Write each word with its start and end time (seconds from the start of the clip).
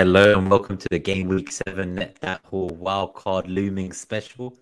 Hello 0.00 0.38
and 0.38 0.50
welcome 0.50 0.78
to 0.78 0.88
the 0.90 0.98
Game 0.98 1.28
Week 1.28 1.52
7 1.52 1.94
Net 1.94 2.16
That 2.22 2.40
Haul 2.46 2.70
Wildcard 2.70 3.54
Looming 3.54 3.92
Special. 3.92 4.56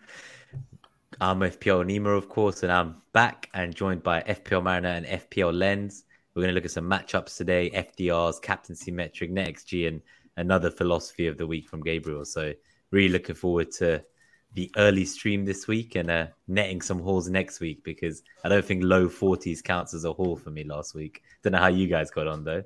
I'm 1.21 1.39
FPL 1.39 1.87
Nima, 1.87 2.19
of 2.19 2.29
course, 2.29 2.65
and 2.65 2.73
I'm 2.73 2.97
back 3.13 3.49
and 3.55 3.73
joined 3.73 4.03
by 4.03 4.21
FPL 4.23 4.65
Mariner 4.65 4.89
and 4.89 5.07
FPL 5.07 5.57
Lens. 5.57 6.03
We're 6.35 6.43
going 6.43 6.51
to 6.51 6.57
look 6.57 6.65
at 6.65 6.73
some 6.73 6.91
matchups 6.91 7.37
today, 7.37 7.71
FDRs, 7.71 8.43
captaincy 8.43 8.91
metric, 8.91 9.31
NetXG, 9.31 9.87
and 9.87 10.03
another 10.37 10.73
philosophy 10.73 11.29
of 11.29 11.39
the 11.39 11.47
week 11.47 11.69
from 11.69 11.85
Gabriel. 11.85 12.25
So, 12.25 12.53
really 12.91 13.11
looking 13.11 13.37
forward 13.37 13.71
to 13.75 14.03
the 14.55 14.73
early 14.77 15.05
stream 15.05 15.45
this 15.45 15.69
week 15.69 15.95
and 15.95 16.11
uh, 16.11 16.27
netting 16.49 16.83
some 16.83 16.99
hauls 16.99 17.29
next 17.29 17.61
week 17.61 17.85
because 17.85 18.25
I 18.43 18.49
don't 18.49 18.65
think 18.65 18.83
low 18.83 19.09
40s 19.09 19.63
counts 19.63 19.95
as 19.95 20.05
a 20.05 20.13
haul 20.13 20.35
for 20.35 20.51
me 20.51 20.65
last 20.65 20.97
week. 20.97 21.23
Don't 21.45 21.53
know 21.53 21.61
how 21.61 21.69
you 21.69 21.87
guys 21.87 22.11
got 22.11 22.27
on 22.27 22.43
though. 22.43 22.65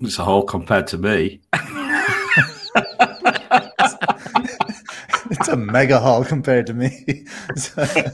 It's 0.00 0.18
a 0.18 0.24
haul 0.24 0.42
compared 0.42 0.86
to 0.88 0.98
me. 0.98 1.40
it's 5.30 5.48
a 5.48 5.56
mega 5.56 5.98
haul 5.98 6.24
compared 6.24 6.66
to 6.66 6.74
me. 6.74 7.24
So, 7.56 7.84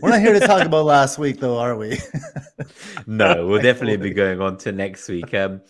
we're 0.00 0.10
not 0.10 0.20
here 0.20 0.38
to 0.38 0.46
talk 0.46 0.66
about 0.66 0.84
last 0.84 1.18
week, 1.18 1.40
though, 1.40 1.58
are 1.58 1.76
we? 1.76 1.98
no, 3.06 3.46
we'll 3.46 3.62
definitely 3.62 3.96
be 3.96 4.10
going 4.10 4.40
on 4.40 4.58
to 4.58 4.72
next 4.72 5.08
week. 5.08 5.32
Um, 5.34 5.62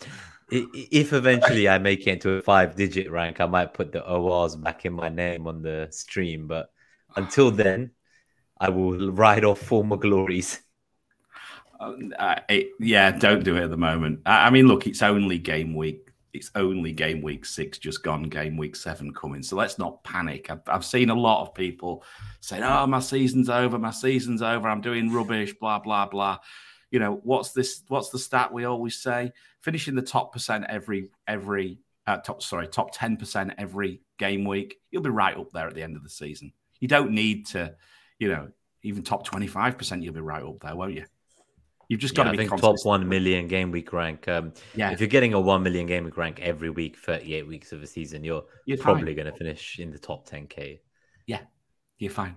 if 0.51 1.13
eventually 1.13 1.69
I 1.69 1.79
make 1.79 2.07
it 2.07 2.13
into 2.13 2.33
a 2.33 2.43
five 2.43 2.77
digit 2.77 3.11
rank, 3.11 3.41
I 3.41 3.47
might 3.47 3.75
put 3.75 3.93
the 3.93 4.07
ORs 4.07 4.57
back 4.57 4.85
in 4.85 4.93
my 4.93 5.09
name 5.09 5.47
on 5.47 5.63
the 5.63 5.89
stream. 5.91 6.47
But 6.47 6.71
until 7.17 7.51
then, 7.51 7.93
I 8.59 8.69
will 8.69 9.13
ride 9.13 9.45
off 9.45 9.59
former 9.59 9.97
glories. 9.97 10.61
Uh, 11.81 12.37
it, 12.49 12.69
yeah, 12.79 13.11
don't 13.11 13.45
do 13.45 13.57
it 13.57 13.65
at 13.65 13.71
the 13.71 13.77
moment. 13.77 14.21
I, 14.27 14.47
I 14.47 14.51
mean, 14.51 14.69
look, 14.69 14.87
it's 14.87 15.03
only 15.03 15.39
game 15.39 15.75
week 15.75 16.04
it's 16.35 16.51
only 16.57 16.91
game 16.91 17.23
week 17.23 17.47
six 17.47 17.79
just 17.79 18.03
gone, 18.03 18.25
game 18.25 18.57
week 18.57 18.75
seven 18.75 19.15
coming. 19.15 19.43
So 19.43 19.55
let's 19.57 19.79
not 19.79 20.03
panic. 20.03 20.51
I've, 20.51 20.61
I've, 20.67 20.85
seen 20.85 21.09
a 21.09 21.15
lot 21.15 21.43
of 21.43 21.55
people 21.55 22.05
saying, 22.41 22.65
"Oh, 22.65 22.87
my 22.89 22.99
season's 22.99 23.49
over. 23.49 23.79
My 23.79 23.93
season's 23.93 24.43
over. 24.43 24.69
I'm 24.69 24.81
doing 24.81 25.13
rubbish." 25.13 25.55
Blah 25.55 25.79
blah 25.79 26.07
blah. 26.07 26.39
You 26.91 26.99
know 26.99 27.21
what's 27.23 27.53
this? 27.53 27.85
What's 27.87 28.11
the 28.11 28.19
stat 28.19 28.53
we 28.53 28.65
always 28.65 29.01
say? 29.01 29.33
Finishing 29.61 29.95
the 29.95 30.03
top 30.03 30.33
percent 30.33 30.67
every 30.69 31.09
every 31.29 31.79
uh, 32.07 32.19
top 32.19 32.43
sorry 32.43 32.67
top 32.67 32.91
ten 32.93 33.17
percent 33.17 33.55
every 33.57 34.03
game 34.19 34.45
week. 34.45 34.81
You'll 34.91 35.03
be 35.03 35.11
right 35.11 35.37
up 35.37 35.53
there 35.53 35.69
at 35.69 35.75
the 35.75 35.85
end 35.85 35.97
of 35.97 36.03
the 36.03 36.11
season. 36.11 36.53
You 36.81 36.89
don't 36.89 37.13
need 37.13 37.47
to, 37.47 37.77
you 38.19 38.29
know, 38.29 38.49
even 38.83 39.05
top 39.05 39.25
twenty 39.25 39.47
five 39.47 39.79
percent. 39.79 40.03
You'll 40.03 40.15
be 40.15 40.21
right 40.21 40.43
up 40.43 40.61
there, 40.61 40.75
won't 40.75 40.95
you? 40.95 41.05
You've 41.89 42.01
just 42.01 42.15
got 42.15 42.27
yeah, 42.27 42.33
to 42.33 42.39
be. 42.39 42.45
I 42.45 42.49
think 42.49 42.61
top 42.61 42.77
one 42.85 43.09
million 43.09 43.49
game 43.49 43.71
week 43.71 43.93
rank. 43.93 44.27
Um, 44.29 44.53
yeah. 44.75 44.91
If 44.91 45.01
you're 45.01 45.09
getting 45.09 45.35
a 45.35 45.41
one 45.41 45.63
million 45.63 45.87
game 45.87 46.05
week 46.05 46.17
rank 46.17 46.41
every 46.41 46.71
week, 46.71 46.97
38 46.97 47.47
weeks 47.47 47.73
of 47.73 47.83
a 47.83 47.87
season, 47.87 48.25
you're, 48.25 48.45
you're 48.67 48.79
probably 48.79 49.15
going 49.15 49.31
to 49.31 49.37
finish 49.37 49.79
in 49.79 49.91
the 49.91 49.99
top 49.99 50.29
10k. 50.29 50.81
Yeah, 51.27 51.41
you're 51.99 52.11
fine. 52.11 52.37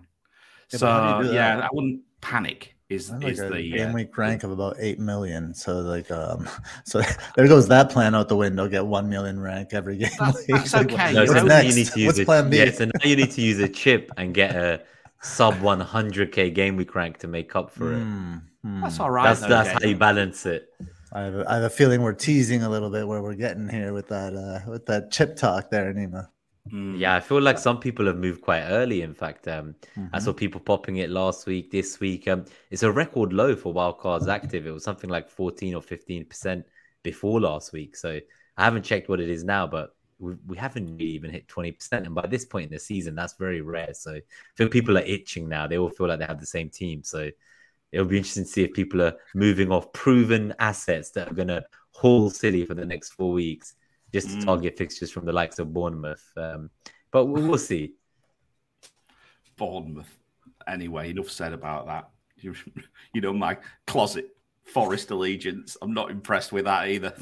Yeah, 0.71 0.79
so 0.79 1.21
you 1.21 1.33
yeah, 1.33 1.59
I 1.59 1.69
wouldn't 1.71 2.01
panic. 2.21 2.75
Is 2.89 3.11
like 3.11 3.25
is 3.25 3.39
the 3.39 3.49
game 3.49 3.89
uh, 3.89 3.93
week 3.93 4.17
rank 4.17 4.43
of 4.43 4.51
about 4.51 4.77
eight 4.79 4.97
million? 4.97 5.53
So 5.53 5.79
like, 5.79 6.09
um, 6.09 6.47
so 6.85 7.01
there 7.35 7.47
goes 7.47 7.67
that 7.67 7.89
plan 7.89 8.15
out 8.15 8.29
the 8.29 8.37
window. 8.37 8.67
Get 8.69 8.85
one 8.85 9.09
million 9.09 9.39
rank 9.39 9.73
every 9.73 9.97
game. 9.99 10.09
That's, 10.17 10.37
week. 10.37 10.47
that's 10.47 10.73
okay. 10.73 11.13
no, 11.13 11.25
so 11.25 11.43
next? 11.43 11.67
you 11.67 11.75
need 11.75 11.91
to 11.91 11.99
use 11.99 12.07
What's 12.07 12.19
a, 12.19 12.25
plan 12.25 12.49
B? 12.49 12.57
Yeah, 12.59 12.71
so 12.71 12.85
now 12.85 12.91
you 13.03 13.17
need 13.17 13.31
to 13.31 13.41
use 13.41 13.59
a 13.59 13.67
chip 13.67 14.09
and 14.15 14.33
get 14.33 14.55
a 14.55 14.83
sub 15.21 15.55
100k 15.55 16.53
game 16.53 16.77
week 16.77 16.95
rank 16.95 17.17
to 17.19 17.27
make 17.27 17.55
up 17.57 17.71
for 17.71 17.93
it. 17.93 18.05
Mm. 18.67 18.77
Hmm. 18.77 18.81
That's 18.81 18.99
all 18.99 19.11
right. 19.11 19.23
That's 19.23 19.41
that's 19.41 19.69
how 19.69 19.87
you 19.87 19.95
balance 19.95 20.45
it. 20.45 20.69
I 21.13 21.21
have, 21.21 21.35
a, 21.35 21.49
I 21.49 21.55
have 21.55 21.63
a 21.63 21.69
feeling 21.69 22.01
we're 22.01 22.13
teasing 22.13 22.63
a 22.63 22.69
little 22.69 22.89
bit 22.89 23.07
where 23.07 23.21
we're 23.21 23.35
getting 23.35 23.69
here 23.69 23.93
with 23.93 24.09
that 24.09 24.35
uh, 24.35 24.69
with 24.69 24.85
that 24.87 25.11
chip 25.11 25.37
talk 25.37 25.69
there, 25.69 25.93
Nima. 25.93 26.27
Mm. 26.71 26.99
Yeah, 26.99 27.15
I 27.15 27.21
feel 27.21 27.41
like 27.41 27.57
some 27.57 27.79
people 27.79 28.05
have 28.07 28.17
moved 28.17 28.41
quite 28.41 28.63
early. 28.63 29.01
In 29.01 29.13
fact, 29.13 29.47
um, 29.47 29.73
mm-hmm. 29.97 30.13
I 30.13 30.19
saw 30.19 30.33
people 30.33 30.59
popping 30.59 30.97
it 30.97 31.09
last 31.09 31.45
week, 31.45 31.71
this 31.71 32.01
week. 32.01 32.27
Um, 32.27 32.43
it's 32.69 32.83
a 32.83 32.91
record 32.91 33.31
low 33.31 33.55
for 33.55 33.73
wildcards 33.73 34.27
active. 34.27 34.67
It 34.67 34.71
was 34.71 34.83
something 34.83 35.09
like 35.09 35.29
14 35.29 35.75
or 35.75 35.81
15 35.81 36.25
percent 36.25 36.65
before 37.03 37.39
last 37.39 37.71
week. 37.71 37.95
So 37.95 38.19
I 38.57 38.63
haven't 38.65 38.83
checked 38.83 39.07
what 39.07 39.21
it 39.21 39.29
is 39.29 39.45
now, 39.45 39.65
but 39.65 39.95
we, 40.19 40.33
we 40.45 40.57
haven't 40.57 40.97
really 40.97 41.11
even 41.11 41.31
hit 41.31 41.47
20 41.47 41.71
percent. 41.71 42.05
And 42.05 42.13
by 42.13 42.27
this 42.27 42.43
point 42.43 42.65
in 42.65 42.73
the 42.73 42.79
season, 42.79 43.15
that's 43.15 43.35
very 43.39 43.61
rare. 43.61 43.93
So 43.93 44.15
I 44.15 44.21
feel 44.55 44.67
people 44.67 44.97
are 44.97 45.01
itching 45.01 45.47
now. 45.47 45.67
They 45.67 45.77
all 45.77 45.89
feel 45.89 46.07
like 46.07 46.19
they 46.19 46.25
have 46.25 46.41
the 46.41 46.45
same 46.45 46.69
team. 46.69 47.01
So 47.03 47.29
it'll 47.91 48.05
be 48.05 48.17
interesting 48.17 48.43
to 48.43 48.49
see 48.49 48.63
if 48.63 48.73
people 48.73 49.01
are 49.01 49.15
moving 49.33 49.71
off 49.71 49.91
proven 49.93 50.53
assets 50.59 51.11
that 51.11 51.29
are 51.29 51.33
going 51.33 51.47
to 51.47 51.63
haul 51.91 52.29
silly 52.29 52.65
for 52.65 52.73
the 52.73 52.85
next 52.85 53.09
four 53.09 53.31
weeks 53.31 53.75
just 54.13 54.29
to 54.29 54.35
mm. 54.37 54.45
target 54.45 54.77
fixtures 54.77 55.11
from 55.11 55.25
the 55.25 55.33
likes 55.33 55.59
of 55.59 55.73
Bournemouth. 55.73 56.25
Um, 56.37 56.69
but 57.11 57.25
we'll, 57.25 57.47
we'll 57.47 57.57
see. 57.57 57.93
Bournemouth. 59.55 60.17
Anyway, 60.67 61.09
enough 61.09 61.29
said 61.29 61.53
about 61.53 61.87
that. 61.87 62.09
You, 62.39 62.53
you 63.15 63.21
know, 63.21 63.33
my 63.33 63.57
closet 63.87 64.37
Forest 64.67 65.11
allegiance. 65.11 65.77
I'm 65.81 65.93
not 65.93 66.11
impressed 66.11 66.51
with 66.51 66.65
that 66.65 66.89
either. 66.89 67.13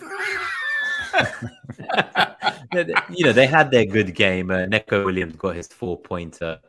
you 3.11 3.25
know, 3.25 3.31
they 3.31 3.45
had 3.45 3.69
their 3.69 3.85
good 3.85 4.15
game. 4.15 4.49
Uh, 4.49 4.65
Neco 4.65 5.05
Williams 5.05 5.35
got 5.35 5.55
his 5.55 5.67
four 5.67 5.99
pointer 5.99 6.59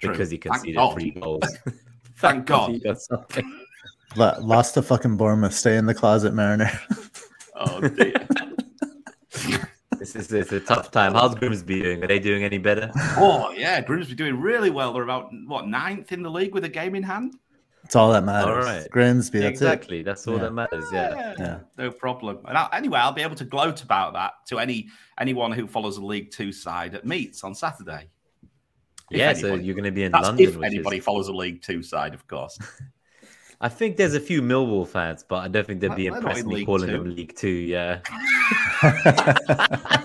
because 0.00 0.30
he 0.30 0.38
conceded 0.38 0.80
three 0.94 1.10
goals. 1.10 1.42
Thank 2.18 2.46
God. 2.46 2.80
Lost 4.16 4.74
to 4.74 4.82
fucking 4.82 5.16
Bournemouth. 5.16 5.54
Stay 5.54 5.76
in 5.76 5.86
the 5.86 5.94
closet, 5.94 6.34
Mariner. 6.34 6.70
oh 7.56 7.80
dear. 7.80 8.14
this 9.98 10.14
is 10.14 10.32
it's 10.32 10.52
a 10.52 10.60
tough 10.60 10.90
time. 10.90 11.14
How's 11.14 11.34
Grimsby 11.34 11.82
doing? 11.82 12.04
Are 12.04 12.06
they 12.06 12.18
doing 12.18 12.44
any 12.44 12.58
better? 12.58 12.90
Oh 13.16 13.52
yeah, 13.56 13.80
Grimsby 13.80 14.14
doing 14.14 14.38
really 14.38 14.70
well. 14.70 14.92
They're 14.92 15.02
about 15.02 15.30
what 15.46 15.66
ninth 15.66 16.12
in 16.12 16.22
the 16.22 16.30
league 16.30 16.54
with 16.54 16.64
a 16.64 16.68
game 16.68 16.94
in 16.94 17.02
hand. 17.02 17.34
That's 17.82 17.96
all 17.96 18.12
that 18.12 18.24
matters. 18.24 18.64
All 18.64 18.72
right. 18.72 18.88
Grimsby, 18.90 19.40
that's 19.40 19.50
exactly. 19.52 20.00
It. 20.00 20.04
That's 20.04 20.26
all 20.28 20.36
yeah. 20.36 20.42
that 20.42 20.52
matters. 20.52 20.84
Yeah. 20.92 21.34
yeah. 21.38 21.58
No 21.76 21.90
problem. 21.90 22.38
And 22.46 22.56
I'll, 22.56 22.68
anyway, 22.72 23.00
I'll 23.00 23.12
be 23.12 23.22
able 23.22 23.34
to 23.36 23.44
gloat 23.44 23.82
about 23.82 24.12
that 24.12 24.34
to 24.48 24.58
any 24.58 24.88
anyone 25.18 25.52
who 25.52 25.66
follows 25.66 25.96
the 25.96 26.04
League 26.04 26.30
Two 26.30 26.52
side 26.52 26.94
at 26.94 27.04
meets 27.04 27.42
on 27.42 27.54
Saturday 27.54 28.08
yeah, 29.18 29.30
anybody, 29.30 29.40
so 29.40 29.54
you're 29.54 29.74
going 29.74 29.84
to 29.84 29.92
be 29.92 30.04
in 30.04 30.12
London. 30.12 30.48
If 30.48 30.62
anybody 30.62 30.98
is... 30.98 31.04
follows 31.04 31.28
a 31.28 31.32
League 31.32 31.62
Two 31.62 31.82
side, 31.82 32.14
of 32.14 32.26
course. 32.26 32.58
I 33.60 33.68
think 33.68 33.96
there's 33.96 34.14
a 34.14 34.20
few 34.20 34.42
Millwall 34.42 34.88
fans, 34.88 35.24
but 35.26 35.36
I 35.36 35.48
don't 35.48 35.64
think 35.64 35.80
they'd 35.80 35.94
be 35.94 36.06
impressed 36.06 36.44
me 36.44 36.64
calling 36.64 36.88
two. 36.88 36.92
them 36.98 37.14
League 37.14 37.36
Two. 37.36 37.48
Yeah. 37.48 38.00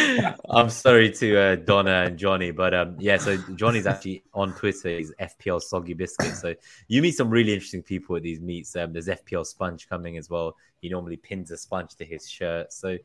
I'm 0.50 0.70
sorry 0.70 1.10
to 1.12 1.38
uh, 1.38 1.56
Donna 1.56 2.04
and 2.06 2.18
Johnny, 2.18 2.50
but 2.50 2.74
um, 2.74 2.96
yeah. 2.98 3.16
So 3.16 3.36
Johnny's 3.54 3.86
actually 3.86 4.22
on 4.34 4.52
Twitter. 4.54 4.98
He's 4.98 5.12
FPL 5.20 5.62
Soggy 5.62 5.94
Biscuit. 5.94 6.34
So 6.34 6.54
you 6.88 7.02
meet 7.02 7.16
some 7.16 7.30
really 7.30 7.52
interesting 7.52 7.82
people 7.82 8.16
at 8.16 8.22
these 8.22 8.40
meets. 8.40 8.74
Um, 8.76 8.92
there's 8.92 9.08
FPL 9.08 9.46
Sponge 9.46 9.88
coming 9.88 10.16
as 10.16 10.28
well. 10.28 10.56
He 10.80 10.88
normally 10.88 11.16
pins 11.16 11.50
a 11.50 11.56
sponge 11.56 11.94
to 11.96 12.04
his 12.04 12.28
shirt. 12.28 12.72
So 12.72 12.98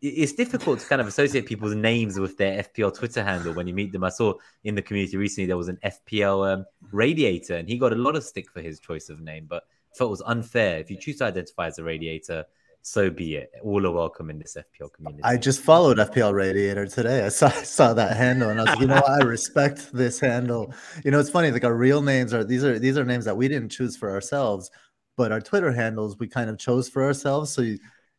it's 0.00 0.32
difficult 0.32 0.80
to 0.80 0.86
kind 0.86 1.00
of 1.00 1.06
associate 1.06 1.46
people's 1.46 1.74
names 1.74 2.18
with 2.18 2.36
their 2.36 2.62
FPL 2.62 2.96
Twitter 2.96 3.22
handle 3.22 3.54
when 3.54 3.66
you 3.66 3.74
meet 3.74 3.92
them. 3.92 4.04
I 4.04 4.08
saw 4.08 4.34
in 4.64 4.74
the 4.74 4.82
community 4.82 5.16
recently 5.16 5.46
there 5.46 5.56
was 5.56 5.68
an 5.68 5.78
FPL 5.84 6.52
um, 6.52 6.66
radiator, 6.90 7.56
and 7.56 7.68
he 7.68 7.78
got 7.78 7.92
a 7.92 7.96
lot 7.96 8.16
of 8.16 8.24
stick 8.24 8.50
for 8.50 8.60
his 8.60 8.80
choice 8.80 9.08
of 9.08 9.20
name, 9.20 9.46
but 9.48 9.64
I 9.92 9.96
felt 9.96 10.08
it 10.08 10.10
was 10.10 10.22
unfair. 10.22 10.78
If 10.78 10.90
you 10.90 10.96
choose 10.98 11.18
to 11.18 11.24
identify 11.24 11.68
as 11.68 11.78
a 11.78 11.84
radiator, 11.84 12.44
so 12.82 13.10
be 13.10 13.36
it. 13.36 13.50
All 13.62 13.86
are 13.86 13.92
welcome 13.92 14.30
in 14.30 14.38
this 14.38 14.56
FPL 14.56 14.92
community. 14.92 15.22
I 15.24 15.36
just 15.36 15.60
followed 15.60 15.98
FPL 15.98 16.32
Radiator 16.32 16.86
today. 16.86 17.24
I 17.24 17.28
saw 17.28 17.50
saw 17.50 17.92
that 17.94 18.16
handle 18.16 18.50
and 18.50 18.60
I 18.60 18.62
was 18.62 18.70
like, 18.70 18.80
you 18.80 18.86
know, 18.86 19.02
I 19.06 19.18
respect 19.18 19.92
this 19.92 20.18
handle. 20.18 20.72
You 21.04 21.10
know, 21.10 21.20
it's 21.20 21.28
funny. 21.28 21.50
Like 21.50 21.64
our 21.64 21.74
real 21.74 22.02
names 22.02 22.32
are 22.32 22.44
these 22.44 22.64
are 22.64 22.78
these 22.78 22.96
are 22.96 23.04
names 23.04 23.24
that 23.26 23.36
we 23.36 23.48
didn't 23.48 23.70
choose 23.70 23.96
for 23.96 24.10
ourselves, 24.10 24.70
but 25.16 25.32
our 25.32 25.40
Twitter 25.40 25.72
handles 25.72 26.18
we 26.18 26.28
kind 26.28 26.48
of 26.48 26.58
chose 26.58 26.88
for 26.88 27.04
ourselves. 27.04 27.52
So 27.52 27.62
you 27.62 27.78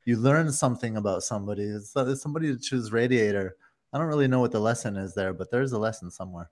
you 0.09 0.17
learn 0.17 0.51
something 0.51 0.97
about 0.97 1.21
somebody. 1.21 1.63
It's, 1.63 1.93
it's 1.95 2.21
somebody 2.21 2.47
to 2.51 2.59
choose 2.59 2.91
radiator. 2.91 3.55
I 3.93 3.99
don't 3.99 4.07
really 4.07 4.27
know 4.27 4.39
what 4.39 4.51
the 4.51 4.59
lesson 4.59 4.97
is 4.97 5.13
there, 5.13 5.33
but 5.33 5.51
there's 5.51 5.71
a 5.71 5.77
lesson 5.77 6.09
somewhere. 6.09 6.49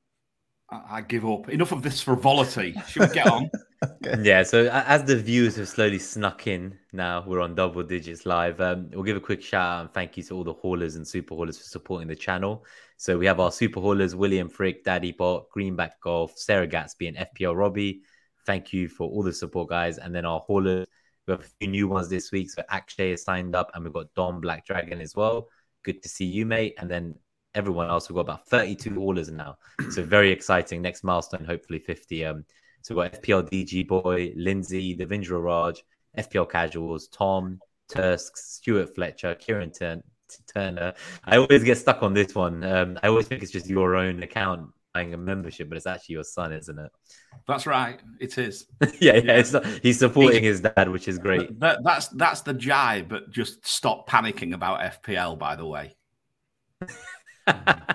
I, 0.70 1.02
give 1.02 1.26
up. 1.26 1.50
Enough 1.50 1.72
of 1.72 1.82
this 1.82 2.02
frivolity. 2.02 2.76
Should 2.88 3.10
we 3.10 3.16
get 3.16 3.28
on? 3.28 3.50
okay. 3.84 4.22
Yeah. 4.22 4.44
So 4.44 4.70
as 4.72 5.04
the 5.06 5.16
viewers 5.16 5.56
have 5.56 5.70
slowly 5.70 5.98
snuck 5.98 6.46
in, 6.46 6.78
now 6.94 7.24
we're 7.26 7.40
on 7.40 7.56
double 7.56 7.82
digits 7.84 8.26
live. 8.26 8.62
Um, 8.62 8.90
we'll 8.92 9.04
give 9.04 9.18
a 9.18 9.22
quick 9.22 9.42
shout 9.42 9.66
out 9.66 9.82
and 9.82 9.94
thank 9.94 10.18
you 10.18 10.24
to 10.24 10.36
all 10.36 10.44
the 10.44 10.54
haulers 10.54 10.96
and 10.96 11.08
super 11.08 11.36
haulers 11.36 11.58
for 11.58 11.64
supporting 11.64 12.10
the 12.10 12.16
channel. 12.16 12.66
So 12.98 13.18
we 13.18 13.26
have 13.28 13.40
our 13.40 13.52
super 13.52 13.80
haulers: 13.80 14.14
William 14.14 14.50
Frick, 14.50 14.84
Daddy 14.84 15.14
Bot, 15.14 15.50
Greenback 15.52 16.02
Golf, 16.02 16.38
Sarah 16.38 16.68
Gatsby, 16.68 17.08
and 17.08 17.18
FPL 17.18 17.58
Robbie. 17.58 18.02
Thank 18.46 18.74
you 18.74 18.90
for 18.90 19.10
all 19.10 19.24
the 19.24 19.34
support, 19.34 19.70
guys. 19.70 19.98
And 20.00 20.14
then 20.14 20.26
our 20.26 20.42
haulers 20.42 20.88
we 21.28 21.34
have 21.34 21.42
a 21.42 21.50
few 21.60 21.68
new 21.70 21.88
ones 21.88 22.10
this 22.10 22.32
week. 22.32 22.50
So 22.50 22.64
Akshay 22.70 23.12
has 23.12 23.24
signed 23.24 23.56
up, 23.56 23.72
and 23.74 23.84
we've 23.84 23.94
got 23.94 24.14
Dom 24.16 24.40
Black 24.40 24.66
Dragon 24.66 25.02
as 25.02 25.16
well. 25.16 25.50
Good 25.84 26.02
to 26.04 26.10
see 26.10 26.26
you, 26.26 26.46
mate. 26.46 26.76
And 26.78 26.90
then 26.90 27.16
everyone 27.54 27.90
else, 27.90 28.10
we've 28.10 28.16
got 28.16 28.22
about 28.22 28.48
32 28.48 28.96
orders 29.00 29.30
now. 29.30 29.58
So 29.92 30.04
very 30.04 30.32
exciting. 30.32 30.82
Next 30.82 31.04
milestone, 31.04 31.44
hopefully 31.44 31.80
50. 31.80 32.26
Um, 32.26 32.46
so 32.82 32.96
we've 32.96 33.12
got 33.12 33.22
FPL 33.22 33.50
DG 33.50 33.88
Boy, 33.88 34.34
Lindsay, 34.36 34.96
Devindra 34.96 35.44
Raj, 35.44 35.84
FPL 36.18 36.50
Casuals, 36.50 37.08
Tom, 37.10 37.60
Tusk, 37.90 38.38
Stuart 38.38 38.96
Fletcher, 38.96 39.36
Kieran 39.36 39.72
Turner. 40.54 40.94
I 41.26 41.38
always 41.38 41.64
get 41.64 41.78
stuck 41.78 42.04
on 42.04 42.14
this 42.14 42.36
one. 42.36 42.64
Um, 42.64 43.00
I 43.04 43.08
always 43.08 43.28
think 43.28 43.44
it's 43.44 43.52
just 43.52 43.68
your 43.68 43.96
own 43.96 44.24
account 44.24 44.70
buying 44.98 45.14
a 45.14 45.18
membership, 45.18 45.70
but 45.70 45.78
it's 45.78 45.86
actually 45.86 46.14
your 46.14 46.24
son, 46.24 46.52
isn't 46.52 46.80
it? 46.80 46.92
That's 47.48 47.68
right. 47.68 48.00
It 48.20 48.38
is. 48.38 48.66
yeah, 49.00 49.18
yeah. 49.18 49.44
Not, 49.52 49.66
he's 49.84 50.00
supporting 50.00 50.44
his 50.44 50.62
dad, 50.62 50.90
which 50.90 51.08
is 51.08 51.20
great. 51.20 51.60
That, 51.60 51.84
that's 51.84 52.08
that's 52.10 52.42
the 52.42 52.54
jibe, 52.54 53.08
but 53.08 53.30
just 53.30 53.66
stop 53.66 54.10
panicking 54.10 54.54
about 54.54 54.80
FPL. 54.80 55.38
By 55.38 55.56
the 55.56 55.66
way. 55.66 55.96
there 57.46 57.86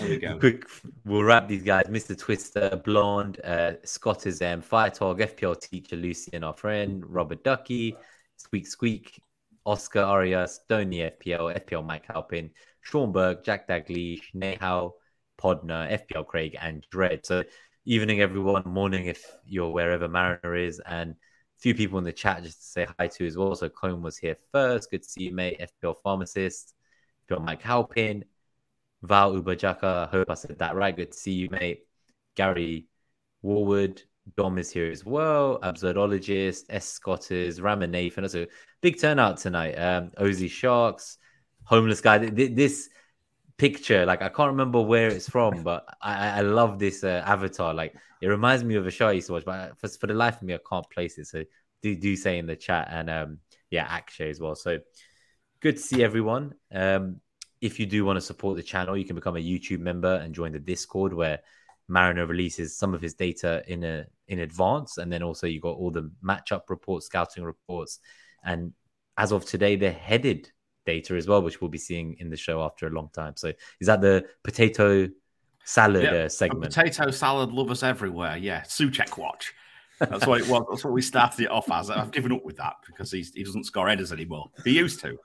we 0.00 0.16
go. 0.16 0.38
Quick, 0.38 0.64
we'll 1.04 1.22
wrap 1.22 1.46
these 1.46 1.62
guys. 1.62 1.84
Mr. 1.88 2.18
Twister, 2.18 2.80
Blonde, 2.84 3.40
uh, 3.44 3.72
Scott 3.84 4.26
is 4.26 4.40
um, 4.40 4.62
Fire 4.62 4.90
Talk, 4.90 5.18
FPL 5.18 5.60
teacher 5.60 5.96
Lucian, 5.96 6.42
our 6.42 6.54
friend, 6.54 7.04
Robert 7.06 7.44
Ducky, 7.44 7.96
Squeak 8.36 8.66
Squeak, 8.66 9.22
Oscar 9.66 10.00
Arias, 10.00 10.60
Donny 10.68 10.98
FPL, 10.98 11.64
FPL 11.64 11.86
Mike 11.86 12.06
Halpin, 12.06 12.50
Sean 12.80 13.12
Burke, 13.12 13.44
Jack 13.44 13.68
Daglish, 13.68 14.34
Nehal, 14.34 14.92
Podner, 15.40 15.90
FPL 15.90 16.26
Craig, 16.26 16.56
and 16.60 16.86
Dread. 16.90 17.24
So, 17.24 17.44
evening, 17.84 18.20
everyone. 18.20 18.62
Morning, 18.66 19.06
if 19.06 19.24
you're 19.44 19.70
wherever 19.70 20.08
Mariner 20.08 20.54
is. 20.54 20.80
And 20.86 21.12
a 21.12 21.60
few 21.60 21.74
people 21.74 21.98
in 21.98 22.04
the 22.04 22.12
chat 22.12 22.42
just 22.42 22.60
to 22.60 22.66
say 22.66 22.86
hi 22.98 23.08
to 23.08 23.26
as 23.26 23.36
well. 23.36 23.54
So, 23.54 23.68
Cone 23.68 24.02
was 24.02 24.18
here 24.18 24.36
first. 24.52 24.90
Good 24.90 25.02
to 25.02 25.08
see 25.08 25.24
you, 25.24 25.32
mate. 25.32 25.60
FPL 25.60 25.96
Pharmacist, 26.02 26.74
FPL 27.28 27.44
Mike 27.44 27.62
Halpin, 27.62 28.24
Val 29.02 29.32
Ubajaka. 29.32 30.08
Hope 30.10 30.30
I 30.30 30.34
said 30.34 30.58
that 30.58 30.74
right. 30.74 30.94
Good 30.94 31.12
to 31.12 31.18
see 31.18 31.32
you, 31.32 31.48
mate. 31.50 31.86
Gary 32.36 32.86
Warwood, 33.44 34.02
Dom 34.36 34.58
is 34.58 34.70
here 34.70 34.90
as 34.90 35.04
well. 35.04 35.58
Absurdologist, 35.62 36.64
S. 36.68 36.86
Scott 36.86 37.30
is, 37.30 37.60
Raman 37.60 37.90
Nathan. 37.90 38.22
That's 38.22 38.34
a 38.34 38.46
big 38.80 39.00
turnout 39.00 39.38
tonight. 39.38 39.72
Um, 39.72 40.10
Ozzy 40.18 40.50
Sharks, 40.50 41.18
homeless 41.64 42.00
guy. 42.00 42.18
This 42.18 42.90
picture, 43.60 44.06
like 44.06 44.22
I 44.22 44.30
can't 44.30 44.52
remember 44.52 44.80
where 44.80 45.08
it's 45.08 45.28
from, 45.28 45.62
but 45.62 45.84
I, 46.00 46.38
I 46.38 46.40
love 46.40 46.78
this 46.78 47.04
uh, 47.04 47.22
avatar. 47.26 47.74
Like 47.74 47.94
it 48.22 48.28
reminds 48.28 48.64
me 48.64 48.76
of 48.76 48.86
a 48.86 48.90
show 48.90 49.08
I 49.08 49.12
used 49.12 49.26
to 49.26 49.34
watch, 49.34 49.44
but 49.44 49.78
for, 49.78 49.88
for 49.88 50.06
the 50.06 50.14
life 50.14 50.36
of 50.36 50.44
me, 50.44 50.54
I 50.54 50.58
can't 50.66 50.88
place 50.88 51.18
it. 51.18 51.26
So 51.26 51.44
do 51.82 51.94
do 51.94 52.16
say 52.16 52.38
in 52.38 52.46
the 52.46 52.56
chat 52.56 52.88
and 52.90 53.10
um 53.10 53.38
yeah, 53.70 53.84
Akshay 53.84 54.30
as 54.30 54.40
well. 54.40 54.54
So 54.54 54.78
good 55.60 55.76
to 55.76 55.82
see 55.82 56.02
everyone. 56.02 56.54
Um, 56.72 57.20
if 57.60 57.78
you 57.78 57.84
do 57.84 58.04
want 58.06 58.16
to 58.16 58.22
support 58.22 58.56
the 58.56 58.62
channel, 58.62 58.96
you 58.96 59.04
can 59.04 59.14
become 59.14 59.36
a 59.36 59.40
YouTube 59.40 59.80
member 59.80 60.14
and 60.14 60.34
join 60.34 60.52
the 60.52 60.58
Discord 60.58 61.12
where 61.12 61.40
Mariner 61.86 62.24
releases 62.24 62.78
some 62.78 62.94
of 62.94 63.02
his 63.02 63.14
data 63.14 63.62
in 63.66 63.84
a 63.84 64.06
in 64.26 64.38
advance, 64.38 64.96
and 64.96 65.12
then 65.12 65.22
also 65.22 65.46
you 65.46 65.60
got 65.60 65.76
all 65.76 65.90
the 65.90 66.10
matchup 66.24 66.62
reports, 66.70 67.06
scouting 67.06 67.44
reports, 67.44 68.00
and 68.42 68.72
as 69.18 69.32
of 69.32 69.44
today, 69.44 69.76
they're 69.76 69.92
headed 69.92 70.50
data 70.86 71.14
as 71.14 71.26
well, 71.26 71.42
which 71.42 71.60
we'll 71.60 71.70
be 71.70 71.78
seeing 71.78 72.16
in 72.18 72.30
the 72.30 72.36
show 72.36 72.62
after 72.62 72.86
a 72.86 72.90
long 72.90 73.10
time. 73.12 73.34
So, 73.36 73.52
is 73.80 73.86
that 73.86 74.00
the 74.00 74.26
potato 74.42 75.08
salad 75.64 76.06
uh, 76.06 76.28
segment? 76.28 76.74
Potato 76.74 77.10
salad 77.10 77.52
lovers 77.52 77.82
everywhere. 77.82 78.36
Yeah, 78.36 78.62
Soucek 78.62 79.16
watch. 79.18 79.54
That's 79.98 80.26
what 80.26 80.40
it 80.40 80.48
was. 80.48 80.64
That's 80.70 80.84
what 80.84 80.94
we 80.94 81.02
started 81.02 81.42
it 81.42 81.50
off 81.50 81.70
as. 81.70 81.90
I've 81.90 82.10
given 82.10 82.32
up 82.32 82.44
with 82.44 82.56
that 82.56 82.76
because 82.86 83.12
he's, 83.12 83.34
he 83.34 83.44
doesn't 83.44 83.64
score 83.64 83.88
headers 83.88 84.12
anymore. 84.12 84.50
He 84.64 84.72
used 84.72 85.00
to. 85.00 85.18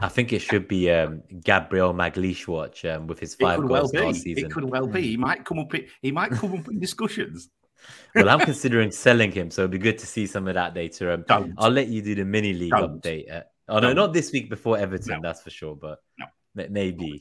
I 0.00 0.08
think 0.08 0.32
it 0.32 0.40
should 0.40 0.68
be 0.68 0.90
um, 0.90 1.22
Gabriel 1.42 1.92
Magalhaes 1.92 2.46
watch 2.46 2.84
um, 2.84 3.06
with 3.06 3.18
his 3.18 3.34
five 3.34 3.58
goals 3.66 3.92
well 3.92 4.06
last 4.06 4.22
season. 4.22 4.44
It 4.44 4.52
could 4.52 4.64
well 4.64 4.86
be. 4.86 5.02
He 5.02 5.16
might 5.16 5.44
come 5.44 5.58
up. 5.58 5.72
He 6.02 6.12
might 6.12 6.30
come 6.30 6.54
up 6.54 6.68
in 6.68 6.78
discussions. 6.78 7.48
well, 8.14 8.28
I'm 8.28 8.40
considering 8.40 8.90
selling 8.90 9.32
him, 9.32 9.50
so 9.50 9.62
it'd 9.62 9.70
be 9.70 9.78
good 9.78 9.98
to 9.98 10.06
see 10.06 10.26
some 10.26 10.46
of 10.48 10.54
that 10.54 10.74
data. 10.74 11.14
Um, 11.14 11.54
I'll 11.58 11.70
let 11.70 11.88
you 11.88 12.02
do 12.02 12.14
the 12.14 12.24
mini 12.24 12.52
league 12.52 12.70
Don't. 12.70 13.02
update. 13.02 13.32
Uh, 13.32 13.42
oh 13.68 13.78
no, 13.78 13.92
not 13.92 14.12
this 14.12 14.32
week 14.32 14.50
before 14.50 14.78
Everton, 14.78 15.16
no. 15.16 15.20
that's 15.22 15.42
for 15.42 15.50
sure. 15.50 15.76
But 15.76 15.98
no. 16.18 16.66
maybe. 16.68 17.20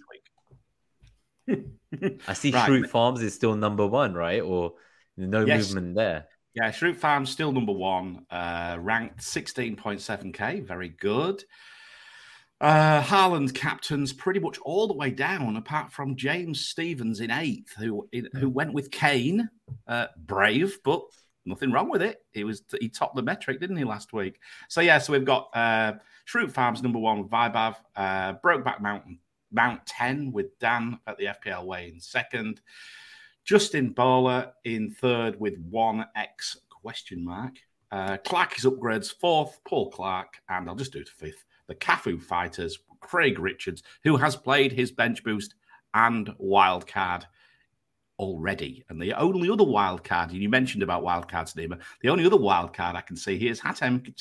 I 2.28 2.34
see 2.34 2.52
right. 2.52 2.70
Schrute 2.70 2.90
Farms 2.90 3.22
is 3.22 3.34
still 3.34 3.56
number 3.56 3.88
one, 3.88 4.14
right? 4.14 4.42
Or 4.42 4.74
no 5.16 5.46
yes. 5.46 5.74
movement 5.74 5.96
there. 5.96 6.28
Yeah, 6.54 6.72
Schrute 6.72 6.98
Farms 6.98 7.30
still 7.30 7.52
number 7.52 7.72
one, 7.72 8.26
uh, 8.32 8.78
ranked 8.80 9.20
16.7k. 9.20 10.66
Very 10.66 10.90
good. 10.90 11.44
Uh, 12.60 13.02
Haaland 13.04 13.54
captains 13.54 14.12
pretty 14.12 14.40
much 14.40 14.58
all 14.60 14.88
the 14.88 14.96
way 14.96 15.12
down, 15.12 15.58
apart 15.58 15.92
from 15.92 16.16
James 16.16 16.66
Stevens 16.66 17.20
in 17.20 17.30
eighth, 17.30 17.74
who 17.78 18.10
who 18.34 18.50
went 18.50 18.74
with 18.74 18.90
Kane. 18.90 19.48
Uh, 19.88 20.08
brave, 20.18 20.80
but 20.84 21.04
nothing 21.46 21.72
wrong 21.72 21.90
with 21.90 22.02
it. 22.02 22.18
He 22.32 22.44
was 22.44 22.64
he 22.82 22.90
topped 22.90 23.16
the 23.16 23.22
metric, 23.22 23.60
didn't 23.60 23.78
he, 23.78 23.84
last 23.84 24.12
week? 24.12 24.40
So 24.70 24.82
yeah, 24.82 24.98
so 24.98 25.14
we've 25.14 25.26
got 25.26 25.50
uh, 25.54 25.94
Schrute 26.28 26.52
Farms 26.52 26.84
number 26.84 27.00
one 27.00 27.20
with 27.20 27.32
Vibav, 27.32 27.76
uh, 27.96 28.34
Brokeback 28.44 28.82
Mountain 28.82 29.20
Mount 29.52 29.86
ten 29.86 30.32
with 30.32 30.60
Dan 30.60 31.00
at 31.08 31.18
the 31.18 31.26
FPL 31.26 31.66
way 31.66 31.90
in 31.94 32.02
second, 32.02 32.62
Justin 33.46 33.92
Bowler 33.92 34.52
in 34.66 34.92
third 34.92 35.40
with 35.40 35.58
one 35.70 36.06
X 36.16 36.58
question 36.70 37.24
mark. 37.24 37.54
Uh, 37.92 38.18
Clark 38.18 38.58
is 38.58 38.66
upgrades 38.66 39.14
fourth, 39.18 39.60
Paul 39.66 39.90
Clark, 39.90 40.42
and 40.50 40.68
I'll 40.68 40.76
just 40.76 40.92
do 40.92 41.00
it 41.00 41.08
fifth 41.08 41.46
the 41.68 41.76
Cafu 41.76 42.22
fighters, 42.22 42.80
Craig 43.02 43.40
Richards, 43.40 43.84
who 44.04 44.18
has 44.18 44.36
played 44.36 44.72
his 44.72 44.92
bench 44.92 45.24
boost 45.24 45.54
and 45.94 46.34
wild 46.38 46.88
card 46.88 47.26
already. 48.20 48.84
And 48.90 49.02
the 49.02 49.14
only 49.14 49.50
other 49.50 49.64
wild 49.64 50.04
card, 50.04 50.32
and 50.32 50.42
you 50.42 50.50
mentioned 50.50 50.84
about 50.84 51.04
wild 51.04 51.30
cards, 51.30 51.54
Nima, 51.54 51.80
the 52.02 52.10
only 52.10 52.26
other 52.26 52.38
wild 52.38 52.74
card 52.74 52.96
I 52.96 53.02
can 53.02 53.16
see 53.16 53.38
here 53.38 53.52
is 53.52 53.60
Hatem 53.60 54.16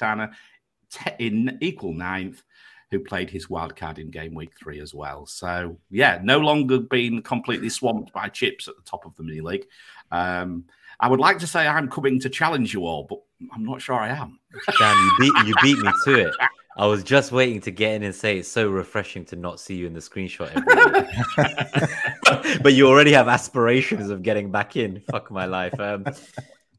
Kitana 0.93 1.17
in 1.19 1.59
equal 1.61 1.93
ninth, 1.93 2.43
who 2.91 3.01
played 3.01 3.31
his 3.31 3.51
wild 3.51 3.77
card 3.77 3.99
in 3.99 4.11
game 4.11 4.35
week 4.35 4.53
three 4.59 4.81
as 4.81 4.95
well. 4.95 5.27
So, 5.27 5.79
yeah, 5.91 6.21
no 6.23 6.39
longer 6.39 6.79
being 6.79 7.23
completely 7.23 7.69
swamped 7.69 8.13
by 8.13 8.29
chips 8.29 8.69
at 8.69 8.77
the 8.77 8.83
top 8.83 9.07
of 9.07 9.15
the 9.17 9.23
mini 9.23 9.41
league. 9.41 9.67
Um, 10.11 10.65
I 11.01 11.09
would 11.09 11.21
like 11.21 11.39
to 11.41 11.47
say 11.47 11.67
I'm 11.67 11.91
coming 11.91 12.21
to 12.21 12.31
challenge 12.31 12.73
you 12.73 12.87
all, 12.87 13.05
but 13.05 13.21
I'm 13.53 13.65
not 13.65 13.83
sure 13.83 13.97
I 13.97 14.09
am. 14.09 14.39
Damn, 14.79 14.97
you 14.97 15.13
beat 15.19 15.47
you 15.47 15.55
beat 15.63 15.79
me 15.79 15.91
to 16.05 16.29
it. 16.29 16.35
I 16.79 16.87
was 16.87 17.03
just 17.03 17.33
waiting 17.33 17.63
to 17.63 17.71
get 17.71 17.95
in 17.95 18.03
and 18.03 18.15
say 18.15 18.39
it's 18.39 18.49
so 18.49 18.69
refreshing 18.69 19.25
to 19.27 19.37
not 19.37 19.61
see 19.61 19.77
you 19.77 19.87
in 19.87 19.95
the 19.95 20.01
screenshot. 20.01 20.53
but 22.63 22.75
you 22.75 22.87
already 22.87 23.13
have 23.13 23.29
aspirations 23.29 24.11
of 24.11 24.23
getting 24.23 24.51
back 24.51 24.77
in. 24.77 25.01
Fuck 25.11 25.31
my 25.31 25.47
life. 25.47 25.79
Um, 25.81 26.05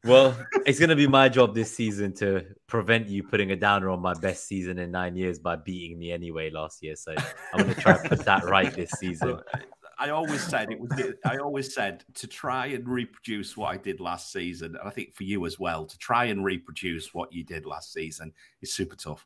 well, 0.03 0.37
it's 0.65 0.79
going 0.79 0.89
to 0.89 0.95
be 0.95 1.07
my 1.07 1.29
job 1.29 1.53
this 1.53 1.73
season 1.73 2.13
to 2.15 2.45
prevent 2.67 3.07
you 3.07 3.23
putting 3.23 3.51
a 3.51 3.55
downer 3.55 3.89
on 3.89 4.01
my 4.01 4.13
best 4.13 4.47
season 4.47 4.79
in 4.79 4.91
nine 4.91 5.15
years 5.15 5.39
by 5.39 5.55
beating 5.55 5.97
me 5.97 6.11
anyway 6.11 6.49
last 6.49 6.83
year. 6.83 6.95
So 6.95 7.15
I'm 7.53 7.63
going 7.63 7.75
to 7.75 7.81
try 7.81 7.95
and 7.95 8.09
put 8.09 8.19
that 8.25 8.45
right 8.45 8.73
this 8.73 8.91
season. 8.91 9.39
I 9.99 10.09
always 10.09 10.43
said 10.43 10.71
it 10.71 10.79
was. 10.79 10.91
I 11.25 11.37
always 11.37 11.73
said 11.73 12.03
to 12.13 12.27
try 12.27 12.67
and 12.67 12.87
reproduce 12.87 13.57
what 13.57 13.73
I 13.73 13.77
did 13.77 13.99
last 13.99 14.31
season, 14.31 14.75
and 14.75 14.87
I 14.87 14.91
think 14.91 15.15
for 15.15 15.23
you 15.23 15.43
as 15.47 15.57
well, 15.57 15.87
to 15.87 15.97
try 15.97 16.25
and 16.25 16.45
reproduce 16.45 17.15
what 17.15 17.33
you 17.33 17.43
did 17.43 17.65
last 17.65 17.93
season 17.93 18.31
is 18.61 18.71
super 18.71 18.95
tough 18.95 19.25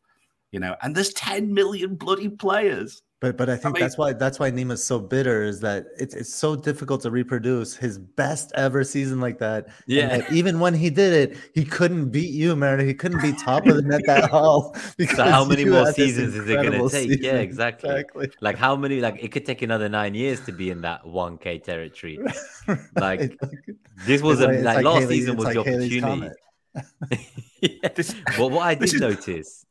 you 0.52 0.60
know, 0.60 0.76
and 0.82 0.96
there's 0.96 1.14
10 1.14 1.54
million 1.54 1.96
bloody 1.96 2.30
players. 2.30 3.02
But 3.22 3.38
but 3.38 3.52
I 3.52 3.56
think 3.56 3.66
I 3.66 3.70
mean, 3.74 3.82
that's 3.82 4.00
why 4.00 4.14
that's 4.14 4.40
why 4.40 4.50
Nima's 4.50 4.84
so 4.84 5.00
bitter 5.00 5.44
is 5.44 5.60
that 5.60 5.86
it's 6.00 6.16
it's 6.16 6.34
so 6.34 6.56
difficult 6.56 7.02
to 7.04 7.12
reproduce 7.12 7.76
his 7.76 8.00
best 8.00 8.52
ever 8.56 8.84
season 8.84 9.22
like 9.22 9.38
that. 9.38 9.68
Yeah. 9.86 10.26
even 10.32 10.60
when 10.60 10.74
he 10.74 10.90
did 10.90 11.14
it, 11.14 11.38
he 11.54 11.64
couldn't 11.64 12.10
beat 12.10 12.32
you, 12.32 12.56
man. 12.56 12.80
He 12.80 12.96
couldn't 12.96 13.22
be 13.22 13.34
top 13.34 13.68
of 13.68 13.76
the 13.76 13.84
net 13.84 14.02
that 14.08 14.30
haul. 14.32 14.76
Because 14.98 15.18
so 15.18 15.24
how 15.26 15.46
many 15.52 15.66
more 15.66 15.94
seasons 15.94 16.34
is 16.34 16.50
it 16.50 16.56
going 16.56 16.72
to 16.72 16.90
take? 16.90 17.10
Season. 17.12 17.24
Yeah, 17.24 17.34
exactly. 17.34 17.92
exactly. 17.92 18.32
Like 18.42 18.58
how 18.58 18.76
many? 18.76 19.00
Like 19.02 19.24
it 19.24 19.32
could 19.32 19.46
take 19.46 19.62
another 19.62 19.88
nine 19.88 20.16
years 20.16 20.40
to 20.48 20.52
be 20.52 20.72
in 20.72 20.82
that 20.82 21.06
one 21.06 21.38
K 21.38 21.60
territory. 21.60 22.18
right. 22.68 22.80
Like 22.96 23.40
this 24.08 24.24
was 24.24 24.42
a 24.42 24.48
like, 24.48 24.64
like 24.64 24.84
last 24.84 25.02
Haley, 25.02 25.18
season 25.20 25.38
was 25.38 25.46
like 25.46 25.54
the 25.54 25.60
opportunity. 25.62 26.36
yeah. 27.62 27.90
This, 27.94 28.16
well, 28.40 28.50
what 28.50 28.64
I 28.64 28.74
did 28.74 29.00
notice 29.00 29.64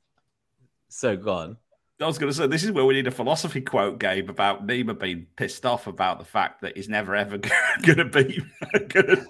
so 0.88 1.16
gone. 1.16 1.56
I 2.00 2.06
was 2.06 2.18
going 2.18 2.32
to 2.32 2.36
say 2.36 2.46
this 2.46 2.64
is 2.64 2.72
where 2.72 2.86
we 2.86 2.94
need 2.94 3.06
a 3.06 3.10
philosophy 3.10 3.60
quote, 3.60 3.98
Gabe, 3.98 4.30
about 4.30 4.66
Nima 4.66 4.98
being 4.98 5.26
pissed 5.36 5.66
off 5.66 5.86
about 5.86 6.18
the 6.18 6.24
fact 6.24 6.62
that 6.62 6.76
he's 6.76 6.88
never 6.88 7.14
ever 7.14 7.38
going 7.82 7.98
to 7.98 8.04
be. 8.06 8.42
Gonna 8.88 9.26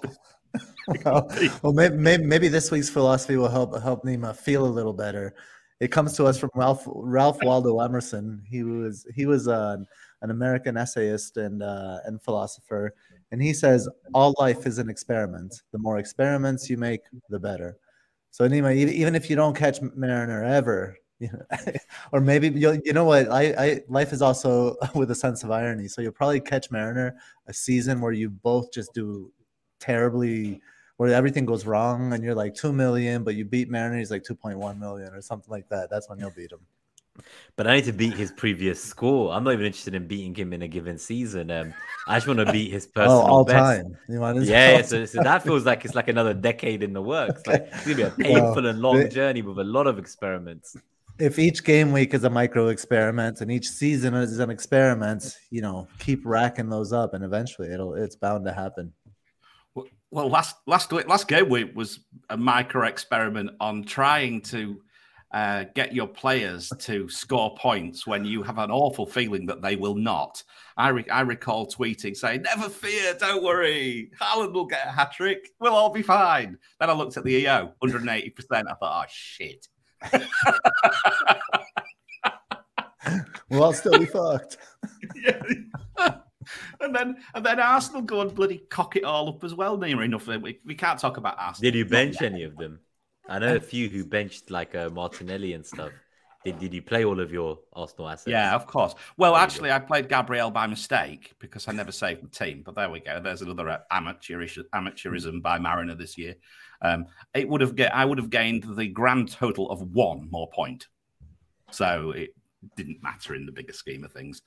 well, 1.05 1.29
well 1.63 1.73
maybe, 1.73 1.95
maybe, 1.95 2.23
maybe 2.23 2.47
this 2.47 2.71
week's 2.71 2.89
philosophy 2.89 3.35
will 3.35 3.49
help 3.49 3.79
help 3.81 4.03
Nima 4.03 4.35
feel 4.35 4.65
a 4.65 4.67
little 4.67 4.93
better. 4.93 5.35
It 5.79 5.91
comes 5.91 6.15
to 6.17 6.25
us 6.25 6.37
from 6.37 6.49
Ralph 6.55 6.83
Ralph 6.87 7.39
Waldo 7.41 7.79
Emerson. 7.79 8.43
He 8.47 8.63
was 8.63 9.05
he 9.15 9.25
was 9.25 9.47
an, 9.47 9.85
an 10.21 10.31
American 10.31 10.77
essayist 10.77 11.37
and 11.37 11.63
uh, 11.63 11.99
and 12.05 12.21
philosopher, 12.21 12.93
and 13.31 13.41
he 13.41 13.53
says 13.53 13.89
all 14.13 14.33
life 14.39 14.65
is 14.65 14.77
an 14.77 14.89
experiment. 14.89 15.61
The 15.71 15.79
more 15.79 15.97
experiments 15.97 16.69
you 16.69 16.77
make, 16.77 17.01
the 17.29 17.39
better. 17.39 17.77
So 18.31 18.47
Nima, 18.47 18.75
even 18.75 19.15
if 19.15 19.29
you 19.29 19.35
don't 19.35 19.55
catch 19.55 19.81
Mariner 19.81 20.43
ever, 20.43 20.95
or 22.11 22.21
maybe 22.21 22.49
you 22.49 22.81
you 22.83 22.93
know 22.93 23.05
what 23.05 23.31
I, 23.31 23.53
I 23.53 23.81
life 23.87 24.13
is 24.13 24.21
also 24.21 24.75
with 24.95 25.11
a 25.11 25.15
sense 25.15 25.43
of 25.43 25.51
irony 25.51 25.87
so 25.87 26.01
you'll 26.01 26.11
probably 26.11 26.39
catch 26.39 26.71
mariner 26.71 27.15
a 27.47 27.53
season 27.53 28.01
where 28.01 28.11
you 28.11 28.29
both 28.29 28.71
just 28.71 28.93
do 28.93 29.31
terribly 29.79 30.61
where 30.97 31.13
everything 31.13 31.45
goes 31.45 31.65
wrong 31.65 32.13
and 32.13 32.23
you're 32.23 32.35
like 32.35 32.53
2 32.55 32.73
million 32.73 33.23
but 33.23 33.35
you 33.35 33.45
beat 33.45 33.69
mariner 33.69 33.97
he's 33.97 34.11
like 34.11 34.23
2.1 34.23 34.79
million 34.79 35.13
or 35.13 35.21
something 35.21 35.51
like 35.51 35.67
that 35.69 35.89
that's 35.89 36.09
when 36.09 36.19
you'll 36.19 36.31
beat 36.31 36.51
him 36.51 36.59
But 37.55 37.67
I 37.67 37.75
need 37.75 37.85
to 37.85 37.93
beat 37.93 38.13
his 38.13 38.31
previous 38.31 38.81
score. 38.81 39.33
I'm 39.33 39.43
not 39.43 39.53
even 39.53 39.65
interested 39.65 39.95
in 39.95 40.07
beating 40.07 40.33
him 40.33 40.53
in 40.53 40.61
a 40.61 40.67
given 40.67 40.97
season. 40.97 41.51
Um, 41.51 41.73
I 42.07 42.15
just 42.15 42.27
want 42.27 42.39
to 42.39 42.51
beat 42.51 42.71
his 42.71 42.87
personal 42.95 43.19
oh, 43.19 43.27
all 43.27 43.45
best. 43.45 43.57
time. 43.57 43.97
You 44.07 44.19
want 44.19 44.37
his 44.37 44.49
Yeah, 44.49 44.81
so, 44.81 45.05
so 45.05 45.21
that 45.21 45.43
feels 45.43 45.65
like 45.65 45.83
it's 45.85 45.93
like 45.93 46.07
another 46.07 46.33
decade 46.33 46.83
in 46.83 46.93
the 46.93 47.01
works. 47.01 47.45
Like 47.45 47.67
it's 47.71 47.83
gonna 47.83 47.95
be 47.95 48.03
a 48.03 48.11
painful 48.11 48.65
and 48.65 48.79
long 48.79 49.09
journey 49.09 49.41
with 49.41 49.59
a 49.59 49.63
lot 49.63 49.87
of 49.87 49.99
experiments. 49.99 50.77
If 51.19 51.37
each 51.39 51.63
game 51.63 51.91
week 51.91 52.13
is 52.13 52.23
a 52.23 52.29
micro 52.29 52.67
experiment 52.67 53.41
and 53.41 53.51
each 53.51 53.69
season 53.69 54.13
is 54.15 54.39
an 54.39 54.49
experiment, 54.49 55.37
you 55.49 55.61
know, 55.61 55.87
keep 55.99 56.21
racking 56.25 56.69
those 56.69 56.93
up, 56.93 57.13
and 57.13 57.23
eventually 57.23 57.71
it'll 57.71 57.93
it's 57.93 58.15
bound 58.15 58.45
to 58.45 58.53
happen. 58.53 58.93
Well- 59.75 59.87
Well, 60.11 60.29
last 60.29 60.55
last 60.67 60.91
week, 60.91 61.07
last 61.07 61.27
game 61.27 61.49
week 61.49 61.71
was 61.75 61.99
a 62.29 62.37
micro 62.37 62.87
experiment 62.87 63.51
on 63.59 63.83
trying 63.83 64.41
to 64.43 64.81
uh, 65.33 65.63
get 65.75 65.95
your 65.95 66.07
players 66.07 66.69
to 66.77 67.07
score 67.07 67.55
points 67.55 68.05
when 68.05 68.25
you 68.25 68.43
have 68.43 68.57
an 68.57 68.69
awful 68.69 69.05
feeling 69.05 69.45
that 69.45 69.61
they 69.61 69.77
will 69.77 69.95
not. 69.95 70.43
I 70.75 70.89
re- 70.89 71.07
I 71.09 71.21
recall 71.21 71.67
tweeting 71.67 72.17
saying, 72.17 72.41
"Never 72.41 72.67
fear, 72.67 73.13
don't 73.17 73.41
worry, 73.41 74.11
Haaland 74.19 74.51
will 74.51 74.65
get 74.65 74.85
a 74.87 74.91
hat 74.91 75.13
trick. 75.13 75.47
We'll 75.61 75.73
all 75.73 75.89
be 75.93 76.01
fine." 76.01 76.57
Then 76.81 76.89
I 76.89 76.93
looked 76.93 77.15
at 77.15 77.23
the 77.23 77.33
EO, 77.35 77.71
180. 77.79 78.29
percent 78.31 78.67
I 78.69 78.73
thought, 78.73 79.05
"Oh 79.05 79.09
shit." 79.09 79.67
We'll 83.51 83.73
still 83.73 83.99
be 83.99 84.05
fucked. 84.05 84.57
Yeah. 85.13 85.41
and 86.79 86.95
then 86.95 87.17
and 87.35 87.45
then 87.45 87.59
Arsenal 87.59 88.01
go 88.01 88.21
and 88.21 88.33
bloody 88.33 88.59
cock 88.69 88.95
it 88.95 89.03
all 89.03 89.27
up 89.27 89.43
as 89.43 89.53
well. 89.53 89.77
Near 89.77 90.01
enough, 90.03 90.25
we, 90.27 90.59
we 90.65 90.73
can't 90.73 90.97
talk 90.97 91.17
about 91.17 91.35
Arsenal. 91.37 91.69
Did 91.71 91.77
you 91.77 91.85
bench 91.85 92.21
any 92.21 92.43
of 92.43 92.55
them? 92.55 92.79
I 93.27 93.39
know 93.39 93.55
a 93.55 93.59
few 93.59 93.89
who 93.89 94.05
benched 94.05 94.49
like 94.49 94.73
uh, 94.73 94.89
Martinelli 94.89 95.53
and 95.53 95.65
stuff. 95.65 95.91
Did, 96.45 96.59
did 96.59 96.73
you 96.73 96.81
play 96.81 97.05
all 97.05 97.19
of 97.19 97.31
your 97.31 97.59
Arsenal 97.73 98.09
assets? 98.09 98.29
Yeah, 98.29 98.55
of 98.55 98.65
course. 98.65 98.95
Well, 99.15 99.33
There 99.33 99.41
actually, 99.41 99.71
I 99.71 99.79
played 99.79 100.09
Gabriel 100.09 100.49
by 100.49 100.65
mistake 100.65 101.33
because 101.39 101.67
I 101.67 101.71
never 101.71 101.91
saved 101.91 102.23
the 102.23 102.29
team. 102.29 102.63
But 102.65 102.75
there 102.75 102.89
we 102.89 102.99
go. 102.99 103.19
There's 103.19 103.43
another 103.43 103.69
uh, 103.69 103.77
amateurish 103.91 104.57
amateurism 104.73 105.41
by 105.41 105.59
Mariner 105.59 105.93
this 105.93 106.17
year. 106.17 106.35
Um, 106.81 107.05
it 107.33 107.47
would 107.47 107.61
have 107.61 107.75
get 107.75 107.93
I 107.95 108.05
would 108.05 108.17
have 108.17 108.29
gained 108.29 108.63
the 108.63 108.87
grand 108.87 109.31
total 109.31 109.69
of 109.69 109.81
one 109.93 110.27
more 110.31 110.49
point. 110.49 110.87
So 111.71 112.11
it 112.11 112.31
didn't 112.75 113.01
matter 113.03 113.35
in 113.35 113.45
the 113.45 113.51
bigger 113.51 113.73
scheme 113.73 114.03
of 114.03 114.11
things. 114.11 114.41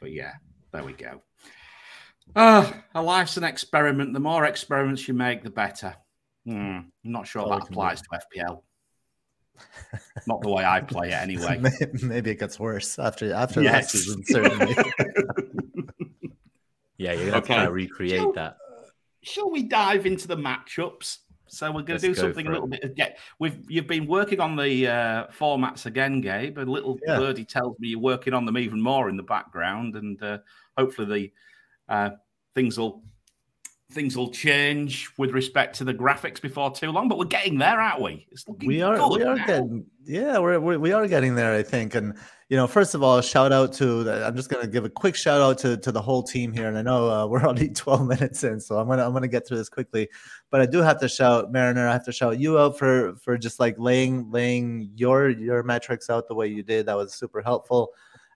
But 0.00 0.12
yeah, 0.12 0.34
there 0.72 0.84
we 0.84 0.92
go. 0.92 1.22
Uh, 2.36 2.70
a 2.94 3.02
life's 3.02 3.36
an 3.38 3.44
experiment. 3.44 4.12
The 4.12 4.20
more 4.20 4.44
experiments 4.44 5.08
you 5.08 5.14
make, 5.14 5.42
the 5.42 5.50
better. 5.50 5.94
Hmm, 6.44 6.52
I'm 6.54 6.92
not 7.04 7.26
sure 7.26 7.42
All 7.42 7.48
that 7.50 7.68
applies 7.68 8.02
to 8.02 8.08
FPL. 8.10 8.62
Not 10.26 10.40
the 10.42 10.50
way 10.50 10.64
I 10.64 10.80
play 10.82 11.08
it 11.08 11.14
anyway. 11.14 11.60
Maybe 12.02 12.30
it 12.30 12.38
gets 12.38 12.60
worse 12.60 12.98
after 12.98 13.32
after 13.32 13.60
Yes. 13.62 13.90
that 13.92 13.98
season. 13.98 14.24
Certainly. 14.24 14.76
Yeah, 17.00 17.12
you're 17.12 17.26
gonna 17.26 17.34
have 17.34 17.44
to 17.44 17.52
Okay. 17.52 17.54
kind 17.54 17.68
of 17.68 17.74
recreate 17.74 18.20
Sure. 18.20 18.32
that. 18.34 18.56
shall 19.22 19.50
we 19.52 19.62
dive 19.62 20.04
into 20.04 20.26
the 20.26 20.36
matchups? 20.36 21.18
So 21.50 21.70
we're 21.70 21.82
going 21.82 22.00
to 22.00 22.06
do 22.08 22.14
go 22.14 22.22
something 22.22 22.46
a 22.46 22.50
little 22.50 22.66
bit. 22.66 22.94
Get 22.94 23.18
we've 23.38 23.58
you've 23.68 23.86
been 23.86 24.06
working 24.06 24.40
on 24.40 24.56
the 24.56 24.86
uh, 24.86 25.26
formats 25.28 25.86
again, 25.86 26.20
Gabe. 26.20 26.58
A 26.58 26.62
little 26.62 26.98
Yeah. 27.06 27.16
birdie 27.18 27.44
tells 27.44 27.78
me 27.78 27.88
you're 27.88 28.00
working 28.00 28.34
on 28.34 28.44
them 28.44 28.58
even 28.58 28.80
more 28.80 29.08
in 29.08 29.16
the 29.16 29.22
background, 29.22 29.96
and 29.96 30.22
uh, 30.22 30.38
hopefully 30.76 31.32
the 31.88 31.92
uh, 31.94 32.10
things 32.54 32.78
will 32.78 33.02
things 33.90 34.16
will 34.16 34.30
change 34.30 35.10
with 35.16 35.30
respect 35.30 35.76
to 35.76 35.84
the 35.84 35.94
graphics 35.94 36.40
before 36.40 36.70
too 36.70 36.90
long. 36.90 37.08
But 37.08 37.18
we're 37.18 37.24
getting 37.24 37.58
there, 37.58 37.80
aren't 37.80 38.02
we? 38.02 38.26
It's 38.30 38.46
looking 38.46 38.68
we 38.68 38.82
are 38.82 39.10
we 39.10 39.22
are 39.22 39.36
now. 39.36 39.46
getting 39.46 39.86
yeah 40.08 40.38
we're, 40.38 40.58
we're 40.58 40.78
we 40.78 40.90
are 40.90 41.06
getting 41.06 41.34
there 41.34 41.54
i 41.54 41.62
think 41.62 41.94
and 41.94 42.16
you 42.48 42.56
know 42.56 42.66
first 42.66 42.94
of 42.94 43.02
all 43.02 43.20
shout 43.20 43.52
out 43.52 43.74
to 43.74 44.02
the, 44.04 44.26
i'm 44.26 44.34
just 44.34 44.48
going 44.48 44.64
to 44.64 44.70
give 44.70 44.86
a 44.86 44.88
quick 44.88 45.14
shout 45.14 45.42
out 45.42 45.58
to 45.58 45.76
to 45.76 45.92
the 45.92 46.00
whole 46.00 46.22
team 46.22 46.50
here 46.50 46.66
and 46.66 46.78
i 46.78 46.82
know 46.82 47.10
uh, 47.10 47.26
we're 47.30 47.46
only 47.46 47.68
12 47.68 48.06
minutes 48.06 48.42
in 48.42 48.58
so 48.58 48.78
i'm 48.78 48.86
going 48.86 48.98
to 48.98 49.04
i'm 49.04 49.14
to 49.20 49.28
get 49.28 49.46
through 49.46 49.58
this 49.58 49.68
quickly 49.68 50.08
but 50.50 50.62
i 50.62 50.66
do 50.66 50.78
have 50.78 50.98
to 50.98 51.08
shout 51.08 51.52
mariner 51.52 51.86
i 51.86 51.92
have 51.92 52.06
to 52.06 52.12
shout 52.12 52.38
you 52.38 52.58
out 52.58 52.78
for 52.78 53.16
for 53.16 53.36
just 53.36 53.60
like 53.60 53.74
laying 53.78 54.30
laying 54.30 54.90
your 54.96 55.28
your 55.28 55.62
metrics 55.62 56.08
out 56.08 56.26
the 56.26 56.34
way 56.34 56.46
you 56.46 56.62
did 56.62 56.86
that 56.86 56.96
was 56.96 57.12
super 57.12 57.42
helpful 57.42 57.90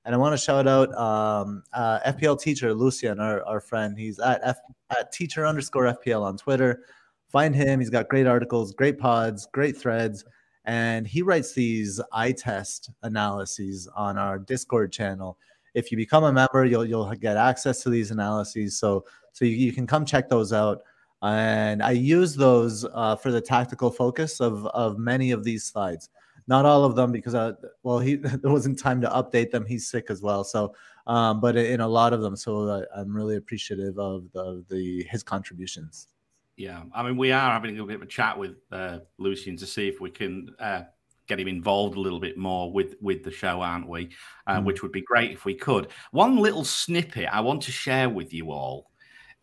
and 0.04 0.14
I 0.14 0.18
want 0.18 0.32
to 0.32 0.38
shout 0.38 0.66
out 0.66 0.92
um, 0.94 1.62
uh, 1.72 2.00
FPL 2.12 2.40
teacher 2.40 2.74
Lucian, 2.74 3.20
our, 3.20 3.44
our 3.44 3.60
friend. 3.60 3.96
He's 3.96 4.18
at 4.18 4.40
F, 4.42 4.58
at 4.90 5.12
teacher 5.12 5.46
underscore 5.46 5.84
FPL 5.84 6.22
on 6.22 6.36
Twitter. 6.36 6.82
Find 7.28 7.54
him. 7.54 7.80
He's 7.80 7.90
got 7.90 8.08
great 8.08 8.26
articles, 8.26 8.72
great 8.72 8.98
pods, 8.98 9.46
great 9.52 9.76
threads, 9.76 10.24
and 10.64 11.06
he 11.06 11.22
writes 11.22 11.54
these 11.54 12.00
eye 12.12 12.32
test 12.32 12.90
analyses 13.02 13.88
on 13.94 14.18
our 14.18 14.38
Discord 14.38 14.92
channel. 14.92 15.38
If 15.74 15.90
you 15.90 15.96
become 15.96 16.24
a 16.24 16.32
member, 16.32 16.64
you'll 16.64 16.84
you'll 16.84 17.10
get 17.14 17.36
access 17.36 17.82
to 17.84 17.90
these 17.90 18.10
analyses. 18.10 18.78
So 18.78 19.04
so 19.32 19.44
you, 19.44 19.56
you 19.56 19.72
can 19.72 19.86
come 19.86 20.04
check 20.04 20.28
those 20.28 20.52
out. 20.52 20.82
And 21.22 21.82
I 21.82 21.92
use 21.92 22.34
those 22.34 22.84
uh, 22.92 23.14
for 23.14 23.30
the 23.30 23.40
tactical 23.40 23.90
focus 23.90 24.40
of 24.40 24.66
of 24.66 24.98
many 24.98 25.30
of 25.30 25.44
these 25.44 25.64
slides 25.64 26.10
not 26.54 26.64
all 26.70 26.84
of 26.84 26.94
them 26.98 27.10
because 27.12 27.34
uh, 27.34 27.52
well 27.82 27.98
he 28.06 28.14
there 28.42 28.52
wasn't 28.56 28.78
time 28.78 29.00
to 29.00 29.08
update 29.20 29.50
them 29.50 29.64
he's 29.66 29.88
sick 29.94 30.06
as 30.14 30.20
well 30.22 30.42
so 30.44 30.74
um 31.06 31.40
but 31.40 31.56
in 31.56 31.80
a 31.80 31.88
lot 31.98 32.12
of 32.12 32.20
them 32.24 32.36
so 32.36 32.50
uh, 32.68 32.84
i'm 32.96 33.12
really 33.20 33.36
appreciative 33.36 33.98
of 33.98 34.18
the, 34.32 34.64
the 34.68 35.04
his 35.10 35.22
contributions 35.22 36.08
Yeah, 36.56 36.82
I 36.94 37.02
mean, 37.02 37.16
we 37.16 37.32
are 37.32 37.50
having 37.50 37.78
a 37.78 37.84
bit 37.86 37.96
of 37.96 38.02
a 38.02 38.06
chat 38.18 38.38
with 38.38 38.56
uh, 38.70 38.98
Lucian 39.16 39.56
to 39.56 39.66
see 39.66 39.88
if 39.88 40.00
we 40.00 40.10
can 40.10 40.54
uh, 40.60 40.82
get 41.26 41.40
him 41.40 41.48
involved 41.48 41.96
a 41.96 42.00
little 42.00 42.20
bit 42.20 42.36
more 42.36 42.70
with 42.70 42.94
with 43.00 43.24
the 43.24 43.30
show, 43.30 43.62
aren't 43.62 43.88
we? 43.88 44.10
Uh, 44.46 44.60
Mm. 44.60 44.64
Which 44.66 44.82
would 44.82 44.92
be 44.92 45.00
great 45.00 45.30
if 45.32 45.44
we 45.46 45.54
could. 45.54 45.88
One 46.10 46.36
little 46.36 46.64
snippet 46.64 47.28
I 47.32 47.40
want 47.40 47.62
to 47.62 47.72
share 47.72 48.08
with 48.10 48.34
you 48.34 48.52
all 48.52 48.91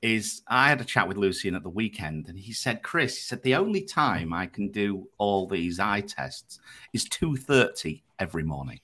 is 0.01 0.41
I 0.47 0.69
had 0.69 0.81
a 0.81 0.85
chat 0.85 1.07
with 1.07 1.17
Lucian 1.17 1.55
at 1.55 1.63
the 1.63 1.69
weekend, 1.69 2.27
and 2.27 2.37
he 2.39 2.53
said, 2.53 2.83
"Chris, 2.83 3.15
he 3.15 3.21
said 3.21 3.43
the 3.43 3.55
only 3.55 3.81
time 3.81 4.33
I 4.33 4.45
can 4.45 4.69
do 4.71 5.07
all 5.17 5.47
these 5.47 5.79
eye 5.79 6.01
tests 6.01 6.59
is 6.93 7.05
two 7.05 7.35
thirty 7.35 8.03
every 8.19 8.43
morning." 8.43 8.79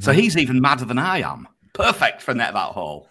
So 0.00 0.12
he's 0.12 0.36
even 0.36 0.60
madder 0.60 0.84
than 0.84 0.98
I 0.98 1.18
am. 1.20 1.48
Perfect 1.74 2.22
for 2.22 2.34
net 2.34 2.54
that 2.54 2.72
haul. 2.72 3.08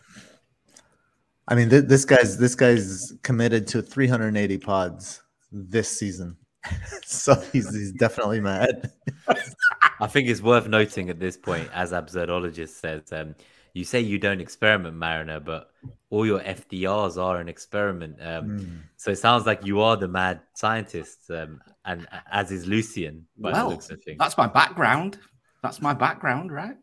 i 1.48 1.56
mean 1.56 1.70
th- 1.70 1.86
this 1.86 2.06
guy's 2.06 2.38
this 2.38 2.56
guy's 2.56 3.14
committed 3.24 3.68
to 3.68 3.82
380 3.82 4.58
pods 4.58 5.22
this 5.52 5.90
season 5.90 6.36
so 7.06 7.36
he's 7.54 7.74
he's 7.74 7.94
definitely 7.94 8.42
mad 8.42 8.92
I 10.00 10.08
think 10.08 10.28
it's 10.30 10.42
worth 10.42 10.68
noting 10.68 11.10
at 11.10 11.20
this 11.20 11.38
point, 11.38 11.70
as 11.74 11.92
Absurdologist 11.92 12.70
says, 12.70 13.12
um, 13.12 13.36
you 13.78 13.86
say 13.86 14.00
you 14.00 14.18
don't 14.18 14.42
experiment, 14.42 14.96
Mariner, 14.96 15.40
but 15.40 15.70
all 16.10 16.26
your 16.26 16.40
FDRs 16.40 17.22
are 17.22 17.38
an 17.40 17.48
experiment. 17.48 18.18
Um, 18.22 18.48
Mm. 18.48 18.80
So 18.98 19.12
it 19.12 19.20
sounds 19.20 19.46
like 19.46 19.66
you 19.66 19.82
are 19.82 19.96
the 19.96 20.08
mad 20.08 20.42
scientist, 20.54 21.30
um, 21.30 21.62
and 21.86 22.08
as 22.32 22.52
is 22.52 22.66
Lucian. 22.66 23.28
By 23.38 23.52
the 23.52 23.58
Well, 23.58 23.70
looks 23.70 23.90
of 23.90 24.04
things. 24.04 24.18
That's 24.18 24.38
my 24.38 24.48
background. 24.48 25.20
That's 25.62 25.82
my 25.82 25.94
background, 25.94 26.52
right? 26.52 26.78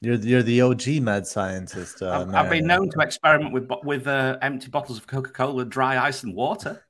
you're 0.00 0.16
you're 0.16 0.42
the 0.42 0.60
og 0.60 0.86
mad 1.02 1.26
scientist 1.26 2.02
uh, 2.02 2.26
I've, 2.28 2.34
I've 2.34 2.50
been 2.50 2.66
known 2.66 2.90
to 2.90 3.00
experiment 3.00 3.52
with 3.54 3.70
with 3.82 4.06
uh, 4.06 4.36
empty 4.42 4.68
bottles 4.68 4.98
of 4.98 5.06
Coca 5.06 5.30
Cola, 5.30 5.64
dry 5.64 5.98
ice, 5.98 6.22
and 6.22 6.34
water. 6.34 6.84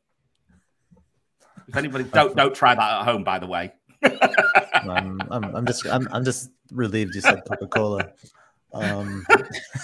If 1.69 1.77
anybody 1.77 2.05
don't 2.19 2.37
don't 2.37 2.55
try 2.55 2.75
that 2.75 3.01
at 3.01 3.05
home, 3.05 3.23
by 3.23 3.39
the 3.39 3.47
way. 3.47 3.73
I'm, 4.03 5.21
I'm, 5.31 5.45
I'm 5.57 5.67
just 5.67 5.87
I'm, 5.87 6.09
I'm 6.11 6.25
just 6.25 6.51
relieved 6.73 7.15
you 7.15 7.21
said 7.21 7.43
Coca-Cola. 7.49 8.13
Um, 8.73 9.25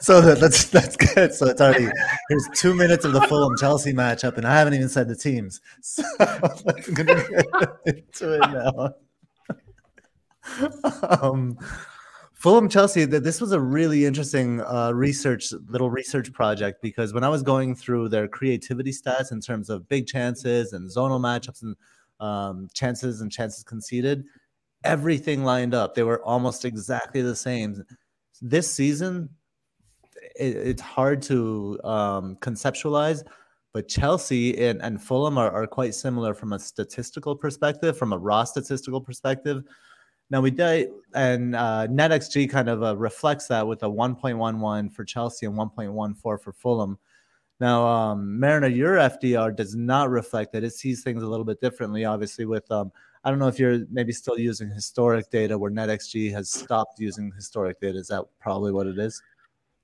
so 0.00 0.20
that, 0.20 0.38
that's 0.40 0.64
that's 0.66 0.96
good. 0.96 1.32
So 1.34 1.46
it's 1.46 1.60
already 1.60 1.88
here's 2.28 2.48
two 2.54 2.74
minutes 2.74 3.04
of 3.04 3.12
the 3.12 3.20
Fulham 3.22 3.56
Chelsea 3.56 3.92
matchup, 3.92 4.36
and 4.36 4.46
I 4.46 4.54
haven't 4.58 4.74
even 4.74 4.88
said 4.88 5.08
the 5.08 5.16
teams. 5.16 5.60
So 5.82 6.02
I'm 6.20 6.94
gonna 6.94 7.14
get 7.14 7.80
into 7.86 8.34
it 8.34 8.40
now. 8.50 8.94
um, 11.22 11.56
Fulham 12.34 12.68
Chelsea. 12.68 13.06
th- 13.06 13.22
This 13.22 13.40
was 13.40 13.52
a 13.52 13.60
really 13.60 14.04
interesting 14.04 14.60
uh, 14.62 14.92
research 14.92 15.52
little 15.68 15.90
research 15.90 16.32
project 16.32 16.82
because 16.82 17.14
when 17.14 17.24
I 17.24 17.28
was 17.28 17.42
going 17.42 17.74
through 17.74 18.08
their 18.08 18.26
creativity 18.28 18.90
stats 18.90 19.30
in 19.32 19.40
terms 19.40 19.70
of 19.70 19.88
big 19.88 20.06
chances 20.06 20.72
and 20.72 20.90
zonal 20.90 21.20
matchups 21.20 21.62
and 21.62 21.76
um, 22.20 22.68
chances 22.74 23.20
and 23.20 23.30
chances 23.30 23.62
conceded, 23.64 24.24
everything 24.84 25.44
lined 25.44 25.74
up. 25.74 25.94
They 25.94 26.02
were 26.02 26.22
almost 26.22 26.64
exactly 26.64 27.22
the 27.22 27.36
same. 27.36 27.84
This 28.40 28.70
season, 28.70 29.28
it, 30.36 30.56
it's 30.56 30.82
hard 30.82 31.22
to 31.22 31.78
um, 31.84 32.36
conceptualize, 32.36 33.24
but 33.72 33.88
Chelsea 33.88 34.66
and, 34.66 34.82
and 34.82 35.02
Fulham 35.02 35.38
are, 35.38 35.50
are 35.50 35.66
quite 35.66 35.94
similar 35.94 36.34
from 36.34 36.52
a 36.52 36.58
statistical 36.58 37.36
perspective, 37.36 37.96
from 37.96 38.12
a 38.12 38.18
raw 38.18 38.44
statistical 38.44 39.00
perspective. 39.00 39.62
Now 40.30 40.40
we 40.40 40.50
did, 40.50 40.88
and 41.14 41.54
uh, 41.54 41.86
NetXG 41.88 42.50
kind 42.50 42.68
of 42.68 42.82
uh, 42.82 42.96
reflects 42.96 43.48
that 43.48 43.66
with 43.66 43.82
a 43.82 43.86
1.11 43.86 44.92
for 44.92 45.04
Chelsea 45.04 45.46
and 45.46 45.54
1.14 45.54 46.42
for 46.42 46.52
Fulham. 46.52 46.98
Now, 47.60 47.86
um, 47.86 48.40
Mariner, 48.40 48.66
your 48.66 48.96
FDR 48.96 49.54
does 49.54 49.76
not 49.76 50.10
reflect 50.10 50.52
that. 50.52 50.64
It 50.64 50.72
sees 50.72 51.02
things 51.02 51.22
a 51.22 51.26
little 51.26 51.44
bit 51.44 51.60
differently, 51.60 52.04
obviously, 52.04 52.44
with 52.44 52.68
um, 52.72 52.90
I 53.24 53.30
don't 53.30 53.38
know 53.38 53.48
if 53.48 53.58
you're 53.58 53.80
maybe 53.90 54.12
still 54.12 54.38
using 54.38 54.68
historic 54.68 55.30
data 55.30 55.56
where 55.56 55.70
NetXG 55.70 56.32
has 56.32 56.50
stopped 56.50 56.98
using 56.98 57.32
historic 57.34 57.80
data. 57.80 57.98
Is 57.98 58.08
that 58.08 58.24
probably 58.40 58.72
what 58.72 58.86
it 58.86 58.98
is? 58.98 59.22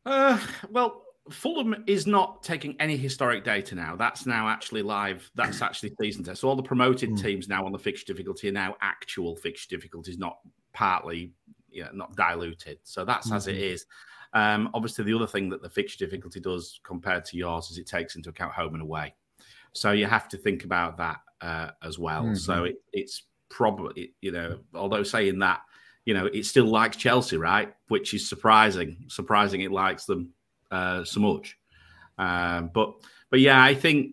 Uh, 0.04 0.38
well, 0.70 1.04
Fulham 1.30 1.84
is 1.86 2.06
not 2.06 2.42
taking 2.42 2.74
any 2.80 2.96
historic 2.96 3.44
data 3.44 3.74
now. 3.74 3.96
That's 3.96 4.26
now 4.26 4.48
actually 4.48 4.82
live. 4.82 5.30
That's 5.34 5.62
actually 5.62 5.92
season 6.00 6.24
test. 6.24 6.40
So 6.40 6.48
all 6.48 6.56
the 6.56 6.62
promoted 6.62 7.10
mm. 7.10 7.22
teams 7.22 7.48
now 7.48 7.64
on 7.64 7.72
the 7.72 7.78
fixture 7.78 8.12
difficulty 8.12 8.48
are 8.48 8.52
now 8.52 8.76
actual 8.80 9.36
fixture 9.36 9.76
difficulties, 9.76 10.18
not 10.18 10.38
partly, 10.72 11.32
yeah, 11.70 11.88
not 11.92 12.16
diluted. 12.16 12.78
So 12.82 13.04
that's 13.04 13.28
mm-hmm. 13.28 13.36
as 13.36 13.46
it 13.46 13.56
mm-hmm. 13.56 13.74
Um, 14.34 14.70
obviously, 14.74 15.04
the 15.04 15.14
other 15.14 15.26
thing 15.26 15.48
that 15.50 15.62
the 15.62 15.70
fixture 15.70 16.04
difficulty 16.04 16.40
does 16.40 16.80
compared 16.84 17.24
to 17.26 17.36
yours 17.36 17.70
is 17.70 17.78
it 17.78 17.86
takes 17.86 18.14
into 18.14 18.28
account 18.28 18.52
home 18.52 18.74
and 18.74 18.82
away. 18.82 19.14
So 19.72 19.92
you 19.92 20.06
have 20.06 20.28
to 20.28 20.36
think 20.36 20.64
about 20.64 20.98
that 20.98 21.20
uh, 21.40 21.70
as 21.82 21.98
well. 21.98 22.24
Mm-hmm. 22.24 22.34
So 22.34 22.64
it, 22.64 22.76
it's 22.92 23.22
probably, 23.48 24.14
you 24.20 24.32
know, 24.32 24.58
although 24.74 25.02
saying 25.02 25.38
that, 25.40 25.60
you 26.04 26.14
know, 26.14 26.26
it 26.26 26.46
still 26.46 26.66
likes 26.66 26.96
Chelsea, 26.96 27.36
right? 27.36 27.74
Which 27.88 28.14
is 28.14 28.28
surprising. 28.28 29.04
Surprising 29.08 29.60
it 29.60 29.72
likes 29.72 30.04
them 30.04 30.32
uh, 30.70 31.04
so 31.04 31.20
much. 31.20 31.56
Um, 32.18 32.70
but 32.72 32.94
but 33.30 33.40
yeah, 33.40 33.62
I 33.62 33.74
think 33.74 34.12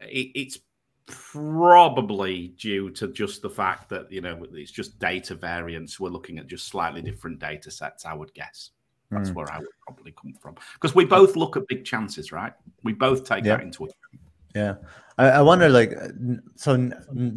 it, 0.00 0.30
it's 0.34 0.58
probably 1.06 2.48
due 2.58 2.90
to 2.90 3.08
just 3.08 3.40
the 3.40 3.50
fact 3.50 3.88
that 3.90 4.10
you 4.10 4.20
know 4.20 4.44
it's 4.52 4.70
just 4.70 4.98
data 4.98 5.34
variance. 5.34 6.00
We're 6.00 6.08
looking 6.10 6.38
at 6.38 6.46
just 6.46 6.68
slightly 6.68 7.02
different 7.02 7.38
data 7.38 7.70
sets. 7.70 8.04
I 8.04 8.14
would 8.14 8.32
guess 8.34 8.70
that's 9.10 9.30
mm. 9.30 9.34
where 9.34 9.52
I 9.52 9.58
would 9.58 9.68
probably 9.86 10.12
come 10.20 10.34
from 10.40 10.56
because 10.74 10.94
we 10.94 11.04
both 11.04 11.36
look 11.36 11.56
at 11.56 11.68
big 11.68 11.84
chances, 11.84 12.32
right? 12.32 12.52
We 12.82 12.92
both 12.92 13.24
take 13.24 13.44
that 13.44 13.60
into 13.62 13.84
account. 13.84 14.25
Yeah, 14.56 14.76
I, 15.18 15.28
I, 15.28 15.42
wonder, 15.42 15.68
like, 15.68 15.92
so 16.54 16.90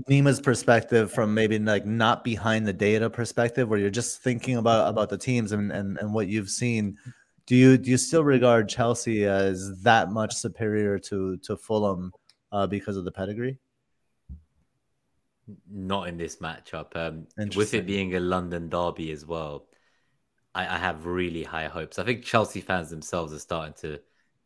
Nima's 0.07 0.39
perspective 0.39 1.11
from 1.11 1.33
maybe 1.33 1.59
like 1.59 1.85
not 1.85 2.23
behind 2.23 2.65
the 2.65 2.71
data 2.71 3.09
perspective, 3.09 3.67
where 3.67 3.77
you're 3.77 3.89
just 3.89 4.21
thinking 4.21 4.55
about 4.55 4.87
about 4.87 5.09
the 5.09 5.17
teams 5.17 5.51
and 5.51 5.69
and, 5.69 5.97
and 5.97 6.13
what 6.13 6.29
you've 6.29 6.49
seen. 6.49 6.97
Do 7.45 7.57
you 7.57 7.77
do 7.77 7.91
you 7.91 7.97
still 7.97 8.23
regard 8.23 8.69
Chelsea 8.69 9.25
as 9.25 9.81
that 9.81 10.11
much 10.11 10.33
superior 10.33 10.97
to 10.99 11.35
to 11.39 11.57
Fulham 11.57 12.13
uh, 12.53 12.67
because 12.67 12.95
of 12.95 13.03
the 13.03 13.11
pedigree? 13.11 13.57
Not 15.69 16.07
in 16.07 16.15
this 16.15 16.37
matchup. 16.37 16.95
Um, 16.95 17.27
with 17.53 17.73
it 17.73 17.85
being 17.85 18.15
a 18.15 18.21
London 18.21 18.69
derby 18.69 19.11
as 19.11 19.25
well, 19.25 19.65
I, 20.55 20.75
I 20.75 20.77
have 20.77 21.05
really 21.05 21.43
high 21.43 21.67
hopes. 21.67 21.99
I 21.99 22.05
think 22.05 22.23
Chelsea 22.23 22.61
fans 22.61 22.89
themselves 22.89 23.33
are 23.33 23.39
starting 23.39 23.73
to 23.81 23.99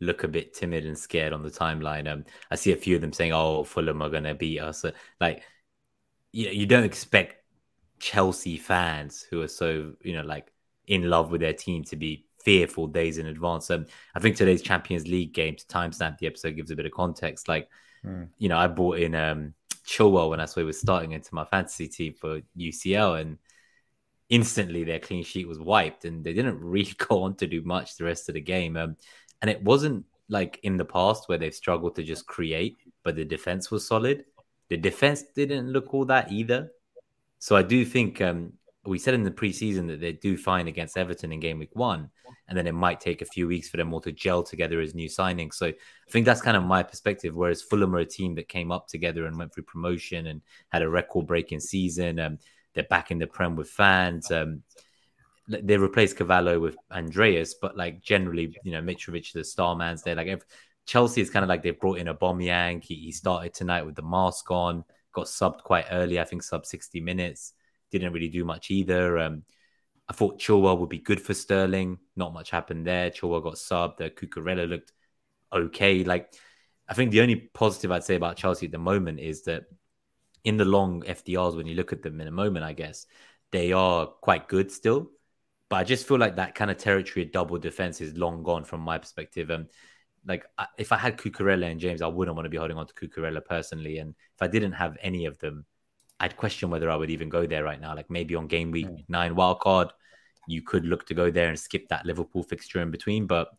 look 0.04 0.24
a 0.24 0.28
bit 0.28 0.54
timid 0.54 0.86
and 0.86 0.98
scared 0.98 1.34
on 1.34 1.44
the 1.44 1.50
timeline. 1.50 2.12
Um, 2.12 2.26
I 2.52 2.56
see 2.56 2.72
a 2.72 2.78
few 2.78 2.96
of 2.96 3.02
them 3.02 3.14
saying, 3.14 3.34
"Oh, 3.34 3.64
Fulham 3.64 4.02
are 4.02 4.10
going 4.10 4.24
to 4.24 4.36
beat 4.36 4.60
us." 4.60 4.86
Like, 5.20 5.44
you 6.32 6.46
know, 6.46 6.52
you 6.52 6.66
don't 6.66 6.84
expect 6.84 7.44
Chelsea 8.00 8.58
fans 8.58 9.26
who 9.30 9.42
are 9.42 9.48
so 9.48 9.94
you 10.02 10.14
know 10.14 10.24
like 10.24 10.52
in 10.88 11.10
love 11.10 11.32
with 11.32 11.42
their 11.42 11.54
team 11.54 11.84
to 11.86 11.96
be 11.96 12.26
fearful 12.44 12.88
days 12.88 13.18
in 13.18 13.28
advance. 13.28 13.72
Um, 13.72 13.86
I 14.14 14.20
think 14.20 14.36
today's 14.36 14.62
Champions 14.62 15.08
League 15.08 15.34
game 15.34 15.56
to 15.56 15.66
timestamp 15.66 16.18
the 16.18 16.28
episode 16.28 16.56
gives 16.56 16.72
a 16.72 16.76
bit 16.76 16.86
of 16.86 16.92
context. 16.92 17.48
Like, 17.48 17.70
mm. 18.06 18.28
you 18.38 18.50
know, 18.50 18.58
I 18.58 18.68
bought 18.68 19.00
in 19.00 19.16
um 19.16 19.54
Chilwell 19.88 20.30
when 20.30 20.40
I 20.40 20.46
saw 20.46 20.60
he 20.60 20.66
was 20.66 20.80
starting 20.80 21.12
into 21.12 21.34
my 21.34 21.46
fantasy 21.46 21.88
team 21.88 22.14
for 22.14 22.42
UCL, 22.58 23.22
and 23.22 23.38
instantly 24.30 24.84
their 24.84 25.00
clean 25.00 25.24
sheet 25.24 25.48
was 25.48 25.60
wiped, 25.60 26.06
and 26.06 26.24
they 26.24 26.34
didn't 26.34 26.60
really 26.62 26.94
go 26.98 27.24
on 27.24 27.36
to 27.36 27.48
do 27.48 27.62
much 27.64 27.98
the 27.98 28.06
rest 28.06 28.30
of 28.30 28.36
the 28.36 28.42
game. 28.42 28.78
Um, 28.78 28.98
and 29.44 29.50
it 29.50 29.62
wasn't 29.62 30.06
like 30.30 30.58
in 30.64 30.78
the 30.78 30.86
past 30.86 31.28
where 31.28 31.38
they've 31.38 31.54
struggled 31.54 31.96
to 31.98 32.04
just 32.04 32.26
create, 32.26 32.78
but 33.04 33.18
the 33.18 33.26
defense 33.26 33.70
was 33.70 33.86
solid. 33.86 34.24
The 34.70 34.78
defense 34.78 35.22
didn't 35.36 35.70
look 35.70 35.94
all 35.94 36.06
that 36.06 36.32
either. 36.32 36.72
So 37.40 37.58
I 37.58 37.62
do 37.62 37.84
think 37.84 38.22
um, 38.22 38.54
we 38.86 38.98
said 38.98 39.16
in 39.16 39.24
the 39.24 39.32
preseason 39.32 39.86
that 39.88 40.00
they 40.00 40.14
do 40.14 40.38
fine 40.38 40.70
against 40.70 40.98
Everton 40.98 41.34
in 41.34 41.42
game 41.42 41.60
week 41.60 41.76
one, 41.76 42.10
and 42.48 42.58
then 42.58 42.68
it 42.68 42.72
might 42.72 43.02
take 43.02 43.22
a 43.22 43.26
few 43.26 43.46
weeks 43.46 43.68
for 43.68 43.76
them 43.76 43.94
all 43.94 44.00
to 44.00 44.14
gel 44.14 44.44
together 44.44 44.80
as 44.80 44.96
new 44.96 45.10
signings. 45.10 45.56
So 45.56 45.68
I 45.68 45.74
think 46.10 46.26
that's 46.26 46.42
kind 46.42 46.56
of 46.56 46.64
my 46.64 46.82
perspective. 46.82 47.36
Whereas 47.36 47.62
Fulham 47.62 47.94
are 47.94 48.00
a 48.00 48.06
team 48.06 48.36
that 48.36 48.48
came 48.48 48.72
up 48.72 48.88
together 48.88 49.26
and 49.26 49.38
went 49.38 49.54
through 49.54 49.64
promotion 49.64 50.28
and 50.28 50.42
had 50.70 50.84
a 50.84 50.90
record 50.90 51.28
breaking 51.28 51.60
season. 51.60 52.18
Um, 52.18 52.40
they're 52.76 52.86
back 52.86 53.12
in 53.12 53.20
the 53.20 53.28
Prem 53.28 53.58
with 53.58 53.70
fans. 53.70 54.32
Um, 54.32 54.64
they 55.48 55.78
replaced 55.78 56.18
Carvalho 56.18 56.60
with 56.60 56.78
Andreas, 56.92 57.56
but 57.62 57.76
like 57.76 58.02
generally, 58.02 58.56
you 58.64 58.72
know, 58.72 58.82
Mitrovic, 58.82 59.34
the 59.34 59.44
star 59.44 59.76
man's 59.76 60.04
there. 60.04 60.16
Like 60.16 60.28
if, 60.28 60.44
Chelsea 60.86 61.22
is 61.22 61.30
kind 61.30 61.44
of 61.44 61.50
like 61.50 61.64
they've 61.64 61.80
brought 61.80 61.98
in 61.98 62.08
a 62.08 62.16
Aubameyang. 62.16 62.84
He, 62.84 62.96
he 62.96 63.12
started 63.12 63.54
tonight 63.54 63.86
with 63.86 63.96
the 63.96 64.02
mask 64.02 64.52
on, 64.52 64.84
got 65.14 65.26
subbed 65.26 65.64
quite 65.64 65.86
early. 65.92 66.20
I 66.20 66.26
think 66.26 66.44
sub 66.44 66.66
60 66.66 67.00
minutes. 67.00 67.54
Didn't 67.92 68.14
really 68.14 68.30
do 68.30 68.44
much 68.44 68.72
either. 68.72 69.18
Um, 69.20 69.44
I 70.10 70.14
thought 70.14 70.40
Chilwell 70.40 70.80
would 70.80 70.90
be 70.90 71.00
good 71.00 71.22
for 71.22 71.34
Sterling. 71.34 72.00
Not 72.16 72.34
much 72.34 72.50
happened 72.50 72.86
there. 72.86 73.10
Chilwell 73.10 73.44
got 73.44 73.56
subbed. 73.56 73.98
The 73.98 74.10
Cucurella 74.10 74.68
looked 74.68 74.92
okay. 75.54 76.04
Like 76.04 76.34
I 76.88 76.94
think 76.94 77.12
the 77.12 77.22
only 77.22 77.36
positive 77.36 77.92
I'd 77.92 78.04
say 78.04 78.16
about 78.16 78.36
Chelsea 78.36 78.66
at 78.66 78.72
the 78.72 78.78
moment 78.78 79.20
is 79.20 79.44
that 79.44 79.66
in 80.44 80.58
the 80.58 80.66
long 80.66 81.04
FDRs, 81.04 81.56
when 81.56 81.68
you 81.68 81.76
look 81.76 81.94
at 81.94 82.02
them 82.02 82.20
in 82.20 82.28
a 82.28 82.32
moment, 82.32 82.66
I 82.66 82.74
guess 82.74 83.06
they 83.52 83.72
are 83.72 84.08
quite 84.08 84.50
good 84.50 84.72
still. 84.72 85.10
But 85.70 85.78
I 85.78 85.84
just 85.84 86.08
feel 86.08 86.18
like 86.18 86.36
that 86.36 86.56
kind 86.56 86.70
of 86.70 86.78
territory 86.78 87.26
of 87.26 87.32
double 87.32 87.58
defense 87.58 88.02
is 88.02 88.18
long 88.18 88.44
gone 88.44 88.64
from 88.64 88.82
my 88.82 88.98
perspective. 88.98 89.50
And 89.50 89.68
like, 90.26 90.46
if 90.78 90.92
I 90.92 90.98
had 90.98 91.18
Cucurella 91.18 91.70
and 91.70 91.80
James, 91.80 92.02
I 92.02 92.08
wouldn't 92.08 92.36
want 92.36 92.46
to 92.46 92.50
be 92.50 92.58
holding 92.58 92.78
on 92.78 92.88
to 92.88 92.94
Cucurella 92.94 93.44
personally. 93.44 93.98
And 93.98 94.14
if 94.36 94.42
I 94.42 94.48
didn't 94.48 94.74
have 94.74 94.98
any 95.02 95.26
of 95.26 95.40
them, 95.40 95.66
I'd 96.20 96.38
question 96.38 96.70
whether 96.70 96.90
I 96.90 96.96
would 96.96 97.10
even 97.10 97.30
go 97.30 97.46
there 97.46 97.64
right 97.64 97.82
now. 97.82 97.96
Like 97.96 98.10
maybe 98.10 98.36
on 98.36 98.48
game 98.48 98.72
week 98.72 98.88
mm. 98.88 99.04
nine 99.10 99.36
wild 99.36 99.60
card, 99.60 99.92
you 100.48 100.62
could 100.62 100.86
look 100.86 101.06
to 101.08 101.14
go 101.14 101.32
there 101.32 101.50
and 101.50 101.60
skip 101.60 101.88
that 101.90 102.06
Liverpool 102.06 102.44
fixture 102.44 102.82
in 102.82 102.92
between. 102.92 103.28
But 103.28 103.50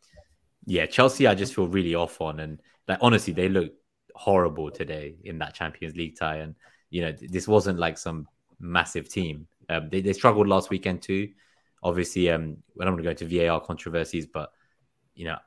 yeah, 0.66 0.86
Chelsea, 0.86 1.26
I 1.26 1.34
just 1.34 1.54
feel 1.54 1.66
really 1.66 1.94
off 1.94 2.20
on. 2.20 2.40
And 2.40 2.60
like 2.88 2.98
honestly, 3.00 3.32
they 3.32 3.48
look 3.48 3.72
horrible 4.14 4.70
today 4.70 5.16
in 5.24 5.38
that 5.38 5.54
Champions 5.54 5.96
League 5.96 6.16
tie. 6.18 6.36
And 6.36 6.54
you 6.90 7.02
know, 7.02 7.12
this 7.12 7.48
wasn't 7.48 7.78
like 7.78 7.98
some 7.98 8.28
massive 8.60 9.08
team. 9.08 9.46
Um, 9.68 9.88
they, 9.90 10.00
they 10.00 10.12
struggled 10.12 10.46
last 10.46 10.70
weekend 10.70 11.02
too. 11.02 11.30
Obviously, 11.85 12.31
um, 12.31 12.57
I 12.81 12.85
don't 12.85 12.94
want 12.94 13.05
to 13.05 13.05
go 13.05 13.11
into 13.11 13.47
VAR 13.47 13.61
controversies, 13.61 14.27
but 14.27 14.51
you 15.14 15.27
know, 15.27 15.38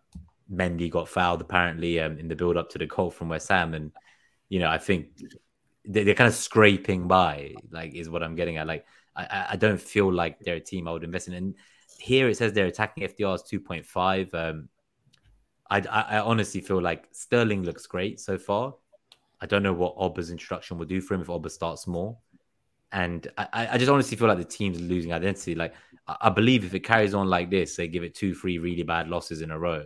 Mendy 0.52 0.90
got 0.90 1.10
fouled 1.10 1.42
apparently 1.42 2.00
um, 2.00 2.18
in 2.18 2.30
the 2.30 2.36
build 2.36 2.56
up 2.56 2.70
to 2.70 2.78
the 2.78 2.86
goal 2.86 3.12
from 3.12 3.30
West 3.30 3.50
Ham, 3.50 3.74
and 3.74 3.92
you 4.48 4.60
know, 4.60 4.70
I 4.70 4.78
think 4.78 5.08
they, 5.86 6.10
are 6.10 6.14
kind 6.14 6.28
of 6.28 6.36
scraping 6.36 7.08
by. 7.08 7.56
Like, 7.72 7.96
is 7.96 8.10
what 8.10 8.24
I'm 8.24 8.36
getting 8.36 8.58
at. 8.58 8.68
Like, 8.68 8.86
I, 9.16 9.48
I 9.52 9.56
don't 9.56 9.82
feel 9.82 10.12
like 10.12 10.40
they're 10.40 10.56
a 10.56 10.62
team 10.62 10.88
I 10.88 10.92
would 10.92 11.04
invest 11.04 11.28
in. 11.28 11.34
And 11.34 11.56
here 12.00 12.30
it 12.30 12.38
says 12.38 12.54
they're 12.54 12.68
attacking 12.68 13.08
FDRs 13.08 13.42
2.5. 13.52 14.34
Um, 14.34 14.70
I, 15.70 15.80
I, 15.80 16.20
honestly 16.20 16.62
feel 16.62 16.82
like 16.82 17.08
Sterling 17.12 17.64
looks 17.64 17.88
great 17.88 18.20
so 18.20 18.38
far. 18.38 18.76
I 19.42 19.46
don't 19.46 19.64
know 19.64 19.74
what 19.74 19.98
Auba's 19.98 20.32
introduction 20.32 20.78
will 20.78 20.86
do 20.86 21.02
for 21.02 21.14
him 21.14 21.22
if 21.22 21.28
Auba 21.28 21.52
starts 21.52 21.88
more. 21.88 22.18
And 22.92 23.28
I, 23.38 23.68
I 23.74 23.78
just 23.78 23.92
honestly 23.92 24.16
feel 24.16 24.30
like 24.30 24.38
the 24.38 24.46
team's 24.46 24.80
losing 24.80 25.12
identity. 25.12 25.56
Like 25.56 25.74
I 26.08 26.30
believe 26.30 26.64
if 26.64 26.74
it 26.74 26.82
carries 26.82 27.14
on 27.14 27.28
like 27.28 27.50
this, 27.50 27.76
they 27.76 27.88
give 27.88 28.04
it 28.04 28.16
two, 28.16 28.34
three 28.34 28.58
really 28.58 28.84
bad 28.84 29.10
losses 29.10 29.42
in 29.42 29.52
a 29.52 29.60
row, 29.60 29.86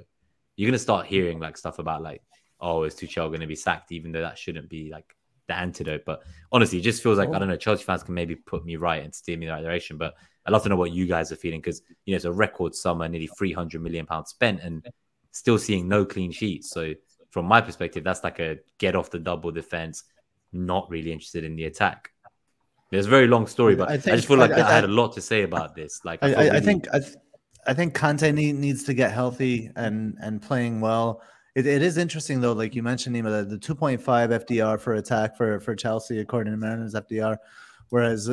you're 0.56 0.70
gonna 0.70 0.80
start 0.80 1.08
hearing 1.08 1.40
like 1.40 1.58
stuff 1.58 1.80
about 1.80 2.04
like, 2.04 2.22
oh, 2.60 2.84
is 2.84 2.96
Tuchel 2.96 3.38
to 3.38 3.48
be 3.48 3.56
sacked? 3.56 3.92
Even 3.92 4.12
though 4.12 4.22
that 4.22 4.38
shouldn't 4.38 4.70
be 4.70 4.92
like 4.92 5.16
the 5.48 5.58
antidote. 5.58 6.04
But 6.06 6.22
honestly, 6.52 6.80
it 6.80 6.84
just 6.84 7.04
feels 7.04 7.18
like 7.18 7.30
oh. 7.30 7.34
I 7.34 7.40
don't 7.40 7.48
know. 7.48 7.58
Chelsea 7.58 7.84
fans 7.84 8.04
can 8.04 8.14
maybe 8.14 8.36
put 8.36 8.66
me 8.66 8.76
right 8.76 9.04
and 9.04 9.14
steer 9.14 9.38
me 9.38 9.46
in 9.46 9.50
the 9.50 9.56
right 9.56 9.64
direction. 9.64 9.98
But 9.98 10.16
I'd 10.46 10.52
love 10.52 10.64
to 10.64 10.70
know 10.70 10.76
what 10.76 10.92
you 10.92 11.08
guys 11.08 11.32
are 11.32 11.36
feeling 11.36 11.60
because 11.60 11.82
you 12.06 12.14
know 12.14 12.16
it's 12.16 12.26
a 12.26 12.32
record 12.32 12.76
summer, 12.76 13.08
nearly 13.08 13.28
300 13.28 13.82
million 13.82 14.06
pounds 14.06 14.30
spent, 14.30 14.62
and 14.62 14.88
still 15.32 15.58
seeing 15.58 15.88
no 15.88 16.06
clean 16.06 16.32
sheets. 16.32 16.70
So 16.70 16.94
from 17.32 17.46
my 17.46 17.62
perspective, 17.62 18.04
that's 18.04 18.24
like 18.24 18.40
a 18.40 18.58
get 18.78 18.96
off 18.96 19.10
the 19.10 19.20
double 19.20 19.52
defense. 19.52 20.04
Not 20.54 20.90
really 20.90 21.12
interested 21.12 21.44
in 21.44 21.56
the 21.56 21.66
attack. 21.66 22.11
It's 22.92 23.08
a 23.08 23.10
very 23.10 23.28
long 23.28 23.48
story, 23.48 23.76
but 23.76 23.90
I, 23.90 23.98
think, 23.98 24.14
I 24.14 24.16
just 24.18 24.28
feel 24.28 24.38
like 24.38 24.52
I, 24.52 24.62
I, 24.62 24.70
I, 24.70 24.74
had 24.74 24.84
a 24.84 24.88
lot 24.88 25.14
to 25.14 25.22
say 25.22 25.44
about 25.44 25.76
this. 25.76 26.02
Like, 26.04 26.22
I, 26.22 26.48
really... 26.48 26.60
think 26.60 26.88
I, 26.94 27.00
th- 27.00 27.16
I 27.66 27.74
think 27.74 27.96
Kante 27.96 28.34
need, 28.34 28.56
needs 28.56 28.84
to 28.84 28.94
get 28.94 29.12
healthy 29.12 29.72
and 29.76 30.18
and 30.22 30.42
playing 30.42 30.82
well. 30.82 31.22
It, 31.56 31.66
it 31.66 31.82
is 31.82 31.98
interesting 31.98 32.42
though, 32.42 32.54
like 32.54 32.76
you 32.76 32.84
mentioned, 32.84 33.16
Nima, 33.16 33.50
the, 33.50 33.58
the 33.58 33.58
2.5 33.58 34.00
FDR 34.02 34.80
for 34.80 34.96
attack 34.96 35.38
for 35.38 35.60
for 35.62 35.76
Chelsea 35.76 36.20
according 36.20 36.52
to 36.52 36.58
Mariners 36.58 36.94
FDR, 36.94 37.38
whereas 37.90 38.30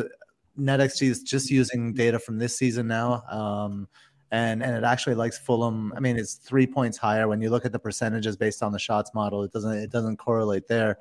NetXG 0.59 1.09
is 1.09 1.23
just 1.23 1.51
using 1.51 1.95
data 1.95 2.19
from 2.19 2.39
this 2.39 2.57
season 2.57 2.89
now. 2.89 3.23
Um, 3.31 3.89
and 4.31 4.63
and 4.63 4.77
it 4.77 4.85
actually 4.85 5.15
likes 5.15 5.39
Fulham. 5.39 5.93
I 5.97 6.01
mean, 6.01 6.19
it's 6.19 6.35
three 6.35 6.67
points 6.67 6.99
higher 6.99 7.29
when 7.29 7.41
you 7.41 7.51
look 7.51 7.65
at 7.65 7.73
the 7.73 7.79
percentages 7.79 8.37
based 8.37 8.63
on 8.63 8.73
the 8.73 8.79
shots 8.79 9.15
model. 9.15 9.43
It 9.43 9.53
doesn't 9.53 9.73
it 9.73 9.91
doesn't 9.91 10.19
correlate 10.19 10.67
there, 10.69 10.99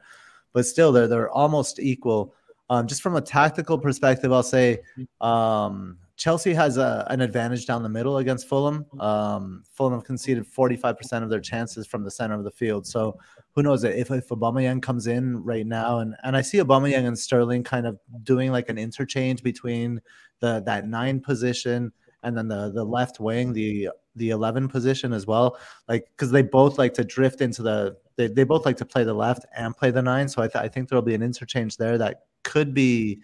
but 0.53 0.65
still 0.65 0.91
they're 0.91 1.07
they're 1.07 1.29
almost 1.29 1.79
equal. 1.79 2.33
Um, 2.69 2.87
just 2.87 3.01
from 3.01 3.15
a 3.15 3.21
tactical 3.21 3.77
perspective, 3.77 4.31
I'll 4.33 4.43
say 4.43 4.79
um, 5.21 5.97
Chelsea 6.17 6.53
has 6.53 6.77
a, 6.77 7.05
an 7.09 7.21
advantage 7.21 7.65
down 7.65 7.83
the 7.83 7.89
middle 7.89 8.17
against 8.17 8.49
Fulham. 8.49 8.85
Um, 8.99 9.63
Fulham 9.71 9.93
have 9.93 10.03
conceded 10.03 10.45
45% 10.45 11.23
of 11.23 11.29
their 11.29 11.39
chances 11.39 11.87
from 11.87 12.03
the 12.03 12.11
center 12.11 12.35
of 12.35 12.43
the 12.43 12.51
field. 12.51 12.85
So 12.85 13.17
who 13.53 13.63
knows 13.63 13.83
if, 13.83 14.11
if 14.11 14.27
Aubameyang 14.29 14.81
comes 14.81 15.07
in 15.07 15.43
right 15.43 15.65
now 15.65 15.99
and, 15.99 16.15
and 16.23 16.35
I 16.35 16.41
see 16.41 16.57
Aubameyang 16.57 17.07
and 17.07 17.17
Sterling 17.17 17.63
kind 17.63 17.87
of 17.87 17.99
doing 18.23 18.51
like 18.51 18.69
an 18.69 18.77
interchange 18.77 19.43
between 19.43 20.01
the 20.39 20.61
that 20.65 20.87
nine 20.87 21.19
position 21.19 21.91
and 22.23 22.37
then 22.37 22.47
the 22.47 22.71
the 22.71 22.83
left 22.83 23.19
wing, 23.19 23.53
the 23.53 23.89
the 24.15 24.31
11 24.31 24.67
position 24.67 25.13
as 25.13 25.27
well. 25.27 25.57
Like 25.87 26.07
because 26.15 26.31
they 26.31 26.41
both 26.41 26.77
like 26.77 26.93
to 26.95 27.03
drift 27.03 27.41
into 27.41 27.61
the 27.61 27.95
they, 28.15 28.27
they 28.27 28.43
both 28.43 28.65
like 28.65 28.77
to 28.77 28.85
play 28.85 29.03
the 29.03 29.13
left 29.13 29.45
and 29.55 29.77
play 29.77 29.91
the 29.91 30.01
nine. 30.01 30.27
So 30.27 30.41
I, 30.41 30.47
th- 30.47 30.63
I 30.63 30.67
think 30.67 30.89
there'll 30.89 31.03
be 31.03 31.13
an 31.13 31.21
interchange 31.21 31.77
there 31.77 31.97
that 31.99 32.23
could 32.47 32.73
be 32.73 33.19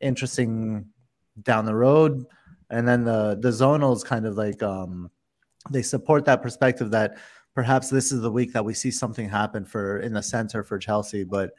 interesting 0.00 0.86
down 1.42 1.64
the 1.64 1.74
road. 1.74 2.24
And 2.70 2.86
then 2.86 3.04
the 3.04 3.38
the 3.40 3.50
zonals 3.50 4.04
kind 4.04 4.26
of 4.26 4.36
like 4.36 4.62
um 4.62 5.10
they 5.70 5.82
support 5.82 6.24
that 6.24 6.42
perspective 6.42 6.90
that 6.90 7.16
perhaps 7.54 7.88
this 7.88 8.10
is 8.10 8.20
the 8.20 8.30
week 8.30 8.52
that 8.52 8.64
we 8.64 8.74
see 8.74 8.90
something 8.90 9.28
happen 9.28 9.64
for 9.64 10.00
in 10.00 10.12
the 10.12 10.22
center 10.22 10.64
for 10.64 10.78
Chelsea. 10.78 11.22
But 11.22 11.52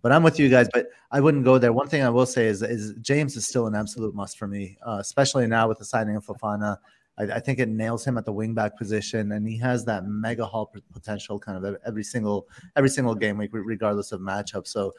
but 0.00 0.12
I'm 0.12 0.22
with 0.22 0.38
you 0.38 0.48
guys. 0.48 0.68
But 0.72 0.86
I 1.10 1.20
wouldn't 1.20 1.44
go 1.44 1.58
there. 1.58 1.72
One 1.72 1.88
thing 1.88 2.02
I 2.02 2.10
will 2.10 2.26
say 2.26 2.46
is 2.46 2.62
is 2.62 2.94
James 3.02 3.36
is 3.36 3.46
still 3.46 3.66
an 3.66 3.74
absolute 3.74 4.14
must 4.14 4.38
for 4.38 4.48
me, 4.48 4.78
uh, 4.86 4.98
especially 5.00 5.46
now 5.46 5.68
with 5.68 5.78
the 5.78 5.84
signing 5.84 6.16
of 6.16 6.24
Fofana. 6.24 6.78
I, 7.18 7.24
I, 7.24 7.40
think 7.40 7.58
it 7.58 7.68
nails 7.68 8.06
him 8.06 8.16
at 8.16 8.24
the 8.24 8.32
wingback 8.32 8.78
position, 8.78 9.32
and 9.32 9.46
he 9.46 9.58
has 9.58 9.84
that 9.84 10.06
mega 10.06 10.46
haul 10.46 10.72
potential 10.92 11.38
kind 11.38 11.62
of 11.62 11.76
every 11.86 12.02
single 12.02 12.48
every 12.74 12.88
single 12.88 13.14
game 13.14 13.36
week, 13.36 13.50
regardless 13.52 14.12
of 14.12 14.20
matchup. 14.20 14.66
So 14.66 14.94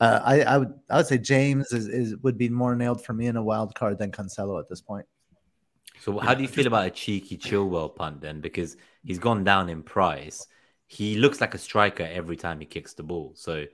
uh, 0.00 0.20
I, 0.22 0.42
I, 0.42 0.58
would 0.58 0.74
I 0.90 0.96
would 0.98 1.06
say 1.06 1.18
James 1.18 1.72
is, 1.72 1.88
is 1.88 2.16
would 2.18 2.36
be 2.36 2.48
more 2.48 2.74
nailed 2.74 3.04
for 3.04 3.12
me 3.12 3.26
in 3.26 3.36
a 3.36 3.42
wild 3.42 3.74
card 3.74 3.98
than 3.98 4.12
Cancelo 4.12 4.60
at 4.60 4.68
this 4.68 4.80
point. 4.80 5.06
So 6.00 6.18
how 6.18 6.34
do 6.34 6.42
you 6.42 6.48
feel 6.48 6.66
about 6.66 6.86
a 6.86 6.90
cheeky 6.90 7.38
Chilwell 7.38 7.94
punt 7.94 8.20
then? 8.20 8.40
Because 8.40 8.76
he's 9.02 9.18
gone 9.18 9.44
down 9.44 9.68
in 9.68 9.82
price. 9.82 10.46
He 10.86 11.16
looks 11.16 11.40
like 11.40 11.54
a 11.54 11.58
striker 11.58 12.08
every 12.10 12.36
time 12.36 12.60
he 12.60 12.66
kicks 12.66 12.92
the 12.92 13.02
ball. 13.02 13.32
So 13.34 13.64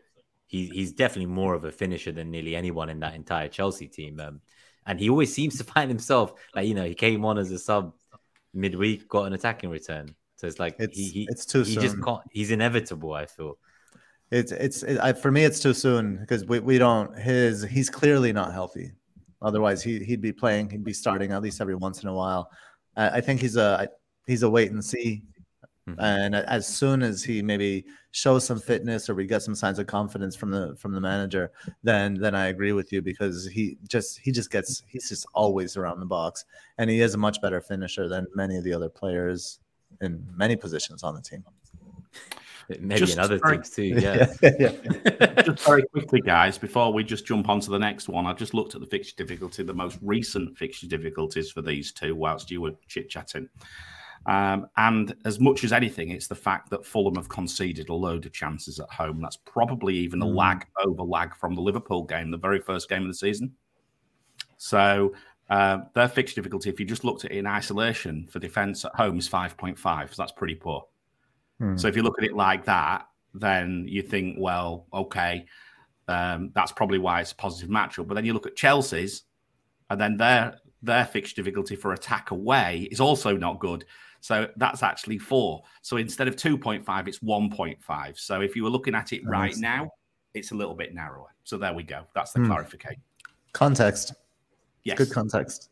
he, 0.47 0.67
he's 0.69 0.93
definitely 0.93 1.27
more 1.27 1.55
of 1.55 1.65
a 1.65 1.73
finisher 1.73 2.13
than 2.13 2.31
nearly 2.31 2.55
anyone 2.55 2.89
in 2.89 3.01
that 3.01 3.15
entire 3.15 3.49
Chelsea 3.49 3.89
team. 3.89 4.21
Um, 4.21 4.41
and 4.87 5.01
he 5.01 5.11
always 5.11 5.35
seems 5.35 5.59
to 5.59 5.65
find 5.75 5.91
himself 5.91 6.35
like 6.55 6.67
you 6.67 6.75
know 6.75 6.85
he 6.85 6.95
came 6.95 7.25
on 7.25 7.39
as 7.39 7.51
a 7.51 7.59
sub 7.59 7.95
midweek, 8.55 9.09
got 9.09 9.25
an 9.25 9.33
attacking 9.33 9.71
return. 9.71 10.15
So 10.37 10.47
it's 10.47 10.59
like 10.59 10.77
it's, 10.79 10.97
he, 10.97 11.09
he 11.09 11.29
it's 11.31 11.47
too 11.47 11.63
he 11.63 11.75
soon. 11.75 11.83
just 11.83 12.03
can't. 12.03 12.23
He's 12.31 12.51
inevitable. 12.51 13.13
I 13.13 13.27
feel. 13.27 13.59
It's 14.33 14.51
it's 14.51 14.83
it, 14.83 14.99
I, 14.99 15.13
for 15.13 15.31
me. 15.31 15.45
It's 15.45 15.61
too 15.61 15.75
soon 15.75 16.17
because 16.17 16.47
we, 16.47 16.59
we 16.59 16.79
don't 16.79 17.17
his 17.19 17.63
he's 17.63 17.91
clearly 17.91 18.33
not 18.33 18.53
healthy. 18.53 18.93
Otherwise, 19.43 19.83
he 19.83 20.03
he'd 20.03 20.23
be 20.23 20.33
playing. 20.33 20.71
He'd 20.71 20.83
be 20.83 20.95
starting 20.95 21.33
at 21.33 21.43
least 21.43 21.61
every 21.61 21.75
once 21.75 22.03
in 22.03 22.09
a 22.09 22.15
while. 22.15 22.51
I, 22.97 23.19
I 23.19 23.21
think 23.21 23.43
he's 23.43 23.57
a 23.57 23.89
he's 24.27 24.43
a 24.43 24.49
wait 24.49 24.73
and 24.73 24.83
see. 24.83 25.23
Mm-hmm. 25.87 26.01
And 26.01 26.35
as 26.37 26.67
soon 26.67 27.03
as 27.03 27.25
he 27.25 27.43
maybe 27.43 27.85
shows 28.13 28.47
some 28.47 28.61
fitness 28.61 29.11
or 29.11 29.15
we 29.15 29.27
get 29.27 29.43
some 29.43 29.55
signs 29.55 29.79
of 29.79 29.87
confidence 29.87 30.35
from 30.35 30.51
the 30.51 30.77
from 30.77 30.93
the 30.93 31.01
manager, 31.01 31.51
then 31.83 32.15
then 32.15 32.35
I 32.35 32.47
agree 32.47 32.73
with 32.73 32.91
you 32.91 33.03
because 33.03 33.47
he 33.47 33.77
just 33.87 34.19
he 34.21 34.33
just 34.33 34.51
gets 34.51 34.83
he's 34.87 35.11
just 35.11 35.27
always 35.35 35.77
around 35.77 36.01
the 36.01 36.07
box 36.07 36.47
and 36.79 36.89
he 36.89 37.03
is 37.03 37.13
a 37.13 37.19
much 37.19 37.43
better 37.43 37.61
finisher 37.61 38.09
than 38.09 38.27
many 38.35 38.57
of 38.57 38.65
the 38.65 38.73
other 38.73 38.89
players 38.89 39.59
in 40.01 40.25
many 40.35 40.57
positions 40.57 41.03
on 41.03 41.15
the 41.15 41.21
team. 41.21 41.45
Maybe 42.81 43.01
just 43.01 43.15
in 43.15 43.21
other 43.21 43.39
very, 43.39 43.57
things 43.57 43.71
too. 43.71 43.83
Yeah. 44.01 44.33
yeah. 44.43 45.43
just 45.43 45.65
very 45.65 45.83
quickly, 45.89 46.21
guys, 46.21 46.59
before 46.59 46.93
we 46.93 47.05
just 47.05 47.27
jump 47.27 47.49
on 47.49 47.61
to 47.61 47.71
the 47.71 47.79
next 47.79 48.09
one, 48.09 48.27
I've 48.27 48.39
just 48.39 48.55
looked 48.55 48.75
at 48.75 48.81
the 48.81 48.87
fixture 48.87 49.15
difficulty, 49.17 49.63
the 49.63 49.75
most 49.75 49.99
recent 50.03 50.57
fixture 50.57 50.87
difficulties 50.87 51.51
for 51.51 51.63
these 51.63 51.93
two 51.93 52.15
whilst 52.15 52.51
you 52.51 52.61
were 52.61 52.73
chit 52.89 53.11
chatting. 53.11 53.49
Um, 54.27 54.69
and 54.77 55.15
as 55.25 55.41
much 55.41 55.65
as 55.65 55.73
anything, 55.73 56.11
it's 56.11 56.29
the 56.29 56.35
fact 56.35 56.71
that 56.71 56.87
Fulham 56.87 57.17
have 57.17 57.29
conceded 57.29 57.89
a 57.89 57.95
load 57.95 58.25
of 58.25 58.33
chances 58.33 58.79
at 58.79 58.91
home. 58.91 59.21
That's 59.21 59.37
probably 59.37 59.97
even 59.97 60.23
a 60.23 60.27
mm. 60.27 60.37
lag 60.37 60.67
over 60.85 61.03
lag 61.03 61.35
from 61.35 61.55
the 61.55 61.61
Liverpool 61.61 62.05
game, 62.05 62.31
the 62.31 62.37
very 62.37 62.61
first 62.61 62.89
game 62.89 63.03
of 63.03 63.09
the 63.09 63.15
season. 63.15 63.53
So 64.59 65.13
uh, 65.51 65.79
their 65.95 66.09
fixture 66.09 66.37
difficulty, 66.37 66.71
if 66.71 66.79
you 66.79 66.87
just 66.87 67.05
looked 67.05 67.25
at 67.25 67.33
it 67.33 67.39
in 67.39 67.47
isolation 67.47 68.29
for 68.31 68.39
defence 68.39 68.85
at 68.85 68.95
home, 68.95 69.19
is 69.19 69.29
5.5. 69.29 69.77
So 70.15 70.23
that's 70.23 70.33
pretty 70.33 70.55
poor. 70.55 70.87
Mm. 71.61 71.79
So 71.79 71.89
if 71.89 71.97
you 71.97 72.03
look 72.03 72.19
at 72.19 72.25
it 72.25 72.35
like 72.35 72.65
that, 72.67 73.07
then 73.35 73.87
you 73.89 74.03
think, 74.03 74.37
well, 74.39 74.87
okay, 74.93 75.47
um, 76.09 76.51
that's 76.55 76.73
probably 76.73 76.99
why 76.99 77.21
it's 77.21 77.33
a 77.33 77.37
positive 77.37 77.71
matchup. 77.71 78.09
But 78.09 78.15
then 78.15 78.25
you 78.25 78.33
look 78.33 78.47
at 78.47 78.57
Chelsea's, 78.57 79.25
and 79.91 80.01
then 80.01 80.17
their 80.17 80.59
their 80.83 81.05
fixture 81.05 81.37
difficulty 81.37 81.77
for 81.77 81.93
attack 81.93 82.33
away 82.33 82.89
is 82.91 83.01
also 83.01 83.37
not 83.37 83.61
good. 83.61 83.85
So 84.21 84.49
that's 84.57 84.83
actually 84.83 85.19
four. 85.19 85.63
So 85.83 85.97
instead 85.97 86.29
of 86.29 86.37
2.5, 86.37 87.09
it's 87.09 87.19
1.5. 87.19 88.19
So 88.19 88.41
if 88.41 88.55
you 88.55 88.63
were 88.63 88.71
looking 88.71 88.95
at 88.95 89.13
it 89.13 89.23
right 89.27 89.57
now, 89.57 89.91
it's 90.35 90.53
a 90.53 90.55
little 90.55 90.75
bit 90.75 90.95
narrower. 90.95 91.27
So 91.45 91.57
there 91.57 91.73
we 91.73 91.83
go. 91.83 92.05
That's 92.15 92.33
the 92.33 92.41
hmm. 92.41 92.47
clarification. 92.47 93.03
Context. 93.53 94.15
Yes. 94.85 94.99
Good 94.99 95.11
context. 95.11 95.71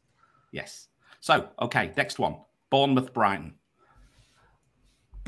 Yes. 0.53 0.89
So, 1.21 1.49
okay, 1.61 1.93
next 1.97 2.19
one 2.19 2.39
Bournemouth 2.71 3.13
Brighton. 3.13 3.55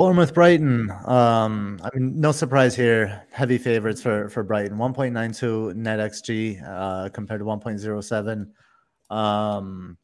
Bournemouth 0.03 0.35
Brighton. 0.35 0.91
Um, 1.05 1.81
I 1.85 1.97
mean, 1.97 2.21
no 2.21 2.33
surprise 2.33 2.75
here. 2.75 3.23
Heavy 3.31 3.57
favorites 3.57 4.03
for 4.03 4.29
for 4.31 4.43
Brighton. 4.43 4.77
1.92 4.77 5.77
net 5.77 6.01
XG 6.01 6.61
uh, 6.67 7.09
compared 7.11 7.39
to 7.39 7.45
1.07. 7.45 8.49
Um, 9.17 9.97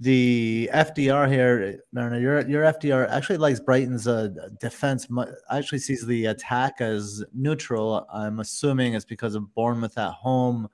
the 0.00 0.68
FDR 0.74 1.30
here, 1.30 1.78
Mariner, 1.92 2.18
your 2.18 2.48
your 2.48 2.64
FDR 2.64 3.08
actually 3.10 3.36
likes 3.36 3.60
Brighton's 3.60 4.08
uh, 4.08 4.30
defense. 4.58 5.06
Actually 5.48 5.78
sees 5.78 6.04
the 6.04 6.26
attack 6.26 6.80
as 6.80 7.22
neutral. 7.32 8.08
I'm 8.12 8.40
assuming 8.40 8.94
it's 8.94 9.04
because 9.04 9.36
of 9.36 9.54
Bournemouth 9.54 9.96
at 9.98 10.14
home. 10.14 10.68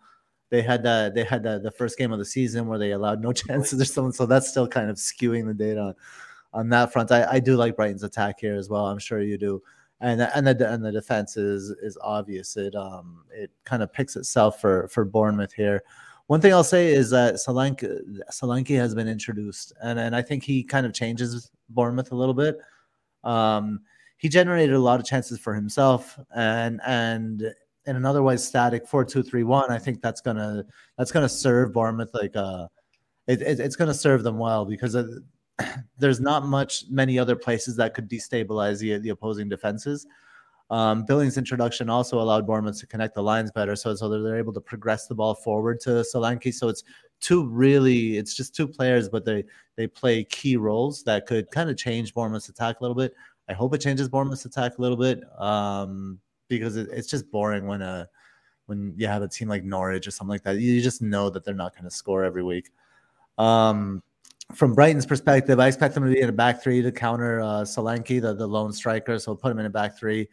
They 0.49 0.63
had 0.63 0.83
that. 0.85 1.15
They 1.15 1.25
had 1.25 1.43
the, 1.43 1.59
the 1.59 1.71
first 1.71 1.99
game 1.99 2.13
of 2.13 2.19
the 2.19 2.25
season 2.25 2.67
where 2.67 2.79
they 2.79 2.93
allowed 2.93 3.21
no 3.21 3.33
chances 3.35 3.79
or 3.79 3.85
something. 3.85 4.13
So 4.13 4.25
that's 4.25 4.49
still 4.49 4.67
kind 4.67 4.89
of 4.89 4.97
skewing 4.97 5.47
the 5.47 5.53
data 5.53 5.95
on 6.55 6.71
that 6.71 6.93
front. 6.93 7.13
I, 7.13 7.33
I 7.33 7.41
do 7.41 7.57
like 7.57 7.77
Brighton's 7.77 8.05
attack 8.05 8.41
here 8.41 8.55
as 8.55 8.71
well. 8.71 8.87
I'm 8.87 8.99
sure 8.99 9.21
you 9.21 9.37
do. 9.37 9.63
And 10.01 10.23
and 10.23 10.47
the 10.47 10.73
and 10.73 10.85
the 10.85 10.93
defense 10.93 11.37
is 11.37 11.71
is 11.83 11.99
obvious. 12.03 12.57
It 12.57 12.75
um 12.75 13.25
it 13.33 13.51
kind 13.65 13.83
of 13.83 13.93
picks 13.93 14.17
itself 14.17 14.61
for 14.61 14.89
for 14.89 15.05
Bournemouth 15.05 15.53
here. 15.53 15.83
One 16.27 16.41
thing 16.41 16.55
I'll 16.55 16.65
say 16.65 16.93
is 16.93 17.11
that 17.11 17.35
Solanke, 17.35 18.01
Solanke 18.33 18.77
has 18.79 18.95
been 18.95 19.09
introduced, 19.09 19.75
and, 19.83 19.99
and 19.99 20.17
I 20.17 20.23
think 20.23 20.43
he 20.43 20.65
kind 20.65 20.87
of 20.87 20.95
changes 20.95 21.51
Bournemouth 21.69 22.13
a 22.13 22.15
little 22.15 22.35
bit. 22.35 22.59
Um, 23.25 23.81
he 24.17 24.31
generated 24.31 24.75
a 24.75 24.79
lot 24.81 25.01
of 25.01 25.07
chances 25.07 25.39
for 25.39 25.55
himself, 25.55 26.19
and 26.35 26.81
and 26.87 27.43
in 27.87 27.97
an 27.97 28.07
otherwise 28.07 28.47
static 28.47 28.87
four 28.87 29.05
two 29.05 29.23
three 29.23 29.45
one, 29.45 29.71
I 29.71 29.79
think 29.79 30.01
that's 30.01 30.23
gonna 30.23 30.65
that's 30.97 31.13
gonna 31.13 31.29
serve 31.29 31.73
Bournemouth 31.73 32.11
like 32.15 32.35
uh, 32.35 32.69
it, 33.27 33.43
it 33.43 33.61
it's 33.61 33.77
gonna 33.77 33.95
serve 33.95 34.23
them 34.23 34.39
well 34.39 34.65
because 34.65 34.95
there's 35.99 36.21
not 36.21 36.45
much 36.45 36.85
many 36.91 37.19
other 37.19 37.37
places 37.37 37.77
that 37.77 37.95
could 37.95 38.09
destabilize 38.09 38.79
the 38.79 38.99
the 38.99 39.11
opposing 39.11 39.49
defenses. 39.49 40.07
Um, 40.71 41.05
Billings' 41.05 41.37
introduction 41.37 41.91
also 41.91 42.21
allowed 42.21 42.47
Bournemouth 42.47 42.81
to 42.81 42.87
connect 42.87 43.15
the 43.15 43.23
lines 43.23 43.51
better, 43.53 43.77
so 43.77 43.95
so 43.95 44.09
they're 44.09 44.39
able 44.39 44.53
to 44.55 44.61
progress 44.61 45.07
the 45.07 45.15
ball 45.15 45.35
forward 45.35 45.81
to 45.81 46.05
Solanke. 46.13 46.53
So 46.53 46.69
it's 46.69 46.85
two 47.21 47.47
really, 47.47 48.17
it's 48.17 48.35
just 48.35 48.55
two 48.55 48.67
players, 48.67 49.09
but 49.09 49.25
they 49.25 49.45
they 49.77 49.87
play 49.87 50.25
key 50.25 50.57
roles 50.57 51.03
that 51.05 51.27
could 51.27 51.51
kind 51.51 51.71
of 51.71 51.77
change 51.77 52.15
Bournemouth's 52.15 52.49
attack 52.49 52.81
a 52.81 52.83
little 52.83 52.95
bit. 52.95 53.15
I 53.49 53.53
hope 53.53 53.75
it 53.75 53.81
changes 53.81 54.09
Bournemouth's 54.09 54.47
attack 54.47 54.79
a 54.79 54.81
little 54.81 54.97
bit 54.97 55.23
um, 55.39 56.19
because 56.49 56.77
it, 56.77 56.89
it's 56.91 57.09
just 57.09 57.31
boring 57.31 57.67
when 57.67 57.83
a 57.83 58.09
when 58.67 58.95
you 58.97 59.07
have 59.07 59.23
a 59.23 59.29
team 59.29 59.49
like 59.49 59.65
Norwich 59.65 60.07
or 60.07 60.11
something 60.11 60.31
like 60.31 60.43
that. 60.45 60.59
You 60.59 60.81
just 60.81 61.03
know 61.03 61.29
that 61.31 61.45
they're 61.45 61.55
not 61.55 61.75
going 61.75 61.85
to 61.85 61.91
score 61.91 62.25
every 62.25 62.43
week. 62.43 62.71
Um, 63.37 64.03
from 64.53 64.75
Brighton's 64.75 65.07
perspective, 65.07 65.59
I 65.59 65.69
expect 65.69 65.95
them 65.95 66.05
to 66.05 66.11
be 66.11 66.21
in 66.21 66.29
a 66.29 66.33
back 66.33 66.63
three 66.63 66.83
to 66.83 66.93
counter 66.93 67.41
uh, 67.41 67.63
Solanke, 67.63 68.21
the, 68.21 68.35
the 68.35 68.47
lone 68.47 68.73
striker. 68.73 69.19
So 69.19 69.33
we'll 69.33 69.39
put 69.39 69.51
him 69.53 69.59
in 69.59 69.67
a 69.67 69.71
back 69.71 69.99
three 69.99 70.29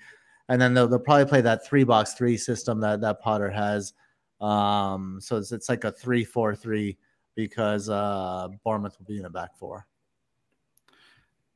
and 0.52 0.62
then 0.62 0.74
they'll, 0.74 0.88
they'll 0.88 1.00
probably 1.00 1.26
play 1.26 1.40
that 1.40 1.66
three 1.66 1.86
box 1.86 2.14
three 2.14 2.36
system 2.36 2.82
that 2.82 3.00
that 3.00 3.22
Potter 3.22 3.50
has. 3.50 3.94
Um, 4.42 5.20
so 5.22 5.38
it's, 5.38 5.54
it's 5.54 5.70
like 5.70 5.86
a 5.86 5.92
three 5.92 6.26
four 6.26 6.56
three 6.56 6.98
because 7.36 7.90
uh, 7.90 8.50
Bournemouth 8.66 8.98
will 9.00 9.06
be 9.06 9.18
in 9.18 9.26
a 9.26 9.30
back 9.30 9.56
four. 9.56 9.88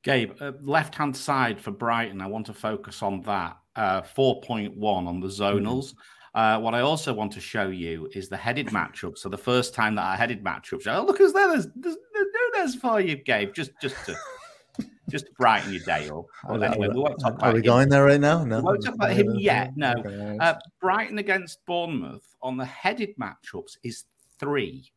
Gabe, 0.04 0.34
uh, 0.40 0.54
left 0.62 0.96
hand 0.96 1.18
side 1.18 1.60
for 1.60 1.72
Brighton. 1.72 2.22
I 2.22 2.28
want 2.28 2.46
to 2.46 2.54
focus 2.54 3.02
on 3.02 3.22
that. 3.24 3.58
Uh, 3.76 4.02
4.1 4.02 4.82
on 4.82 5.20
the 5.20 5.28
zonals. 5.28 5.88
Mm-hmm. 5.88 6.00
Uh, 6.36 6.60
what 6.60 6.76
I 6.76 6.82
also 6.82 7.14
want 7.14 7.32
to 7.32 7.40
show 7.40 7.70
you 7.70 8.10
is 8.14 8.28
the 8.28 8.36
headed 8.36 8.68
matchup. 8.68 9.18
So 9.18 9.30
the 9.30 9.38
first 9.38 9.74
time 9.74 9.96
that 9.96 10.04
I 10.04 10.18
headed 10.18 10.44
matchups, 10.44 10.86
oh 10.86 11.06
look, 11.06 11.18
there's 11.18 11.32
there's, 11.32 11.68
there's, 11.76 11.96
there's 12.54 12.76
for 12.76 13.00
you, 13.00 13.16
Gabe. 13.16 13.54
Just 13.54 13.72
just 13.82 13.96
to 14.06 14.16
just 15.10 15.28
to 15.28 15.32
brighten 15.40 15.72
your 15.74 15.84
day 15.84 16.10
up. 16.10 16.26
Anyway, 16.62 16.90
we 16.90 17.00
won't 17.00 17.20
talk 17.22 17.36
about 17.36 17.50
Are 17.50 17.54
we 17.54 17.60
him. 17.60 17.66
going 17.66 17.90
there 17.90 18.04
right 18.04 18.20
now? 18.20 18.44
No. 18.44 18.58
We 18.58 18.64
won't 18.64 18.84
talk 18.84 18.96
about 18.96 19.14
him 19.14 19.34
yet. 19.36 19.78
No. 19.78 19.94
Uh, 20.42 20.56
Brighton 20.82 21.20
against 21.20 21.66
Bournemouth 21.66 22.36
on 22.42 22.58
the 22.58 22.66
headed 22.66 23.16
matchups 23.18 23.78
is 23.84 24.04
three. 24.38 24.92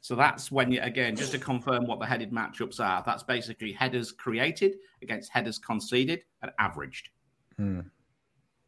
So 0.00 0.16
that's 0.16 0.50
when 0.50 0.72
you 0.72 0.80
again 0.82 1.14
just 1.14 1.30
to 1.30 1.38
confirm 1.38 1.86
what 1.86 2.00
the 2.00 2.06
headed 2.06 2.32
matchups 2.32 2.80
are. 2.80 3.04
That's 3.06 3.22
basically 3.22 3.70
headers 3.70 4.10
created 4.10 4.78
against 5.00 5.30
headers 5.30 5.60
conceded 5.60 6.22
and 6.42 6.50
averaged. 6.58 7.10
Hmm. 7.56 7.80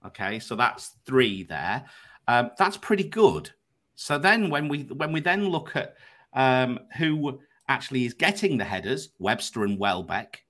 Okay, 0.07 0.39
so 0.39 0.55
that's 0.57 0.97
three 1.07 1.45
there. 1.45 1.85
Um, 2.29 2.51
that's 2.59 2.77
pretty 2.77 3.05
good. 3.05 3.51
So 3.95 4.19
then 4.19 4.51
when 4.51 4.69
we 4.69 4.83
when 4.85 5.13
we 5.13 5.21
then 5.21 5.49
look 5.49 5.77
at 5.77 5.97
um, 6.33 6.81
who 6.97 7.41
actually 7.69 8.05
is 8.05 8.15
getting 8.15 8.59
the 8.59 8.65
headers, 8.65 9.11
Webster 9.19 9.65
and 9.65 9.79
Welbeck, 9.79 10.45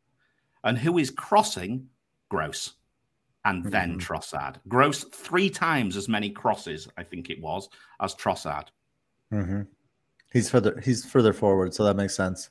and 0.65 0.79
who 0.79 0.99
is 0.99 1.11
crossing, 1.11 1.89
Gross, 2.29 2.75
and 3.45 3.65
then 3.71 3.99
Mhm. 3.99 4.01
Trossard. 4.01 4.57
Gross 4.67 5.05
three 5.05 5.51
times 5.51 5.97
as 5.97 6.09
many 6.09 6.31
crosses, 6.31 6.89
I 6.97 7.05
think 7.05 7.31
it 7.31 7.41
was, 7.41 7.69
as 8.01 8.15
Trossard. 8.15 8.69
hmm 9.31 9.63
He's 10.33 10.51
further 10.51 10.81
he's 10.81 11.05
further 11.05 11.33
forward, 11.33 11.75
so 11.75 11.85
that 11.85 11.95
makes 11.95 12.17
sense. 12.17 12.51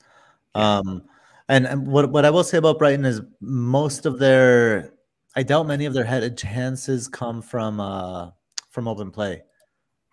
Um, 0.56 1.04
and, 1.50 1.66
and 1.68 1.86
what 1.86 2.10
what 2.12 2.24
I 2.24 2.30
will 2.30 2.46
say 2.46 2.58
about 2.58 2.80
Brighton 2.80 3.04
is 3.04 3.20
most 3.42 4.06
of 4.06 4.20
their 4.20 4.94
I 5.36 5.44
doubt 5.44 5.68
many 5.68 5.86
of 5.86 5.94
their 5.94 6.04
headed 6.04 6.38
chances 6.38 7.08
come 7.08 7.42
from 7.42 7.80
uh 7.80 8.32
from 8.70 8.88
open 8.88 9.12
play. 9.12 9.44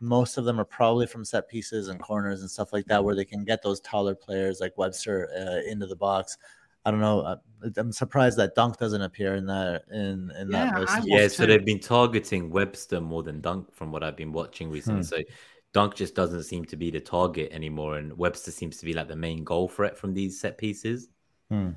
Most 0.00 0.38
of 0.38 0.44
them 0.44 0.58
are 0.58 0.64
probably 0.64 1.06
from 1.06 1.24
set 1.24 1.48
pieces 1.48 1.88
and 1.88 2.00
corners 2.00 2.40
and 2.40 2.50
stuff 2.50 2.72
like 2.72 2.86
that, 2.86 3.04
where 3.04 3.14
they 3.14 3.24
can 3.24 3.44
get 3.44 3.62
those 3.62 3.80
taller 3.80 4.14
players 4.14 4.58
like 4.60 4.76
Webster 4.78 5.28
uh, 5.36 5.70
into 5.70 5.86
the 5.86 5.96
box. 5.96 6.38
I 6.86 6.90
don't 6.90 7.00
know. 7.00 7.20
uh, 7.20 7.36
I'm 7.76 7.92
surprised 7.92 8.38
that 8.38 8.54
Dunk 8.54 8.78
doesn't 8.78 9.02
appear 9.02 9.34
in 9.34 9.44
that 9.46 9.82
in 9.90 10.32
in 10.38 10.50
Yeah, 10.50 10.70
that 10.70 10.80
list. 10.80 10.92
I 10.92 10.98
as 10.98 11.06
Yeah, 11.06 11.28
so 11.28 11.46
they've 11.46 11.64
been 11.64 11.80
targeting 11.80 12.48
Webster 12.48 13.00
more 13.00 13.22
than 13.22 13.42
Dunk 13.42 13.74
from 13.74 13.92
what 13.92 14.02
I've 14.02 14.16
been 14.16 14.32
watching 14.32 14.70
recently. 14.70 15.02
Hmm. 15.02 15.06
So 15.06 15.18
Dunk 15.74 15.94
just 15.94 16.14
doesn't 16.14 16.44
seem 16.44 16.64
to 16.64 16.76
be 16.76 16.90
the 16.90 17.00
target 17.00 17.52
anymore, 17.52 17.98
and 17.98 18.16
Webster 18.16 18.50
seems 18.50 18.78
to 18.78 18.86
be 18.86 18.94
like 18.94 19.08
the 19.08 19.16
main 19.16 19.44
goal 19.44 19.68
threat 19.68 19.98
from 19.98 20.14
these 20.14 20.40
set 20.40 20.56
pieces. 20.56 21.08
Hmm. 21.50 21.70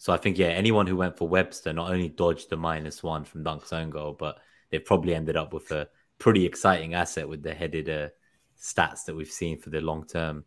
So 0.00 0.14
I 0.14 0.16
think 0.16 0.38
yeah, 0.38 0.46
anyone 0.46 0.86
who 0.86 0.96
went 0.96 1.18
for 1.18 1.28
Webster 1.28 1.74
not 1.74 1.90
only 1.90 2.08
dodged 2.08 2.48
the 2.48 2.56
minus 2.56 3.02
one 3.02 3.22
from 3.22 3.42
Dunk's 3.44 3.70
own 3.70 3.90
goal, 3.90 4.16
but 4.18 4.38
they 4.70 4.78
probably 4.78 5.14
ended 5.14 5.36
up 5.36 5.52
with 5.52 5.70
a 5.72 5.90
pretty 6.18 6.46
exciting 6.46 6.94
asset 6.94 7.28
with 7.28 7.42
the 7.42 7.52
headed 7.52 7.90
uh, 7.90 8.08
stats 8.58 9.04
that 9.04 9.14
we've 9.14 9.30
seen 9.30 9.58
for 9.58 9.68
the 9.68 9.82
long 9.82 10.06
term. 10.06 10.46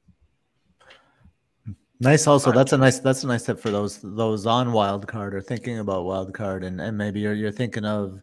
Nice. 2.00 2.26
Also, 2.26 2.52
that's 2.52 2.74
a 2.74 2.78
nice 2.80 2.98
that's 2.98 3.24
a 3.24 3.28
nice 3.28 3.46
tip 3.46 3.60
for 3.60 3.70
those 3.70 4.00
those 4.02 4.48
on 4.48 4.72
wild 4.72 5.08
card 5.08 5.36
or 5.36 5.42
thinking 5.42 5.78
about 5.78 6.06
wild 6.06 6.34
card, 6.34 6.63
and 6.63 6.82
and 6.82 6.98
maybe 6.98 7.20
you're 7.20 7.36
you're 7.36 7.52
thinking 7.52 7.86
of 7.86 8.20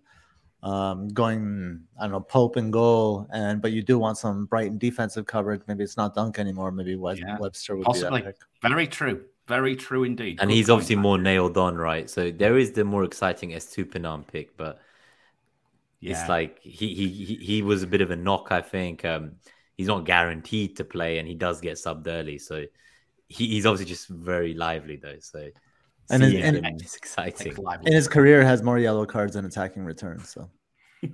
um, 0.65 1.07
going 1.11 1.81
I 2.01 2.03
don't 2.03 2.11
know 2.11 2.21
Pope 2.23 2.57
and 2.57 2.73
goal, 2.73 3.29
and 3.33 3.63
but 3.63 3.71
you 3.71 3.83
do 3.85 4.01
want 4.01 4.19
some 4.19 4.47
Brighton 4.47 4.79
defensive 4.79 5.27
coverage. 5.27 5.63
Maybe 5.69 5.85
it's 5.85 5.97
not 5.97 6.13
Dunk 6.13 6.41
anymore. 6.41 6.73
Maybe 6.73 6.97
Web, 6.97 7.19
Yeah, 7.19 7.39
Webster 7.39 7.77
would 7.77 7.85
possibly. 7.85 8.23
be 8.23 8.25
that 8.25 8.35
pick. 8.37 8.69
Very 8.69 8.89
true. 8.89 9.27
Very 9.51 9.75
true 9.77 10.05
indeed. 10.05 10.39
And 10.41 10.49
Good 10.49 10.57
he's 10.57 10.71
obviously 10.71 10.97
Matt. 10.97 11.03
more 11.03 11.19
nailed 11.19 11.57
on, 11.59 11.77
right? 11.77 12.09
So 12.09 12.31
there 12.31 12.57
is 12.57 12.73
the 12.73 12.85
more 12.85 13.05
exciting 13.05 13.51
Estupinan 13.51 14.27
pick, 14.27 14.57
but 14.57 14.81
Yeah. 16.01 16.13
it's 16.21 16.29
like 16.29 16.61
he, 16.63 16.95
he 16.95 17.09
he 17.09 17.35
he 17.35 17.63
was 17.63 17.83
a 17.83 17.87
bit 17.87 18.01
of 18.01 18.11
a 18.11 18.17
knock, 18.17 18.53
I 18.53 18.63
think. 18.63 19.05
Um, 19.05 19.33
he's 19.77 19.89
not 19.89 20.05
guaranteed 20.07 20.77
to 20.77 20.85
play, 20.85 21.19
and 21.19 21.27
he 21.29 21.35
does 21.35 21.61
get 21.61 21.75
subbed 21.77 22.07
early, 22.07 22.39
so 22.39 22.65
he, 23.29 23.47
he's 23.49 23.67
obviously 23.67 23.87
just 23.95 24.09
very 24.09 24.55
lively 24.55 24.97
though. 24.97 25.19
So 25.21 25.49
And 26.11 26.23
his- 26.23 26.33
seeing 26.33 26.45
and- 26.45 26.57
him 26.67 26.77
is 26.77 26.95
exciting. 26.97 27.55
Takes 27.55 27.87
his 27.87 28.09
career, 28.09 28.45
has 28.45 28.63
more 28.63 28.79
yellow 28.79 29.05
cards 29.07 29.35
than 29.35 29.45
attacking 29.45 29.85
returns. 29.85 30.29
So 30.31 30.49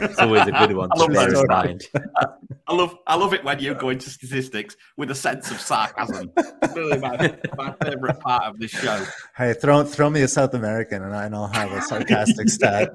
It's 0.00 0.18
always 0.18 0.46
a 0.46 0.52
good 0.52 0.72
one 0.74 0.90
I 0.92 0.96
to 0.96 1.00
love 1.02 1.12
bear 1.12 1.34
in 1.42 1.46
mind. 1.48 1.82
I 2.68 2.74
love 2.74 2.98
I 3.06 3.14
love 3.16 3.32
it 3.32 3.44
when 3.44 3.58
you 3.60 3.74
go 3.74 3.90
into 3.90 4.10
statistics 4.10 4.76
with 4.96 5.10
a 5.10 5.14
sense 5.14 5.50
of 5.50 5.60
sarcasm. 5.60 6.32
really 6.74 6.98
my, 6.98 7.36
my 7.56 7.74
favorite 7.82 8.18
part 8.20 8.44
of 8.44 8.58
this 8.58 8.70
show. 8.72 9.04
hey, 9.36 9.52
throw 9.54 9.84
throw 9.84 10.10
me 10.10 10.22
a 10.22 10.28
South 10.28 10.54
American, 10.54 11.02
and 11.02 11.14
I- 11.14 11.26
and 11.26 11.34
I'll 11.34 11.46
have 11.48 11.72
a 11.72 11.80
sarcastic 11.82 12.48
stat. 12.58 12.90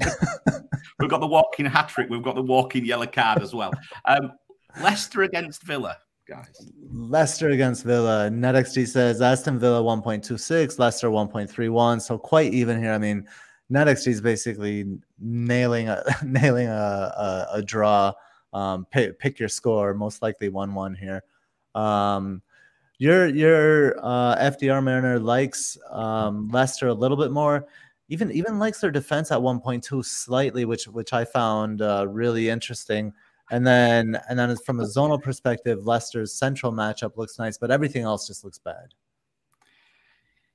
We've 0.99 1.09
got 1.09 1.19
the 1.21 1.27
walking 1.27 1.65
hat 1.65 1.89
trick, 1.89 2.09
we've 2.09 2.23
got 2.23 2.35
the 2.35 2.41
walking 2.43 2.85
yellow 2.85 3.07
card 3.07 3.41
as 3.41 3.53
well. 3.53 3.71
Um, 4.05 4.33
Leicester 4.81 5.23
against 5.23 5.63
Villa, 5.63 5.97
guys. 6.27 6.69
Leicester 6.91 7.49
against 7.49 7.83
Villa. 7.83 8.29
NetXG 8.31 8.87
says 8.87 9.21
Aston 9.21 9.59
Villa 9.59 9.81
1.26, 9.81 10.79
Leicester 10.79 11.09
1.31. 11.09 12.01
So 12.01 12.17
quite 12.17 12.53
even 12.53 12.81
here. 12.81 12.93
I 12.93 12.97
mean, 12.97 13.27
NetXG 13.71 14.07
is 14.07 14.21
basically 14.21 14.85
nailing 15.19 15.89
a 15.89 16.03
nailing 16.23 16.67
a, 16.67 16.71
a, 16.71 17.47
a 17.53 17.61
draw. 17.61 18.13
Um, 18.53 18.85
pick, 18.91 19.17
pick 19.17 19.39
your 19.39 19.47
score. 19.47 19.93
Most 19.93 20.21
likely 20.21 20.49
1-1 20.49 20.97
here. 20.97 21.23
Um, 21.73 22.41
your 22.97 23.27
your 23.27 23.97
uh, 24.03 24.35
FDR 24.35 24.83
Mariner 24.83 25.19
likes 25.19 25.77
um, 25.89 26.49
Leicester 26.49 26.87
a 26.87 26.93
little 26.93 27.17
bit 27.17 27.31
more. 27.31 27.65
Even 28.09 28.31
even 28.31 28.59
likes 28.59 28.81
their 28.81 28.91
defense 28.91 29.31
at 29.31 29.39
1.2 29.39 30.05
slightly, 30.05 30.65
which 30.65 30.87
which 30.87 31.13
I 31.13 31.25
found 31.25 31.81
uh, 31.81 32.05
really 32.07 32.49
interesting. 32.49 33.13
And 33.49 33.65
then 33.65 34.19
and 34.29 34.37
then 34.37 34.55
from 34.57 34.81
a 34.81 34.83
zonal 34.83 35.21
perspective, 35.21 35.85
Leicester's 35.85 36.33
central 36.33 36.71
matchup 36.71 37.17
looks 37.17 37.39
nice, 37.39 37.57
but 37.57 37.71
everything 37.71 38.03
else 38.03 38.27
just 38.27 38.43
looks 38.43 38.59
bad. 38.59 38.93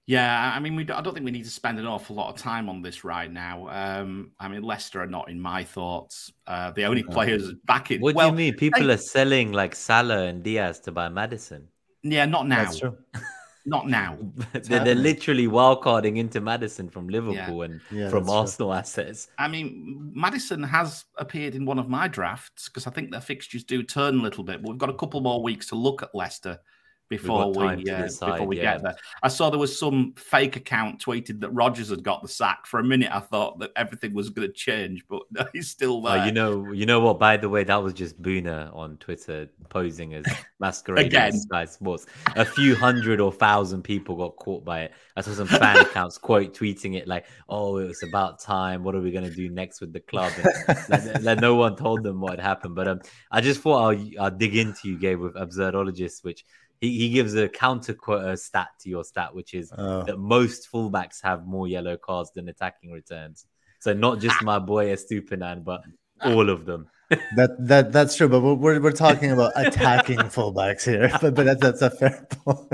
Yeah, 0.06 0.52
I 0.54 0.60
mean, 0.60 0.76
we, 0.76 0.82
I 0.88 1.00
don't 1.00 1.14
think 1.14 1.24
we 1.24 1.32
need 1.32 1.44
to 1.44 1.50
spend 1.50 1.80
an 1.80 1.86
awful 1.86 2.14
lot 2.14 2.32
of 2.32 2.40
time 2.40 2.68
on 2.68 2.80
this 2.80 3.02
right 3.02 3.30
now. 3.30 3.68
Um, 3.68 4.30
I 4.38 4.46
mean, 4.46 4.62
Leicester 4.62 5.02
are 5.02 5.06
not 5.06 5.28
in 5.28 5.40
my 5.40 5.64
thoughts. 5.64 6.32
Uh, 6.46 6.70
the 6.70 6.84
only 6.84 7.02
No. 7.02 7.12
players 7.12 7.52
back 7.64 7.90
in. 7.90 8.00
What 8.00 8.14
well, 8.14 8.30
do 8.30 8.34
you 8.34 8.52
mean? 8.52 8.54
People 8.56 8.88
I- 8.90 8.94
are 8.94 8.98
selling 8.98 9.52
like 9.52 9.74
Salah 9.74 10.26
and 10.26 10.44
Diaz 10.44 10.78
to 10.80 10.92
buy 10.92 11.08
Maddison. 11.08 11.66
Yeah, 12.04 12.24
not 12.24 12.46
now. 12.46 12.64
That's 12.64 12.78
true. 12.78 12.96
Not 13.68 13.88
now. 13.88 14.16
they're, 14.52 14.60
they're 14.62 14.78
happening. 14.78 15.02
literally 15.02 15.48
wildcarding 15.48 16.18
into 16.18 16.40
Maddison 16.40 16.88
from 16.88 17.08
Liverpool 17.08 17.62
and 17.62 17.80
Yeah, 17.90 18.08
from 18.10 18.20
that's 18.22 18.30
true. 18.30 18.38
Arsenal 18.38 18.74
assets. 18.74 19.26
I 19.38 19.48
mean, 19.48 20.12
Maddison 20.14 20.62
has 20.62 21.04
appeared 21.18 21.56
in 21.56 21.66
one 21.66 21.80
of 21.80 21.88
my 21.88 22.06
drafts 22.06 22.68
because 22.68 22.86
I 22.86 22.92
think 22.92 23.10
their 23.10 23.20
fixtures 23.20 23.64
do 23.64 23.82
turn 23.82 24.20
a 24.20 24.22
little 24.22 24.44
bit. 24.44 24.62
But 24.62 24.68
we've 24.68 24.78
got 24.78 24.88
a 24.90 24.94
couple 24.94 25.20
more 25.20 25.42
weeks 25.42 25.66
to 25.70 25.74
look 25.74 26.04
at 26.04 26.14
Leicester 26.14 26.60
before 27.08 27.52
we 27.52 27.66
uh, 27.66 28.02
decide, 28.02 28.32
before 28.32 28.46
we 28.46 28.56
yeah. 28.58 28.74
get 28.74 28.82
there. 28.82 28.96
I 29.22 29.28
saw 29.28 29.50
there 29.50 29.58
was 29.58 29.78
some 29.78 30.12
fake 30.16 30.56
account 30.56 31.00
tweeted 31.04 31.40
that 31.40 31.50
Rodgers 31.50 31.90
had 31.90 32.02
got 32.02 32.22
the 32.22 32.28
sack. 32.28 32.66
For 32.66 32.80
a 32.80 32.84
minute, 32.84 33.10
I 33.14 33.20
thought 33.20 33.58
that 33.60 33.70
everything 33.76 34.12
was 34.14 34.30
going 34.30 34.48
to 34.48 34.52
change, 34.54 35.04
but 35.08 35.22
no, 35.30 35.46
he's 35.52 35.70
still 35.70 36.04
Oh, 36.06 36.12
there. 36.12 36.26
you 36.26 36.32
know, 36.32 36.72
you 36.72 36.86
know 36.86 37.00
what? 37.00 37.18
By 37.18 37.36
the 37.36 37.48
way, 37.48 37.64
that 37.64 37.82
was 37.82 37.92
just 37.92 38.20
Boona 38.20 38.74
on 38.74 38.96
Twitter 38.98 39.48
posing 39.68 40.14
as 40.14 40.24
masquerading 40.58 41.06
Again. 41.06 41.28
as 41.28 41.42
Sky 41.42 41.64
Sports. 41.64 42.06
A 42.34 42.44
few 42.44 42.74
hundred 42.74 43.20
or 43.20 43.32
thousand 43.32 43.82
people 43.82 44.16
got 44.16 44.36
caught 44.36 44.64
by 44.64 44.82
it. 44.82 44.92
I 45.16 45.20
saw 45.20 45.32
some 45.32 45.46
fan 45.46 45.76
accounts 45.80 46.18
quote 46.18 46.54
tweeting 46.54 46.96
it 46.96 47.06
like, 47.08 47.26
"Oh, 47.48 47.78
it 47.78 47.86
was 47.86 48.02
about 48.02 48.40
time. 48.40 48.84
What 48.84 48.94
are 48.94 49.00
we 49.00 49.10
gonna 49.12 49.30
do 49.30 49.48
next 49.48 49.80
with 49.80 49.92
the 49.92 50.00
club?" 50.00 50.32
And 50.36 50.88
like, 50.88 51.22
like 51.22 51.40
no 51.40 51.54
one 51.54 51.76
told 51.76 52.02
them 52.02 52.20
what 52.20 52.32
had 52.32 52.40
happened. 52.40 52.74
But 52.74 52.88
um, 52.88 53.00
I 53.30 53.40
just 53.40 53.60
thought 53.60 53.94
I'll, 53.94 54.24
I'll 54.24 54.30
dig 54.30 54.56
into 54.56 54.88
you, 54.88 54.98
Gabe, 54.98 55.20
with 55.20 55.34
absurdologists, 55.34 56.22
which 56.24 56.44
he, 56.80 56.98
he 56.98 57.08
gives 57.10 57.34
a 57.34 57.48
counter 57.48 57.96
uh, 58.08 58.36
stat 58.36 58.68
to 58.80 58.88
your 58.90 59.04
stat, 59.04 59.34
which 59.34 59.54
is 59.54 59.72
Oh. 59.76 60.02
that 60.04 60.18
most 60.18 60.68
fullbacks 60.72 61.22
have 61.22 61.46
more 61.46 61.66
yellow 61.68 61.96
cards 61.96 62.30
than 62.34 62.48
attacking 62.48 62.90
returns. 62.92 63.46
So 63.80 63.92
not 63.92 64.20
just 64.20 64.42
my 64.42 64.58
boy 64.58 64.86
Estupinan, 64.86 65.64
but 65.64 65.82
all 66.24 66.48
of 66.50 66.64
them. 66.66 66.88
that 67.36 67.56
that 67.60 67.92
that's 67.92 68.16
true, 68.16 68.28
but 68.28 68.40
we're 68.40 68.54
we're, 68.54 68.80
we're 68.80 68.90
talking 68.92 69.30
about 69.30 69.52
attacking 69.54 70.18
fullbacks 70.36 70.84
here. 70.84 71.10
But 71.20 71.34
but 71.34 71.44
that's, 71.46 71.60
that's 71.60 71.82
a 71.82 71.90
fair 71.90 72.26
point. 72.30 72.72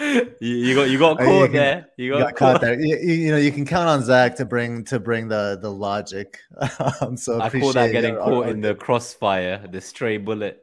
you, 0.00 0.26
you 0.40 0.74
got 0.74 0.90
you 0.90 0.98
got 0.98 1.18
caught 1.18 1.28
you 1.28 1.44
can- 1.46 1.52
there. 1.52 1.86
You 1.96 2.04
You 2.06 2.12
got, 2.12 2.20
got 2.20 2.36
caught 2.36 2.60
there. 2.60 2.80
You, 2.80 2.96
you 2.96 3.30
know 3.30 3.36
you 3.36 3.52
can 3.52 3.64
count 3.66 3.88
on 3.88 4.02
Zach 4.02 4.36
to 4.36 4.44
bring 4.44 4.84
to 4.86 4.98
bring 4.98 5.28
the 5.28 5.58
the 5.60 5.70
logic. 5.70 6.38
Um, 7.00 7.16
so 7.16 7.40
I 7.40 7.48
call 7.50 7.72
that 7.72 7.92
getting 7.92 8.16
caught 8.16 8.48
in 8.48 8.60
the 8.60 8.74
crossfire, 8.74 9.66
the 9.70 9.80
stray 9.80 10.16
bullet. 10.18 10.62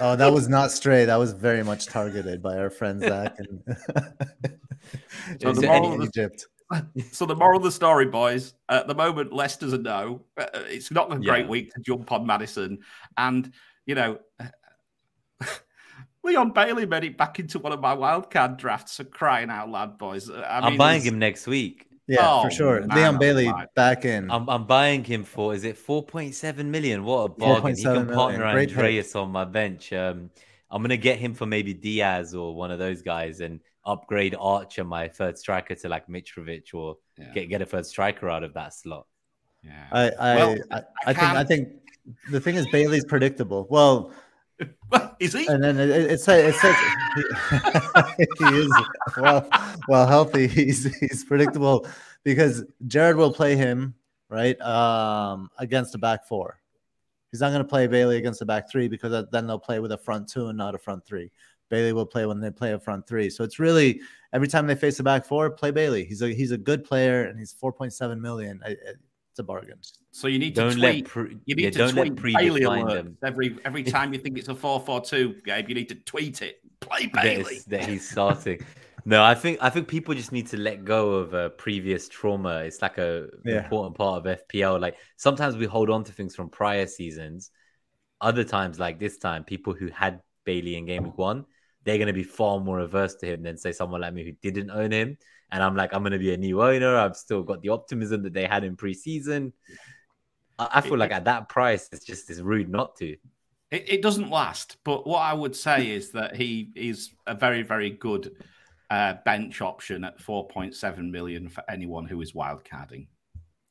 Oh, 0.00 0.14
that 0.16 0.32
was 0.32 0.48
not 0.48 0.70
stray. 0.70 1.04
That 1.04 1.16
was 1.16 1.32
very 1.32 1.62
much 1.64 1.86
targeted 1.86 2.42
by 2.42 2.56
our 2.58 2.70
friend 2.70 3.00
Zach 3.02 3.36
and 3.38 3.62
So 5.40 5.52
the 5.52 5.66
moral 5.66 5.92
of 5.94 5.98
the- 6.00 6.04
Egypt. 6.06 6.46
So 7.12 7.24
the 7.24 7.34
moral 7.34 7.56
of 7.58 7.62
the 7.64 7.72
story, 7.72 8.04
boys, 8.06 8.52
at 8.68 8.86
the 8.86 8.94
moment, 8.94 9.32
Leicester's 9.32 9.72
a 9.72 9.78
no. 9.78 10.22
Uh, 10.36 10.46
It's 10.66 10.90
not 10.90 11.10
a 11.12 11.16
great 11.18 11.44
Yeah. 11.44 11.50
week 11.50 11.72
to 11.74 11.80
jump 11.80 12.12
on 12.12 12.26
Maddison, 12.26 12.78
and 13.16 13.50
you 13.86 13.94
know, 13.94 14.18
Leon 16.22 16.50
Bailey 16.50 16.84
made 16.84 17.04
it 17.04 17.16
back 17.16 17.38
into 17.40 17.58
one 17.58 17.72
of 17.72 17.80
my 17.80 17.96
wildcard 17.96 18.58
drafts. 18.58 18.92
So 18.92 19.04
crying 19.04 19.48
out 19.48 19.70
loud, 19.70 19.96
boys! 19.96 20.28
I 20.30 20.58
I'm 20.58 20.72
mean, 20.72 20.78
buying 20.78 21.00
him 21.00 21.18
next 21.18 21.46
week. 21.46 21.87
Yeah, 22.08 22.18
Oh, 22.22 22.42
for 22.44 22.50
sure. 22.50 22.80
man 22.86 22.96
Leon 22.96 23.18
Bailey 23.18 23.46
alive. 23.46 23.68
back 23.74 24.04
in. 24.04 24.30
I'm 24.30 24.48
I'm 24.48 24.64
buying 24.66 25.04
him 25.04 25.24
for 25.24 25.54
is 25.54 25.64
it 25.64 25.76
4.7 25.76 26.64
million? 26.66 27.04
What 27.04 27.20
a 27.24 27.28
bargain! 27.28 27.76
He 27.76 27.82
can 27.82 28.06
partner 28.08 28.50
Great 28.52 28.70
pick. 28.70 28.78
Andreas 28.78 29.14
on 29.14 29.30
my 29.30 29.44
bench. 29.44 29.92
Um, 29.92 30.30
I'm 30.70 30.82
gonna 30.82 30.96
get 30.96 31.18
him 31.18 31.34
for 31.34 31.46
maybe 31.46 31.74
Diaz 31.74 32.34
or 32.34 32.54
one 32.54 32.70
of 32.70 32.78
those 32.78 33.02
guys 33.02 33.40
and 33.40 33.60
upgrade 33.84 34.34
Archer, 34.38 34.84
my 34.84 35.08
third 35.08 35.38
striker, 35.38 35.74
to 35.74 35.88
like 35.88 36.06
Mitrovic 36.08 36.72
or 36.74 36.96
Yeah. 37.18 37.32
get 37.34 37.48
get 37.50 37.62
a 37.62 37.66
third 37.66 37.86
striker 37.86 38.28
out 38.28 38.42
of 38.42 38.54
that 38.54 38.74
slot. 38.74 39.06
Yeah. 39.62 39.86
I 39.92 40.10
I, 40.10 40.36
Well, 40.36 40.56
I, 40.70 40.76
I 40.76 40.82
I 41.06 41.12
think 41.12 41.32
I 41.32 41.44
think 41.44 41.68
the 42.30 42.40
thing 42.40 42.54
is 42.56 42.66
Bailey's 42.72 43.04
predictable. 43.04 43.66
Well, 43.70 44.12
is 45.20 45.32
he? 45.32 45.46
And 45.46 45.62
then 45.62 45.78
it, 45.78 45.90
it, 45.90 46.10
it 46.12 46.20
says, 46.20 46.54
it 46.54 46.58
says 46.58 46.76
he, 48.38 48.44
is 48.44 48.72
well, 49.16 49.48
well 49.88 50.06
healthy. 50.06 50.46
He's 50.46 50.84
he's 50.98 51.24
predictable 51.24 51.86
because 52.24 52.64
Gerrard 52.86 53.16
will 53.16 53.32
play 53.32 53.56
him 53.56 53.94
right 54.28 54.60
um, 54.60 55.50
against 55.58 55.92
the 55.92 55.98
back 55.98 56.26
four. 56.26 56.60
He's 57.30 57.40
not 57.40 57.50
going 57.50 57.62
to 57.62 57.68
play 57.68 57.86
Bailey 57.86 58.16
against 58.16 58.40
the 58.40 58.46
back 58.46 58.70
three 58.70 58.88
because 58.88 59.26
then 59.30 59.46
they'll 59.46 59.58
play 59.58 59.80
with 59.80 59.92
a 59.92 59.98
front 59.98 60.28
two 60.28 60.48
and 60.48 60.56
not 60.56 60.74
a 60.74 60.78
front 60.78 61.04
three. 61.04 61.30
Bailey 61.68 61.92
will 61.92 62.06
play 62.06 62.24
when 62.24 62.40
they 62.40 62.50
play 62.50 62.72
a 62.72 62.78
front 62.78 63.06
three. 63.06 63.28
So 63.28 63.44
it's 63.44 63.58
really 63.58 64.00
every 64.32 64.48
time 64.48 64.66
they 64.66 64.74
face 64.74 64.98
a 65.00 65.02
back 65.02 65.26
four, 65.26 65.50
play 65.50 65.70
Bailey. 65.70 66.04
He's 66.04 66.22
a 66.22 66.28
he's 66.28 66.52
a 66.52 66.58
good 66.58 66.84
player 66.84 67.24
and 67.24 67.38
he's 67.38 67.54
4.7 67.54 68.18
million. 68.20 68.62
It's 69.38 69.44
a 69.44 69.44
bargain. 69.44 69.78
So 70.10 70.26
you 70.26 70.40
need 70.40 70.56
to 70.56 70.62
don't 70.62 70.78
tweet. 70.78 71.06
Pre- 71.06 71.38
you 71.44 71.54
need 71.54 71.76
yeah, 71.76 71.86
to 71.86 71.92
tweet 71.92 72.16
Bailey 72.16 72.62
alerts 72.62 73.14
every 73.24 73.56
every 73.64 73.82
time 73.94 74.12
you 74.12 74.18
think 74.18 74.36
it's 74.36 74.48
a 74.48 74.54
four 74.54 74.80
four 74.80 75.00
two, 75.00 75.36
Gabe. 75.44 75.68
You 75.68 75.76
need 75.76 75.88
to 75.90 75.94
tweet 75.94 76.42
it. 76.42 76.56
Play 76.80 77.06
Bailey 77.06 77.60
that, 77.68 77.82
that 77.82 77.88
he's 77.88 78.10
starting. 78.10 78.58
no, 79.04 79.22
I 79.22 79.36
think 79.36 79.58
I 79.60 79.70
think 79.70 79.86
people 79.86 80.12
just 80.12 80.32
need 80.32 80.48
to 80.48 80.56
let 80.56 80.84
go 80.84 81.12
of 81.12 81.34
uh, 81.34 81.50
previous 81.50 82.08
trauma. 82.08 82.62
It's 82.64 82.82
like 82.82 82.98
a 82.98 83.28
yeah. 83.44 83.62
important 83.62 83.96
part 83.96 84.26
of 84.26 84.40
FPL. 84.40 84.80
Like 84.80 84.96
sometimes 85.16 85.56
we 85.56 85.66
hold 85.66 85.88
on 85.88 86.02
to 86.02 86.12
things 86.12 86.34
from 86.34 86.48
prior 86.48 86.88
seasons. 86.88 87.52
Other 88.20 88.42
times, 88.42 88.80
like 88.80 88.98
this 88.98 89.18
time, 89.18 89.44
people 89.44 89.72
who 89.72 89.86
had 89.86 90.20
Bailey 90.44 90.74
in 90.74 90.84
game 90.84 91.04
week 91.04 91.16
one, 91.16 91.44
they're 91.84 91.98
going 91.98 92.08
to 92.08 92.12
be 92.12 92.24
far 92.24 92.58
more 92.58 92.80
averse 92.80 93.14
to 93.16 93.26
him 93.26 93.44
than 93.44 93.56
say 93.56 93.70
someone 93.70 94.00
like 94.00 94.14
me 94.14 94.24
who 94.24 94.32
didn't 94.32 94.72
own 94.72 94.90
him. 94.90 95.16
And 95.50 95.62
I'm 95.62 95.76
like, 95.76 95.94
I'm 95.94 96.02
going 96.02 96.12
to 96.12 96.18
be 96.18 96.34
a 96.34 96.36
new 96.36 96.62
owner. 96.62 96.96
I've 96.96 97.16
still 97.16 97.42
got 97.42 97.62
the 97.62 97.70
optimism 97.70 98.22
that 98.24 98.34
they 98.34 98.44
had 98.44 98.64
in 98.64 98.76
preseason. 98.76 99.52
I, 100.58 100.68
I 100.74 100.80
feel 100.80 100.94
it, 100.94 100.98
like 100.98 101.12
at 101.12 101.24
that 101.24 101.48
price, 101.48 101.88
it's 101.92 102.04
just 102.04 102.28
it's 102.30 102.40
rude 102.40 102.68
not 102.68 102.96
to. 102.96 103.16
It, 103.70 103.84
it, 103.88 104.02
doesn't 104.02 104.30
last. 104.30 104.76
But 104.84 105.06
what 105.06 105.20
I 105.20 105.32
would 105.32 105.56
say 105.56 105.90
is 105.90 106.12
that 106.12 106.36
he 106.36 106.70
is 106.74 107.10
a 107.26 107.34
very, 107.34 107.62
very 107.62 107.90
good 107.90 108.32
uh, 108.90 109.14
bench 109.24 109.60
option 109.60 110.04
at 110.04 110.18
4.7 110.18 111.10
million 111.10 111.48
for 111.48 111.62
anyone 111.68 112.06
who 112.06 112.20
is 112.20 112.32
wildcarding. 112.32 113.06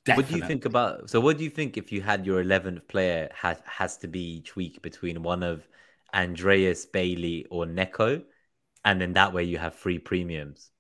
Definitely. 0.06 0.16
What 0.16 0.28
do 0.30 0.38
you 0.38 0.48
think 0.48 0.66
about? 0.66 1.10
So, 1.10 1.20
what 1.20 1.38
do 1.38 1.44
you 1.44 1.50
think 1.50 1.78
if 1.78 1.92
you 1.92 2.02
had 2.02 2.26
your 2.26 2.44
11th 2.44 2.88
player 2.88 3.30
has 3.34 3.58
has 3.66 3.98
to 3.98 4.08
be 4.08 4.38
each 4.38 4.56
week 4.56 4.82
between 4.82 5.22
one 5.22 5.44
of 5.44 5.68
Andreas 6.14 6.86
Bailey 6.86 7.46
or 7.50 7.66
Neco, 7.66 8.22
and 8.86 9.02
then 9.02 9.14
that 9.14 9.34
way 9.34 9.44
you 9.44 9.58
have 9.58 9.76
free 9.76 10.00
premiums? 10.00 10.72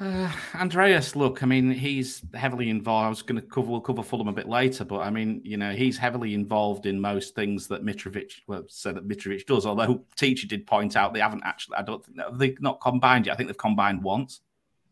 Uh, 0.00 0.30
Andreas, 0.54 1.16
look, 1.16 1.42
I 1.42 1.46
mean, 1.46 1.72
he's 1.72 2.22
heavily 2.34 2.70
involved. 2.70 3.06
I 3.06 3.08
was 3.08 3.22
going 3.22 3.40
to 3.40 3.46
cover 3.46 3.68
we'll 3.68 3.80
cover 3.80 4.02
Fulham 4.02 4.28
a 4.28 4.32
bit 4.32 4.48
later, 4.48 4.84
but 4.84 5.00
I 5.00 5.10
mean, 5.10 5.40
you 5.44 5.56
know, 5.56 5.72
he's 5.72 5.98
heavily 5.98 6.34
involved 6.34 6.86
in 6.86 7.00
most 7.00 7.34
things 7.34 7.66
that 7.68 7.84
Mitrovic 7.84 8.32
well 8.46 8.64
said 8.68 8.94
that 8.94 9.08
Mitrovic 9.08 9.44
does. 9.46 9.66
Although 9.66 10.04
teacher 10.16 10.46
did 10.46 10.66
point 10.66 10.96
out 10.96 11.14
they 11.14 11.20
haven't 11.20 11.42
actually. 11.44 11.76
I 11.76 11.82
don't 11.82 12.04
think 12.04 12.18
they've 12.34 12.60
not 12.60 12.80
combined 12.80 13.26
yet. 13.26 13.32
I 13.32 13.36
think 13.36 13.48
they've 13.48 13.58
combined 13.58 14.04
once, 14.04 14.40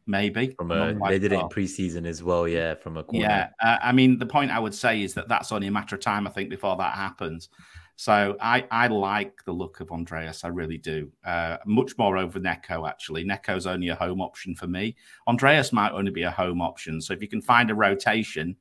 maybe. 0.08 0.54
From 0.58 0.72
a, 0.72 0.98
they 1.08 1.20
did 1.20 1.32
it 1.32 1.40
in 1.40 1.48
preseason 1.48 2.04
as 2.04 2.24
well, 2.24 2.48
yeah. 2.48 2.74
From 2.74 2.96
a 2.96 3.04
corner. 3.04 3.26
yeah. 3.26 3.48
Uh, 3.62 3.78
I 3.80 3.92
mean, 3.92 4.18
the 4.18 4.26
point 4.26 4.50
I 4.50 4.58
would 4.58 4.74
say 4.74 5.02
is 5.02 5.14
that 5.14 5.28
that's 5.28 5.52
only 5.52 5.68
a 5.68 5.72
matter 5.72 5.94
of 5.94 6.00
time. 6.02 6.26
I 6.26 6.30
think 6.30 6.50
before 6.50 6.76
that 6.76 6.94
happens. 6.94 7.48
So 7.96 8.36
I, 8.40 8.66
I 8.70 8.88
like 8.88 9.42
the 9.44 9.52
look 9.52 9.80
of 9.80 9.90
Andreas. 9.90 10.44
I 10.44 10.48
really 10.48 10.76
do. 10.76 11.10
Uh, 11.24 11.56
much 11.64 11.96
more 11.96 12.18
over 12.18 12.38
Neco, 12.38 12.86
actually. 12.86 13.24
Neco's 13.24 13.66
only 13.66 13.88
a 13.88 13.94
home 13.94 14.20
option 14.20 14.54
for 14.54 14.66
me. 14.66 14.96
Andreas 15.26 15.72
might 15.72 15.92
only 15.92 16.10
be 16.10 16.22
a 16.22 16.30
home 16.30 16.60
option. 16.60 17.00
So 17.00 17.14
if 17.14 17.22
you 17.22 17.28
can 17.28 17.40
find 17.40 17.70
a 17.70 17.74
rotation, 17.74 18.56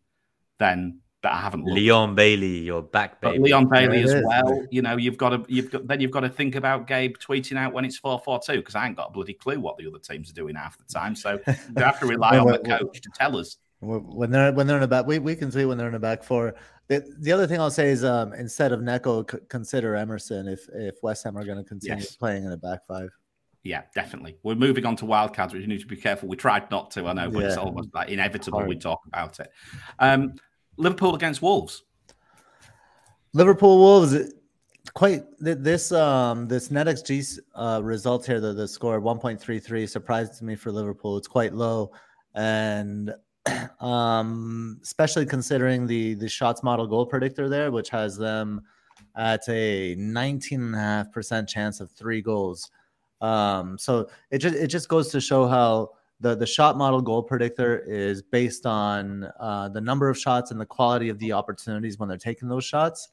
then 0.57 0.99
that 1.25 1.33
I 1.33 1.41
haven't 1.41 1.65
looked. 1.65 1.75
Leon 1.75 2.15
Bailey, 2.15 2.59
your 2.59 2.83
back 2.83 3.19
baby. 3.19 3.39
But 3.39 3.43
Leon 3.43 3.67
Bailey 3.67 4.03
as 4.03 4.23
well. 4.23 4.65
You 4.69 4.81
know, 4.83 4.95
you've 4.95 5.17
got 5.17 5.29
to 5.29 5.43
you've 5.47 5.71
got 5.71 5.87
then 5.87 5.99
you've 5.99 6.11
got 6.11 6.21
to 6.21 6.29
think 6.29 6.55
about 6.55 6.87
Gabe 6.87 7.17
tweeting 7.17 7.57
out 7.57 7.73
when 7.73 7.83
it's 7.83 7.97
four 7.97 8.19
four 8.19 8.39
two 8.39 8.57
because 8.57 8.75
I 8.75 8.87
ain't 8.87 8.95
got 8.95 9.09
a 9.09 9.11
bloody 9.11 9.33
clue 9.33 9.59
what 9.59 9.75
the 9.77 9.87
other 9.87 9.99
teams 9.99 10.29
are 10.29 10.33
doing 10.33 10.55
half 10.55 10.77
the 10.77 10.85
time. 10.85 11.15
So 11.15 11.39
you 11.47 11.83
have 11.83 11.99
to 11.99 12.05
rely 12.05 12.37
on 12.37 12.47
the 12.47 12.59
coach 12.59 13.01
to 13.01 13.09
tell 13.13 13.37
us 13.37 13.57
when 13.79 14.31
they're 14.31 14.51
when 14.51 14.67
they're 14.67 14.77
in 14.77 14.81
the 14.81 14.87
back. 14.87 15.05
We, 15.05 15.19
we 15.19 15.35
can 15.35 15.51
see 15.51 15.65
when 15.65 15.77
they're 15.77 15.87
in 15.87 15.93
the 15.93 15.99
back 15.99 16.23
four. 16.23 16.55
The, 16.87 17.03
the 17.19 17.31
other 17.31 17.47
thing 17.47 17.59
I'll 17.59 17.71
say 17.71 17.89
is 17.89 18.03
um, 18.03 18.33
instead 18.33 18.71
of 18.71 18.81
Neco, 18.81 19.25
c- 19.29 19.39
consider 19.49 19.95
Emerson 19.95 20.47
if 20.47 20.67
if 20.73 20.95
West 21.03 21.23
Ham 21.23 21.37
are 21.37 21.45
going 21.45 21.57
to 21.57 21.63
continue 21.63 21.97
yes. 21.97 22.15
playing 22.15 22.45
in 22.45 22.51
a 22.51 22.57
back 22.57 22.85
five. 22.87 23.09
Yeah, 23.63 23.81
definitely. 23.95 24.37
We're 24.43 24.55
moving 24.55 24.85
on 24.85 24.95
to 24.97 25.05
wildcards, 25.05 25.53
which 25.53 25.61
you 25.61 25.67
need 25.67 25.79
to 25.79 25.87
be 25.87 25.97
careful. 25.97 26.29
We 26.29 26.37
tried 26.37 26.69
not 26.69 26.91
to, 26.91 27.07
I 27.07 27.13
know, 27.13 27.31
but 27.31 27.39
yeah. 27.39 27.47
it's 27.47 27.57
almost 27.57 27.89
like 27.95 28.09
inevitable 28.09 28.63
we 28.63 28.77
talk 28.77 29.01
about 29.07 29.39
it. 29.39 29.49
Um, 29.97 30.35
Liverpool 30.77 31.15
against 31.15 31.41
Wolves. 31.41 31.83
Liverpool 33.33 33.79
Wolves. 33.79 34.15
Quite 34.93 35.23
this 35.39 35.91
um 35.91 36.47
this 36.47 36.69
NetXG 36.69 37.39
uh, 37.55 37.81
result 37.83 38.23
here, 38.23 38.39
the, 38.39 38.53
the 38.53 38.67
score 38.67 39.01
1.33 39.01 39.89
surprised 39.89 40.43
me 40.43 40.55
for 40.55 40.71
Liverpool. 40.71 41.17
It's 41.17 41.27
quite 41.27 41.53
low, 41.53 41.91
and 42.35 43.11
um, 43.79 44.79
especially 44.83 45.25
considering 45.25 45.87
the 45.87 46.15
the 46.15 46.29
shots 46.29 46.63
model 46.63 46.87
goal 46.87 47.05
predictor 47.05 47.49
there, 47.49 47.71
which 47.71 47.89
has 47.89 48.17
them 48.17 48.61
at 49.15 49.47
a 49.47 49.95
19.5% 49.95 51.47
chance 51.47 51.79
of 51.79 51.91
three 51.91 52.21
goals. 52.21 52.69
Um, 53.21 53.77
so 53.77 54.09
it 54.29 54.39
just 54.39 54.55
it 54.55 54.67
just 54.67 54.89
goes 54.89 55.09
to 55.09 55.21
show 55.21 55.47
how 55.47 55.91
the 56.19 56.35
the 56.35 56.45
shot 56.45 56.77
model 56.77 57.01
goal 57.01 57.23
predictor 57.23 57.79
is 57.79 58.21
based 58.21 58.65
on 58.65 59.29
uh, 59.39 59.69
the 59.69 59.81
number 59.81 60.09
of 60.09 60.17
shots 60.17 60.51
and 60.51 60.59
the 60.59 60.65
quality 60.65 61.09
of 61.09 61.19
the 61.19 61.31
opportunities 61.31 61.97
when 61.97 62.09
they're 62.09 62.17
taking 62.17 62.49
those 62.49 62.65
shots. 62.65 63.09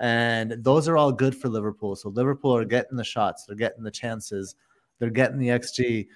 And 0.00 0.56
those 0.58 0.88
are 0.88 0.96
all 0.96 1.12
good 1.12 1.36
for 1.36 1.48
Liverpool. 1.48 1.94
So 1.94 2.08
Liverpool 2.08 2.56
are 2.56 2.64
getting 2.64 2.96
the 2.96 3.04
shots, 3.04 3.44
they're 3.44 3.56
getting 3.56 3.84
the 3.84 3.90
chances, 3.92 4.56
they're 4.98 5.10
getting 5.10 5.38
the 5.38 5.48
XG 5.48 6.08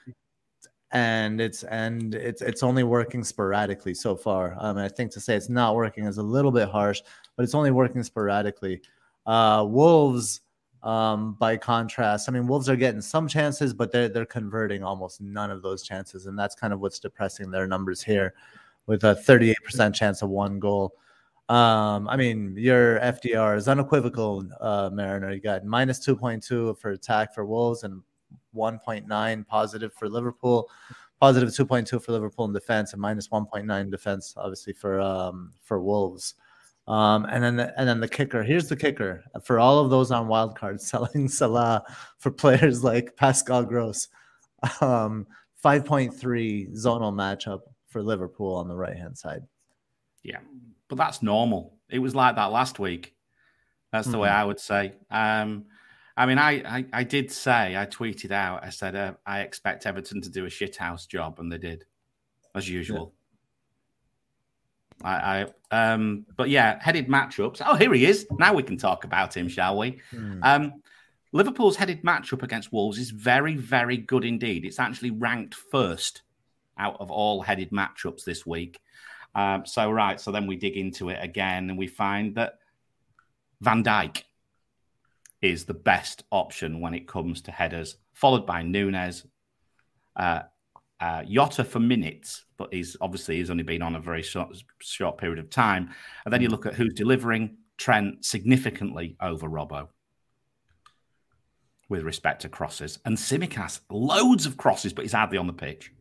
and 0.93 1.41
it's 1.41 1.65
and 1.65 2.15
it's 2.15 2.41
it's 2.41 2.63
only 2.63 2.83
working 2.83 3.23
sporadically 3.23 3.95
so 3.95 4.17
far. 4.17 4.57
Um, 4.59 4.79
I 4.79 4.89
think 4.89 5.11
to 5.13 5.21
say 5.21 5.37
it's 5.37 5.49
not 5.49 5.75
working 5.75 6.07
is 6.07 6.19
a 6.19 6.23
little 6.23 6.53
bit 6.53 6.69
harsh, 6.69 7.03
but 7.37 7.43
it's 7.43 7.55
only 7.55 7.71
working 7.71 8.03
sporadically. 8.03 8.81
Uh, 9.27 9.67
Wolves, 9.69 10.41
um, 10.83 11.35
by 11.35 11.57
contrast, 11.57 12.29
I 12.29 12.33
mean 12.33 12.47
Wolves 12.47 12.69
are 12.69 12.77
getting 12.77 13.03
some 13.03 13.29
chances, 13.29 13.75
but 13.75 13.93
they're 13.93 14.09
they're 14.09 14.25
converting 14.25 14.83
almost 14.83 15.21
none 15.21 15.51
of 15.51 15.63
those 15.63 15.83
chances, 15.83 16.27
and 16.27 16.39
that's 16.39 16.55
kind 16.55 16.73
of 16.73 16.81
what's 16.81 16.99
depressing 16.99 17.51
their 17.51 17.67
numbers 17.67 18.03
here, 18.03 18.35
with 18.87 19.05
a 19.05 19.15
38% 19.15 19.95
chance 19.95 20.23
of 20.23 20.31
one 20.31 20.59
goal. 20.59 20.95
Um, 21.51 22.09
I 22.09 22.17
mean, 22.17 22.55
your 22.59 23.01
FDR 23.01 23.57
is 23.57 23.69
unequivocal, 23.69 24.47
uh, 24.61 24.91
Mariner. 24.93 25.33
You 25.33 25.41
got 25.41 25.65
minus 25.65 25.99
2.2 26.07 26.79
for 26.79 26.91
attack 26.91 27.35
for 27.35 27.47
Wolves 27.47 27.85
and 27.85 28.03
1.9 28.55 29.47
positive 29.47 29.93
for 29.95 30.09
Liverpool, 30.09 30.71
positive 31.21 31.49
2.2 31.51 32.03
for 32.03 32.13
Liverpool 32.13 32.45
in 32.47 32.53
defense, 32.53 32.93
and 32.93 33.03
minus 33.03 33.29
1.9 33.29 33.91
defense, 33.91 34.35
obviously 34.37 34.73
for 34.73 35.01
um, 35.01 35.53
for 35.63 35.81
Wolves. 35.81 36.35
Um, 36.87 37.27
and 37.27 37.45
then 37.45 37.57
the, 37.57 37.79
and 37.79 37.87
then 37.87 38.01
the 38.01 38.09
kicker. 38.09 38.43
Here's 38.43 38.69
the 38.69 38.77
kicker 38.77 39.23
for 39.45 39.61
all 39.61 39.79
of 39.79 39.91
those 39.91 40.11
on 40.11 40.27
wildcards 40.27 40.81
selling 40.83 41.29
Salah 41.29 41.85
for 42.19 42.31
players 42.31 42.83
like 42.83 43.17
Pascal 43.17 43.63
Gross. 43.63 44.09
Um, 44.81 45.27
5.3 45.65 46.73
zonal 46.75 47.13
matchup 47.13 47.61
for 47.89 48.03
Liverpool 48.03 48.55
on 48.55 48.69
the 48.69 48.77
right 48.77 48.97
hand 48.97 49.19
side. 49.19 49.43
Yeah, 50.23 50.39
but 50.89 50.97
that's 50.97 51.23
normal. 51.23 51.79
It 51.91 51.99
was 51.99 52.15
like 52.15 52.37
that 52.37 52.53
last 52.53 52.79
week. 52.79 53.15
That's 53.93 54.07
the 54.07 54.13
mm-hmm. 54.13 54.23
way 54.23 54.29
I 54.29 54.45
would 54.45 54.61
say. 54.61 54.95
Um, 55.11 55.67
I 56.19 56.27
mean, 56.27 56.39
I, 56.39 56.51
I, 56.79 56.85
I 56.93 57.05
did 57.05 57.31
say, 57.31 57.77
I 57.77 57.87
tweeted 57.87 58.33
out, 58.33 58.65
I 58.65 58.71
said, 58.71 58.97
uh, 58.97 59.13
I 59.25 59.43
expect 59.43 59.87
Everton 59.87 60.21
to 60.23 60.29
do 60.29 60.47
a 60.47 60.49
shithouse 60.49 61.07
job, 61.07 61.39
and 61.39 61.51
they 61.51 61.59
did, 61.59 61.85
as 62.57 62.69
usual. 62.69 63.15
Yeah. 65.03 65.09
I, 65.09 65.47
I, 65.71 65.93
um, 65.93 66.27
but 66.37 66.49
yeah, 66.49 66.83
headed 66.83 67.07
matchups. 67.07 67.63
Oh, 67.65 67.77
here 67.77 67.95
he 67.95 68.05
is. 68.05 68.27
Now 68.37 68.53
we 68.53 68.65
can 68.65 68.77
talk 68.77 69.05
about 69.05 69.37
him, 69.37 69.49
shall 69.49 69.79
we? 69.79 70.01
Mm. 70.13 70.41
Um, 70.43 70.83
Liverpool's 71.31 71.77
headed 71.77 72.03
matchup 72.03 72.43
against 72.43 72.73
Wolves 72.73 72.99
is 72.99 73.11
very, 73.11 73.55
very 73.55 73.97
good 73.97 74.25
indeed. 74.25 74.65
It's 74.65 74.81
actually 74.81 75.13
ranked 75.13 75.55
first 75.55 76.23
out 76.79 76.97
of 76.99 77.13
all 77.13 77.43
headed 77.43 77.71
matchups 77.71 78.25
this 78.25 78.45
week. 78.45 78.81
Um, 79.37 79.65
so, 79.67 79.89
right, 79.89 80.21
so 80.21 80.33
then 80.33 80.49
we 80.49 80.57
dig 80.57 80.77
into 80.77 81.11
it 81.11 81.19
again 81.23 81.71
and 81.71 81.79
we 81.79 81.87
find 81.87 82.35
that 82.35 82.59
Van 83.61 83.85
Dijk 83.85 84.25
is 85.41 85.65
the 85.65 85.75
best 85.75 86.25
option 86.31 86.81
when 86.81 86.95
it 86.95 87.07
comes 87.07 87.43
to 87.43 87.51
headers, 87.51 87.97
followed 88.13 88.47
by 88.47 88.63
Nunez. 88.63 89.27
Uh, 90.17 90.43
uh, 91.01 91.23
Jota 91.23 91.63
for 91.63 91.79
minutes, 91.79 92.45
but 92.57 92.75
he's 92.75 92.97
obviously 93.01 93.37
he's 93.37 93.51
only 93.51 93.63
been 93.63 93.83
on 93.83 93.95
a 93.95 94.01
very 94.01 94.23
short, 94.23 94.57
short 94.81 95.19
period 95.19 95.39
of 95.39 95.49
time. 95.49 95.91
And 96.25 96.33
then 96.33 96.43
you 96.43 96.49
look 96.49 96.67
at 96.67 96.75
who's 96.75 96.95
delivering 96.95 97.59
Trent 97.77 98.25
significantly 98.25 99.17
over 99.21 99.49
Robbo 99.49 99.89
with 101.89 102.03
respect 102.03 102.43
to 102.43 102.49
crosses, 102.49 102.99
and 103.05 103.17
Tsimikas 103.17 103.81
loads 103.91 104.45
of 104.45 104.57
crosses, 104.57 104.93
but 104.93 105.03
he's 105.03 105.13
hardly 105.13 105.39
on 105.39 105.47
the 105.47 105.53
pitch. 105.53 105.93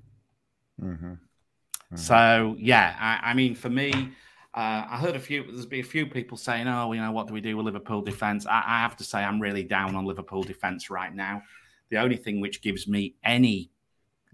Mm-hmm. 0.82 1.06
Mm-hmm. 1.06 1.96
So 1.96 2.56
yeah, 2.60 2.96
I, 3.00 3.32
I, 3.32 3.34
mean, 3.34 3.56
for 3.56 3.70
me, 3.70 4.12
Uh, 4.58 4.88
I 4.90 4.98
heard 4.98 5.16
a 5.16 5.20
few. 5.20 5.44
There's 5.44 5.68
been 5.68 5.82
a 5.82 5.84
few 5.84 6.08
people 6.08 6.36
saying, 6.36 6.68
"Oh, 6.68 6.92
you 6.92 7.00
know, 7.00 7.12
what 7.12 7.28
do 7.28 7.34
we 7.34 7.42
do 7.42 7.56
with 7.56 7.68
Liverpool 7.68 8.02
defence?" 8.02 8.48
I, 8.48 8.64
I 8.66 8.80
have 8.80 8.96
to 8.96 9.04
say, 9.04 9.20
I'm 9.24 9.40
really 9.40 9.62
down 9.62 9.96
on 9.96 10.04
Liverpool 10.04 10.42
defence 10.42 10.90
right 10.90 11.14
now. 11.14 11.44
The 11.90 11.98
only 11.98 12.18
thing 12.18 12.42
which 12.42 12.64
gives 12.64 12.88
me 12.88 13.18
any 13.24 13.70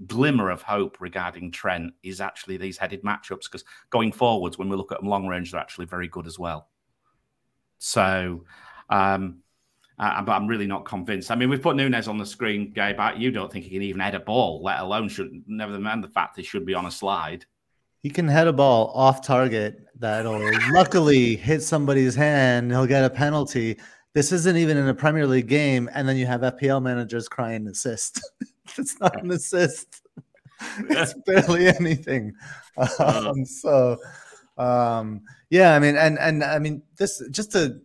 glimmer 0.07 0.49
of 0.49 0.61
hope 0.61 1.01
regarding 1.01 1.51
Trent 1.51 1.91
is 2.03 2.21
actually 2.21 2.55
these 2.55 2.77
headed 2.77 3.03
matchups 3.03 3.51
because 3.51 3.65
going 3.89 4.13
forwards, 4.13 4.57
when 4.57 4.69
we 4.69 4.77
look 4.77 4.93
at 4.93 4.99
them 4.99 5.09
long 5.09 5.27
range, 5.27 5.51
they're 5.51 5.59
actually 5.59 5.87
very 5.87 6.07
good 6.07 6.25
as 6.25 6.39
well. 6.39 6.69
So, 7.79 8.45
um, 8.89 9.39
uh, 9.99 10.21
but 10.21 10.31
I'm 10.31 10.47
really 10.47 10.67
not 10.67 10.85
convinced. 10.85 11.31
I 11.31 11.35
mean, 11.35 11.49
we've 11.49 11.61
put 11.61 11.75
Nunez 11.75 12.07
on 12.07 12.17
the 12.17 12.25
screen, 12.25 12.71
Gabe. 12.71 12.97
You 13.17 13.29
don't 13.31 13.51
think 13.51 13.65
he 13.65 13.71
can 13.71 13.81
even 13.81 13.99
head 13.99 14.15
a 14.15 14.21
ball, 14.21 14.63
let 14.63 14.79
alone 14.79 15.09
should 15.09 15.43
never 15.47 15.77
mind 15.77 16.01
the 16.01 16.07
fact 16.07 16.37
he 16.37 16.43
should 16.43 16.65
be 16.65 16.75
on 16.75 16.85
a 16.85 16.91
slide. 16.91 17.45
He 18.03 18.09
can 18.09 18.27
head 18.27 18.47
a 18.47 18.53
ball 18.53 18.91
off 18.93 19.25
target 19.25 19.87
that'll 19.97 20.41
luckily 20.73 21.37
hit 21.37 21.63
somebody's 21.63 22.13
hand. 22.13 22.69
He'll 22.69 22.85
get 22.85 23.05
a 23.05 23.09
penalty. 23.09 23.79
This 24.11 24.33
isn't 24.33 24.57
even 24.57 24.75
in 24.75 24.89
a 24.89 24.93
Premier 24.93 25.25
League 25.25 25.47
game, 25.47 25.89
and 25.93 26.07
then 26.07 26.17
you 26.17 26.25
have 26.25 26.41
FPL 26.41 26.83
managers 26.83 27.29
crying 27.29 27.65
assist. 27.67 28.21
it's 28.77 28.99
not 28.99 29.23
an 29.23 29.31
assist. 29.31 30.01
it's 30.89 31.13
barely 31.25 31.67
anything. 31.67 32.33
Uh-huh. 32.77 33.21
Um, 33.29 33.45
so, 33.45 33.97
um, 34.57 35.21
yeah, 35.49 35.75
I 35.75 35.79
mean, 35.79 35.95
and 35.95 36.19
and 36.19 36.43
I 36.43 36.59
mean, 36.59 36.81
this 36.97 37.23
just 37.31 37.51
to 37.53 37.79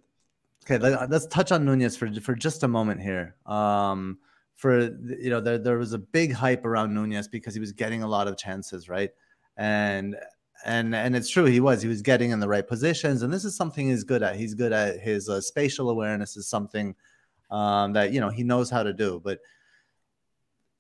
okay, 0.64 0.78
let, 0.78 1.12
us 1.12 1.26
touch 1.26 1.52
on 1.52 1.64
Nunez 1.64 1.96
for 1.96 2.12
for 2.20 2.34
just 2.34 2.62
a 2.62 2.68
moment 2.68 3.00
here. 3.00 3.36
Um, 3.46 4.18
for 4.56 4.80
you 4.80 5.30
know, 5.30 5.40
there 5.40 5.58
there 5.58 5.78
was 5.78 5.92
a 5.92 5.98
big 5.98 6.32
hype 6.32 6.64
around 6.64 6.92
Nunez 6.92 7.28
because 7.28 7.54
he 7.54 7.60
was 7.60 7.72
getting 7.72 8.02
a 8.02 8.08
lot 8.08 8.26
of 8.26 8.36
chances, 8.36 8.88
right? 8.88 9.10
And 9.58 10.16
and 10.64 10.94
and 10.94 11.14
it's 11.14 11.30
true 11.30 11.44
he 11.44 11.60
was 11.60 11.82
he 11.82 11.88
was 11.88 12.02
getting 12.02 12.30
in 12.32 12.40
the 12.40 12.48
right 12.48 12.66
positions 12.66 13.22
and 13.22 13.32
this 13.32 13.44
is 13.44 13.54
something 13.54 13.88
he's 13.88 14.02
good 14.02 14.24
at 14.24 14.34
he's 14.34 14.54
good 14.54 14.72
at 14.72 14.98
his 14.98 15.28
uh, 15.28 15.40
spatial 15.40 15.88
awareness 15.88 16.36
is 16.36 16.48
something 16.48 16.96
um, 17.52 17.92
that 17.92 18.12
you 18.12 18.20
know 18.20 18.28
he 18.28 18.42
knows 18.42 18.68
how 18.68 18.82
to 18.82 18.92
do 18.92 19.20
but 19.22 19.38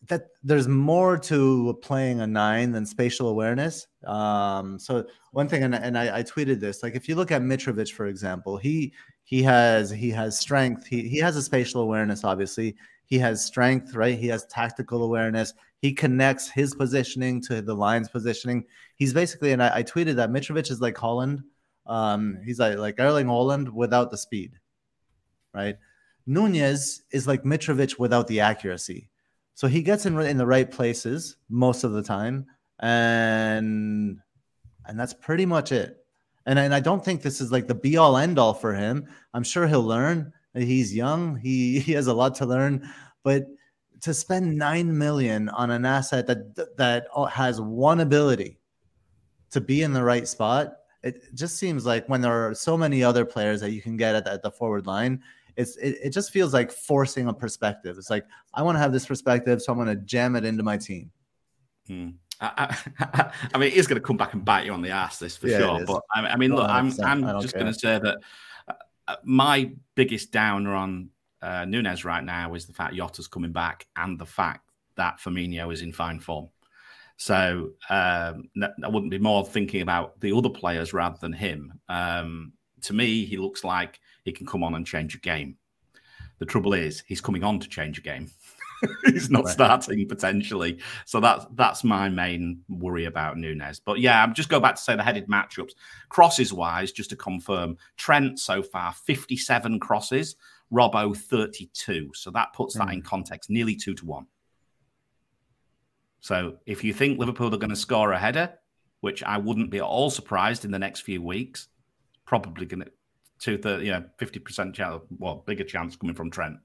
that 0.06 0.28
there's 0.42 0.68
more 0.68 1.18
to 1.18 1.78
playing 1.82 2.20
a 2.20 2.26
nine 2.26 2.72
than 2.72 2.86
spatial 2.86 3.28
awareness. 3.28 3.86
Um, 4.06 4.78
so 4.78 5.04
one 5.32 5.48
thing, 5.48 5.64
and, 5.64 5.74
and 5.74 5.98
I, 5.98 6.18
I, 6.18 6.22
tweeted 6.22 6.60
this, 6.60 6.82
like 6.82 6.94
if 6.94 7.08
you 7.08 7.16
look 7.16 7.32
at 7.32 7.42
Mitrovic, 7.42 7.92
for 7.92 8.06
example, 8.06 8.56
he 8.56 8.92
he 9.24 9.42
has 9.42 9.90
he 9.90 10.10
has 10.10 10.38
strength. 10.38 10.86
He 10.86 11.08
he 11.08 11.18
has 11.18 11.36
a 11.36 11.42
spatial 11.42 11.82
awareness, 11.82 12.24
obviously. 12.24 12.76
He 13.04 13.18
has 13.18 13.44
strength, 13.44 13.94
right? 13.94 14.16
He 14.16 14.28
has 14.28 14.46
tactical 14.46 15.02
awareness. 15.02 15.52
He 15.80 15.92
connects 15.92 16.48
his 16.48 16.74
positioning 16.74 17.40
to 17.42 17.62
the 17.62 17.74
line's 17.74 18.08
positioning. 18.08 18.64
He's 18.96 19.12
basically, 19.12 19.52
and 19.52 19.62
I, 19.62 19.76
I 19.76 19.82
tweeted 19.82 20.16
that 20.16 20.30
Mitrovic 20.30 20.70
is 20.70 20.80
like 20.80 20.96
Haaland. 20.96 21.42
Um, 21.86 22.38
he's 22.44 22.58
like 22.58 22.78
like 22.78 22.96
Erling 22.98 23.26
Haaland 23.26 23.70
without 23.70 24.10
the 24.10 24.18
speed, 24.18 24.58
right? 25.54 25.76
Nunez 26.26 27.02
is 27.10 27.26
like 27.26 27.44
Mitrovic 27.44 27.98
without 27.98 28.26
the 28.26 28.40
accuracy. 28.40 29.08
So 29.54 29.66
he 29.66 29.82
gets 29.82 30.04
in 30.04 30.18
in 30.20 30.36
the 30.36 30.46
right 30.46 30.70
places 30.70 31.36
most 31.48 31.84
of 31.84 31.92
the 31.92 32.02
time, 32.02 32.46
and 32.78 34.18
and 34.86 35.00
that's 35.00 35.14
pretty 35.14 35.46
much 35.46 35.72
it. 35.72 35.96
And 36.44 36.58
and 36.58 36.74
I 36.74 36.80
don't 36.80 37.04
think 37.04 37.22
this 37.22 37.40
is 37.40 37.50
like 37.50 37.66
the 37.66 37.74
be 37.74 37.96
all 37.96 38.16
end 38.16 38.38
all 38.38 38.54
for 38.54 38.74
him. 38.74 39.06
I'm 39.32 39.44
sure 39.44 39.66
he'll 39.66 39.82
learn. 39.82 40.32
He's 40.54 40.94
young. 40.94 41.36
He 41.36 41.80
he 41.80 41.92
has 41.92 42.08
a 42.08 42.14
lot 42.14 42.36
to 42.36 42.46
learn, 42.46 42.88
but 43.22 43.44
to 44.02 44.14
spend 44.14 44.56
nine 44.56 44.96
million 44.96 45.48
on 45.50 45.70
an 45.70 45.84
asset 45.84 46.26
that 46.26 46.76
that 46.76 47.06
has 47.30 47.60
one 47.60 48.00
ability 48.00 48.58
to 49.50 49.60
be 49.60 49.82
in 49.82 49.92
the 49.92 50.02
right 50.02 50.28
spot, 50.28 50.76
it 51.02 51.34
just 51.34 51.56
seems 51.56 51.86
like 51.86 52.08
when 52.08 52.20
there 52.20 52.48
are 52.48 52.54
so 52.54 52.76
many 52.76 53.02
other 53.02 53.24
players 53.24 53.60
that 53.60 53.70
you 53.70 53.80
can 53.80 53.96
get 53.96 54.14
at 54.14 54.24
the, 54.24 54.32
at 54.32 54.42
the 54.42 54.50
forward 54.50 54.86
line, 54.86 55.22
it's 55.56 55.76
it, 55.76 55.98
it 56.04 56.10
just 56.10 56.32
feels 56.32 56.52
like 56.52 56.70
forcing 56.70 57.28
a 57.28 57.34
perspective. 57.34 57.96
It's 57.98 58.10
like 58.10 58.24
I 58.54 58.62
want 58.62 58.76
to 58.76 58.80
have 58.80 58.92
this 58.92 59.06
perspective, 59.06 59.60
so 59.62 59.72
I'm 59.72 59.78
going 59.78 59.88
to 59.88 60.04
jam 60.04 60.36
it 60.36 60.44
into 60.44 60.62
my 60.62 60.76
team. 60.76 61.10
Hmm. 61.86 62.10
I, 62.40 62.76
I, 63.00 63.32
I, 63.54 63.58
mean, 63.58 63.72
it's 63.74 63.88
going 63.88 64.00
to 64.00 64.06
come 64.06 64.16
back 64.16 64.34
and 64.34 64.44
bite 64.44 64.66
you 64.66 64.72
on 64.72 64.82
the 64.82 64.90
ass, 64.90 65.18
this 65.18 65.36
for 65.36 65.48
yeah, 65.48 65.58
sure. 65.58 65.84
But 65.84 66.02
I, 66.14 66.26
I 66.28 66.36
mean, 66.36 66.54
look, 66.54 66.68
I'm 66.68 66.92
I'm 67.02 67.40
just 67.40 67.54
going 67.54 67.66
to 67.66 67.74
say 67.74 67.98
that 67.98 68.18
uh, 69.08 69.16
my 69.24 69.72
biggest 69.94 70.30
downer 70.30 70.74
on 70.74 71.10
uh, 71.42 71.64
Nunez 71.64 72.04
right 72.04 72.24
now 72.24 72.54
is 72.54 72.66
the 72.66 72.72
fact 72.72 72.94
Jota's 72.94 73.28
coming 73.28 73.52
back 73.52 73.86
and 73.96 74.18
the 74.18 74.26
fact 74.26 74.68
that 74.96 75.20
Firmino 75.20 75.72
is 75.72 75.82
in 75.82 75.92
fine 75.92 76.20
form. 76.20 76.48
So 77.16 77.70
um, 77.90 78.48
I 78.62 78.88
wouldn't 78.88 79.10
be 79.10 79.18
more 79.18 79.44
thinking 79.44 79.82
about 79.82 80.20
the 80.20 80.32
other 80.32 80.48
players 80.48 80.92
rather 80.92 81.18
than 81.20 81.32
him. 81.32 81.80
Um, 81.88 82.52
to 82.82 82.92
me, 82.92 83.24
he 83.24 83.36
looks 83.36 83.64
like 83.64 84.00
he 84.24 84.32
can 84.32 84.46
come 84.46 84.62
on 84.62 84.74
and 84.74 84.86
change 84.86 85.14
a 85.14 85.18
game. 85.18 85.56
The 86.38 86.46
trouble 86.46 86.74
is, 86.74 87.02
he's 87.06 87.20
coming 87.20 87.42
on 87.42 87.58
to 87.58 87.68
change 87.68 87.98
a 87.98 88.02
game. 88.02 88.30
he's 89.04 89.30
not 89.30 89.44
right. 89.44 89.52
starting 89.52 90.06
potentially. 90.08 90.78
So 91.04 91.18
that's 91.20 91.46
that's 91.54 91.82
my 91.82 92.08
main 92.08 92.62
worry 92.68 93.06
about 93.06 93.36
Nunez. 93.36 93.80
But 93.80 93.98
yeah, 93.98 94.22
I'm 94.22 94.34
just 94.34 94.48
go 94.48 94.60
back 94.60 94.76
to 94.76 94.80
say 94.80 94.96
the 94.96 95.02
headed 95.02 95.28
matchups. 95.28 95.72
Crosses 96.08 96.52
wise, 96.52 96.92
just 96.92 97.10
to 97.10 97.16
confirm, 97.16 97.76
Trent 97.96 98.38
so 98.38 98.62
far 98.62 98.92
57 98.92 99.80
crosses, 99.80 100.36
Robbo 100.72 101.16
32. 101.16 102.10
So 102.14 102.30
that 102.30 102.52
puts 102.52 102.76
mm. 102.76 102.80
that 102.80 102.92
in 102.92 103.00
hmm. 103.00 103.06
context, 103.06 103.50
nearly 103.50 103.74
two 103.74 103.94
to 103.94 104.04
one. 104.04 104.26
So 106.20 106.56
if 106.66 106.84
you 106.84 106.92
think 106.92 107.18
Liverpool 107.18 107.54
are 107.54 107.58
going 107.58 107.70
to 107.70 107.76
score 107.76 108.12
a 108.12 108.18
header, 108.18 108.52
which 109.00 109.22
I 109.22 109.38
wouldn't 109.38 109.70
be 109.70 109.78
at 109.78 109.84
all 109.84 110.10
surprised 110.10 110.64
in 110.64 110.70
the 110.70 110.78
next 110.78 111.00
few 111.00 111.22
weeks, 111.22 111.68
probably 112.26 112.66
going 112.66 112.84
to 112.84 112.90
two 113.38 113.56
thirty, 113.58 113.86
you 113.86 113.92
know, 113.92 114.04
fifty 114.18 114.40
percent 114.40 114.74
chance, 114.74 115.02
well, 115.18 115.44
bigger 115.46 115.64
chance 115.64 115.96
coming 115.96 116.16
from 116.16 116.30
Trent 116.30 116.56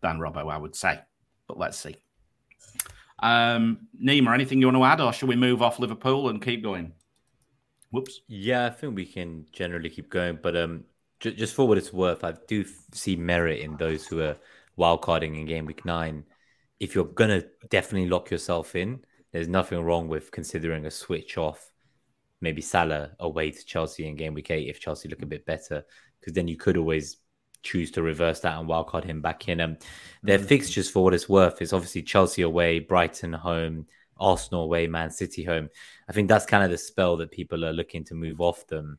than 0.00 0.18
Robbo, 0.18 0.50
I 0.50 0.56
would 0.56 0.76
say. 0.76 1.00
But 1.48 1.58
let's 1.58 1.78
see. 1.78 1.96
Um, 3.18 3.88
Nima, 4.02 4.32
anything 4.32 4.60
you 4.60 4.66
want 4.66 4.76
to 4.76 4.84
add, 4.84 5.00
or 5.00 5.12
should 5.12 5.28
we 5.28 5.36
move 5.36 5.60
off 5.60 5.78
Liverpool 5.78 6.28
and 6.28 6.42
keep 6.42 6.62
going? 6.62 6.92
Whoops. 7.90 8.20
Yeah, 8.28 8.66
I 8.66 8.70
think 8.70 8.94
we 8.94 9.04
can 9.04 9.46
generally 9.52 9.90
keep 9.90 10.10
going, 10.10 10.38
but 10.40 10.56
um, 10.56 10.84
just 11.20 11.54
for 11.54 11.68
what 11.68 11.78
it's 11.78 11.92
worth, 11.92 12.24
I 12.24 12.34
do 12.48 12.64
see 12.92 13.16
merit 13.16 13.60
in 13.60 13.76
those 13.76 14.06
who 14.06 14.20
are 14.20 14.36
wildcarding 14.78 15.38
in 15.38 15.46
game 15.46 15.66
week 15.66 15.84
nine. 15.84 16.24
If 16.78 16.94
you're 16.94 17.04
gonna 17.04 17.44
definitely 17.68 18.08
lock 18.08 18.30
yourself 18.30 18.74
in, 18.74 19.04
there's 19.32 19.48
nothing 19.48 19.82
wrong 19.82 20.08
with 20.08 20.30
considering 20.30 20.86
a 20.86 20.90
switch 20.90 21.38
off 21.38 21.70
maybe 22.40 22.62
Salah 22.62 23.10
away 23.20 23.50
to 23.50 23.64
Chelsea 23.64 24.06
in 24.06 24.16
game 24.16 24.34
week 24.34 24.50
eight 24.50 24.68
if 24.68 24.80
Chelsea 24.80 25.08
look 25.08 25.22
a 25.22 25.26
bit 25.26 25.44
better, 25.44 25.84
because 26.18 26.32
then 26.32 26.48
you 26.48 26.56
could 26.56 26.76
always 26.76 27.18
choose 27.62 27.90
to 27.92 28.02
reverse 28.02 28.40
that 28.40 28.58
and 28.58 28.68
wildcard 28.68 29.04
him 29.04 29.20
back 29.20 29.48
in. 29.48 29.60
Um, 29.60 29.76
their 30.22 30.38
mm-hmm. 30.38 30.46
fixtures, 30.46 30.88
for 30.88 31.04
what 31.04 31.14
it's 31.14 31.28
worth, 31.28 31.60
is 31.60 31.72
obviously 31.72 32.02
Chelsea 32.02 32.42
away, 32.42 32.78
Brighton 32.78 33.32
home, 33.32 33.86
Arsenal 34.18 34.64
away, 34.64 34.86
Man 34.86 35.10
City 35.10 35.44
home. 35.44 35.68
I 36.08 36.12
think 36.12 36.28
that's 36.28 36.46
kind 36.46 36.64
of 36.64 36.70
the 36.70 36.78
spell 36.78 37.16
that 37.18 37.30
people 37.30 37.64
are 37.64 37.72
looking 37.72 38.04
to 38.04 38.14
move 38.14 38.40
off 38.40 38.66
them. 38.66 38.98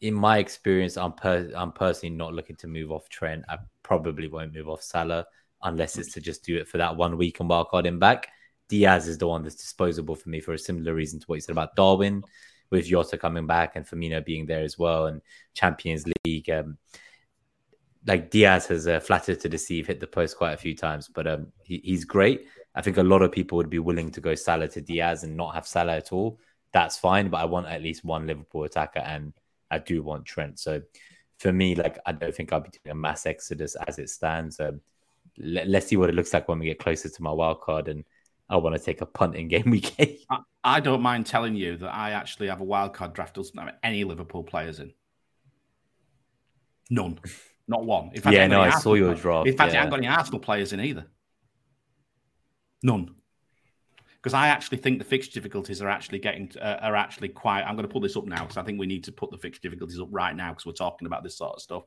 In 0.00 0.14
my 0.14 0.38
experience, 0.38 0.96
I'm 0.96 1.12
per- 1.12 1.50
I'm 1.54 1.72
personally 1.72 2.14
not 2.14 2.34
looking 2.34 2.56
to 2.56 2.68
move 2.68 2.92
off 2.92 3.08
Trent. 3.08 3.44
I 3.48 3.58
probably 3.82 4.28
won't 4.28 4.54
move 4.54 4.68
off 4.68 4.82
Salah 4.82 5.26
unless 5.62 5.98
it's 5.98 6.12
to 6.14 6.20
just 6.20 6.44
do 6.44 6.56
it 6.56 6.68
for 6.68 6.78
that 6.78 6.96
one 6.96 7.16
week 7.16 7.40
and 7.40 7.50
wildcard 7.50 7.84
him 7.84 7.98
back. 7.98 8.28
Diaz 8.68 9.08
is 9.08 9.18
the 9.18 9.26
one 9.26 9.42
that's 9.42 9.56
disposable 9.56 10.14
for 10.14 10.28
me 10.28 10.40
for 10.40 10.52
a 10.52 10.58
similar 10.58 10.94
reason 10.94 11.18
to 11.18 11.26
what 11.26 11.36
you 11.36 11.40
said 11.40 11.52
about 11.52 11.74
Darwin, 11.74 12.22
with 12.70 12.86
Jota 12.86 13.18
coming 13.18 13.46
back 13.46 13.74
and 13.74 13.86
Firmino 13.86 14.24
being 14.24 14.46
there 14.46 14.62
as 14.62 14.78
well, 14.78 15.06
and 15.06 15.20
Champions 15.54 16.04
League. 16.24 16.48
Um, 16.50 16.78
like 18.06 18.30
Diaz 18.30 18.66
has 18.68 18.86
uh, 18.86 19.00
flattered 19.00 19.40
to 19.40 19.48
deceive, 19.48 19.86
hit 19.86 20.00
the 20.00 20.06
post 20.06 20.36
quite 20.36 20.52
a 20.52 20.58
few 20.58 20.76
times, 20.76 21.08
but 21.08 21.26
um, 21.26 21.48
he, 21.62 21.80
he's 21.82 22.04
great. 22.04 22.46
I 22.74 22.82
think 22.82 22.96
a 22.96 23.02
lot 23.02 23.22
of 23.22 23.32
people 23.32 23.56
would 23.56 23.70
be 23.70 23.80
willing 23.80 24.10
to 24.12 24.20
go 24.20 24.34
Salah 24.34 24.68
to 24.68 24.80
Diaz 24.80 25.24
and 25.24 25.36
not 25.36 25.54
have 25.54 25.66
Salah 25.66 25.96
at 25.96 26.12
all. 26.12 26.38
That's 26.72 26.96
fine, 26.96 27.28
but 27.28 27.38
I 27.38 27.46
want 27.46 27.66
at 27.66 27.82
least 27.82 28.04
one 28.04 28.26
Liverpool 28.26 28.64
attacker, 28.64 29.00
and 29.00 29.32
I 29.70 29.78
do 29.78 30.02
want 30.02 30.24
Trent. 30.24 30.58
So 30.58 30.82
for 31.38 31.52
me, 31.52 31.74
like 31.74 31.98
I 32.06 32.12
don't 32.12 32.34
think 32.34 32.52
I'll 32.52 32.60
be 32.60 32.70
doing 32.70 32.92
a 32.92 32.94
mass 32.94 33.26
exodus 33.26 33.76
as 33.86 33.98
it 33.98 34.10
stands. 34.10 34.60
Um, 34.60 34.80
let, 35.38 35.68
us 35.72 35.86
see 35.86 35.96
what 35.96 36.08
it 36.08 36.14
looks 36.14 36.32
like 36.32 36.48
when 36.48 36.58
we 36.58 36.66
get 36.66 36.78
closer 36.78 37.08
to 37.08 37.22
my 37.22 37.30
wild 37.30 37.60
card 37.60 37.88
and 37.88 38.04
I 38.50 38.56
want 38.56 38.76
to 38.76 38.82
take 38.82 39.00
a 39.00 39.06
punt 39.06 39.36
in 39.36 39.48
game 39.48 39.70
week 39.70 39.94
eight. 39.98 40.24
I, 40.30 40.38
I 40.64 40.80
don't 40.80 41.02
mind 41.02 41.26
telling 41.26 41.54
you 41.54 41.76
that 41.78 41.94
I 41.94 42.12
actually 42.12 42.48
have 42.48 42.60
a 42.60 42.64
wild 42.64 42.94
card 42.94 43.12
draft 43.12 43.34
doesn't 43.34 43.58
have 43.58 43.74
any 43.82 44.04
Liverpool 44.04 44.42
players 44.42 44.80
in. 44.80 44.92
None. 46.90 47.20
Not 47.66 47.84
one. 47.84 48.10
In 48.14 48.22
fact, 48.22 48.34
yeah, 48.34 48.46
no, 48.46 48.62
I 48.62 48.66
Arsenal 48.66 48.82
saw 48.82 48.94
your 48.94 49.14
draft. 49.14 49.46
In 49.46 49.56
fact, 49.56 49.72
yeah. 49.72 49.80
I 49.80 49.82
haven't 49.82 49.90
got 49.90 49.98
any 49.98 50.08
Arsenal 50.08 50.40
players 50.40 50.72
in 50.72 50.80
either. 50.80 51.06
None. 52.82 53.14
Because 54.22 54.34
I 54.34 54.48
actually 54.48 54.78
think 54.78 54.98
the 54.98 55.04
fixture 55.04 55.32
difficulties 55.32 55.80
are 55.80 55.88
actually 55.88 56.18
getting 56.18 56.50
uh, 56.60 56.78
are 56.82 56.96
actually 56.96 57.28
quite. 57.28 57.62
I'm 57.62 57.76
going 57.76 57.86
to 57.86 57.92
pull 57.92 58.00
this 58.00 58.16
up 58.16 58.26
now 58.26 58.42
because 58.42 58.56
I 58.56 58.62
think 58.62 58.78
we 58.78 58.86
need 58.86 59.04
to 59.04 59.12
put 59.12 59.30
the 59.30 59.38
fixture 59.38 59.62
difficulties 59.62 60.00
up 60.00 60.08
right 60.10 60.34
now 60.34 60.50
because 60.50 60.66
we're 60.66 60.72
talking 60.72 61.06
about 61.06 61.22
this 61.22 61.36
sort 61.36 61.54
of 61.54 61.62
stuff. 61.62 61.84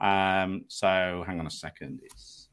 Um, 0.00 0.64
so 0.68 1.24
hang 1.26 1.40
on 1.40 1.46
a 1.46 1.50
second. 1.50 2.00
It's 2.02 2.48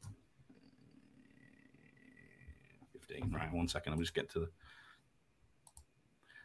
15. 2.92 3.32
Right, 3.32 3.52
one 3.52 3.68
second. 3.68 3.92
I'll 3.92 3.98
just 3.98 4.14
get 4.14 4.30
to 4.32 4.40
the. 4.40 4.48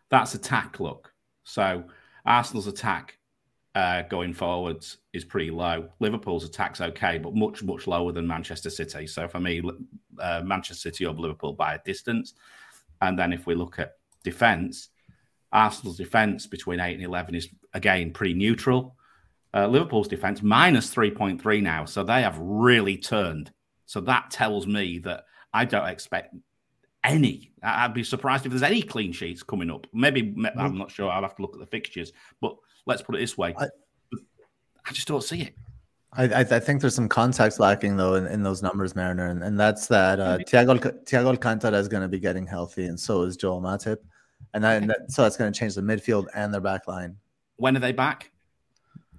That's 0.10 0.34
attack 0.34 0.80
look. 0.80 1.12
So 1.44 1.84
Arsenal's 2.26 2.68
attack 2.68 3.18
uh, 3.76 4.02
going 4.04 4.34
forwards 4.34 4.98
is 5.14 5.24
pretty 5.24 5.52
low. 5.52 5.90
Liverpool's 6.00 6.44
attack's 6.44 6.82
okay, 6.82 7.18
but 7.18 7.36
much, 7.36 7.62
much 7.64 7.86
lower 7.86 8.12
than 8.12 8.26
Manchester 8.26 8.70
City. 8.70 9.06
So 9.06 9.28
for 9.28 9.40
me, 9.40 9.62
uh, 10.20 10.42
Manchester 10.44 10.90
City 10.90 11.06
over 11.06 11.20
Liverpool 11.20 11.54
by 11.54 11.76
a 11.76 11.80
distance. 11.86 12.34
And 13.02 13.18
then 13.18 13.34
if 13.34 13.46
we 13.46 13.56
look 13.56 13.80
at 13.80 13.94
defence, 14.24 14.90
Arsenal's 15.52 15.98
defence 15.98 16.48
between 16.48 16.80
8 16.80 16.96
and 16.96 17.04
11 17.04 17.36
is, 17.36 17.48
again, 17.74 18.12
pretty 18.12 18.34
neutral. 18.34 18.96
Uh, 19.54 19.68
Liverpool's 19.68 20.08
defence 20.08 20.42
minus 20.44 20.94
3.3 20.94 21.62
now. 21.62 21.86
So 21.86 22.04
they 22.04 22.22
have 22.22 22.38
really 22.40 22.98
turned. 22.98 23.52
So 23.86 24.02
that 24.02 24.30
tells 24.32 24.68
me 24.68 25.00
that 25.00 25.24
I 25.54 25.66
don't 25.66 25.88
expect 25.88 26.36
any. 27.04 27.54
I'd 27.64 27.94
be 27.94 28.04
surprised 28.04 28.46
if 28.46 28.52
there's 28.52 28.64
any 28.64 28.82
clean 28.82 29.12
sheets 29.12 29.44
coming 29.44 29.72
up. 29.72 29.88
Maybe 29.94 30.36
I'm 30.58 30.78
not 30.78 30.92
sure. 30.92 31.10
I'll 31.10 31.22
have 31.22 31.36
to 31.38 31.42
look 31.42 31.54
at 31.54 31.60
the 31.60 31.66
fixtures. 31.66 32.12
But 32.42 32.56
let's 32.86 33.02
put 33.02 33.16
it 33.16 33.20
this 33.20 33.38
way: 33.38 33.56
I, 33.58 33.66
I 34.86 34.92
just 34.92 35.08
don't 35.08 35.24
see 35.24 35.42
it. 35.42 35.56
I, 36.18 36.40
I, 36.40 36.60
think 36.60 36.82
there's 36.82 36.96
some 36.96 37.08
context 37.08 37.60
lacking 37.60 37.96
though 37.96 38.16
in, 38.16 38.26
in 38.26 38.42
those 38.42 38.64
numbers, 38.64 38.96
Mariner, 38.96 39.28
and, 39.28 39.44
and 39.44 39.60
that's 39.60 39.86
that 39.88 40.20
uh, 40.20 40.40
Thiago 40.40 40.80
Thiago 41.06 41.28
Alcantara 41.28 41.78
is 41.78 41.88
going 41.88 42.02
to 42.02 42.08
be 42.08 42.20
getting 42.20 42.48
healthy, 42.48 42.88
and 42.88 43.00
so 43.00 43.22
is 43.22 43.38
Joel 43.38 43.62
Matip, 43.62 44.00
and, 44.56 44.64
that, 44.64 44.82
and 44.82 44.90
that, 44.90 45.12
so 45.12 45.22
that's 45.22 45.38
going 45.38 45.54
to 45.54 45.58
change 45.58 45.76
the 45.76 45.82
midfield 45.82 46.26
and 46.34 46.52
their 46.52 46.62
back 46.62 46.88
line. 46.88 47.16
When 47.58 47.78
are 47.78 47.80
they 47.80 47.92
back? 47.92 48.32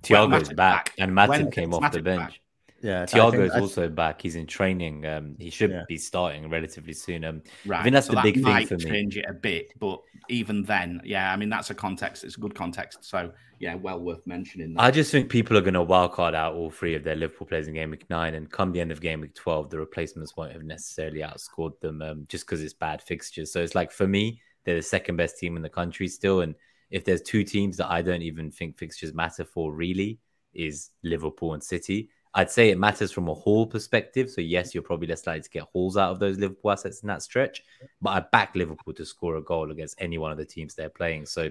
Thiago's 0.02 0.48
well, 0.48 0.56
back, 0.56 0.56
back, 0.56 0.94
and 0.98 1.12
Matip 1.12 1.28
when 1.28 1.50
came 1.52 1.72
off 1.72 1.82
Matip 1.82 1.92
the 1.92 2.02
bench. 2.02 2.32
Back? 2.32 2.40
Yeah, 2.80 3.06
Thiago 3.06 3.44
is 3.44 3.52
also 3.54 3.88
back. 3.88 4.22
He's 4.22 4.36
in 4.36 4.46
training. 4.46 5.04
Um, 5.04 5.34
he 5.38 5.50
should 5.50 5.70
yeah. 5.70 5.82
be 5.88 5.98
starting 5.98 6.48
relatively 6.48 6.92
soon. 6.92 7.24
Um, 7.24 7.42
right. 7.66 7.80
I 7.80 7.82
think 7.82 7.94
that's 7.94 8.06
so 8.06 8.12
the 8.12 8.16
that 8.16 8.22
big 8.22 8.44
thing 8.44 8.66
for 8.66 8.76
me. 8.76 8.90
Change 8.90 9.16
it 9.16 9.24
a 9.28 9.34
bit, 9.34 9.72
but 9.80 10.00
even 10.28 10.62
then, 10.62 11.00
yeah, 11.04 11.32
I 11.32 11.36
mean 11.36 11.48
that's 11.48 11.70
a 11.70 11.74
context. 11.74 12.22
It's 12.22 12.36
a 12.36 12.40
good 12.40 12.54
context. 12.54 13.04
So 13.04 13.32
yeah, 13.58 13.74
well 13.74 13.98
worth 14.00 14.24
mentioning. 14.26 14.74
That. 14.74 14.82
I 14.82 14.90
just 14.92 15.10
think 15.10 15.28
people 15.28 15.56
are 15.56 15.60
going 15.60 15.74
to 15.74 15.84
wildcard 15.84 16.34
out 16.34 16.54
all 16.54 16.70
three 16.70 16.94
of 16.94 17.02
their 17.02 17.16
Liverpool 17.16 17.48
players 17.48 17.66
in 17.66 17.74
game 17.74 17.90
week 17.90 18.08
nine, 18.10 18.34
and 18.34 18.50
come 18.50 18.70
the 18.72 18.80
end 18.80 18.92
of 18.92 19.00
game 19.00 19.20
week 19.20 19.34
twelve, 19.34 19.70
the 19.70 19.78
replacements 19.78 20.36
won't 20.36 20.52
have 20.52 20.62
necessarily 20.62 21.20
outscored 21.20 21.78
them 21.80 22.00
um, 22.02 22.26
just 22.28 22.46
because 22.46 22.62
it's 22.62 22.74
bad 22.74 23.02
fixtures. 23.02 23.52
So 23.52 23.60
it's 23.60 23.74
like 23.74 23.90
for 23.90 24.06
me, 24.06 24.40
they're 24.64 24.76
the 24.76 24.82
second 24.82 25.16
best 25.16 25.38
team 25.38 25.56
in 25.56 25.62
the 25.62 25.68
country 25.68 26.06
still, 26.06 26.42
and 26.42 26.54
if 26.90 27.04
there's 27.04 27.22
two 27.22 27.42
teams 27.42 27.76
that 27.78 27.90
I 27.90 28.02
don't 28.02 28.22
even 28.22 28.52
think 28.52 28.78
fixtures 28.78 29.12
matter 29.12 29.44
for, 29.44 29.72
really, 29.72 30.20
is 30.54 30.90
Liverpool 31.02 31.54
and 31.54 31.62
City 31.62 32.08
I'd 32.34 32.50
say 32.50 32.70
it 32.70 32.78
matters 32.78 33.10
from 33.10 33.28
a 33.28 33.34
haul 33.34 33.66
perspective. 33.66 34.30
So 34.30 34.40
yes, 34.40 34.74
you're 34.74 34.82
probably 34.82 35.06
less 35.06 35.26
likely 35.26 35.42
to 35.42 35.50
get 35.50 35.62
hauls 35.72 35.96
out 35.96 36.10
of 36.10 36.18
those 36.18 36.38
Liverpool 36.38 36.70
assets 36.70 37.00
in 37.02 37.08
that 37.08 37.22
stretch. 37.22 37.62
But 38.00 38.10
I 38.10 38.20
back 38.20 38.54
Liverpool 38.54 38.94
to 38.94 39.04
score 39.04 39.36
a 39.36 39.42
goal 39.42 39.70
against 39.70 39.96
any 39.98 40.18
one 40.18 40.30
of 40.30 40.38
the 40.38 40.44
teams 40.44 40.74
they're 40.74 40.88
playing. 40.88 41.26
So 41.26 41.50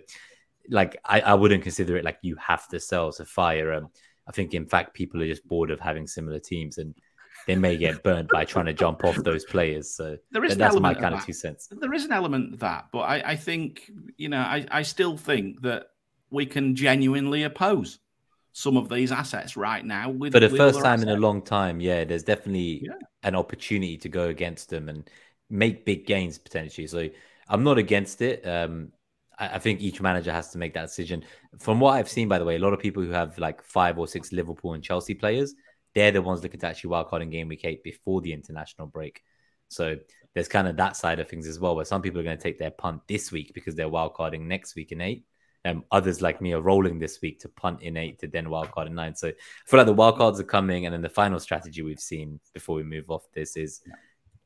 like 0.70 0.98
I, 1.04 1.22
I 1.22 1.34
wouldn't 1.34 1.64
consider 1.64 1.98
it 1.98 2.06
like 2.06 2.20
you 2.22 2.36
have 2.36 2.68
to 2.70 2.80
sell 2.80 3.12
to 3.14 3.26
fire. 3.26 3.74
Um, 3.74 3.90
I 4.28 4.32
think 4.32 4.54
in 4.54 4.66
fact 4.66 4.94
people 4.94 5.22
are 5.22 5.28
just 5.28 5.48
bored 5.48 5.72
of 5.72 5.80
having 5.80 6.08
similar 6.08 6.40
teams 6.40 6.78
and 6.78 6.94
they 7.46 7.56
may 7.56 7.78
get 7.78 8.04
burnt 8.04 8.30
by 8.30 8.44
trying 8.44 8.66
to 8.66 8.74
jump 8.74 9.04
off 9.06 9.16
those 9.16 9.46
players. 9.46 9.90
So 9.90 10.18
there 10.32 10.44
is 10.44 10.58
that's 10.58 10.80
my 10.80 10.94
kind 10.94 11.14
of, 11.14 11.22
of 11.22 11.26
two 11.26 11.34
cents. 11.34 11.70
There 11.72 11.94
is 11.94 12.06
an 12.06 12.12
element 12.12 12.54
of 12.54 12.60
that, 12.60 12.88
but 12.92 13.00
I, 13.00 13.32
I 13.32 13.36
think 13.36 13.90
you 14.18 14.30
know 14.30 14.40
I, 14.40 14.66
I 14.70 14.82
still 14.82 15.16
think 15.16 15.62
that 15.62 15.88
we 16.30 16.46
can 16.46 16.76
genuinely 16.76 17.44
oppose 17.44 18.00
some 18.58 18.76
of 18.76 18.90
these 18.90 19.12
assets 19.12 19.56
right 19.56 19.86
now. 19.86 20.10
With, 20.10 20.32
For 20.34 20.40
the 20.40 20.50
first 20.50 20.80
time 20.80 20.96
assets. 20.96 21.04
in 21.04 21.10
a 21.10 21.22
long 21.22 21.44
time, 21.44 21.80
yeah, 21.80 22.06
there's 22.06 22.24
definitely 22.24 22.82
yeah. 22.86 22.94
an 23.22 23.36
opportunity 23.36 23.98
to 23.98 24.10
go 24.10 24.30
against 24.30 24.72
them 24.72 24.90
and 24.90 25.08
make 25.48 25.86
big 25.86 26.08
gains 26.08 26.40
potentially. 26.40 26.88
So 26.88 27.08
I'm 27.48 27.64
not 27.64 27.78
against 27.78 28.20
it. 28.24 28.48
Um, 28.48 28.94
I, 29.38 29.50
I 29.50 29.60
think 29.60 29.80
each 29.82 30.02
manager 30.02 30.32
has 30.32 30.50
to 30.54 30.58
make 30.58 30.74
that 30.74 30.88
decision. 30.88 31.24
From 31.60 31.80
what 31.80 31.92
I've 31.92 32.10
seen, 32.10 32.28
by 32.28 32.40
the 32.40 32.46
way, 32.46 32.56
a 32.56 32.60
lot 32.60 32.74
of 32.74 32.80
people 32.80 33.04
who 33.04 33.12
have 33.12 33.38
like 33.38 33.62
five 33.62 34.00
or 34.00 34.08
six 34.08 34.32
Liverpool 34.32 34.74
and 34.74 34.84
Chelsea 34.84 35.14
players, 35.14 35.54
they're 35.94 36.12
the 36.12 36.24
ones 36.24 36.42
looking 36.42 36.60
to 36.62 36.66
actually 36.66 36.90
wildcard 36.90 37.22
in 37.22 37.30
game 37.30 37.50
week 37.50 37.64
eight 37.64 37.84
before 37.84 38.22
the 38.22 38.34
international 38.34 38.88
break. 38.88 39.22
So 39.68 39.98
there's 40.34 40.48
kind 40.48 40.68
of 40.68 40.78
that 40.78 40.98
side 40.98 41.20
of 41.20 41.30
things 41.30 41.46
as 41.46 41.60
well, 41.60 41.76
where 41.76 41.86
some 41.86 42.02
people 42.02 42.20
are 42.22 42.24
going 42.24 42.38
to 42.38 42.44
take 42.44 42.58
their 42.58 42.72
punt 42.72 43.02
this 43.08 43.32
week 43.32 43.52
because 43.54 43.76
they're 43.76 43.88
wildcarding 43.88 44.48
next 44.48 44.76
week 44.76 44.92
in 44.92 45.02
eight. 45.02 45.26
Um, 45.66 45.84
others 45.92 46.22
like 46.22 46.40
me 46.40 46.54
are 46.54 46.62
rolling 46.62 46.98
this 46.98 47.20
week 47.22 47.40
to 47.42 47.50
punt 47.50 47.82
in 47.82 47.98
eight 47.98 48.20
to 48.20 48.28
then 48.28 48.46
wildcard 48.46 48.88
in 48.88 48.96
nine. 48.96 49.16
So 49.16 49.28
I 49.28 49.34
feel 49.66 49.80
like 49.80 49.88
the 49.88 49.94
wildcards 49.94 50.40
are 50.40 50.44
coming, 50.44 50.86
and 50.86 50.94
then 50.94 51.02
the 51.02 51.10
final 51.10 51.40
strategy 51.40 51.82
we've 51.82 52.00
seen 52.00 52.40
before 52.54 52.76
we 52.76 52.84
move 52.84 53.10
off 53.10 53.24
this 53.34 53.58
is 53.58 53.82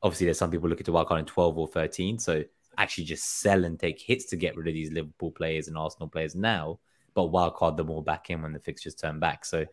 obviously 0.02 0.26
there's 0.26 0.40
some 0.40 0.50
people 0.50 0.68
looking 0.68 0.86
to 0.86 0.92
wildcard 0.92 1.20
in 1.20 1.26
twelve 1.26 1.58
or 1.58 1.68
thirteen. 1.68 2.18
So 2.18 2.44
actually 2.78 3.04
just 3.04 3.40
sell 3.42 3.66
and 3.66 3.80
take 3.80 4.00
hits 4.00 4.26
to 4.28 4.36
get 4.36 4.56
rid 4.56 4.68
of 4.68 4.74
these 4.74 4.92
Liverpool 4.92 5.30
players 5.30 5.68
and 5.68 5.78
Arsenal 5.78 6.08
players 6.08 6.34
now, 6.34 6.80
but 7.14 7.32
wildcard 7.32 7.78
them 7.78 7.90
all 7.90 8.02
back 8.02 8.30
in 8.30 8.42
when 8.42 8.54
the 8.54 8.60
fixtures 8.60 8.96
turn 8.96 9.20
back. 9.20 9.46
So 9.46 9.66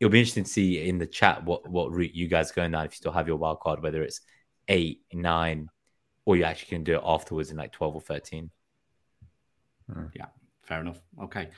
it'll 0.00 0.10
be 0.10 0.18
interesting 0.18 0.44
to 0.44 0.50
see 0.50 0.88
in 0.88 0.98
the 0.98 1.06
chat 1.06 1.44
what 1.44 1.68
what 1.68 1.92
route 1.92 2.14
you 2.14 2.26
guys 2.26 2.50
going 2.50 2.72
down 2.72 2.86
if 2.86 2.92
you 2.92 2.96
still 2.96 3.12
have 3.12 3.28
your 3.28 3.38
wildcard, 3.38 3.82
whether 3.82 4.02
it's 4.02 4.22
eight, 4.66 5.02
nine, 5.12 5.68
or 6.24 6.36
you 6.36 6.44
actually 6.44 6.70
can 6.70 6.82
do 6.82 6.96
it 6.96 7.02
afterwards 7.04 7.50
in 7.50 7.56
like 7.56 7.72
twelve 7.72 7.94
or 7.94 8.00
thirteen. 8.00 8.50
Hmm. 9.92 10.06
Yeah. 10.14 10.26
Fair 10.68 10.82
enough. 10.82 11.00
Okay. 11.22 11.48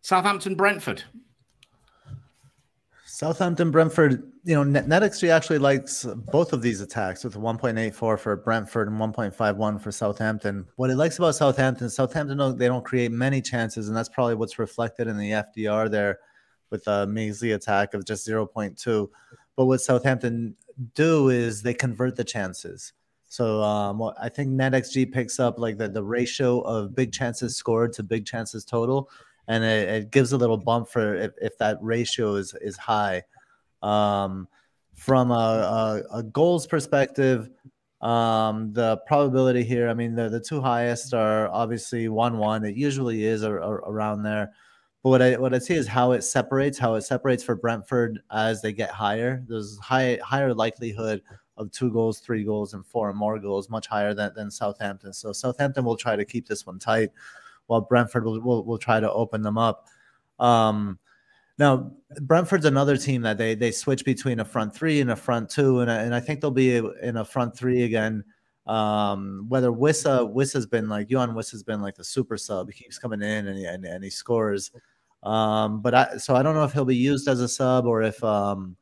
Southampton, 0.00 0.54
Brentford. 0.54 1.02
Southampton, 3.04 3.72
Brentford. 3.72 4.30
You 4.44 4.54
know, 4.64 4.80
NetXG 4.80 5.28
actually 5.28 5.58
likes 5.58 6.04
both 6.30 6.52
of 6.52 6.62
these 6.62 6.80
attacks 6.80 7.24
with 7.24 7.34
1.84 7.34 8.16
for 8.16 8.36
Brentford 8.36 8.86
and 8.86 8.96
1.51 8.96 9.80
for 9.80 9.90
Southampton. 9.90 10.68
What 10.76 10.90
it 10.90 10.94
likes 10.94 11.18
about 11.18 11.34
Southampton, 11.34 11.90
Southampton 11.90 12.56
they 12.56 12.68
don't 12.68 12.84
create 12.84 13.10
many 13.10 13.42
chances, 13.42 13.88
and 13.88 13.96
that's 13.96 14.08
probably 14.08 14.36
what's 14.36 14.60
reflected 14.60 15.08
in 15.08 15.18
the 15.18 15.32
FDR 15.32 15.90
there 15.90 16.20
with 16.70 16.86
a 16.86 17.08
measly 17.08 17.52
attack 17.52 17.92
of 17.92 18.04
just 18.04 18.24
0.2. 18.24 19.08
But 19.56 19.64
what 19.64 19.80
Southampton 19.80 20.54
do 20.94 21.30
is 21.30 21.62
they 21.62 21.74
convert 21.74 22.14
the 22.14 22.22
chances. 22.22 22.92
So 23.28 23.62
um, 23.62 24.02
I 24.20 24.28
think 24.28 24.50
NetXG 24.50 25.12
picks 25.12 25.38
up 25.38 25.58
like 25.58 25.76
the, 25.76 25.88
the 25.88 26.02
ratio 26.02 26.60
of 26.60 26.94
big 26.94 27.12
chances 27.12 27.56
scored 27.56 27.92
to 27.94 28.02
big 28.02 28.24
chances 28.24 28.64
total, 28.64 29.10
and 29.46 29.62
it, 29.62 29.88
it 29.88 30.10
gives 30.10 30.32
a 30.32 30.36
little 30.36 30.56
bump 30.56 30.88
for 30.88 31.14
if, 31.14 31.32
if 31.40 31.58
that 31.58 31.78
ratio 31.82 32.36
is 32.36 32.54
is 32.60 32.76
high. 32.76 33.22
Um, 33.82 34.48
from 34.94 35.30
a, 35.30 36.02
a, 36.10 36.18
a, 36.18 36.22
goals 36.24 36.66
perspective, 36.66 37.48
um, 38.00 38.72
the 38.72 38.96
probability 39.06 39.62
here, 39.62 39.88
I 39.88 39.94
mean, 39.94 40.16
the, 40.16 40.28
the 40.28 40.40
two 40.40 40.60
highest 40.60 41.14
are 41.14 41.48
obviously 41.48 42.08
one 42.08 42.38
one. 42.38 42.64
It 42.64 42.76
usually 42.76 43.24
is 43.24 43.42
a, 43.42 43.52
a, 43.52 43.70
around 43.70 44.22
there. 44.22 44.52
But 45.02 45.10
what 45.10 45.22
I 45.22 45.36
what 45.36 45.54
I 45.54 45.58
see 45.58 45.74
is 45.74 45.86
how 45.86 46.12
it 46.12 46.22
separates, 46.22 46.78
how 46.78 46.94
it 46.94 47.02
separates 47.02 47.44
for 47.44 47.54
Brentford 47.54 48.20
as 48.32 48.62
they 48.62 48.72
get 48.72 48.90
higher. 48.90 49.44
There's 49.46 49.78
high 49.78 50.18
higher 50.22 50.54
likelihood 50.54 51.22
of 51.58 51.70
two 51.70 51.90
goals, 51.90 52.20
three 52.20 52.44
goals, 52.44 52.72
and 52.72 52.86
four 52.86 53.10
or 53.10 53.12
more 53.12 53.38
goals, 53.38 53.68
much 53.68 53.86
higher 53.86 54.14
than, 54.14 54.32
than 54.34 54.50
Southampton. 54.50 55.12
So 55.12 55.32
Southampton 55.32 55.84
will 55.84 55.96
try 55.96 56.16
to 56.16 56.24
keep 56.24 56.46
this 56.46 56.64
one 56.64 56.78
tight, 56.78 57.10
while 57.66 57.82
Brentford 57.82 58.24
will, 58.24 58.40
will, 58.40 58.64
will 58.64 58.78
try 58.78 59.00
to 59.00 59.12
open 59.12 59.42
them 59.42 59.58
up. 59.58 59.88
Um, 60.38 60.98
now, 61.58 61.90
Brentford's 62.20 62.64
another 62.64 62.96
team 62.96 63.22
that 63.22 63.36
they 63.36 63.56
they 63.56 63.72
switch 63.72 64.04
between 64.04 64.38
a 64.38 64.44
front 64.44 64.72
three 64.72 65.00
and 65.00 65.10
a 65.10 65.16
front 65.16 65.50
two, 65.50 65.80
and, 65.80 65.90
and 65.90 66.14
I 66.14 66.20
think 66.20 66.40
they'll 66.40 66.52
be 66.52 66.76
in 66.76 67.16
a 67.16 67.24
front 67.24 67.56
three 67.56 67.82
again. 67.82 68.24
Um, 68.66 69.46
whether 69.48 69.70
Wissa 69.70 70.32
Wissa's 70.32 70.66
been 70.66 70.88
like 70.88 71.08
Yoane 71.08 71.34
Wissa's 71.34 71.64
been 71.64 71.82
like 71.82 71.96
the 71.96 72.04
super 72.04 72.36
sub, 72.36 72.70
he 72.70 72.84
keeps 72.84 72.98
coming 72.98 73.22
in 73.22 73.48
and 73.48 73.58
he, 73.58 73.64
and, 73.64 73.84
and 73.84 74.04
he 74.04 74.10
scores. 74.10 74.70
Um, 75.24 75.80
but 75.82 75.94
I 75.94 76.16
so 76.18 76.36
I 76.36 76.42
don't 76.42 76.54
know 76.54 76.64
if 76.64 76.72
he'll 76.72 76.84
be 76.84 76.94
used 76.94 77.26
as 77.26 77.40
a 77.40 77.48
sub 77.48 77.86
or 77.86 78.02
if 78.02 78.22
um, 78.22 78.76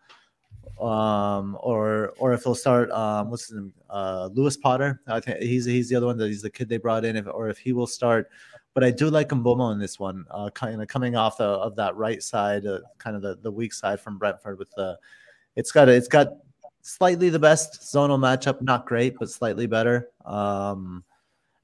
um, 0.80 1.56
or 1.60 2.12
or 2.18 2.32
if 2.32 2.44
they'll 2.44 2.54
start 2.54 2.90
um, 2.90 3.30
what's 3.30 3.48
his 3.48 3.56
name, 3.56 3.72
uh, 3.88 4.28
Lewis 4.32 4.56
Potter. 4.56 5.00
I 5.06 5.20
think 5.20 5.38
he's 5.42 5.64
he's 5.64 5.88
the 5.88 5.96
other 5.96 6.06
one 6.06 6.18
that 6.18 6.28
he's 6.28 6.42
the 6.42 6.50
kid 6.50 6.68
they 6.68 6.78
brought 6.78 7.04
in, 7.04 7.16
if, 7.16 7.26
or 7.26 7.48
if 7.48 7.58
he 7.58 7.72
will 7.72 7.86
start. 7.86 8.30
But 8.74 8.84
I 8.84 8.90
do 8.90 9.08
like 9.08 9.28
Mbeumo 9.30 9.72
in 9.72 9.78
this 9.78 9.98
one, 9.98 10.26
uh, 10.30 10.50
kind 10.50 10.82
of 10.82 10.88
coming 10.88 11.16
off 11.16 11.38
the, 11.38 11.44
of 11.44 11.76
that 11.76 11.96
right 11.96 12.22
side, 12.22 12.66
uh, 12.66 12.80
kind 12.98 13.16
of 13.16 13.22
the, 13.22 13.38
the 13.40 13.50
weak 13.50 13.72
side 13.72 14.00
from 14.00 14.18
Brentford. 14.18 14.58
With 14.58 14.70
the, 14.72 14.98
it's 15.56 15.72
got 15.72 15.88
a, 15.88 15.92
it's 15.92 16.08
got 16.08 16.28
slightly 16.82 17.30
the 17.30 17.38
best 17.38 17.80
zonal 17.80 18.18
matchup, 18.18 18.60
not 18.60 18.84
great, 18.84 19.18
but 19.18 19.30
slightly 19.30 19.66
better. 19.66 20.10
Um, 20.26 21.04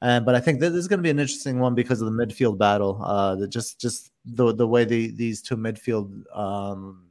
and 0.00 0.24
but 0.24 0.34
I 0.34 0.40
think 0.40 0.58
this 0.58 0.72
is 0.72 0.88
going 0.88 1.00
to 1.00 1.02
be 1.02 1.10
an 1.10 1.18
interesting 1.18 1.60
one 1.60 1.74
because 1.74 2.00
of 2.00 2.10
the 2.10 2.26
midfield 2.26 2.56
battle. 2.56 2.98
Uh, 3.04 3.36
the, 3.36 3.46
just 3.46 3.78
just 3.78 4.10
the 4.24 4.54
the 4.54 4.66
way 4.66 4.86
the, 4.86 5.10
these 5.10 5.42
two 5.42 5.56
midfield 5.56 6.24
um, 6.34 7.04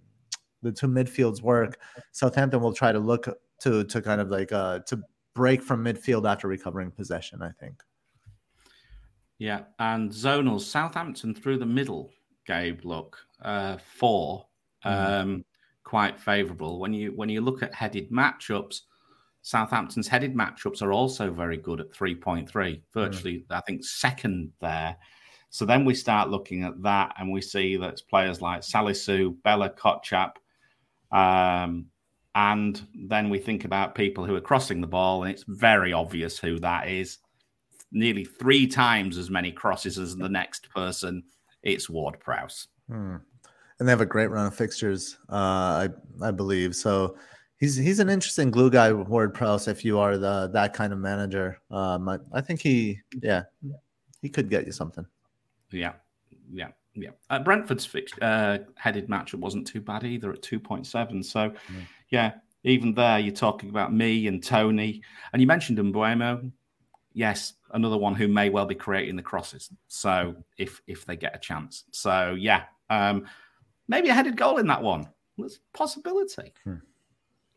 the 0.61 0.71
two 0.71 0.87
midfields 0.87 1.41
work, 1.41 1.79
Southampton 2.11 2.61
will 2.61 2.73
try 2.73 2.91
to 2.91 2.99
look 2.99 3.27
to 3.61 3.83
to 3.83 4.01
kind 4.01 4.21
of 4.21 4.29
like 4.29 4.51
uh 4.51 4.79
to 4.87 5.01
break 5.33 5.61
from 5.61 5.83
midfield 5.83 6.29
after 6.29 6.47
recovering 6.47 6.91
possession. 6.91 7.41
I 7.41 7.51
think. 7.59 7.81
Yeah, 9.37 9.61
and 9.79 10.11
zonals 10.11 10.61
Southampton 10.61 11.33
through 11.33 11.57
the 11.57 11.65
middle. 11.65 12.11
Gabe, 12.45 12.83
look, 12.83 13.17
uh, 13.43 13.77
4 13.97 14.45
mm-hmm. 14.85 15.13
um, 15.13 15.45
quite 15.83 16.19
favourable. 16.19 16.79
When 16.79 16.93
you 16.93 17.11
when 17.15 17.29
you 17.29 17.41
look 17.41 17.63
at 17.63 17.73
headed 17.73 18.11
matchups, 18.11 18.81
Southampton's 19.41 20.07
headed 20.07 20.35
matchups 20.35 20.81
are 20.81 20.93
also 20.93 21.31
very 21.31 21.57
good 21.57 21.81
at 21.81 21.93
three 21.93 22.15
point 22.15 22.49
three. 22.49 22.83
Virtually, 22.93 23.39
mm. 23.39 23.45
I 23.49 23.61
think 23.61 23.83
second 23.83 24.51
there. 24.59 24.95
So 25.49 25.65
then 25.65 25.83
we 25.83 25.93
start 25.95 26.29
looking 26.29 26.63
at 26.63 26.81
that, 26.83 27.13
and 27.17 27.31
we 27.31 27.41
see 27.41 27.75
that 27.77 28.01
players 28.09 28.41
like 28.41 28.61
Salisu, 28.61 29.35
Bella 29.43 29.69
Kotchap, 29.71 30.33
um, 31.11 31.87
and 32.35 32.81
then 32.93 33.29
we 33.29 33.39
think 33.39 33.65
about 33.65 33.95
people 33.95 34.25
who 34.25 34.35
are 34.35 34.41
crossing 34.41 34.81
the 34.81 34.87
ball, 34.87 35.23
and 35.23 35.31
it's 35.31 35.43
very 35.47 35.91
obvious 35.93 36.37
who 36.39 36.59
that 36.59 36.87
is. 36.87 37.17
Nearly 37.91 38.23
three 38.23 38.67
times 38.67 39.17
as 39.17 39.29
many 39.29 39.51
crosses 39.51 39.97
as 39.97 40.15
the 40.15 40.29
next 40.29 40.69
person. 40.69 41.23
It's 41.61 41.89
Ward 41.89 42.19
Prowse. 42.19 42.67
Hmm. 42.87 43.17
And 43.79 43.87
they 43.87 43.91
have 43.91 44.01
a 44.01 44.05
great 44.05 44.29
run 44.29 44.45
of 44.45 44.55
fixtures, 44.55 45.17
uh, 45.29 45.35
I 45.35 45.89
I 46.21 46.31
believe. 46.31 46.75
So 46.75 47.17
he's 47.57 47.75
he's 47.75 47.99
an 47.99 48.09
interesting 48.09 48.51
glue 48.51 48.69
guy, 48.69 48.93
Ward 48.93 49.33
Prowse. 49.33 49.67
If 49.67 49.83
you 49.83 49.99
are 49.99 50.17
the 50.17 50.49
that 50.53 50.73
kind 50.73 50.93
of 50.93 50.99
manager, 50.99 51.59
um, 51.69 52.07
I, 52.07 52.19
I 52.31 52.41
think 52.41 52.61
he 52.61 52.99
yeah 53.21 53.43
he 54.21 54.29
could 54.29 54.49
get 54.49 54.65
you 54.65 54.71
something. 54.71 55.05
Yeah, 55.71 55.93
yeah. 56.51 56.69
Yeah, 56.93 57.11
uh, 57.29 57.39
Brentford's 57.39 57.85
fixed, 57.85 58.21
uh, 58.21 58.59
headed 58.75 59.07
matchup 59.07 59.39
wasn't 59.39 59.65
too 59.65 59.79
bad 59.79 60.03
either 60.03 60.31
at 60.33 60.41
two 60.41 60.59
point 60.59 60.85
seven. 60.85 61.23
So, 61.23 61.49
mm. 61.49 61.87
yeah, 62.09 62.33
even 62.63 62.93
there, 62.93 63.19
you're 63.19 63.33
talking 63.33 63.69
about 63.69 63.91
Ivan 63.91 64.41
Toney, 64.41 65.01
and 65.31 65.41
you 65.41 65.47
mentioned 65.47 65.77
Mbeumo. 65.77 66.51
Yes, 67.13 67.53
another 67.71 67.97
one 67.97 68.15
who 68.15 68.27
may 68.27 68.49
well 68.49 68.65
be 68.65 68.75
creating 68.75 69.15
the 69.15 69.21
crosses. 69.21 69.69
So, 69.87 70.35
if 70.57 70.81
if 70.85 71.05
they 71.05 71.15
get 71.15 71.35
a 71.35 71.39
chance, 71.39 71.85
so 71.91 72.35
yeah, 72.37 72.63
um, 72.89 73.25
maybe 73.87 74.09
a 74.09 74.13
headed 74.13 74.35
goal 74.35 74.57
in 74.57 74.67
that 74.67 74.83
one. 74.83 75.07
There's 75.37 75.59
possibility. 75.73 76.53
Hmm. 76.65 76.75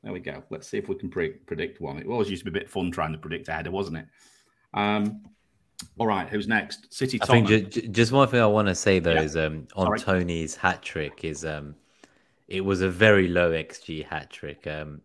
There 0.04 0.12
we 0.12 0.20
go. 0.20 0.44
Let's 0.50 0.68
see 0.68 0.78
if 0.78 0.88
we 0.88 0.94
can 0.94 1.08
pre- 1.08 1.30
predict 1.30 1.80
one. 1.80 1.98
It 1.98 2.06
always 2.06 2.30
used 2.30 2.44
to 2.44 2.50
be 2.50 2.56
a 2.58 2.60
bit 2.60 2.70
fun 2.70 2.90
trying 2.90 3.12
to 3.12 3.18
predict 3.18 3.48
a 3.48 3.52
header, 3.52 3.70
wasn't 3.70 3.98
it? 3.98 4.06
Um, 4.74 5.22
all 5.98 6.06
right, 6.06 6.28
who's 6.28 6.48
next? 6.48 6.92
City. 6.92 7.20
I 7.22 7.26
think 7.26 7.48
just, 7.48 7.92
just 7.92 8.12
one 8.12 8.28
thing 8.28 8.40
I 8.40 8.46
want 8.46 8.68
to 8.68 8.74
say 8.74 8.98
though 8.98 9.12
yeah. 9.12 9.22
is 9.22 9.36
um, 9.36 9.66
on 9.76 9.86
Sorry. 9.86 10.00
Toney's 10.00 10.56
hat 10.56 10.82
trick 10.82 11.24
is 11.24 11.44
um, 11.44 11.74
it 12.48 12.64
was 12.64 12.80
a 12.80 12.90
very 12.90 13.28
low 13.28 13.52
xG 13.52 14.04
hat 14.04 14.30
trick. 14.30 14.66
Um, 14.66 15.00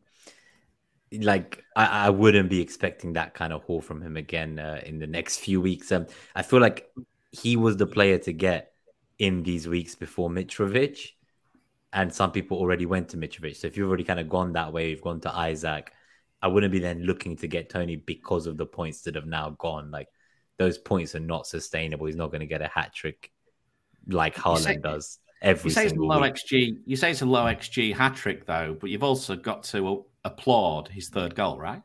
like 1.11 1.63
I, 1.75 2.07
I 2.07 2.09
wouldn't 2.09 2.49
be 2.49 2.61
expecting 2.61 3.13
that 3.13 3.33
kind 3.33 3.53
of 3.53 3.63
haul 3.63 3.81
from 3.81 4.01
him 4.01 4.17
again 4.17 4.59
uh, 4.59 4.81
in 4.85 4.99
the 4.99 5.07
next 5.07 5.37
few 5.37 5.61
weeks. 5.61 5.91
Um, 5.91 6.07
I 6.35 6.41
feel 6.41 6.59
like 6.59 6.89
he 7.31 7.55
was 7.55 7.77
the 7.77 7.87
player 7.87 8.17
to 8.19 8.33
get 8.33 8.73
in 9.17 9.43
these 9.43 9.67
weeks 9.67 9.95
before 9.95 10.29
Mitrovic, 10.29 11.11
and 11.93 12.13
some 12.13 12.31
people 12.31 12.57
already 12.57 12.85
went 12.85 13.09
to 13.09 13.17
Mitrovic. 13.17 13.55
So 13.55 13.67
if 13.67 13.77
you've 13.77 13.87
already 13.87 14.03
kind 14.03 14.19
of 14.19 14.29
gone 14.29 14.53
that 14.53 14.71
way, 14.71 14.89
you've 14.89 15.01
gone 15.01 15.19
to 15.21 15.49
Isak. 15.49 15.91
I 16.41 16.47
wouldn't 16.47 16.71
be 16.71 16.79
then 16.79 17.03
looking 17.03 17.35
to 17.37 17.47
get 17.47 17.69
Toney 17.69 17.97
because 17.97 18.47
of 18.47 18.57
the 18.57 18.65
points 18.65 19.01
that 19.01 19.15
have 19.15 19.25
now 19.25 19.55
gone. 19.59 19.91
Like 19.91 20.07
those 20.59 20.77
points 20.77 21.15
are 21.15 21.19
not 21.19 21.47
sustainable. 21.47 22.05
He's 22.05 22.15
not 22.15 22.27
going 22.27 22.41
to 22.41 22.45
get 22.45 22.61
a 22.61 22.67
hat 22.67 22.93
trick 22.93 23.31
like 24.07 24.35
Haaland 24.35 24.59
say, 24.59 24.77
does 24.77 25.19
every 25.41 25.69
you 25.69 25.73
say 25.73 25.85
it's 25.85 25.95
low 25.95 26.21
week. 26.21 26.33
XG. 26.35 26.79
You 26.85 26.95
say 26.95 27.11
it's 27.11 27.21
a 27.21 27.25
low 27.25 27.45
XG 27.45 27.95
hat 27.95 28.15
trick 28.15 28.45
though, 28.45 28.77
but 28.79 28.89
you've 28.89 29.03
also 29.03 29.35
got 29.35 29.63
to 29.63 30.05
applaud 30.23 30.89
his 30.89 31.09
third 31.09 31.33
goal, 31.33 31.57
right? 31.57 31.81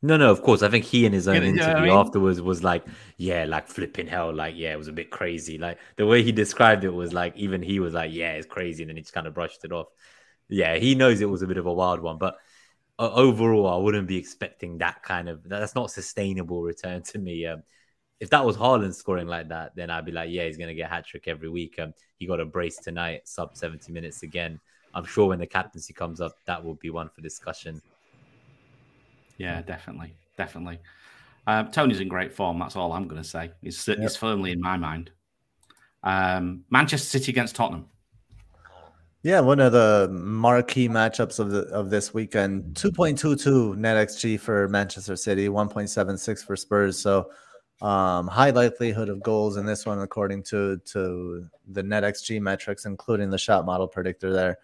No, 0.00 0.16
no, 0.16 0.30
of 0.30 0.42
course. 0.42 0.62
I 0.62 0.68
think 0.68 0.84
he 0.84 1.06
in 1.06 1.12
his 1.12 1.26
own 1.26 1.42
yeah, 1.42 1.48
interview 1.48 1.74
I 1.74 1.80
mean? 1.82 1.90
afterwards 1.90 2.40
was 2.40 2.62
like, 2.62 2.84
yeah, 3.16 3.44
like 3.44 3.66
flipping 3.66 4.06
hell. 4.06 4.32
Like, 4.32 4.54
yeah, 4.56 4.72
it 4.72 4.78
was 4.78 4.86
a 4.86 4.92
bit 4.92 5.10
crazy. 5.10 5.58
Like 5.58 5.78
the 5.96 6.06
way 6.06 6.22
he 6.22 6.30
described 6.30 6.84
it 6.84 6.90
was 6.90 7.12
like, 7.12 7.36
even 7.36 7.62
he 7.62 7.80
was 7.80 7.94
like, 7.94 8.12
yeah, 8.12 8.32
it's 8.32 8.46
crazy. 8.46 8.84
And 8.84 8.90
then 8.90 8.96
he 8.96 9.02
just 9.02 9.14
kind 9.14 9.26
of 9.26 9.34
brushed 9.34 9.64
it 9.64 9.72
off. 9.72 9.88
Yeah, 10.48 10.76
he 10.76 10.94
knows 10.94 11.20
it 11.20 11.28
was 11.28 11.42
a 11.42 11.48
bit 11.48 11.58
of 11.58 11.66
a 11.66 11.72
wild 11.72 12.00
one. 12.00 12.16
But 12.16 12.36
overall, 12.98 13.68
I 13.68 13.76
wouldn't 13.76 14.08
be 14.08 14.16
expecting 14.16 14.78
that 14.78 15.02
kind 15.02 15.28
of, 15.28 15.42
that's 15.48 15.74
not 15.74 15.90
sustainable 15.90 16.62
return 16.62 17.02
to 17.02 17.18
me. 17.18 17.46
Um, 17.46 17.62
if 18.20 18.30
that 18.30 18.44
was 18.44 18.56
Haaland 18.56 18.94
scoring 18.94 19.28
like 19.28 19.48
that, 19.48 19.76
then 19.76 19.90
I'd 19.90 20.04
be 20.04 20.12
like, 20.12 20.30
yeah, 20.30 20.46
he's 20.46 20.56
going 20.56 20.68
to 20.68 20.74
get 20.74 20.90
hat 20.90 21.06
trick 21.06 21.28
every 21.28 21.48
week. 21.48 21.78
Um, 21.78 21.94
he 22.16 22.26
got 22.26 22.40
a 22.40 22.44
brace 22.44 22.78
tonight, 22.78 23.28
sub 23.28 23.56
70 23.56 23.92
minutes 23.92 24.22
again. 24.22 24.60
I'm 24.94 25.04
sure 25.04 25.28
when 25.28 25.38
the 25.38 25.46
captaincy 25.46 25.92
comes 25.92 26.20
up, 26.20 26.32
that 26.46 26.64
will 26.64 26.74
be 26.74 26.90
one 26.90 27.08
for 27.08 27.20
discussion. 27.20 27.80
Yeah, 29.36 29.62
definitely, 29.62 30.14
definitely. 30.36 30.80
Um, 31.46 31.70
Toney's 31.70 32.00
in 32.00 32.08
great 32.08 32.34
form. 32.34 32.58
That's 32.58 32.74
all 32.74 32.92
I'm 32.92 33.06
going 33.06 33.22
to 33.22 33.28
say. 33.28 33.52
He's, 33.62 33.86
yep. 33.86 33.98
he's 33.98 34.16
firmly 34.16 34.50
in 34.50 34.60
my 34.60 34.76
mind. 34.76 35.12
Um, 36.02 36.64
Manchester 36.70 37.06
City 37.06 37.30
against 37.30 37.54
Tottenham. 37.54 37.86
Yeah, 39.24 39.40
one 39.40 39.58
of 39.58 39.72
the 39.72 40.08
marquee 40.12 40.88
matchups 40.88 41.40
of 41.40 41.50
the 41.50 41.62
of 41.68 41.90
this 41.90 42.14
weekend. 42.14 42.76
Two 42.76 42.92
point 42.92 43.18
two 43.18 43.34
two 43.34 43.74
net 43.74 44.08
xG 44.08 44.38
for 44.38 44.68
Manchester 44.68 45.16
City, 45.16 45.48
one 45.48 45.68
point 45.68 45.90
seven 45.90 46.16
six 46.16 46.42
for 46.42 46.54
Spurs. 46.54 46.96
So 46.96 47.30
um, 47.82 48.28
high 48.28 48.50
likelihood 48.50 49.08
of 49.08 49.20
goals 49.20 49.56
in 49.56 49.66
this 49.66 49.84
one, 49.86 49.98
according 50.00 50.44
to 50.44 50.78
to 50.92 51.48
the 51.66 51.82
net 51.82 52.04
xG 52.04 52.40
metrics, 52.40 52.84
including 52.84 53.28
the 53.28 53.38
shot 53.38 53.66
model 53.66 53.88
predictor 53.88 54.32
there, 54.32 54.58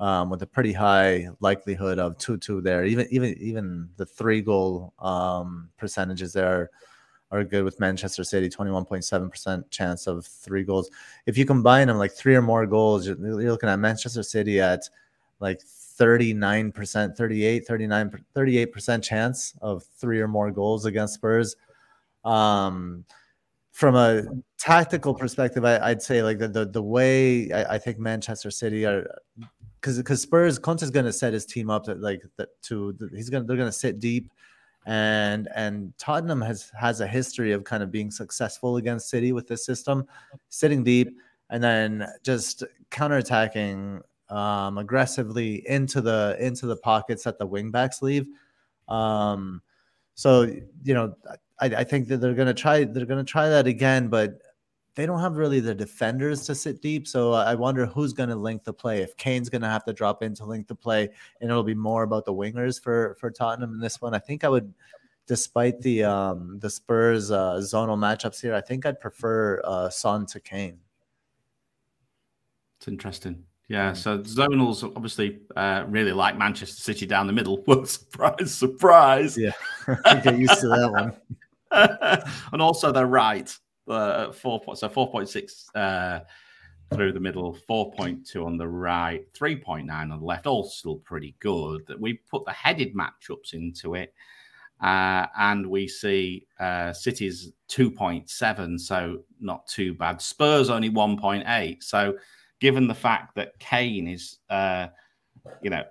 um, 0.00 0.30
with 0.30 0.40
a 0.42 0.46
pretty 0.46 0.72
high 0.72 1.28
likelihood 1.40 1.98
of 1.98 2.16
two 2.16 2.38
two 2.38 2.62
there. 2.62 2.86
Even 2.86 3.06
even 3.10 3.36
even 3.38 3.90
the 3.98 4.06
three 4.06 4.40
goal 4.40 4.94
um, 5.00 5.68
percentages 5.76 6.32
there 6.32 6.70
are 7.30 7.44
good 7.44 7.64
with 7.64 7.80
Manchester 7.80 8.24
City, 8.24 8.48
twenty 8.48 8.70
one 8.70 8.84
point 8.84 9.04
seven 9.04 9.30
percent 9.30 9.70
chance 9.70 10.06
of 10.06 10.26
three 10.26 10.64
goals. 10.64 10.90
If 11.26 11.36
you 11.36 11.44
combine 11.44 11.88
them, 11.88 11.98
like 11.98 12.12
three 12.12 12.34
or 12.34 12.42
more 12.42 12.66
goals, 12.66 13.06
you're, 13.06 13.18
you're 13.18 13.52
looking 13.52 13.68
at 13.68 13.78
Manchester 13.78 14.22
City 14.22 14.60
at 14.60 14.88
like 15.40 15.60
39%, 15.60 17.16
38, 17.16 17.66
39, 17.66 18.24
38% 18.34 19.02
chance 19.02 19.54
of 19.60 19.84
three 19.98 20.20
or 20.20 20.28
more 20.28 20.50
goals 20.50 20.84
against 20.84 21.14
Spurs. 21.14 21.56
Um, 22.24 23.04
from 23.72 23.94
a 23.94 24.24
tactical 24.58 25.14
perspective, 25.14 25.64
I, 25.64 25.90
would 25.90 26.02
say 26.02 26.22
like 26.22 26.38
the 26.38 26.48
the, 26.48 26.66
the 26.66 26.82
way 26.82 27.52
I, 27.52 27.74
I, 27.74 27.78
think 27.78 27.98
Manchester 27.98 28.50
City 28.50 28.84
are 28.84 29.08
because 29.80 29.98
because 29.98 30.20
Spurs 30.20 30.58
Conte's 30.58 30.90
going 30.90 31.06
to 31.06 31.12
set 31.12 31.32
his 31.32 31.46
team 31.46 31.70
up 31.70 31.84
that 31.84 32.00
like 32.00 32.22
that 32.38 32.60
to 32.62 32.92
he's 33.14 33.30
going 33.30 33.44
to 33.44 33.46
they're 33.46 33.56
going 33.56 33.68
to 33.68 33.72
sit 33.72 34.00
deep 34.00 34.32
and 34.88 35.48
and 35.54 35.92
Tottenham 35.98 36.40
has 36.40 36.72
has 36.78 37.00
a 37.00 37.06
history 37.06 37.52
of 37.52 37.62
kind 37.62 37.82
of 37.82 37.92
being 37.92 38.10
successful 38.10 38.78
against 38.78 39.10
City 39.10 39.32
with 39.32 39.46
this 39.46 39.64
system, 39.64 40.06
sitting 40.48 40.82
deep 40.82 41.14
and 41.50 41.62
then 41.62 42.06
just 42.22 42.64
counterattacking 42.90 44.00
um, 44.30 44.78
aggressively 44.78 45.68
into 45.68 46.00
the 46.00 46.36
into 46.40 46.66
the 46.66 46.76
pockets 46.76 47.24
that 47.24 47.38
the 47.38 47.46
wingbacks 47.46 48.00
leave. 48.00 48.26
Um, 48.88 49.60
so 50.14 50.42
you 50.82 50.94
know, 50.94 51.14
I, 51.60 51.66
I 51.66 51.84
think 51.84 52.08
that 52.08 52.18
they're 52.18 52.32
gonna 52.32 52.54
try 52.54 52.84
they're 52.84 53.04
gonna 53.04 53.24
try 53.24 53.50
that 53.50 53.66
again, 53.66 54.08
but 54.08 54.40
they 54.94 55.06
don't 55.06 55.20
have 55.20 55.36
really 55.36 55.60
the 55.60 55.74
defenders 55.74 56.44
to 56.46 56.54
sit 56.54 56.82
deep. 56.82 57.06
So 57.06 57.32
I 57.32 57.54
wonder 57.54 57.86
who's 57.86 58.12
going 58.12 58.30
to 58.30 58.34
link 58.34 58.64
the 58.64 58.72
play. 58.72 59.00
If 59.02 59.16
Kane's 59.16 59.48
going 59.48 59.62
to 59.62 59.68
have 59.68 59.84
to 59.84 59.92
drop 59.92 60.22
in 60.22 60.34
to 60.34 60.44
link 60.44 60.66
the 60.66 60.74
play, 60.74 61.08
and 61.40 61.50
it'll 61.50 61.62
be 61.62 61.74
more 61.74 62.02
about 62.02 62.24
the 62.24 62.34
wingers 62.34 62.82
for 62.82 63.16
for 63.20 63.30
Tottenham 63.30 63.74
in 63.74 63.80
this 63.80 64.00
one. 64.00 64.14
I 64.14 64.18
think 64.18 64.44
I 64.44 64.48
would, 64.48 64.74
despite 65.26 65.80
the 65.80 66.04
um 66.04 66.58
the 66.58 66.70
Spurs 66.70 67.30
uh, 67.30 67.56
zonal 67.56 67.98
matchups 67.98 68.40
here, 68.40 68.54
I 68.54 68.60
think 68.60 68.86
I'd 68.86 69.00
prefer 69.00 69.60
uh, 69.64 69.88
Son 69.88 70.26
to 70.26 70.40
Kane. 70.40 70.78
It's 72.78 72.88
interesting. 72.88 73.44
Yeah, 73.68 73.92
so 73.92 74.18
zonals 74.20 74.82
obviously 74.96 75.40
uh, 75.54 75.84
really 75.88 76.12
like 76.12 76.38
Manchester 76.38 76.80
City 76.80 77.04
down 77.04 77.26
the 77.26 77.34
middle. 77.34 77.62
Well, 77.66 77.84
surprise, 77.84 78.54
surprise. 78.54 79.36
Yeah, 79.36 79.52
get 80.24 80.38
used 80.38 80.58
to 80.60 80.68
that 80.68 80.90
one. 80.90 81.14
and 82.52 82.62
also 82.62 82.92
they're 82.92 83.06
right. 83.06 83.54
Uh, 83.88 84.32
four 84.32 84.60
point, 84.60 84.78
so 84.78 84.88
four 84.88 85.10
point 85.10 85.28
six 85.28 85.74
uh, 85.74 86.20
through 86.92 87.12
the 87.12 87.20
middle, 87.20 87.54
four 87.66 87.90
point 87.92 88.26
two 88.26 88.44
on 88.44 88.58
the 88.58 88.68
right, 88.68 89.26
three 89.32 89.56
point 89.56 89.86
nine 89.86 90.10
on 90.10 90.20
the 90.20 90.26
left. 90.26 90.46
All 90.46 90.64
still 90.64 90.96
pretty 90.96 91.34
good. 91.40 91.86
That 91.86 91.98
we 91.98 92.14
put 92.30 92.44
the 92.44 92.52
headed 92.52 92.94
matchups 92.94 93.54
into 93.54 93.94
it, 93.94 94.12
uh, 94.82 95.26
and 95.38 95.66
we 95.66 95.88
see 95.88 96.46
uh, 96.60 96.92
City's 96.92 97.52
two 97.66 97.90
point 97.90 98.28
seven, 98.28 98.78
so 98.78 99.24
not 99.40 99.66
too 99.66 99.94
bad. 99.94 100.20
Spurs 100.20 100.68
only 100.68 100.90
one 100.90 101.16
point 101.16 101.44
eight, 101.46 101.82
so 101.82 102.14
given 102.60 102.86
the 102.88 102.94
fact 102.94 103.36
that 103.36 103.58
Kane 103.58 104.08
is, 104.08 104.38
uh, 104.50 104.88
you 105.62 105.70
know, 105.70 105.84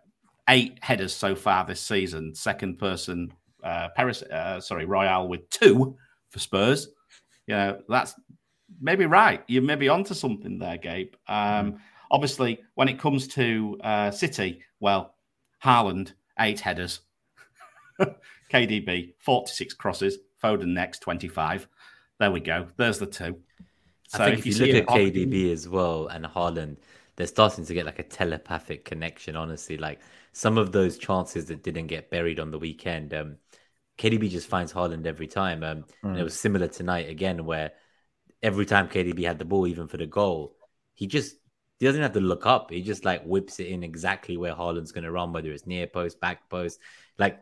eight 0.50 0.78
headers 0.84 1.16
so 1.16 1.34
far 1.34 1.66
this 1.66 1.82
season, 1.82 2.36
second 2.36 2.78
person, 2.78 3.34
uh, 3.64 3.88
Paris, 3.95 4.22
uh, 4.22 4.60
sorry, 4.60 4.86
Royal 4.86 5.28
with 5.28 5.50
two 5.50 5.95
for 6.30 6.39
Spurs. 6.39 6.89
You 7.48 7.56
know, 7.56 7.82
that's 7.89 8.14
maybe 8.80 9.06
right. 9.06 9.43
You're 9.48 9.64
maybe 9.64 9.89
onto 9.89 10.14
something 10.14 10.60
there, 10.60 10.78
Gabe. 10.78 11.14
Um. 11.28 11.80
Obviously, 12.10 12.62
when 12.76 12.88
it 12.88 13.00
comes 13.00 13.28
to 13.28 13.78
uh, 13.84 14.12
City, 14.12 14.62
well, 14.80 15.16
Haaland, 15.64 16.14
eight 16.39 16.60
headers. 16.60 17.02
KDB, 18.52 19.14
46 19.20 19.74
crosses. 19.74 20.18
Foden 20.43 20.68
next, 20.68 21.00
25. 21.00 21.68
There 22.20 22.32
we 22.32 22.39
go. 22.39 22.68
There's 22.78 23.00
the 23.00 23.08
two. 23.08 23.38
So 24.08 24.24
I 24.24 24.28
think 24.28 24.39
if, 24.39 24.45
if 24.45 24.60
you, 24.60 24.66
you 24.66 24.74
look 24.74 24.84
at 24.84 24.95
KDB 24.95 25.52
as 25.52 25.68
well 25.68 26.08
and 26.08 26.26
Haaland, 26.26 26.78
they're 27.16 27.28
starting 27.28 27.66
to 27.66 27.74
get 27.74 27.86
like 27.86 28.00
a 28.00 28.04
telepathic 28.04 28.86
connection. 28.86 29.36
Honestly, 29.36 29.78
like 29.78 30.00
some 30.32 30.58
of 30.58 30.72
those 30.72 30.98
chances 30.98 31.45
that 31.45 31.64
didn't 31.64 31.88
get 31.88 32.10
buried 32.10 32.39
on 32.39 32.52
the 32.52 32.60
weekend, 32.60 33.14
um, 33.14 33.38
KDB 33.98 34.30
just 34.30 34.48
finds 34.48 34.74
Haaland 34.74 35.06
every 35.06 35.28
time. 35.28 35.64
Um, 35.64 35.78
mm. 35.78 35.86
and 36.04 36.18
it 36.18 36.22
mm. 36.22 36.26
was 36.26 36.39
similar 36.39 36.68
tonight 36.68 37.10
again, 37.10 37.45
where 37.45 37.72
every 38.41 38.66
time 38.66 38.89
KDB 38.89 39.26
had 39.26 39.39
the 39.39 39.45
ball, 39.45 39.68
even 39.68 39.88
for 39.88 39.98
the 39.98 40.06
goal, 40.06 40.56
he 40.93 41.08
just 41.08 41.36
he 41.80 41.86
doesn't 41.86 42.02
have 42.02 42.14
to 42.14 42.22
look 42.22 42.45
up. 42.45 42.72
He 42.72 42.82
just 42.82 43.06
like 43.06 43.24
whips 43.24 43.60
it 43.60 43.68
in 43.68 43.84
exactly 43.84 44.38
where 44.38 44.54
Haaland's 44.54 44.91
going 44.91 45.04
to 45.04 45.12
run, 45.12 45.32
whether 45.32 45.52
it's 45.52 45.68
near 45.68 45.88
post, 45.88 46.20
back 46.20 46.50
post. 46.50 46.80
Like, 47.20 47.39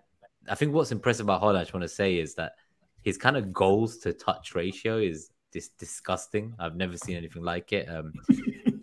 I 0.49 0.55
think 0.55 0.73
what's 0.73 0.91
impressive 0.91 1.25
about 1.25 1.41
Haaland, 1.41 1.57
I 1.57 1.61
just 1.61 1.73
want 1.73 1.83
to 1.83 1.89
say, 1.89 2.17
is 2.17 2.35
that 2.35 2.53
his 3.01 3.17
kind 3.17 3.37
of 3.37 3.53
goals 3.53 3.99
to 3.99 4.13
touch 4.13 4.53
ratio 4.55 4.97
is 4.97 5.29
dis- 5.51 5.69
disgusting. 5.69 6.53
I've 6.59 6.75
never 6.75 6.97
seen 6.97 7.15
anything 7.15 7.43
like 7.43 7.71
it. 7.71 7.87
Um, 7.89 8.13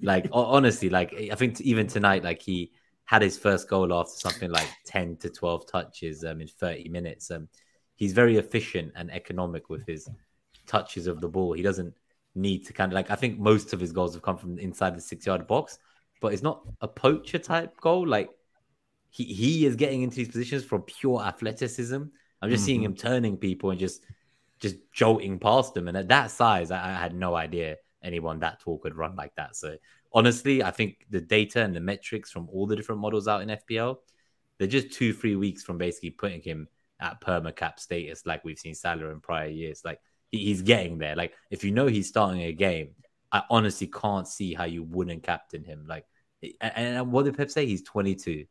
like 0.02 0.28
honestly, 0.32 0.88
like 0.88 1.14
I 1.30 1.34
think 1.34 1.60
even 1.60 1.86
tonight, 1.86 2.24
like 2.24 2.40
he 2.40 2.72
had 3.12 3.20
his 3.20 3.36
first 3.36 3.68
goal 3.68 3.92
after 3.92 4.16
something 4.16 4.50
like 4.50 4.68
ten 4.86 5.16
to 5.18 5.28
twelve 5.28 5.66
touches 5.66 6.24
um, 6.24 6.40
in 6.40 6.48
thirty 6.48 6.88
minutes. 6.88 7.30
Um, 7.30 7.46
he's 7.94 8.14
very 8.14 8.38
efficient 8.38 8.90
and 8.96 9.10
economic 9.12 9.68
with 9.68 9.86
his 9.86 10.08
touches 10.66 11.06
of 11.06 11.20
the 11.20 11.28
ball. 11.28 11.52
He 11.52 11.60
doesn't 11.62 11.92
need 12.34 12.64
to 12.64 12.72
kind 12.72 12.90
of 12.90 12.94
like 12.94 13.10
I 13.10 13.14
think 13.14 13.38
most 13.38 13.74
of 13.74 13.80
his 13.80 13.92
goals 13.92 14.14
have 14.14 14.22
come 14.22 14.38
from 14.38 14.58
inside 14.58 14.96
the 14.96 15.00
six 15.02 15.26
yard 15.26 15.46
box, 15.46 15.78
but 16.22 16.32
it's 16.32 16.42
not 16.42 16.62
a 16.80 16.88
poacher 16.88 17.38
type 17.38 17.78
goal. 17.82 18.08
Like 18.08 18.30
he 19.10 19.24
he 19.24 19.66
is 19.66 19.76
getting 19.76 20.00
into 20.00 20.16
these 20.16 20.28
positions 20.28 20.64
from 20.64 20.80
pure 20.80 21.22
athleticism. 21.22 22.02
I'm 22.40 22.50
just 22.50 22.62
mm-hmm. 22.62 22.66
seeing 22.66 22.82
him 22.82 22.94
turning 22.94 23.36
people 23.36 23.72
and 23.72 23.78
just 23.78 24.06
just 24.58 24.76
jolting 24.90 25.38
past 25.38 25.74
them. 25.74 25.86
And 25.86 25.98
at 25.98 26.08
that 26.08 26.30
size, 26.30 26.70
I, 26.70 26.78
I, 26.82 26.92
had 26.94 27.14
no 27.14 27.34
idea 27.34 27.76
anyone 28.02 28.38
that 28.38 28.60
tall 28.60 28.78
could 28.78 28.96
run 28.96 29.16
like 29.16 29.34
that. 29.34 29.56
So 29.56 29.76
honestly, 30.14 30.62
I 30.62 30.70
think 30.70 31.06
the 31.10 31.20
data 31.20 31.62
and 31.62 31.74
the 31.74 31.80
metrics 31.80 32.30
from 32.30 32.48
all 32.50 32.66
the 32.66 32.76
different 32.76 33.00
models 33.00 33.28
out 33.28 33.42
in 33.42 33.48
FPL, 33.48 33.96
they're 34.58 34.68
just 34.68 34.92
two, 34.92 35.12
three 35.12 35.36
weeks 35.36 35.62
from 35.62 35.78
basically 35.78 36.10
putting 36.10 36.42
him 36.42 36.68
at 37.00 37.20
perma 37.20 37.54
cap 37.54 37.80
status, 37.80 38.24
like 38.26 38.44
we've 38.44 38.58
seen 38.58 38.74
Salah 38.74 39.10
in 39.10 39.20
prior 39.20 39.48
years. 39.48 39.82
Like 39.84 40.00
he's 40.30 40.62
getting 40.62 40.98
there. 40.98 41.16
Like 41.16 41.32
if 41.50 41.64
you 41.64 41.70
know 41.70 41.86
he's 41.86 42.08
starting 42.08 42.42
a 42.42 42.52
game, 42.52 42.90
I 43.32 43.42
honestly 43.50 43.86
can't 43.86 44.28
see 44.28 44.54
how 44.54 44.64
you 44.64 44.82
wouldn't 44.82 45.22
captain 45.22 45.64
him. 45.64 45.86
Like, 45.88 46.04
and 46.60 47.10
what 47.12 47.24
did 47.24 47.36
Pep 47.36 47.50
say? 47.50 47.66
He's 47.66 47.82
22. 47.82 48.44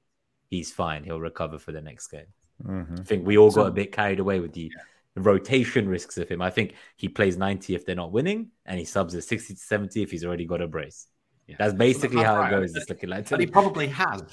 He's 0.49 0.71
fine. 0.71 1.03
He'll 1.03 1.19
recover 1.19 1.59
for 1.59 1.71
the 1.71 1.81
next 1.81 2.07
game. 2.07 2.25
Mm-hmm. 2.65 2.95
I 2.99 3.03
think 3.03 3.25
we 3.25 3.37
all 3.37 3.51
got 3.51 3.67
a 3.67 3.71
bit 3.71 3.91
carried 3.91 4.19
away 4.19 4.39
with 4.39 4.53
the 4.53 4.71
rotation 5.15 5.87
risks 5.87 6.17
of 6.17 6.29
him. 6.29 6.41
I 6.41 6.49
think 6.49 6.75
he 6.97 7.09
plays 7.09 7.37
90 7.37 7.75
if 7.75 7.85
they're 7.85 7.95
not 7.95 8.11
winning, 8.11 8.51
and 8.65 8.79
he 8.79 8.85
subs 8.85 9.15
at 9.15 9.23
60 9.23 9.53
to 9.53 9.59
70 9.59 10.01
if 10.01 10.11
he's 10.11 10.25
already 10.25 10.45
got 10.45 10.61
a 10.61 10.67
brace. 10.67 11.07
Yeah. 11.51 11.57
That's 11.59 11.73
basically 11.73 12.23
how 12.23 12.41
it 12.41 12.49
goes. 12.49 12.75
It's 12.75 12.89
looking 12.89 13.09
like. 13.09 13.29
But 13.29 13.41
he 13.41 13.45
probably 13.45 13.87
has. 13.87 14.23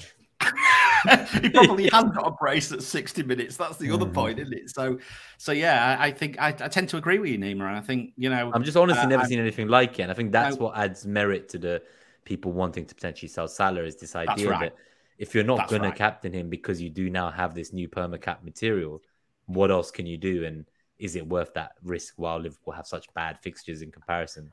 he 1.41 1.49
probably 1.49 1.89
has 1.93 2.05
got 2.05 2.27
a 2.27 2.31
brace 2.31 2.71
at 2.71 2.81
60 2.81 3.23
minutes. 3.23 3.57
That's 3.57 3.77
the 3.77 3.91
other 3.91 4.05
mm-hmm. 4.05 4.13
point, 4.13 4.39
isn't 4.39 4.53
it? 4.53 4.69
So, 4.69 4.99
so 5.37 5.51
yeah, 5.51 5.97
I, 5.99 6.07
I 6.07 6.11
think 6.11 6.39
I, 6.39 6.47
I, 6.47 6.51
tend 6.51 6.87
to 6.89 6.97
agree 6.97 7.19
with 7.19 7.29
you, 7.29 7.37
Nima. 7.37 7.67
And 7.67 7.77
I 7.77 7.81
think 7.81 8.13
you 8.15 8.29
know, 8.29 8.51
I'm 8.53 8.63
just 8.63 8.77
honestly 8.77 9.03
uh, 9.03 9.07
never 9.07 9.23
I'm, 9.23 9.29
seen 9.29 9.39
anything 9.39 9.67
like 9.67 9.99
it. 9.99 10.03
And 10.03 10.11
I 10.11 10.15
think 10.15 10.31
that's 10.31 10.55
I, 10.55 10.59
what 10.59 10.77
adds 10.77 11.05
merit 11.05 11.49
to 11.49 11.57
the 11.57 11.81
people 12.23 12.53
wanting 12.53 12.85
to 12.85 12.95
potentially 12.95 13.29
sell 13.29 13.47
Salah 13.47 13.83
is 13.83 13.97
this 13.97 14.15
idea 14.15 14.49
right. 14.49 14.59
that 14.61 14.75
if 15.17 15.35
you're 15.35 15.43
not 15.43 15.67
going 15.67 15.81
right. 15.81 15.91
to 15.91 15.97
captain 15.97 16.31
him 16.31 16.49
because 16.49 16.81
you 16.81 16.89
do 16.89 17.09
now 17.09 17.29
have 17.29 17.53
this 17.53 17.73
new 17.73 17.89
perma 17.89 18.21
cap 18.21 18.43
material, 18.43 19.01
what 19.47 19.71
else 19.71 19.91
can 19.91 20.05
you 20.05 20.17
do? 20.17 20.45
And 20.45 20.65
is 20.97 21.15
it 21.15 21.27
worth 21.27 21.53
that 21.55 21.73
risk 21.83 22.13
while 22.17 22.39
Liverpool 22.39 22.73
have 22.73 22.87
such 22.87 23.13
bad 23.13 23.37
fixtures 23.41 23.81
in 23.81 23.91
comparison? 23.91 24.51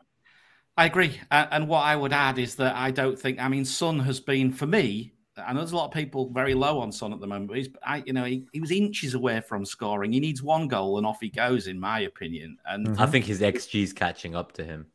I 0.76 0.84
agree. 0.86 1.18
and 1.30 1.68
what 1.68 1.80
I 1.80 1.96
would 1.96 2.12
add 2.12 2.38
is 2.38 2.56
that 2.56 2.76
I 2.76 2.90
don't 2.90 3.18
think, 3.18 3.40
I 3.40 3.48
mean, 3.48 3.64
Son 3.64 3.98
has 4.00 4.20
been, 4.20 4.52
for 4.52 4.66
me, 4.66 5.14
I 5.38 5.52
know 5.52 5.60
there's 5.60 5.72
a 5.72 5.76
lot 5.76 5.86
of 5.86 5.92
people 5.92 6.30
very 6.30 6.54
low 6.54 6.80
on 6.80 6.92
Son 6.92 7.12
at 7.12 7.20
the 7.20 7.26
moment, 7.26 7.48
but 7.48 7.56
he's, 7.58 7.68
I, 7.82 8.02
you 8.06 8.12
know, 8.12 8.24
he, 8.24 8.46
he 8.52 8.60
was 8.60 8.70
inches 8.70 9.14
away 9.14 9.40
from 9.40 9.64
scoring. 9.64 10.12
He 10.12 10.20
needs 10.20 10.42
one 10.42 10.68
goal 10.68 10.98
and 10.98 11.06
off 11.06 11.18
he 11.20 11.30
goes, 11.30 11.66
in 11.66 11.80
my 11.80 12.00
opinion. 12.00 12.58
And 12.66 12.86
mm-hmm. 12.88 13.02
I 13.02 13.06
think 13.06 13.24
his 13.24 13.40
XG 13.40 13.82
is 13.82 13.92
catching 13.92 14.34
up 14.34 14.52
to 14.52 14.64
him. 14.64 14.86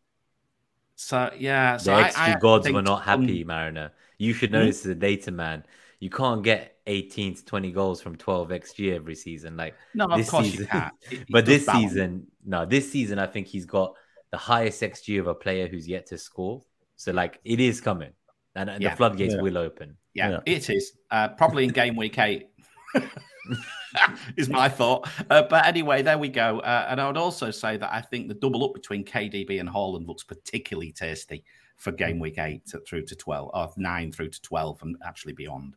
So 0.96 1.32
yeah, 1.36 1.78
so 1.78 1.96
the 1.96 2.04
XG 2.04 2.18
I, 2.18 2.34
I 2.34 2.40
gods 2.40 2.70
were 2.70 2.84
not 2.84 3.02
happy, 3.02 3.44
Mariner. 3.44 3.92
You 4.20 4.34
should 4.34 4.52
know 4.52 4.60
mm-hmm. 4.60 4.68
this 4.68 4.86
as 4.86 4.92
a 4.92 4.96
data 4.96 5.32
man. 5.32 5.66
You 6.00 6.12
can't 6.12 6.44
get 6.44 6.78
18 6.86 7.36
to 7.36 7.46
20 7.46 7.72
goals 7.72 8.02
from 8.02 8.16
12 8.18 8.50
XG 8.50 8.94
every 8.94 9.16
season. 9.16 9.58
Like 9.58 9.74
no, 9.96 10.16
this 10.16 10.28
of 10.28 10.32
course 10.32 10.46
season, 10.46 10.62
you 10.62 10.68
can't. 10.68 10.94
but 11.30 11.46
this 11.48 11.66
balance. 11.66 11.92
season, 11.92 12.28
no, 12.46 12.66
this 12.66 12.92
season 12.92 13.18
I 13.18 13.26
think 13.26 13.48
he's 13.48 13.66
got 13.66 13.96
the 14.32 14.38
highest 14.38 14.82
XG 14.82 15.20
of 15.20 15.28
a 15.28 15.36
player 15.36 15.68
who's 15.68 15.88
yet 15.88 16.08
to 16.08 16.18
score. 16.18 16.62
So 16.96 17.12
like 17.12 17.40
it 17.44 17.60
is 17.60 17.82
coming, 17.82 18.14
and, 18.56 18.70
and 18.70 18.82
yeah. 18.82 18.92
the 18.92 18.96
floodgates 18.96 19.36
yeah. 19.36 19.42
will 19.42 19.58
open. 19.58 19.98
Yeah, 20.14 20.30
yeah. 20.30 20.40
it 20.46 20.70
is. 20.70 20.94
Uh, 21.10 21.30
probably 21.30 21.66
in 21.66 21.72
game 21.72 21.96
week 21.96 22.18
eight. 22.20 22.48
is 24.38 24.50
my 24.50 24.70
thought. 24.70 25.08
Uh, 25.30 25.44
but 25.44 25.66
anyway, 25.66 26.02
there 26.02 26.18
we 26.18 26.30
go. 26.30 26.60
Uh, 26.60 26.88
and 26.90 27.02
I 27.02 27.08
would 27.08 27.18
also 27.18 27.52
say 27.52 27.78
that 27.78 27.94
I 27.94 28.02
think 28.02 28.28
the 28.28 28.34
double 28.34 28.64
up 28.64 28.74
between 28.74 29.04
KDB 29.04 29.60
and 29.60 29.70
Haaland 29.70 30.08
looks 30.08 30.24
particularly 30.24 30.92
tasty 30.92 31.44
for 31.78 31.92
game 31.92 32.20
week 32.20 32.38
eight 32.38 32.66
to, 32.68 32.80
through 32.80 33.04
to 33.06 33.16
12, 33.16 33.52
or 33.54 33.70
nine 33.78 34.12
through 34.12 34.30
to 34.30 34.42
12, 34.42 34.84
and 34.84 34.96
actually 35.04 35.34
beyond. 35.34 35.76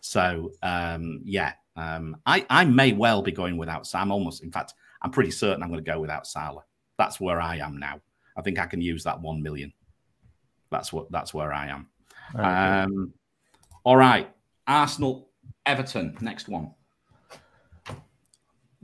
So, 0.00 0.52
um, 0.62 1.20
yeah, 1.24 1.52
um, 1.76 2.16
I, 2.26 2.46
I 2.50 2.64
may 2.64 2.92
well 2.92 3.22
be 3.22 3.32
going 3.32 3.56
without 3.56 3.86
Sam. 3.86 4.10
Almost, 4.10 4.42
in 4.42 4.50
fact, 4.50 4.74
I'm 5.02 5.10
pretty 5.10 5.30
certain 5.30 5.62
I'm 5.62 5.70
going 5.70 5.84
to 5.84 5.90
go 5.90 6.00
without 6.00 6.26
Salah. 6.26 6.64
That's 6.98 7.20
where 7.20 7.40
I 7.40 7.56
am 7.58 7.78
now. 7.78 8.00
I 8.36 8.42
think 8.42 8.58
I 8.58 8.66
can 8.66 8.80
use 8.80 9.04
that 9.04 9.20
1 9.20 9.42
million. 9.42 9.72
That's 10.70 10.92
what 10.92 11.10
that's 11.10 11.32
where 11.32 11.52
I 11.52 11.68
am. 11.68 11.88
Um, 12.34 13.12
all 13.84 13.96
right. 13.96 14.28
Arsenal, 14.66 15.28
Everton, 15.66 16.16
next 16.20 16.48
one. 16.48 16.72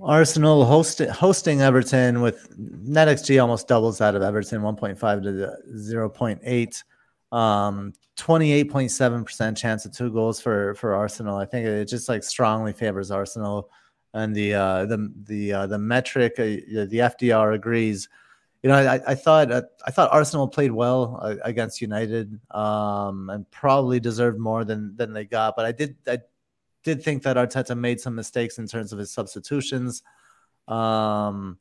Arsenal 0.03 0.65
host, 0.65 1.01
hosting 1.01 1.61
Everton 1.61 2.23
with 2.23 2.55
net 2.59 3.09
XG 3.09 3.41
almost 3.41 3.69
doubles 3.69 3.99
that 3.99 4.15
of 4.15 4.23
Everton, 4.23 4.63
1.5 4.63 5.23
to 5.23 5.57
0.8. 5.69 7.37
Um, 7.37 7.93
28.7% 8.17 9.57
chance 9.57 9.85
of 9.85 9.93
two 9.93 10.11
goals 10.11 10.41
for 10.41 10.75
for 10.75 10.95
Arsenal. 10.95 11.37
I 11.37 11.45
think 11.45 11.67
it 11.67 11.85
just 11.87 12.09
like 12.09 12.23
strongly 12.23 12.73
favors 12.73 13.11
Arsenal, 13.11 13.71
and 14.15 14.35
the 14.35 14.55
uh, 14.55 14.87
the 14.87 15.13
the 15.25 15.53
uh, 15.53 15.67
the 15.67 15.79
metric 15.79 16.35
uh, 16.39 16.45
the 16.45 17.13
FDR 17.13 17.55
agrees 17.55 18.09
you 18.63 18.69
know, 18.69 18.77
I, 18.77 19.01
I 19.07 19.15
thought 19.15 19.51
uh, 19.51 19.63
I 19.87 19.91
thought 19.91 20.13
Arsenal 20.13 20.47
played 20.47 20.71
well 20.71 21.19
uh, 21.23 21.37
against 21.45 21.81
United, 21.81 22.39
um, 22.51 23.31
and 23.31 23.51
probably 23.51 24.01
deserved 24.01 24.39
more 24.39 24.65
than 24.65 24.95
than 24.97 25.15
they 25.15 25.25
got. 25.25 25.57
But 25.57 25.65
I 25.65 25.73
did 25.73 25.97
I 26.07 26.19
did 26.85 27.03
think 27.03 27.23
that 27.23 27.37
Arteta 27.37 27.77
made 27.77 28.01
some 28.01 28.15
mistakes 28.15 28.59
in 28.59 28.67
terms 28.67 28.93
of 28.93 28.99
his 28.99 29.11
substitutions. 29.11 30.03
Um, 30.69 31.59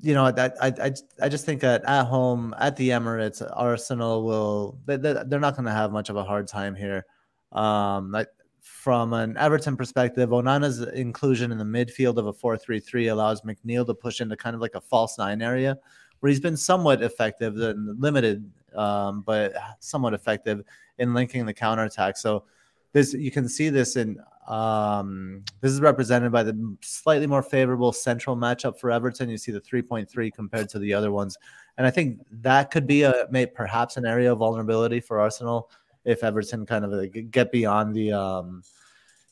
you 0.00 0.14
know, 0.14 0.26
I, 0.26 0.52
I, 0.60 0.92
I 1.20 1.28
just 1.28 1.44
think 1.44 1.60
that 1.62 1.84
at 1.84 2.04
home 2.04 2.54
at 2.60 2.76
the 2.76 2.90
Emirates, 2.90 3.42
Arsenal 3.52 4.22
will 4.22 4.78
they, 4.86 4.96
they're 4.96 5.40
not 5.40 5.56
going 5.56 5.66
to 5.66 5.72
have 5.72 5.90
much 5.90 6.08
of 6.08 6.14
a 6.14 6.22
hard 6.22 6.46
time 6.46 6.76
here. 6.76 7.04
Um, 7.50 8.12
from 8.60 9.12
an 9.12 9.36
Everton 9.36 9.76
perspective, 9.76 10.30
Onana's 10.30 10.80
inclusion 10.80 11.52
in 11.52 11.58
the 11.58 11.64
midfield 11.64 12.16
of 12.16 12.26
a 12.26 12.32
4-3-3 12.32 13.10
allows 13.10 13.42
McNeil 13.42 13.86
to 13.86 13.94
push 13.94 14.20
into 14.20 14.36
kind 14.36 14.54
of 14.54 14.60
like 14.60 14.74
a 14.74 14.80
false 14.80 15.18
nine 15.18 15.42
area 15.42 15.78
where 16.20 16.30
he's 16.30 16.40
been 16.40 16.56
somewhat 16.56 17.02
effective 17.02 17.56
and 17.58 18.00
limited, 18.00 18.50
um, 18.74 19.22
but 19.22 19.54
somewhat 19.80 20.14
effective 20.14 20.62
in 20.98 21.14
linking 21.14 21.46
the 21.46 21.54
counterattack. 21.54 22.16
So 22.16 22.44
this 22.92 23.14
you 23.14 23.30
can 23.30 23.48
see 23.48 23.68
this 23.68 23.96
in 23.96 24.18
um, 24.48 25.44
this 25.60 25.70
is 25.70 25.80
represented 25.80 26.32
by 26.32 26.42
the 26.42 26.76
slightly 26.80 27.26
more 27.26 27.42
favorable 27.42 27.92
central 27.92 28.34
matchup 28.34 28.78
for 28.78 28.90
Everton. 28.90 29.28
You 29.28 29.36
see 29.36 29.52
the 29.52 29.60
3.3 29.60 30.32
compared 30.32 30.70
to 30.70 30.78
the 30.78 30.94
other 30.94 31.12
ones. 31.12 31.36
And 31.76 31.86
I 31.86 31.90
think 31.90 32.20
that 32.30 32.70
could 32.70 32.86
be 32.86 33.02
a 33.02 33.26
may, 33.30 33.44
perhaps 33.44 33.98
an 33.98 34.06
area 34.06 34.32
of 34.32 34.38
vulnerability 34.38 35.00
for 35.00 35.20
Arsenal 35.20 35.70
if 36.04 36.24
Everton 36.24 36.66
kind 36.66 36.84
of 36.84 36.92
like 36.92 37.30
get 37.30 37.52
beyond 37.52 37.94
the 37.94 38.12
um, 38.12 38.62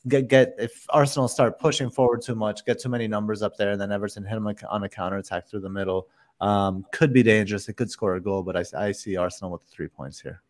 get 0.08 0.28
get 0.28 0.54
if 0.58 0.86
Arsenal 0.90 1.28
start 1.28 1.58
pushing 1.58 1.90
forward 1.90 2.22
too 2.22 2.34
much, 2.34 2.64
get 2.64 2.80
too 2.80 2.88
many 2.88 3.08
numbers 3.08 3.42
up 3.42 3.56
there, 3.56 3.70
and 3.70 3.80
then 3.80 3.92
Everton 3.92 4.24
hit 4.24 4.34
them 4.34 4.52
on 4.68 4.84
a 4.84 4.88
counter 4.88 5.18
attack 5.18 5.48
through 5.48 5.60
the 5.60 5.68
middle, 5.68 6.08
um, 6.40 6.84
could 6.92 7.12
be 7.12 7.22
dangerous. 7.22 7.68
It 7.68 7.74
could 7.74 7.90
score 7.90 8.16
a 8.16 8.20
goal, 8.20 8.42
but 8.42 8.56
I, 8.56 8.86
I 8.88 8.92
see 8.92 9.16
Arsenal 9.16 9.52
with 9.52 9.62
three 9.62 9.88
points 9.88 10.20
here. 10.20 10.42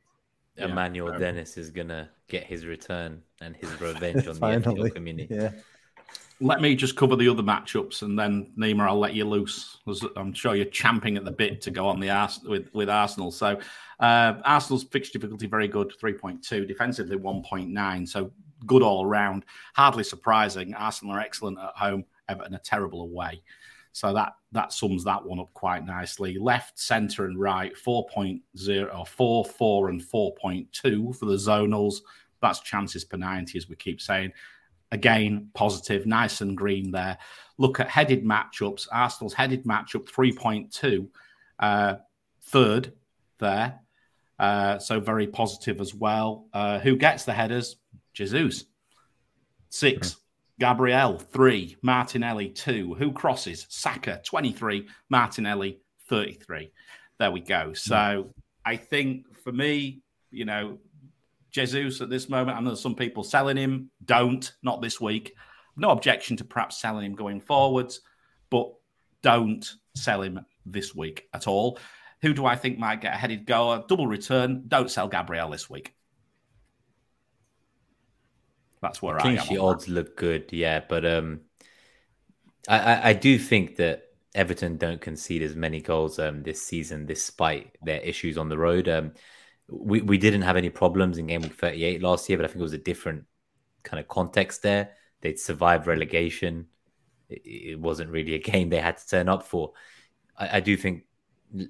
Yeah, 0.57 0.67
Emmanuel 0.67 1.19
Dennis 1.19 1.57
is 1.57 1.71
gonna 1.71 2.09
get 2.29 2.45
his 2.45 2.67
return 2.67 3.23
and 3.41 3.57
his 3.57 3.71
revenge 3.81 4.27
on 4.27 4.35
the 4.35 4.41
FPL 4.41 4.95
community. 4.95 5.35
Yeah. 5.35 5.51
Let 6.41 6.61
me 6.61 6.75
just 6.75 6.97
cover 6.97 7.17
the 7.17 7.29
other 7.29 7.43
matchups, 7.43 8.03
and 8.03 8.19
then 8.19 8.53
Nima, 8.59 8.87
I'll 8.87 8.99
let 8.99 9.15
you 9.15 9.25
loose. 9.25 9.79
I'm 10.17 10.35
sure 10.35 10.55
you're 10.55 10.67
champing 10.67 11.17
at 11.17 11.25
the 11.25 11.31
bit 11.31 11.63
to 11.63 11.71
go 11.71 11.87
on 11.89 11.99
the 11.99 12.11
Ars- 12.11 12.43
with 12.45 12.69
with 12.75 12.91
Arsenal. 12.91 13.31
So 13.31 13.59
uh, 14.01 14.35
Arsenal's 14.45 14.85
fixture 14.85 15.19
difficulty 15.19 15.47
very 15.47 15.67
good, 15.67 15.95
3.2, 16.03 16.69
defensively 16.69 17.17
1.9. 17.17 18.09
So 18.09 18.31
good 18.67 18.83
all 18.83 19.07
round. 19.07 19.47
Hardly 19.75 20.05
surprising. 20.05 20.75
Arsenal 20.75 21.17
are 21.17 21.21
excellent 21.21 21.59
at 21.59 21.75
home, 21.75 22.05
Everton 22.29 22.55
are 22.55 22.59
terrible 22.59 23.01
away. 23.01 23.43
So 23.93 24.13
that 24.13 24.35
that 24.53 24.75
sums 24.75 25.05
that 25.05 25.25
one 25.25 25.41
up 25.41 25.55
quite 25.55 25.87
nicely. 25.87 26.37
Left, 26.39 26.79
centre, 26.79 27.25
and 27.25 27.41
right, 27.41 27.73
4.0 27.75 28.95
or 28.95 29.07
4, 29.07 29.45
4, 29.47 29.89
and 29.89 30.03
4.2 30.03 31.17
for 31.17 31.25
the 31.25 31.37
zonals. 31.37 32.03
That's 32.43 32.61
chances 32.61 33.07
per 33.07 33.17
90, 33.17 33.57
as 33.57 33.71
we 33.71 33.77
keep 33.77 34.03
saying. 34.03 34.33
Again, 34.93 35.51
positive, 35.55 36.07
nice 36.07 36.41
and 36.41 36.57
green 36.57 36.93
there. 36.93 37.19
Look 37.59 37.81
at 37.81 37.89
headed 37.89 38.25
matchups. 38.25 38.87
Arsenal's 38.93 39.35
headed 39.35 39.65
matchup 39.65 40.09
3.2 40.09 41.09
Uh, 41.59 41.97
third 42.43 42.93
there. 43.39 43.81
Uh, 44.39 44.79
so 44.79 45.01
very 45.01 45.27
positive 45.27 45.81
as 45.81 45.95
well. 45.95 46.47
Uh, 46.53 46.79
who 46.79 46.97
gets 46.97 47.25
the 47.25 47.33
headers? 47.33 47.77
Jesus. 48.13 48.65
Six. 49.71 50.11
Mm-hmm. 50.11 50.21
Gabriel, 50.59 51.19
three. 51.19 51.77
Martinelli, 51.83 52.49
two. 52.51 52.95
Who 52.95 53.13
crosses? 53.13 53.67
Saka, 53.69 54.21
23. 54.25 54.89
Martinelli, 55.11 55.81
33. 56.09 56.71
There 57.19 57.31
we 57.31 57.41
go. 57.41 57.73
So 57.73 57.95
mm-hmm. 57.95 58.29
I 58.65 58.77
think 58.77 59.37
for 59.43 59.53
me, 59.53 60.03
you 60.31 60.45
know, 60.45 60.79
Jesus 61.65 62.03
at 62.03 62.11
this 62.11 62.29
moment, 62.29 62.59
I 62.59 62.61
know 62.61 62.75
some 62.75 62.95
people 62.95 63.25
selling 63.25 63.57
him. 63.57 63.91
Don't, 64.05 64.53
not 64.63 64.83
this 64.83 65.01
week. 65.01 65.35
No 65.77 65.91
objection 65.91 66.37
to 66.37 66.45
perhaps 66.45 66.81
selling 66.81 67.05
him 67.05 67.15
going 67.15 67.41
forwards, 67.41 68.01
but 68.51 68.73
don't 69.23 69.67
sell 69.95 70.23
him 70.23 70.41
this 70.67 70.95
week 70.95 71.29
at 71.33 71.49
all. 71.49 71.79
Who 72.23 72.35
do 72.35 72.45
I 72.45 72.57
think 72.57 72.79
might 72.79 73.01
get 73.01 73.15
a 73.15 73.17
headed 73.17 73.47
goal? 73.47 73.85
Double 73.89 74.07
return. 74.07 74.65
Don't 74.69 74.91
sell 74.91 75.09
Gabriel 75.09 75.51
this 75.51 75.69
week. 75.69 75.95
That's 78.83 79.01
where 79.01 79.21
I 79.21 79.33
am. 79.33 79.47
The 79.49 79.59
odds 79.59 79.89
look 79.89 80.17
good, 80.17 80.53
yeah, 80.53 80.83
but 80.87 81.05
um, 81.05 81.41
I, 82.69 82.79
I, 82.79 83.09
I 83.09 83.13
do 83.15 83.39
think 83.39 83.77
that 83.77 84.05
Everton 84.35 84.77
don't 84.77 85.01
concede 85.01 85.43
as 85.43 85.57
many 85.57 85.81
goals 85.81 86.19
um 86.19 86.43
this 86.43 86.61
season, 86.63 87.07
despite 87.07 87.77
their 87.83 88.01
issues 88.01 88.37
on 88.37 88.51
the 88.51 88.59
road. 88.59 88.89
Um, 88.89 89.13
we 89.69 90.01
we 90.01 90.19
didn't 90.19 90.43
have 90.43 90.57
any 90.57 90.71
problems 90.71 91.19
in 91.19 91.27
game 91.27 91.43
week 91.43 91.55
38 91.55 92.03
last 92.03 92.29
year, 92.29 92.39
but 92.39 92.45
I 92.45 92.49
think 92.49 92.61
it 92.61 92.63
was 92.63 92.73
a 92.73 92.79
different 92.79 93.25
kind 93.83 94.01
of 94.01 94.09
context 94.09 94.63
there. 94.63 94.91
They'd 95.21 95.39
survived 95.39 95.87
relegation. 95.87 96.67
It, 97.29 97.43
it 97.45 97.81
wasn't 97.81 98.11
really 98.11 98.35
a 98.35 98.39
game 98.39 98.69
they 98.69 98.81
had 98.81 98.99
to 98.99 99.09
turn 99.09 99.29
up 99.29 99.43
for. 99.43 99.73
I, 100.37 100.59
I 100.59 100.61
do 100.61 100.77
think 100.77 101.05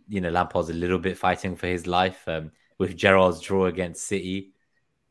you 0.09 0.21
know, 0.21 0.31
Lampard's 0.31 0.71
a 0.71 0.75
little 0.75 0.99
bit 0.99 1.19
fighting 1.19 1.57
for 1.57 1.67
his 1.67 1.87
life 1.87 2.23
um, 2.27 2.51
with 2.79 2.97
Gerrard's 2.97 3.41
draw 3.41 3.67
against 3.67 4.07
City. 4.07 4.53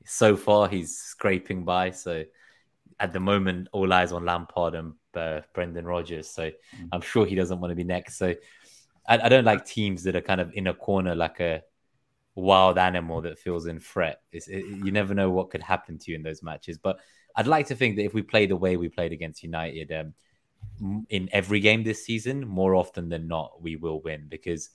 So 0.05 0.35
far, 0.35 0.67
he's 0.67 0.97
scraping 0.97 1.63
by. 1.63 1.91
So 1.91 2.23
at 2.99 3.13
the 3.13 3.19
moment, 3.19 3.69
all 3.71 3.91
eyes 3.91 4.11
on 4.11 4.25
Lampard 4.25 4.75
and 4.75 4.93
uh, 5.13 5.41
Brendan 5.53 5.85
Rodgers. 5.85 6.29
So 6.29 6.49
mm. 6.49 6.89
I'm 6.91 7.01
sure 7.01 7.25
he 7.25 7.35
doesn't 7.35 7.59
want 7.59 7.71
to 7.71 7.75
be 7.75 7.83
next. 7.83 8.17
So 8.17 8.33
I, 9.07 9.19
I, 9.19 9.29
don't 9.29 9.45
like 9.45 9.65
teams 9.65 10.03
that 10.03 10.15
are 10.15 10.21
kind 10.21 10.41
of 10.41 10.51
in 10.53 10.67
a 10.67 10.73
corner 10.73 11.15
like 11.15 11.39
a 11.39 11.61
wild 12.35 12.77
animal 12.77 13.21
that 13.21 13.39
feels 13.39 13.65
in 13.65 13.79
threat. 13.79 14.21
It, 14.31 14.47
you 14.47 14.91
never 14.91 15.13
know 15.13 15.31
what 15.31 15.49
could 15.49 15.63
happen 15.63 15.97
to 15.97 16.11
you 16.11 16.17
in 16.17 16.23
those 16.23 16.43
matches. 16.43 16.77
But 16.77 16.99
I'd 17.35 17.47
like 17.47 17.67
to 17.67 17.75
think 17.75 17.95
that 17.95 18.05
if 18.05 18.13
we 18.13 18.21
play 18.21 18.45
the 18.45 18.55
way 18.55 18.77
we 18.77 18.89
played 18.89 19.13
against 19.13 19.43
United, 19.43 19.91
um, 19.91 20.13
in 21.09 21.29
every 21.31 21.59
game 21.59 21.83
this 21.83 22.05
season, 22.05 22.47
more 22.47 22.75
often 22.75 23.09
than 23.09 23.27
not, 23.27 23.61
we 23.61 23.75
will 23.75 24.01
win 24.01 24.25
because 24.29 24.69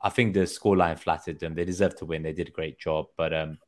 I 0.00 0.08
think 0.08 0.34
the 0.34 0.40
scoreline 0.40 0.98
flattered 0.98 1.40
them. 1.40 1.54
They 1.54 1.64
deserve 1.64 1.96
to 1.96 2.06
win. 2.06 2.22
They 2.22 2.32
did 2.32 2.48
a 2.48 2.52
great 2.52 2.78
job, 2.78 3.06
but 3.16 3.32
um, 3.34 3.58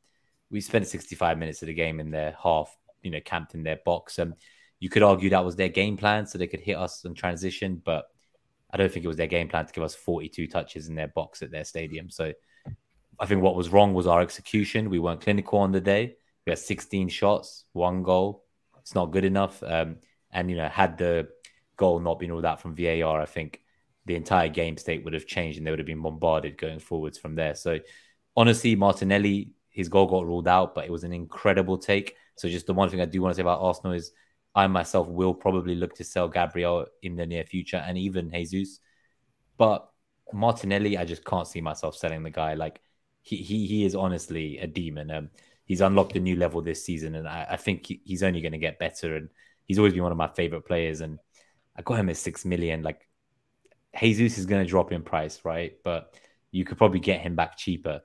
we 0.51 0.61
spent 0.61 0.87
65 0.87 1.39
minutes 1.39 1.63
of 1.63 1.67
the 1.67 1.75
game 1.75 2.01
in 2.01 2.11
their 2.11 2.37
half, 2.43 2.77
you 3.03 3.11
know, 3.11 3.21
camped 3.25 3.55
in 3.55 3.63
their 3.63 3.79
box. 3.85 4.19
And 4.19 4.33
um, 4.33 4.39
you 4.79 4.89
could 4.89 5.03
argue 5.03 5.31
that 5.31 5.45
was 5.45 5.57
their 5.57 5.69
game 5.69 5.97
plan, 5.97 6.27
so 6.27 6.39
they 6.39 6.47
could 6.47 6.61
hit 6.61 6.77
us 6.77 7.05
in 7.05 7.15
transition, 7.15 7.83
but 7.85 8.07
I 8.73 8.77
don't 8.77 8.91
think 8.91 9.05
it 9.05 9.09
was 9.09 9.17
their 9.17 9.27
game 9.27 9.49
plan 9.49 9.67
to 9.67 9.73
give 9.73 9.85
us 9.85 9.95
42 9.95 10.47
touches 10.47 10.89
in 10.89 10.95
their 10.95 11.09
box 11.09 11.43
at 11.43 11.51
their 11.51 11.65
stadium. 11.65 12.09
So 12.11 12.33
I 13.21 13.27
think 13.27 13.43
what 13.43 13.55
was 13.55 13.69
wrong 13.69 13.93
was 13.93 14.07
our 14.07 14.23
execution. 14.23 14.89
We 14.89 14.99
weren't 14.99 15.21
clinical 15.21 15.59
on 15.59 15.73
the 15.73 15.81
day. 15.81 16.17
We 16.47 16.51
had 16.51 16.59
16 16.59 17.09
shots, 17.11 17.67
one 17.73 18.03
goal. 18.03 18.45
It's 18.79 18.95
not 18.95 19.13
good 19.13 19.27
enough. 19.27 19.63
Um, 19.63 19.97
and 20.33 20.51
you 20.51 20.57
know, 20.57 20.69
had 20.69 20.97
the 20.97 21.29
goal 21.77 22.01
not 22.01 22.19
been 22.19 22.33
ruled 22.33 22.47
out 22.47 22.61
from 22.61 22.75
VAR, 22.75 23.21
I 23.21 23.27
think 23.27 23.61
the 24.07 24.17
entire 24.17 24.49
game 24.49 24.77
state 24.77 25.05
would 25.05 25.13
have 25.13 25.27
changed 25.27 25.59
and 25.59 25.67
they 25.67 25.71
would 25.71 25.79
have 25.79 25.87
been 25.87 26.03
bombarded 26.03 26.57
going 26.57 26.79
forwards 26.79 27.19
from 27.19 27.35
there. 27.35 27.55
So 27.55 27.79
honestly, 28.37 28.75
Martinelli, 28.75 29.53
his 29.69 29.89
goal 29.89 30.07
got 30.07 30.27
ruled 30.27 30.49
out, 30.49 30.75
but 30.75 30.87
it 30.87 30.91
was 30.91 31.05
an 31.05 31.13
incredible 31.13 31.77
take. 31.77 32.17
So 32.37 32.49
just 32.49 32.67
the 32.67 32.75
one 32.75 32.89
thing 32.89 33.03
I 33.03 33.05
do 33.05 33.21
want 33.21 33.33
to 33.33 33.37
say 33.37 33.43
about 33.43 33.61
Arsenal 33.61 33.93
is 33.93 34.13
I 34.55 34.67
myself 34.67 35.09
will 35.09 35.35
probably 35.35 35.75
look 35.75 35.95
to 35.97 36.05
sell 36.05 36.29
Gabriel 36.29 36.87
in 37.03 37.17
the 37.17 37.27
near 37.27 37.45
future 37.45 37.77
and 37.77 37.99
even 37.99 38.31
Jesus. 38.31 38.81
But 39.59 39.89
Martinelli, 40.33 40.97
I 40.97 41.05
just 41.05 41.25
can't 41.25 41.47
see 41.47 41.61
myself 41.61 41.97
selling 41.97 42.23
the 42.23 42.31
guy. 42.31 42.55
Like 42.55 42.81
he 43.23 43.37
he, 43.37 43.67
he 43.67 43.85
is 43.85 43.95
honestly 43.95 44.59
a 44.59 44.67
demon. 44.67 45.11
Um, 45.11 45.31
he's 45.65 45.81
unlocked 45.81 46.17
a 46.17 46.21
new 46.21 46.37
level 46.37 46.63
this 46.63 46.85
season, 46.85 47.15
and 47.15 47.29
I, 47.29 47.47
I 47.51 47.57
think 47.57 47.87
he, 47.87 48.01
he's 48.05 48.23
only 48.23 48.41
going 48.41 48.53
to 48.53 48.59
get 48.59 48.79
better. 48.79 49.17
And 49.17 49.29
he's 49.67 49.79
always 49.79 49.93
been 49.93 50.03
one 50.03 50.13
of 50.13 50.19
my 50.19 50.29
favorite 50.29 50.67
players. 50.67 51.01
And 51.01 51.19
I 51.77 51.83
got 51.83 51.99
him 51.99 52.09
at 52.09 52.17
six 52.17 52.45
million. 52.45 52.83
Like 52.83 53.07
Jesus 53.99 54.39
is 54.39 54.47
going 54.47 54.65
to 54.65 54.69
drop 54.69 54.93
in 54.93 55.03
price, 55.03 55.41
right? 55.45 55.75
But 55.85 56.15
you 56.51 56.65
could 56.65 56.79
probably 56.79 57.01
get 57.01 57.21
him 57.21 57.37
back 57.37 57.57
cheaper. 57.57 58.03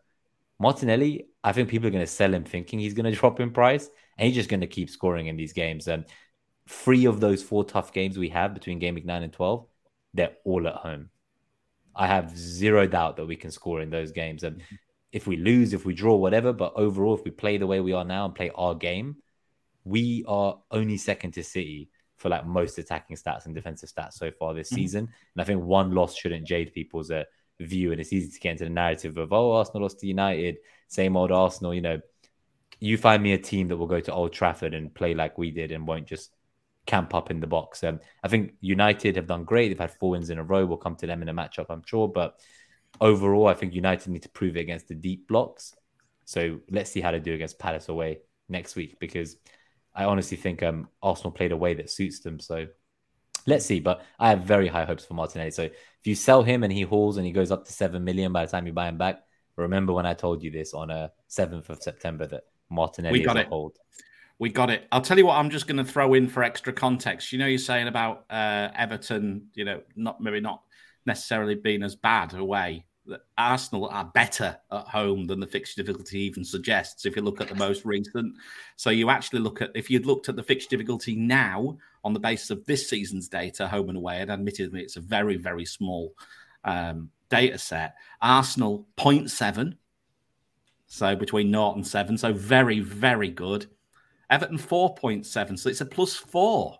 Martinelli, 0.59 1.27
I 1.43 1.51
think 1.51 1.69
people 1.69 1.87
are 1.87 1.91
going 1.91 2.05
to 2.05 2.11
sell 2.11 2.33
him 2.33 2.43
thinking 2.43 2.79
he's 2.79 2.93
going 2.93 3.11
to 3.11 3.19
drop 3.19 3.39
in 3.39 3.51
price, 3.51 3.89
and 4.17 4.27
he's 4.27 4.35
just 4.35 4.49
going 4.49 4.61
to 4.61 4.67
keep 4.67 4.89
scoring 4.89 5.27
in 5.27 5.35
these 5.35 5.53
games. 5.53 5.87
And 5.87 6.05
three 6.69 7.05
of 7.05 7.19
those 7.19 7.43
four 7.43 7.63
tough 7.63 7.91
games 7.91 8.17
we 8.17 8.29
have 8.29 8.53
between 8.53 8.79
game 8.79 8.95
week 8.95 9.05
nine 9.05 9.23
and 9.23 9.33
twelve, 9.33 9.67
they're 10.13 10.37
all 10.45 10.67
at 10.67 10.75
home. 10.75 11.09
I 11.95 12.07
have 12.07 12.37
zero 12.37 12.87
doubt 12.87 13.17
that 13.17 13.25
we 13.25 13.35
can 13.35 13.51
score 13.51 13.81
in 13.81 13.89
those 13.89 14.11
games. 14.11 14.43
And 14.43 14.61
if 15.15 15.25
we 15.25 15.37
lose, 15.37 15.71
if 15.71 15.85
we 15.85 15.93
draw, 15.93 16.13
whatever, 16.17 16.51
but 16.51 16.73
overall, 16.75 17.15
if 17.15 17.23
we 17.23 17.31
play 17.31 17.57
the 17.57 17.65
way 17.65 17.79
we 17.79 17.93
are 17.93 18.03
now 18.03 18.25
and 18.25 18.35
play 18.35 18.51
our 18.53 18.75
game, 18.75 19.15
we 19.85 20.25
are 20.27 20.59
only 20.71 20.97
second 20.97 21.31
to 21.31 21.41
City 21.41 21.89
for 22.17 22.27
like 22.27 22.45
most 22.45 22.77
attacking 22.77 23.15
stats 23.15 23.45
and 23.45 23.55
defensive 23.55 23.89
stats 23.89 24.15
so 24.15 24.29
far 24.29 24.53
this 24.53 24.67
mm-hmm. 24.67 24.75
season. 24.75 25.07
And 25.33 25.41
I 25.41 25.45
think 25.45 25.63
one 25.63 25.95
loss 25.95 26.17
shouldn't 26.17 26.45
jade 26.45 26.73
people's 26.73 27.11
uh, 27.11 27.23
view. 27.61 27.93
And 27.93 28.01
it's 28.01 28.11
easy 28.11 28.29
to 28.29 28.39
get 28.41 28.51
into 28.51 28.65
the 28.65 28.71
narrative 28.71 29.17
of, 29.17 29.31
oh, 29.31 29.53
Arsenal 29.53 29.83
lost 29.83 30.01
to 30.01 30.07
United, 30.07 30.57
same 30.89 31.15
old 31.15 31.31
Arsenal. 31.31 31.73
You 31.73 31.81
know, 31.81 32.01
you 32.81 32.97
find 32.97 33.23
me 33.23 33.31
a 33.31 33.37
team 33.37 33.69
that 33.69 33.77
will 33.77 33.87
go 33.87 34.01
to 34.01 34.13
Old 34.13 34.33
Trafford 34.33 34.73
and 34.73 34.93
play 34.93 35.13
like 35.13 35.37
we 35.37 35.49
did 35.49 35.71
and 35.71 35.87
won't 35.87 36.07
just 36.07 36.31
camp 36.87 37.15
up 37.15 37.31
in 37.31 37.39
the 37.39 37.47
box. 37.47 37.85
Um, 37.85 38.01
I 38.21 38.27
think 38.27 38.55
United 38.59 39.15
have 39.15 39.27
done 39.27 39.45
great. 39.45 39.69
They've 39.69 39.79
had 39.79 39.93
four 39.93 40.09
wins 40.09 40.29
in 40.29 40.39
a 40.39 40.43
row. 40.43 40.65
We'll 40.65 40.77
come 40.77 40.97
to 40.97 41.07
them 41.07 41.21
in 41.21 41.29
a 41.29 41.33
matchup, 41.33 41.67
I'm 41.69 41.83
sure. 41.85 42.09
But 42.09 42.37
overall, 43.01 43.47
I 43.47 43.53
think 43.53 43.73
United 43.73 44.09
need 44.09 44.23
to 44.23 44.29
prove 44.29 44.57
it 44.57 44.61
against 44.61 44.87
the 44.87 44.95
deep 44.95 45.27
blocks. 45.27 45.75
So 46.25 46.59
let's 46.69 46.91
see 46.91 47.01
how 47.01 47.11
they 47.11 47.19
do 47.19 47.33
against 47.33 47.59
Palace 47.59 47.89
away 47.89 48.19
next 48.49 48.75
week 48.75 48.99
because 48.99 49.37
I 49.93 50.05
honestly 50.05 50.37
think 50.37 50.63
um, 50.63 50.89
Arsenal 51.01 51.31
played 51.31 51.51
a 51.51 51.57
way 51.57 51.73
that 51.75 51.89
suits 51.89 52.19
them. 52.19 52.39
So 52.39 52.67
let's 53.47 53.65
see. 53.65 53.79
But 53.79 54.03
I 54.19 54.29
have 54.29 54.41
very 54.41 54.67
high 54.67 54.85
hopes 54.85 55.05
for 55.05 55.13
Martinelli. 55.13 55.51
So 55.51 55.63
if 55.63 55.73
you 56.05 56.15
sell 56.15 56.43
him 56.43 56.63
and 56.63 56.73
he 56.73 56.81
hauls 56.81 57.17
and 57.17 57.25
he 57.25 57.31
goes 57.31 57.51
up 57.51 57.65
to 57.65 57.73
seven 57.73 58.03
million 58.03 58.33
by 58.33 58.45
the 58.45 58.51
time 58.51 58.67
you 58.67 58.73
buy 58.73 58.89
him 58.89 58.97
back, 58.97 59.23
remember 59.55 59.93
when 59.93 60.05
I 60.05 60.13
told 60.13 60.43
you 60.43 60.51
this 60.51 60.73
on 60.73 60.89
a 60.89 60.93
uh, 60.93 61.07
seventh 61.27 61.69
of 61.69 61.81
September 61.81 62.27
that 62.27 62.43
Martinelli 62.69 63.19
we 63.19 63.25
got 63.25 63.37
is 63.37 63.43
it. 63.43 63.47
hold. 63.47 63.77
We 64.37 64.49
got 64.49 64.69
it. 64.69 64.85
I'll 64.91 65.01
tell 65.01 65.17
you 65.17 65.27
what. 65.27 65.35
I'm 65.35 65.49
just 65.49 65.65
going 65.65 65.77
to 65.77 65.89
throw 65.89 66.13
in 66.13 66.27
for 66.27 66.43
extra 66.43 66.73
context. 66.73 67.31
You 67.31 67.39
know, 67.39 67.45
you're 67.45 67.57
saying 67.57 67.87
about 67.87 68.25
uh, 68.29 68.69
Everton. 68.75 69.47
You 69.53 69.63
know, 69.63 69.81
not 69.95 70.19
maybe 70.19 70.41
not 70.41 70.61
necessarily 71.05 71.55
been 71.55 71.83
as 71.83 71.95
bad 71.95 72.33
away 72.33 72.85
Arsenal 73.37 73.87
are 73.89 74.05
better 74.13 74.57
at 74.71 74.87
home 74.87 75.25
than 75.25 75.39
the 75.39 75.47
fixture 75.47 75.81
difficulty 75.81 76.19
even 76.19 76.43
suggests. 76.43 77.05
If 77.05 77.15
you 77.15 77.21
look 77.21 77.41
at 77.41 77.47
the 77.47 77.55
most 77.55 77.85
recent, 77.85 78.35
so 78.75 78.89
you 78.89 79.09
actually 79.09 79.39
look 79.39 79.61
at 79.61 79.71
if 79.75 79.89
you'd 79.89 80.05
looked 80.05 80.29
at 80.29 80.35
the 80.35 80.43
fixture 80.43 80.69
difficulty 80.69 81.15
now 81.15 81.77
on 82.03 82.13
the 82.13 82.19
basis 82.19 82.49
of 82.49 82.65
this 82.65 82.89
season's 82.89 83.27
data, 83.27 83.67
home 83.67 83.89
and 83.89 83.97
away, 83.97 84.21
and 84.21 84.31
admittedly 84.31 84.81
it's 84.81 84.97
a 84.97 85.01
very 85.01 85.37
very 85.37 85.65
small 85.65 86.13
um, 86.63 87.09
data 87.29 87.57
set. 87.57 87.95
Arsenal 88.21 88.87
0.7, 88.97 89.75
so 90.87 91.15
between 91.15 91.51
0 91.51 91.73
and 91.73 91.87
7, 91.87 92.17
so 92.17 92.33
very 92.33 92.79
very 92.79 93.29
good. 93.29 93.67
Everton 94.29 94.57
4.7, 94.57 95.59
so 95.59 95.69
it's 95.69 95.81
a 95.81 95.85
plus 95.85 96.15
four, 96.15 96.79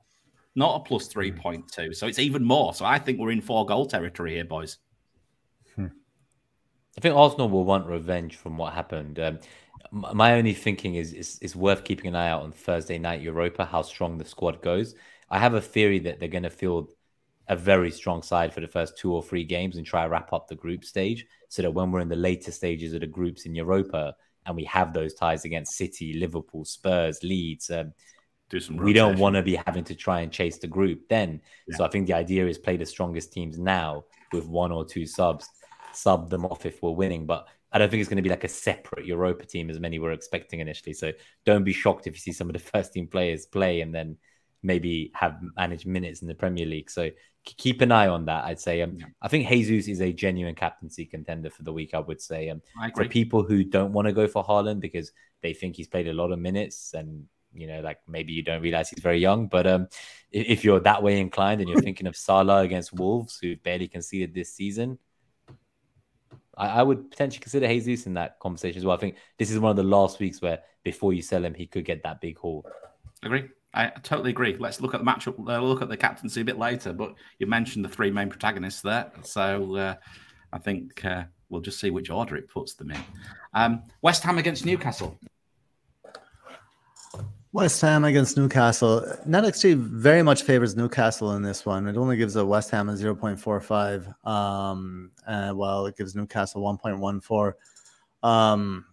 not 0.56 0.76
a 0.76 0.80
plus 0.84 1.12
3.2. 1.14 1.96
So 1.96 2.08
it's 2.08 2.20
even 2.20 2.44
more. 2.44 2.74
So 2.74 2.86
I 2.86 2.98
think 2.98 3.20
we're 3.20 3.32
in 3.32 3.42
four 3.42 3.66
goal 3.66 3.86
territory 3.86 4.36
here, 4.36 4.46
boys. 4.46 4.78
I 6.98 7.02
think 7.02 7.16
Arsenal 7.16 7.50
will 7.50 7.66
want 7.66 7.88
revenge 7.88 8.38
from 8.38 8.58
what 8.58 8.74
happened. 8.74 9.20
Um, 9.20 9.40
my 9.92 10.34
only 10.34 10.54
thinking 10.54 10.96
is, 10.96 11.14
is 11.14 11.38
it's 11.42 11.56
worth 11.56 11.84
keeping 11.84 12.08
an 12.08 12.16
eye 12.16 12.30
out 12.30 12.44
on 12.44 12.52
Thursday 12.52 12.98
night 12.98 13.22
Europa, 13.22 13.66
how 13.66 13.82
strong 13.82 14.18
the 14.18 14.26
squad 14.26 14.62
goes. 14.62 14.96
I 15.30 15.40
have 15.40 15.54
a 15.54 15.62
theory 15.62 16.00
that 16.00 16.20
they're 16.20 16.30
going 16.30 16.44
to 16.44 16.50
field 16.50 16.92
a 17.48 17.56
very 17.56 17.92
strong 17.92 18.22
side 18.22 18.54
for 18.54 18.62
the 18.62 18.68
first 18.68 18.98
two 18.98 19.14
or 19.14 19.22
three 19.22 19.44
games 19.44 19.78
and 19.78 19.86
try 19.86 20.04
to 20.04 20.10
wrap 20.10 20.34
up 20.34 20.48
the 20.48 20.56
group 20.56 20.84
stage 20.84 21.26
so 21.50 21.62
that 21.62 21.72
when 21.72 21.92
we're 21.92 22.00
in 22.00 22.10
the 22.10 22.16
later 22.16 22.52
stages 22.52 22.94
of 22.94 23.02
the 23.02 23.08
groups 23.08 23.46
in 23.46 23.54
Europa 23.54 24.16
and 24.46 24.56
we 24.56 24.64
have 24.64 24.94
those 24.94 25.14
ties 25.14 25.46
against 25.46 25.78
City, 25.78 26.14
Liverpool, 26.14 26.66
Spurs, 26.66 27.20
Leeds, 27.24 27.70
um, 27.70 27.94
Do 28.50 28.60
some 28.60 28.78
we 28.78 28.94
don't 28.94 29.18
want 29.18 29.36
to 29.36 29.42
be 29.42 29.56
having 29.56 29.84
to 29.86 29.96
try 29.96 30.22
and 30.22 30.32
chase 30.32 30.58
the 30.60 30.68
group 30.68 31.10
then. 31.10 31.42
Yeah. 31.68 31.78
So 31.78 31.86
I 31.86 31.90
think 31.90 32.08
the 32.08 32.14
idea 32.14 32.46
is 32.46 32.58
play 32.58 32.78
the 32.78 32.86
strongest 32.86 33.34
teams 33.34 33.58
now 33.58 34.06
with 34.32 34.46
one 34.46 34.72
or 34.72 34.86
two 34.86 35.06
subs 35.06 35.48
sub 35.94 36.30
them 36.30 36.46
off 36.46 36.66
if 36.66 36.82
we're 36.84 36.92
winning. 36.92 37.26
But 37.26 37.48
I 37.72 37.78
don't 37.78 37.90
think 37.90 38.02
it's 38.02 38.10
going 38.10 38.18
to 38.18 38.24
be 38.24 38.30
like 38.30 38.44
a 38.44 38.50
separate 38.50 39.06
Europa 39.06 39.46
team 39.46 39.70
as 39.70 39.80
many 39.80 40.00
were 40.00 40.12
expecting 40.12 40.60
initially. 40.60 40.94
So 40.94 41.12
don't 41.46 41.64
be 41.64 41.74
shocked 41.74 42.08
if 42.08 42.14
you 42.14 42.20
see 42.20 42.34
some 42.34 42.48
of 42.48 42.54
the 42.54 42.60
first 42.72 42.94
team 42.94 43.08
players 43.08 43.46
play 43.46 43.82
and 43.82 43.94
then 43.94 44.18
maybe 44.64 45.12
have 45.14 45.40
managed 45.56 45.86
minutes 45.86 46.22
in 46.22 46.28
the 46.28 46.36
Premier 46.36 46.66
League. 46.66 46.90
So 46.90 47.10
keep 47.44 47.82
an 47.82 47.92
eye 47.92 48.08
on 48.08 48.26
that. 48.26 48.46
I'd 48.46 48.60
say. 48.60 48.82
Um, 48.82 48.98
yeah. 48.98 49.06
I 49.22 49.28
think 49.28 49.48
Jesus 49.48 49.88
is 49.88 50.02
a 50.02 50.12
genuine 50.12 50.56
captaincy 50.56 51.06
contender 51.06 51.50
for 51.50 51.64
the 51.64 51.74
week. 51.74 51.94
I 51.94 52.00
would 52.00 52.22
say. 52.22 52.50
Um, 52.50 52.62
for 52.96 53.06
people 53.06 53.44
who 53.44 53.64
don't 53.64 53.94
want 53.94 54.08
to 54.08 54.14
go 54.14 54.28
for 54.28 54.44
Haaland 54.44 54.80
because 54.80 55.12
they 55.42 55.54
think 55.54 55.76
he's 55.76 55.88
played 55.88 56.08
a 56.08 56.14
lot 56.14 56.32
of 56.32 56.40
minutes 56.40 56.94
and 56.94 57.26
you 57.56 57.68
know, 57.68 57.82
like 57.82 58.00
maybe 58.08 58.34
you 58.34 58.44
don't 58.44 58.62
realize 58.62 58.90
he's 58.90 59.04
very 59.04 59.20
young. 59.20 59.48
But 59.48 59.66
um, 59.66 59.88
if 60.32 60.64
you're 60.64 60.80
that 60.82 61.02
way 61.02 61.20
inclined 61.20 61.62
and 61.62 61.70
you're 61.70 61.82
thinking 61.82 62.08
of 62.08 62.16
Salah 62.16 62.62
against 62.62 62.94
Wolves, 62.94 63.40
who 63.42 63.56
barely 63.56 63.88
conceded 63.88 64.34
this 64.34 64.54
season, 64.54 65.00
I, 66.58 66.68
I, 66.68 66.84
would 66.84 67.10
potentially 67.10 67.42
consider 67.42 67.68
Jesus 67.68 68.06
in 68.06 68.14
that 68.16 68.40
conversation 68.40 68.80
as 68.80 68.86
well. 68.86 68.96
I 68.96 69.00
think 69.00 69.16
this 69.38 69.52
is 69.52 69.60
one 69.60 69.72
of 69.72 69.78
the 69.78 69.84
last 69.84 70.20
weeks 70.20 70.42
where 70.42 70.60
before 70.84 71.14
you 71.14 71.22
sell 71.22 71.44
him, 71.44 71.54
he 71.54 71.66
could 71.66 71.86
get 71.86 72.04
that 72.04 72.22
big 72.22 72.38
haul. 72.38 72.66
Agree. 73.24 73.50
I 73.74 73.88
totally 74.04 74.30
agree. 74.30 74.56
Let's 74.58 74.80
look 74.80 74.94
at 74.94 75.04
the 75.04 75.06
matchup. 75.06 75.38
Uh, 75.38 75.60
look 75.62 75.82
at 75.82 75.90
the 75.90 75.98
captaincy 75.98 76.42
a 76.42 76.46
bit 76.46 76.58
later. 76.58 76.94
But 76.94 77.16
you 77.40 77.48
mentioned 77.48 77.84
the 77.84 77.90
three 77.90 78.10
main 78.10 78.30
protagonists 78.30 78.82
there, 78.82 79.12
so 79.24 79.76
uh, 79.76 79.96
I 80.54 80.60
think 80.60 81.04
uh, 81.04 81.26
we'll 81.50 81.62
just 81.62 81.82
see 81.82 81.90
which 81.90 82.10
order 82.10 82.38
it 82.38 82.48
puts 82.48 82.76
them 82.76 82.92
in. 82.92 83.02
Um, 83.54 83.84
West 84.02 84.24
Ham 84.24 84.38
against 84.38 84.66
Newcastle. 84.66 85.20
West 87.56 87.80
Ham 87.80 88.04
against 88.04 88.36
Newcastle. 88.36 89.02
NetXG 89.26 89.78
very 89.78 90.22
much 90.22 90.44
favors 90.44 90.76
Newcastle 90.76 91.38
in 91.38 91.42
this 91.42 91.66
one. 91.66 91.88
It 91.88 91.96
only 91.96 92.18
gives 92.18 92.36
a 92.36 92.46
West 92.46 92.70
Ham 92.72 92.90
a 92.90 92.92
0.45, 92.92 94.28
um, 94.28 95.10
uh, 95.26 95.54
while 95.54 95.86
it 95.86 95.96
gives 95.96 96.16
Newcastle 96.16 96.62
1.14. 96.62 97.54
Um, 98.28 98.86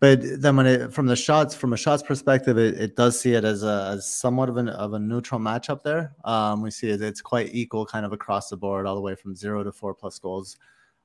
but 0.00 0.18
then 0.42 0.56
when 0.56 0.66
it 0.66 0.92
from 0.92 1.06
the 1.06 1.14
shots 1.14 1.54
from 1.54 1.72
a 1.72 1.76
shots 1.76 2.02
perspective, 2.02 2.58
it, 2.58 2.80
it 2.80 2.96
does 2.96 3.20
see 3.20 3.34
it 3.34 3.44
as 3.44 3.62
a 3.62 3.92
as 3.92 4.12
somewhat 4.12 4.48
of 4.48 4.56
an 4.56 4.68
of 4.70 4.94
a 4.94 4.98
neutral 4.98 5.40
matchup 5.40 5.84
there. 5.84 6.16
Um, 6.24 6.62
we 6.62 6.72
see 6.72 6.90
it, 6.90 7.00
it's 7.00 7.20
quite 7.20 7.54
equal 7.54 7.86
kind 7.86 8.04
of 8.04 8.12
across 8.12 8.48
the 8.48 8.56
board, 8.56 8.86
all 8.86 8.96
the 8.96 9.00
way 9.00 9.14
from 9.14 9.36
zero 9.36 9.62
to 9.62 9.70
four 9.70 9.94
plus 9.94 10.18
goals. 10.18 10.56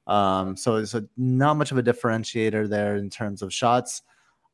Um, 0.07 0.57
so 0.57 0.78
it's 0.78 0.95
not 1.17 1.55
much 1.55 1.71
of 1.71 1.78
a 1.78 1.84
differentiator 1.84 2.67
there 2.67 2.95
in 2.95 3.11
terms 3.11 3.43
of 3.43 3.53
shots. 3.53 4.01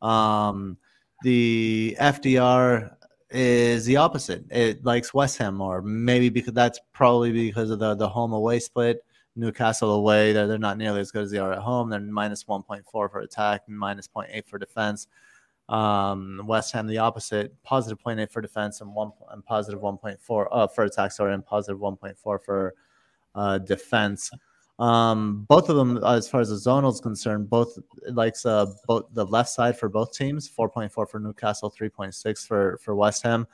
Um, 0.02 0.78
the 1.24 1.98
FDR 2.00 2.96
is 3.30 3.86
the 3.86 3.98
opposite. 3.98 4.46
It 4.50 4.84
likes 4.84 5.14
West 5.14 5.38
Ham 5.38 5.56
more. 5.56 5.82
Maybe 5.82 6.30
because 6.30 6.54
that's 6.54 6.80
probably 6.94 7.32
because 7.32 7.70
of 7.70 7.80
the 7.80 7.96
the 7.96 8.10
home 8.10 8.34
away 8.34 8.60
split. 8.60 9.04
Newcastle 9.36 9.92
away, 9.92 10.34
they're, 10.34 10.48
they're 10.48 10.58
not 10.58 10.78
nearly 10.78 11.00
as 11.00 11.12
good 11.12 11.24
as 11.24 11.32
they 11.32 11.38
are 11.38 11.54
at 11.54 11.60
home. 11.60 11.90
They're 11.90 12.00
minus 12.00 12.44
1.4 12.44 12.84
for 12.92 13.20
attack 13.20 13.64
and 13.68 13.78
minus 13.78 14.08
0.8 14.08 14.46
for 14.46 14.58
defense. 14.58 15.08
Um, 15.70 16.42
West 16.46 16.74
Ham 16.74 16.88
the 16.88 16.98
opposite, 16.98 17.54
positive 17.64 18.00
0.8 18.04 18.32
for 18.32 18.42
defense 18.42 18.82
and 18.82 18.94
one 18.94 19.12
and 19.32 19.46
positive 19.46 19.80
1.4 19.80 20.48
uh, 20.52 20.68
for 20.68 20.84
attack, 20.84 21.12
sorry, 21.12 21.34
and 21.34 21.46
positive 21.46 21.80
1.4 21.80 22.18
for 22.18 22.74
uh, 23.36 23.60
defense. 23.60 24.32
Um, 24.80 25.46
both 25.50 25.68
of 25.70 25.76
them, 25.76 25.98
as 26.06 26.30
far 26.30 26.40
as 26.40 26.50
the 26.50 26.56
zonal 26.56 26.92
is 26.92 27.02
concerned, 27.02 27.50
both 27.50 27.78
likes 28.12 28.46
uh, 28.46 28.68
both 28.88 29.08
the 29.12 29.26
left 29.26 29.50
side 29.50 29.78
for 29.78 29.90
both 29.90 30.14
teams, 30.14 30.50
4.4 30.50 30.90
for 30.90 31.20
Newcastle, 31.20 31.70
3.6 31.70 32.48
for 32.48 32.80
for 32.82 32.96
West 32.96 33.22
Ham. 33.24 33.46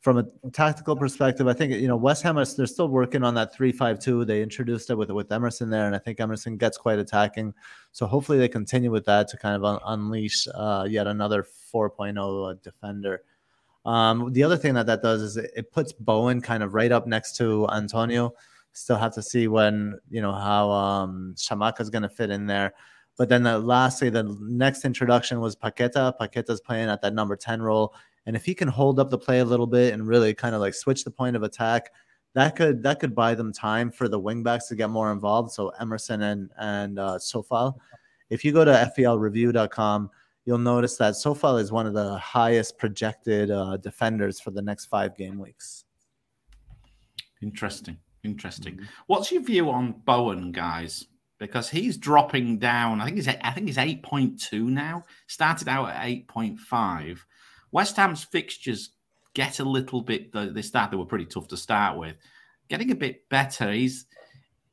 From 0.00 0.18
a 0.18 0.50
tactical 0.52 0.94
perspective, 0.94 1.48
I 1.48 1.54
think 1.54 1.72
you 1.72 1.88
know 1.88 1.96
West 1.96 2.22
Ham 2.22 2.36
is 2.36 2.54
they're 2.54 2.66
still 2.66 2.88
working 2.88 3.24
on 3.24 3.34
that 3.34 3.56
3-5-2. 3.56 4.26
They 4.26 4.42
introduced 4.42 4.90
it 4.90 4.94
with 4.94 5.10
with 5.10 5.32
Emerson 5.32 5.70
there, 5.70 5.86
and 5.86 5.96
I 5.96 5.98
think 5.98 6.20
Emerson 6.20 6.58
gets 6.58 6.76
quite 6.76 6.98
attacking. 6.98 7.54
So 7.92 8.06
hopefully 8.06 8.36
they 8.36 8.48
continue 8.48 8.90
with 8.90 9.06
that 9.06 9.26
to 9.28 9.38
kind 9.38 9.56
of 9.56 9.64
un- 9.64 9.80
unleash 9.86 10.46
uh, 10.54 10.86
yet 10.88 11.06
another 11.06 11.46
4.0 11.74 12.50
uh, 12.50 12.54
defender. 12.62 13.22
Um, 13.86 14.34
the 14.34 14.42
other 14.42 14.58
thing 14.58 14.74
that 14.74 14.86
that 14.86 15.00
does 15.00 15.22
is 15.22 15.38
it, 15.38 15.50
it 15.56 15.72
puts 15.72 15.92
Bowen 15.92 16.42
kind 16.42 16.62
of 16.62 16.74
right 16.74 16.92
up 16.92 17.06
next 17.06 17.36
to 17.38 17.66
Antonio. 17.70 18.34
Still 18.72 18.96
have 18.96 19.14
to 19.14 19.22
see 19.22 19.48
when 19.48 19.98
you 20.10 20.22
know 20.22 20.32
how 20.32 20.70
um, 20.70 21.34
Scamacca 21.36 21.80
is 21.80 21.90
going 21.90 22.02
to 22.02 22.08
fit 22.08 22.30
in 22.30 22.46
there. 22.46 22.74
But 23.16 23.28
then 23.28 23.42
the, 23.42 23.58
lastly, 23.58 24.10
the 24.10 24.36
next 24.40 24.84
introduction 24.84 25.40
was 25.40 25.56
Paqueta. 25.56 26.14
Paqueta's 26.18 26.60
playing 26.60 26.88
at 26.88 27.02
that 27.02 27.14
number 27.14 27.34
10 27.34 27.60
role. 27.60 27.92
And 28.26 28.36
if 28.36 28.44
he 28.44 28.54
can 28.54 28.68
hold 28.68 29.00
up 29.00 29.10
the 29.10 29.18
play 29.18 29.40
a 29.40 29.44
little 29.44 29.66
bit 29.66 29.92
and 29.92 30.06
really 30.06 30.32
kind 30.34 30.54
of 30.54 30.60
like 30.60 30.74
switch 30.74 31.02
the 31.02 31.10
point 31.10 31.34
of 31.34 31.42
attack, 31.42 31.90
that 32.34 32.54
could 32.54 32.82
that 32.82 33.00
could 33.00 33.14
buy 33.14 33.34
them 33.34 33.52
time 33.52 33.90
for 33.90 34.06
the 34.06 34.20
wingbacks 34.20 34.68
to 34.68 34.76
get 34.76 34.90
more 34.90 35.10
involved. 35.12 35.50
So 35.50 35.70
Emerson 35.80 36.22
and 36.22 36.50
and 36.58 36.98
uh, 36.98 37.18
Coufal. 37.18 37.74
If 38.30 38.44
you 38.44 38.52
go 38.52 38.64
to 38.64 38.92
FPLreview.com, 38.96 40.10
you'll 40.44 40.58
notice 40.58 40.96
that 40.98 41.14
Coufal 41.14 41.60
is 41.60 41.72
one 41.72 41.86
of 41.86 41.94
the 41.94 42.16
highest 42.18 42.78
projected 42.78 43.50
uh, 43.50 43.78
defenders 43.78 44.38
for 44.38 44.50
the 44.50 44.62
next 44.62 44.86
five 44.86 45.16
game 45.16 45.38
weeks. 45.38 45.84
Interesting. 47.42 47.96
Interesting. 48.24 48.74
Mm-hmm. 48.74 48.84
What's 49.06 49.32
your 49.32 49.42
view 49.42 49.70
on 49.70 50.02
Bowen, 50.04 50.52
guys? 50.52 51.06
Because 51.38 51.68
he's 51.68 51.96
dropping 51.96 52.58
down. 52.58 53.00
I 53.00 53.04
think 53.04 53.16
he's 53.16 53.28
I 53.28 53.50
think 53.52 53.68
he's 53.68 53.78
eight 53.78 54.02
point 54.02 54.40
two 54.40 54.70
now. 54.70 55.04
Started 55.28 55.68
out 55.68 55.90
at 55.90 56.04
eight 56.04 56.26
point 56.26 56.58
five. 56.58 57.24
West 57.70 57.96
Ham's 57.96 58.24
fixtures 58.24 58.90
get 59.34 59.60
a 59.60 59.64
little 59.64 60.02
bit. 60.02 60.32
They 60.32 60.62
start. 60.62 60.90
They 60.90 60.96
were 60.96 61.04
pretty 61.04 61.26
tough 61.26 61.46
to 61.48 61.56
start 61.56 61.96
with. 61.96 62.16
Getting 62.68 62.90
a 62.90 62.96
bit 62.96 63.28
better. 63.28 63.70
He's 63.70 64.06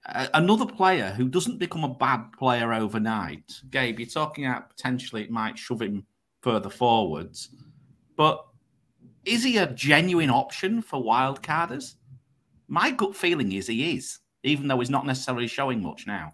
uh, 0.07 0.27
another 0.33 0.65
player 0.65 1.11
who 1.11 1.29
doesn't 1.29 1.59
become 1.59 1.83
a 1.83 1.93
bad 1.93 2.31
player 2.37 2.73
overnight. 2.73 3.61
Gabe, 3.69 3.99
you're 3.99 4.09
talking 4.09 4.45
about 4.45 4.69
potentially 4.69 5.23
it 5.23 5.31
might 5.31 5.59
shove 5.59 5.81
him 5.81 6.05
further 6.41 6.69
forwards, 6.69 7.49
but 8.17 8.45
is 9.23 9.43
he 9.43 9.57
a 9.57 9.67
genuine 9.67 10.29
option 10.29 10.81
for 10.81 11.01
wildcarders? 11.01 11.95
My 12.67 12.91
gut 12.91 13.15
feeling 13.15 13.51
is 13.51 13.67
he 13.67 13.95
is, 13.95 14.19
even 14.43 14.67
though 14.67 14.79
he's 14.79 14.89
not 14.89 15.05
necessarily 15.05 15.47
showing 15.47 15.81
much 15.81 16.07
now. 16.07 16.33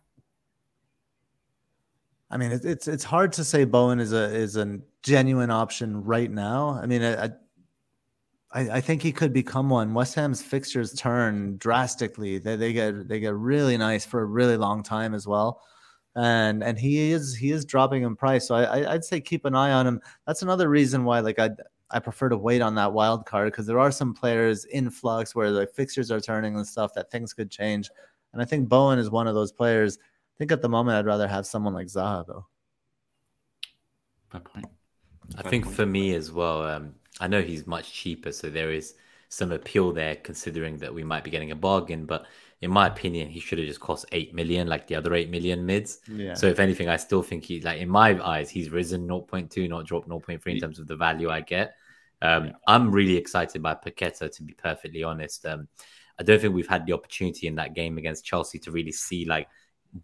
I 2.30 2.38
mean, 2.38 2.52
it's 2.52 2.88
it's 2.88 3.04
hard 3.04 3.34
to 3.34 3.44
say 3.44 3.66
Bowen 3.66 4.00
is 4.00 4.14
a 4.14 4.34
is 4.34 4.56
a 4.56 4.80
genuine 5.04 5.52
option 5.52 6.02
right 6.04 6.32
now. 6.32 6.80
I 6.82 6.86
mean, 6.86 7.04
I, 7.04 7.32
I, 8.54 8.78
I 8.78 8.82
think 8.82 9.02
he 9.02 9.12
could 9.12 9.34
become 9.34 9.70
one. 9.70 9.94
West 9.94 10.16
Ham's 10.16 10.42
fixtures 10.42 10.94
turn 10.94 11.58
drastically. 11.58 12.38
They 12.38 12.56
they 12.56 12.72
get 12.72 13.10
they 13.10 13.20
get 13.20 13.36
really 13.36 13.78
nice 13.78 14.06
for 14.06 14.22
a 14.22 14.26
really 14.26 14.56
long 14.56 14.82
time 14.82 15.14
as 15.14 15.28
well, 15.28 15.62
and 16.16 16.64
and 16.64 16.80
he 16.80 17.12
is 17.12 17.36
he 17.36 17.52
is 17.52 17.66
dropping 17.66 18.04
in 18.04 18.16
price. 18.16 18.48
So 18.48 18.56
I 18.56 18.94
I'd 18.94 19.04
say 19.04 19.20
keep 19.20 19.44
an 19.44 19.54
eye 19.54 19.74
on 19.74 19.86
him. 19.86 20.00
That's 20.26 20.42
another 20.42 20.70
reason 20.70 21.04
why 21.04 21.20
like 21.20 21.38
I 21.38 21.50
I 21.92 22.00
prefer 22.00 22.30
to 22.30 22.38
wait 22.38 22.62
on 22.62 22.76
that 22.76 22.92
wild 22.92 23.26
card 23.26 23.52
because 23.52 23.68
there 23.68 23.80
are 23.80 23.92
some 23.92 24.14
players 24.14 24.66
in 24.66 24.90
flux 24.90 25.36
where 25.36 25.52
the 25.52 25.68
fixtures 25.68 26.12
are 26.12 26.20
turning 26.20 26.56
and 26.56 26.66
stuff 26.66 26.94
that 26.96 27.12
things 27.12 27.34
could 27.34 27.52
change. 27.52 27.90
And 28.34 28.42
I 28.42 28.46
think 28.46 28.70
Bowen 28.70 29.00
is 29.00 29.10
one 29.10 29.28
of 29.28 29.36
those 29.36 29.52
players. 29.52 29.98
I 29.98 30.38
think 30.38 30.52
at 30.52 30.62
the 30.62 30.70
moment 30.70 30.98
I'd 30.98 31.06
rather 31.06 31.28
have 31.28 31.46
someone 31.46 31.74
like 31.74 31.88
Zaha 31.88 32.26
though. 32.26 32.46
Fair 34.30 34.42
point. 34.42 34.68
I 35.38 35.44
think 35.44 35.66
point. 35.66 35.76
for 35.76 35.86
me 35.86 36.14
as 36.16 36.32
well, 36.32 36.64
um, 36.64 36.96
I 37.20 37.28
know 37.28 37.42
he's 37.42 37.68
much 37.68 37.92
cheaper, 37.92 38.32
so 38.32 38.50
there 38.50 38.72
is 38.72 38.96
some 39.30 39.52
appeal 39.52 39.94
there 39.94 40.16
considering 40.18 40.78
that 40.78 40.94
we 40.94 41.04
might 41.04 41.24
be 41.24 41.32
getting 41.32 41.52
a 41.52 41.56
bargain. 41.56 42.06
But 42.06 42.26
in 42.62 42.70
my 42.70 42.88
opinion, 42.88 43.30
he 43.30 43.40
should 43.40 43.58
have 43.58 43.68
just 43.68 43.80
cost 43.80 44.06
eight 44.12 44.34
million, 44.34 44.68
like 44.68 44.88
the 44.88 44.96
other 44.96 45.14
eight 45.14 45.30
million 45.30 45.66
mids. 45.66 46.00
Yeah. 46.08 46.34
So 46.34 46.48
if 46.48 46.60
anything, 46.60 46.90
I 46.90 46.98
still 46.98 47.24
think 47.24 47.46
he 47.46 47.62
like 47.62 47.80
in 47.80 47.90
my 47.90 48.22
eyes, 48.24 48.50
he's 48.50 48.70
risen 48.70 49.08
0.2, 49.08 49.70
not 49.70 49.86
dropped 49.86 50.10
0.3 50.10 50.46
in 50.48 50.60
terms 50.60 50.80
of 50.80 50.88
the 50.88 50.96
value 50.96 51.30
I 51.30 51.42
get. 51.42 51.76
Um, 52.22 52.46
yeah. 52.46 52.52
I'm 52.68 52.92
really 52.92 53.18
excited 53.18 53.62
by 53.62 53.76
Paqueta, 53.76 54.32
to 54.32 54.44
be 54.44 54.54
perfectly 54.54 55.04
honest. 55.04 55.46
Um, 55.46 55.68
I 56.20 56.24
don't 56.24 56.40
think 56.40 56.54
we've 56.54 56.68
had 56.68 56.86
the 56.86 56.94
opportunity 56.94 57.48
in 57.48 57.56
that 57.56 57.74
game 57.74 57.98
against 57.98 58.26
Chelsea 58.26 58.60
to 58.60 58.72
really 58.72 58.92
see 58.92 59.26
like 59.26 59.48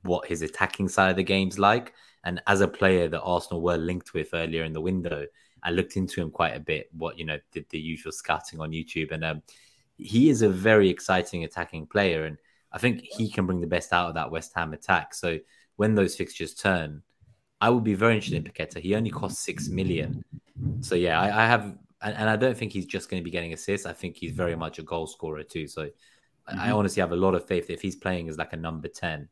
what 0.04 0.28
his 0.28 0.42
attacking 0.42 0.90
side 0.90 1.12
of 1.12 1.16
the 1.16 1.24
game's 1.24 1.60
like. 1.60 1.94
And 2.24 2.42
as 2.48 2.62
a 2.62 2.68
player 2.68 3.08
that 3.08 3.22
Arsenal 3.22 3.62
were 3.62 3.78
linked 3.78 4.14
with 4.14 4.34
earlier 4.34 4.64
in 4.64 4.74
the 4.74 4.82
window, 4.82 5.26
I 5.64 5.72
looked 5.72 5.98
into 5.98 6.22
him 6.22 6.32
quite 6.32 6.56
a 6.56 6.60
bit. 6.60 6.90
What 6.92 7.18
you 7.18 7.26
know, 7.26 7.40
did 7.52 7.66
the 7.70 7.80
usual 7.80 8.12
scouting 8.12 8.60
on 8.60 8.72
YouTube, 8.72 9.12
and 9.12 9.24
um, 9.24 9.42
he 9.98 10.30
is 10.30 10.42
a 10.42 10.50
very 10.50 10.90
exciting 10.90 11.44
attacking 11.44 11.88
player, 11.88 12.26
and 12.26 12.38
I 12.72 12.78
think 12.78 13.02
he 13.02 13.30
can 13.30 13.46
bring 13.46 13.62
the 13.62 13.68
best 13.68 13.94
out 13.94 14.10
of 14.10 14.16
that 14.16 14.32
West 14.32 14.52
Ham 14.56 14.74
attack. 14.74 15.14
So 15.14 15.40
when 15.76 15.96
those 15.96 16.16
fixtures 16.16 16.54
turn, 16.54 17.02
I 17.60 17.70
would 17.70 17.84
be 17.84 17.96
very 17.96 18.16
interested 18.16 18.46
in 18.46 18.52
Paqueta. 18.52 18.80
He 18.80 18.96
only 18.96 19.10
costs 19.10 19.44
six 19.44 19.70
million, 19.70 20.24
so 20.82 20.96
yeah, 20.96 21.20
I, 21.20 21.44
I 21.44 21.48
have 21.48 21.76
and, 22.02 22.16
and 22.16 22.30
I 22.30 22.36
don't 22.36 22.58
think 22.58 22.72
he's 22.72 22.86
just 22.86 23.10
going 23.10 23.22
to 23.22 23.26
be 23.26 23.32
getting 23.32 23.54
assists. 23.54 23.86
I 23.86 23.94
think 23.94 24.16
he's 24.16 24.32
very 24.32 24.56
much 24.56 24.80
a 24.80 24.84
goal 24.84 25.08
scorer 25.08 25.44
too. 25.44 25.68
So 25.68 25.84
mm-hmm. 25.84 26.60
I 26.60 26.72
honestly 26.72 27.02
have 27.02 27.12
a 27.12 27.18
lot 27.18 27.36
of 27.36 27.46
faith 27.46 27.68
that 27.68 27.74
if 27.74 27.82
he's 27.82 27.96
playing 27.96 28.30
as 28.30 28.38
like 28.38 28.54
a 28.54 28.58
number 28.58 28.88
10 28.88 29.28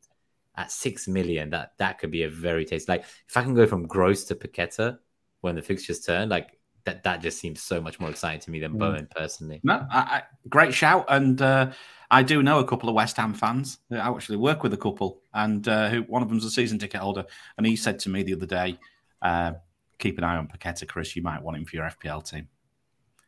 at 0.56 0.72
six 0.72 1.06
million, 1.06 1.50
that 1.50 1.72
that 1.78 1.98
could 1.98 2.10
be 2.10 2.24
a 2.24 2.30
very 2.30 2.64
tasty. 2.64 2.90
Like 2.90 3.04
if 3.28 3.36
I 3.36 3.42
can 3.42 3.54
go 3.54 3.66
from 3.66 3.86
Gross 3.86 4.24
to 4.24 4.34
Paqueta 4.34 4.98
when 5.40 5.54
the 5.54 5.62
fixtures 5.62 6.00
turn, 6.00 6.28
like 6.28 6.58
that 6.86 7.02
that 7.02 7.20
just 7.20 7.38
seems 7.38 7.60
so 7.60 7.80
much 7.80 8.00
more 8.00 8.08
exciting 8.08 8.40
to 8.40 8.50
me 8.50 8.60
than 8.60 8.72
mm. 8.72 8.78
Bowen 8.78 9.08
personally. 9.14 9.60
No, 9.62 9.86
I, 9.90 9.98
I, 9.98 10.22
great 10.48 10.72
shout, 10.72 11.04
and 11.08 11.40
uh, 11.42 11.72
I 12.10 12.22
do 12.22 12.42
know 12.42 12.60
a 12.60 12.64
couple 12.64 12.88
of 12.88 12.94
West 12.94 13.16
Ham 13.16 13.34
fans. 13.34 13.78
I 13.90 14.08
actually 14.08 14.38
work 14.38 14.62
with 14.62 14.72
a 14.72 14.78
couple, 14.78 15.20
and 15.34 15.66
uh, 15.68 15.90
who 15.90 16.02
one 16.02 16.22
of 16.22 16.28
them's 16.28 16.44
a 16.44 16.50
season 16.50 16.78
ticket 16.78 17.00
holder, 17.00 17.26
and 17.58 17.66
he 17.66 17.76
said 17.76 17.98
to 18.00 18.08
me 18.08 18.22
the 18.22 18.34
other 18.34 18.46
day, 18.46 18.78
uh, 19.20 19.52
"Keep 19.98 20.18
an 20.18 20.24
eye 20.24 20.36
on 20.36 20.48
Paqueta, 20.48 20.88
Chris. 20.88 21.14
You 21.14 21.22
might 21.22 21.42
want 21.42 21.58
him 21.58 21.64
for 21.66 21.76
your 21.76 21.84
FPL 21.84 22.28
team." 22.28 22.48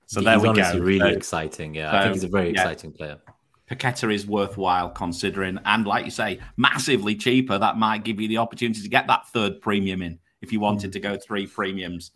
So 0.09 0.21
there 0.21 0.35
he's 0.35 0.43
we 0.43 0.53
go. 0.55 0.79
really 0.81 0.99
So- 1.01 1.07
exciting. 1.17 1.75
Yeah, 1.75 1.91
so, 1.91 1.97
I 1.99 2.03
think 2.03 2.15
he's 2.15 2.25
a 2.25 2.29
very 2.29 2.47
yeah. 2.47 2.63
exciting 2.63 2.93
player. 2.93 3.19
Paqueta 3.71 4.13
is 4.13 4.27
worthwhile 4.27 4.89
considering, 4.89 5.59
and 5.67 5.87
like 5.87 6.07
you 6.07 6.11
say, 6.11 6.41
massively 6.57 7.15
cheaper. 7.15 7.59
That 7.59 7.77
might 7.77 8.03
give 8.05 8.19
you 8.19 8.27
the 8.27 8.39
opportunity 8.39 8.81
to 8.83 8.89
get 8.89 9.07
that 9.09 9.29
third 9.29 9.61
premium 9.61 10.01
in 10.03 10.19
if 10.41 10.53
you 10.53 10.61
wanted 10.61 10.93
to 10.95 11.01
go 11.01 11.17
three 11.19 11.47
premiums. 11.47 12.11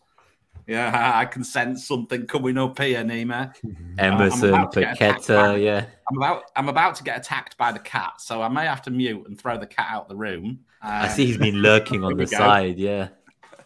Yeah, 0.67 1.13
I 1.17 1.27
can 1.27 1.45
sense 1.45 1.87
something 1.87 2.27
coming 2.27 2.57
up 2.57 2.79
here, 2.79 3.05
Nima. 3.05 3.55
Emerson, 3.99 4.49
about 4.49 4.73
to 4.73 4.81
get 4.81 4.95
attacked 4.95 5.29
by- 5.29 5.35
Paqueta, 5.35 5.63
yeah. 5.63 5.85
I'm 6.11 6.17
about 6.17 6.43
I'm 6.57 6.69
about 6.71 6.95
to 6.97 7.05
get 7.05 7.19
attacked 7.19 7.59
by 7.59 7.71
the 7.73 7.79
cat, 7.81 8.15
so 8.23 8.41
I 8.41 8.49
may 8.49 8.65
have 8.65 8.81
to 8.83 8.91
mute 8.91 9.27
and 9.29 9.39
throw 9.39 9.59
the 9.59 9.67
cat 9.67 9.89
out 9.91 10.09
the 10.09 10.17
room. 10.17 10.61
I 10.81 11.09
Um, 11.09 11.11
see 11.11 11.27
he's 11.27 11.37
been 11.37 11.57
lurking 11.57 12.03
on 12.09 12.17
the 12.17 12.25
go. 12.25 12.39
side. 12.39 12.79
Yeah, 12.79 13.09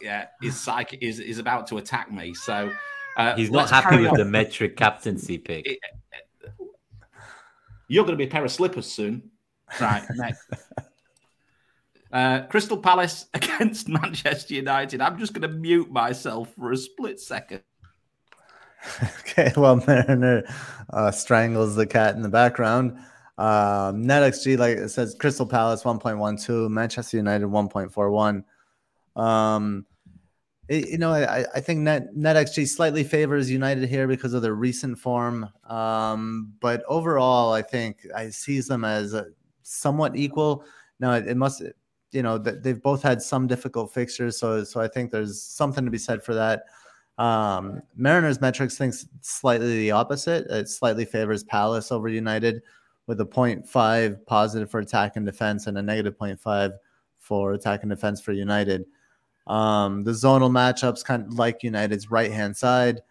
Yeah, 0.01 0.25
his 0.41 0.59
psychic 0.59 1.01
is 1.01 1.21
is 1.21 1.39
about 1.39 1.67
to 1.67 1.77
attack 1.77 2.11
me. 2.11 2.33
So 2.33 2.69
uh, 3.17 3.35
he's 3.35 3.51
not 3.51 3.69
happy 3.69 3.97
with 3.99 4.11
on. 4.11 4.17
the 4.17 4.25
metric 4.25 4.77
captaincy 4.77 5.37
pick. 5.37 5.65
It- 5.67 5.79
You're 7.89 8.03
going 8.03 8.13
to 8.13 8.17
be 8.17 8.25
a 8.25 8.31
pair 8.31 8.43
of 8.45 8.51
slippers 8.51 8.85
soon. 8.85 9.31
Right, 9.81 10.03
next. 10.15 10.45
Uh, 12.11 12.41
Crystal 12.43 12.77
Palace 12.77 13.25
against 13.33 13.89
Manchester 13.89 14.53
United. 14.53 15.01
I'm 15.01 15.17
just 15.19 15.33
going 15.33 15.49
to 15.49 15.57
mute 15.57 15.91
myself 15.91 16.53
for 16.55 16.71
a 16.71 16.77
split 16.77 17.19
second. 17.19 17.61
Okay, 19.21 19.51
well, 19.57 19.75
Mariner 19.87 20.43
uh, 20.93 21.11
strangles 21.11 21.75
the 21.75 21.85
cat 21.85 22.15
in 22.15 22.21
the 22.21 22.29
background. 22.29 22.91
Um, 23.37 24.05
NetXG, 24.05 24.57
like 24.57 24.77
it 24.77 24.89
says, 24.89 25.15
Crystal 25.19 25.45
Palace 25.45 25.83
1.12, 25.83 26.69
Manchester 26.69 27.17
United 27.17 27.47
1.41. 27.47 28.43
Um, 29.21 29.85
you 30.69 30.97
know, 30.97 31.11
I, 31.11 31.45
I 31.55 31.59
think 31.59 31.79
Net 31.79 32.13
NetXG 32.15 32.67
slightly 32.67 33.03
favors 33.03 33.49
United 33.49 33.87
here 33.87 34.07
because 34.07 34.33
of 34.33 34.41
their 34.41 34.55
recent 34.55 34.99
form. 34.99 35.49
Um, 35.69 36.53
but 36.59 36.83
overall, 36.87 37.53
I 37.53 37.61
think 37.61 38.05
I 38.15 38.29
sees 38.29 38.67
them 38.67 38.83
as 38.83 39.15
somewhat 39.63 40.15
equal. 40.15 40.65
Now, 40.99 41.13
it, 41.13 41.27
it 41.27 41.37
must, 41.37 41.63
you 42.11 42.23
know, 42.23 42.37
they've 42.37 42.81
both 42.81 43.01
had 43.01 43.21
some 43.21 43.47
difficult 43.47 43.93
fixtures, 43.93 44.39
so 44.39 44.63
so 44.63 44.81
I 44.81 44.87
think 44.87 45.11
there's 45.11 45.41
something 45.41 45.85
to 45.85 45.91
be 45.91 45.97
said 45.97 46.23
for 46.23 46.33
that. 46.33 46.63
Um, 47.17 47.81
Mariners 47.95 48.41
metrics 48.41 48.77
thinks 48.77 49.07
slightly 49.21 49.79
the 49.79 49.91
opposite. 49.91 50.45
It 50.49 50.69
slightly 50.69 51.05
favors 51.05 51.43
Palace 51.43 51.91
over 51.91 52.07
United 52.07 52.61
with 53.07 53.21
a 53.21 53.25
0.5 53.25 54.25
positive 54.25 54.69
for 54.69 54.81
attack 54.81 55.15
and 55.15 55.25
defense 55.25 55.65
and 55.67 55.77
a 55.77 55.81
negative 55.81 56.17
0.5 56.17 56.73
for 57.17 57.53
attack 57.53 57.81
and 57.81 57.89
defense 57.89 58.21
for 58.21 58.33
United. 58.33 58.85
Um, 59.47 60.03
the 60.03 60.11
zonal 60.11 60.51
matchups 60.51 61.03
kind 61.03 61.25
of 61.25 61.33
like 61.33 61.63
United's 61.63 62.11
right 62.11 62.31
hand 62.31 62.55
side, 62.55 63.01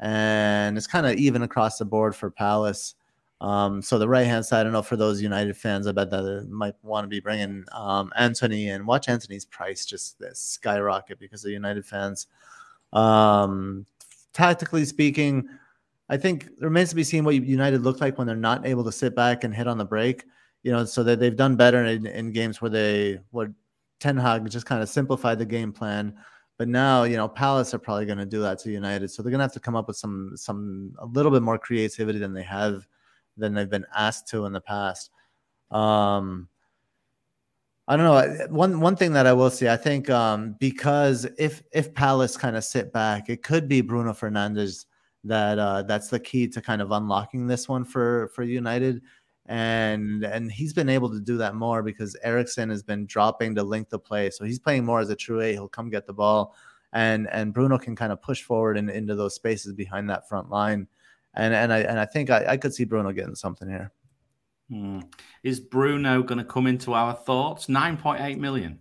and 0.00 0.76
it's 0.76 0.86
kind 0.86 1.06
of 1.06 1.14
even 1.16 1.42
across 1.42 1.78
the 1.78 1.84
board 1.84 2.14
for 2.16 2.30
Palace. 2.30 2.94
Um, 3.40 3.82
so 3.82 3.98
the 3.98 4.08
right 4.08 4.26
hand 4.26 4.46
side, 4.46 4.60
I 4.60 4.64
don't 4.64 4.72
know 4.72 4.82
for 4.82 4.96
those 4.96 5.20
United 5.20 5.56
fans, 5.56 5.86
I 5.86 5.92
bet 5.92 6.10
that 6.10 6.22
they 6.22 6.50
might 6.50 6.74
want 6.82 7.04
to 7.04 7.08
be 7.08 7.20
bringing 7.20 7.64
um, 7.72 8.12
Antony 8.16 8.70
and 8.70 8.86
watch 8.86 9.08
Antony's 9.08 9.44
price 9.44 9.84
just 9.84 10.22
skyrocket 10.32 11.18
because 11.18 11.44
of 11.44 11.50
United 11.50 11.84
fans. 11.84 12.26
Um, 12.92 13.86
tactically 14.32 14.84
speaking, 14.84 15.48
I 16.08 16.16
think 16.16 16.44
it 16.44 16.52
remains 16.60 16.90
to 16.90 16.96
be 16.96 17.04
seen 17.04 17.24
what 17.24 17.34
United 17.34 17.82
look 17.82 18.00
like 18.00 18.18
when 18.18 18.26
they're 18.26 18.36
not 18.36 18.66
able 18.66 18.84
to 18.84 18.92
sit 18.92 19.14
back 19.14 19.44
and 19.44 19.54
hit 19.54 19.66
on 19.68 19.78
the 19.78 19.84
break. 19.84 20.24
You 20.62 20.72
know, 20.72 20.86
so 20.86 21.02
that 21.02 21.20
they've 21.20 21.36
done 21.36 21.56
better 21.56 21.84
in, 21.84 22.06
in 22.06 22.32
games 22.32 22.62
where 22.62 22.70
they 22.70 23.20
where 23.30 23.52
Ten 24.00 24.16
Hag 24.16 24.48
just 24.50 24.66
kind 24.66 24.82
of 24.82 24.88
simplified 24.88 25.38
the 25.38 25.46
game 25.46 25.72
plan. 25.72 26.14
But 26.56 26.68
now, 26.68 27.02
you 27.02 27.16
know, 27.16 27.28
Palace 27.28 27.74
are 27.74 27.78
probably 27.78 28.06
going 28.06 28.18
to 28.18 28.26
do 28.26 28.40
that 28.42 28.60
to 28.60 28.70
United, 28.70 29.10
so 29.10 29.22
they're 29.22 29.30
going 29.30 29.40
to 29.40 29.44
have 29.44 29.52
to 29.54 29.60
come 29.60 29.74
up 29.74 29.88
with 29.88 29.96
some 29.96 30.32
some 30.36 30.94
a 30.98 31.06
little 31.06 31.32
bit 31.32 31.42
more 31.42 31.58
creativity 31.58 32.18
than 32.18 32.32
they 32.32 32.44
have 32.44 32.86
than 33.36 33.54
they've 33.54 33.70
been 33.70 33.86
asked 33.94 34.28
to 34.28 34.46
in 34.46 34.52
the 34.52 34.60
past. 34.60 35.10
Um, 35.70 36.48
I 37.86 37.96
don't 37.96 38.06
know. 38.06 38.46
One 38.48 38.80
one 38.80 38.96
thing 38.96 39.12
that 39.12 39.26
I 39.26 39.32
will 39.32 39.50
say, 39.50 39.70
I 39.70 39.76
think 39.76 40.08
um, 40.10 40.56
because 40.58 41.26
if 41.38 41.62
if 41.72 41.92
Palace 41.92 42.36
kind 42.36 42.56
of 42.56 42.64
sit 42.64 42.92
back, 42.92 43.28
it 43.28 43.42
could 43.42 43.68
be 43.68 43.80
Bruno 43.80 44.12
Fernandes 44.12 44.86
that 45.24 45.58
uh, 45.58 45.82
that's 45.82 46.08
the 46.08 46.20
key 46.20 46.46
to 46.48 46.60
kind 46.62 46.80
of 46.80 46.92
unlocking 46.92 47.46
this 47.46 47.68
one 47.68 47.84
for 47.84 48.28
for 48.28 48.42
United, 48.42 49.02
and 49.46 50.24
and 50.24 50.50
he's 50.50 50.72
been 50.72 50.88
able 50.88 51.10
to 51.10 51.20
do 51.20 51.36
that 51.38 51.54
more 51.54 51.82
because 51.82 52.16
Eriksen 52.22 52.70
has 52.70 52.82
been 52.82 53.06
dropping 53.06 53.54
to 53.56 53.62
link 53.62 53.88
the 53.90 53.98
play, 53.98 54.30
so 54.30 54.44
he's 54.44 54.58
playing 54.58 54.84
more 54.84 55.00
as 55.00 55.10
a 55.10 55.16
true 55.16 55.40
eight. 55.40 55.52
He'll 55.52 55.68
come 55.68 55.90
get 55.90 56.06
the 56.06 56.12
ball, 56.14 56.54
and 56.92 57.28
and 57.30 57.52
Bruno 57.52 57.78
can 57.78 57.94
kind 57.94 58.12
of 58.12 58.22
push 58.22 58.42
forward 58.42 58.76
and 58.78 58.88
into 58.90 59.14
those 59.14 59.34
spaces 59.34 59.72
behind 59.72 60.08
that 60.10 60.28
front 60.28 60.50
line, 60.50 60.86
and 61.34 61.52
and 61.54 61.72
I 61.72 61.80
and 61.80 61.98
I 61.98 62.06
think 62.06 62.30
I, 62.30 62.44
I 62.50 62.56
could 62.56 62.72
see 62.74 62.84
Bruno 62.84 63.12
getting 63.12 63.34
something 63.34 63.68
here. 63.68 63.92
Hmm. 64.70 65.00
Is 65.42 65.60
Bruno 65.60 66.22
going 66.22 66.38
to 66.38 66.44
come 66.44 66.66
into 66.66 66.94
our 66.94 67.12
thoughts? 67.12 67.66
9.8 67.66 68.38
million. 68.38 68.78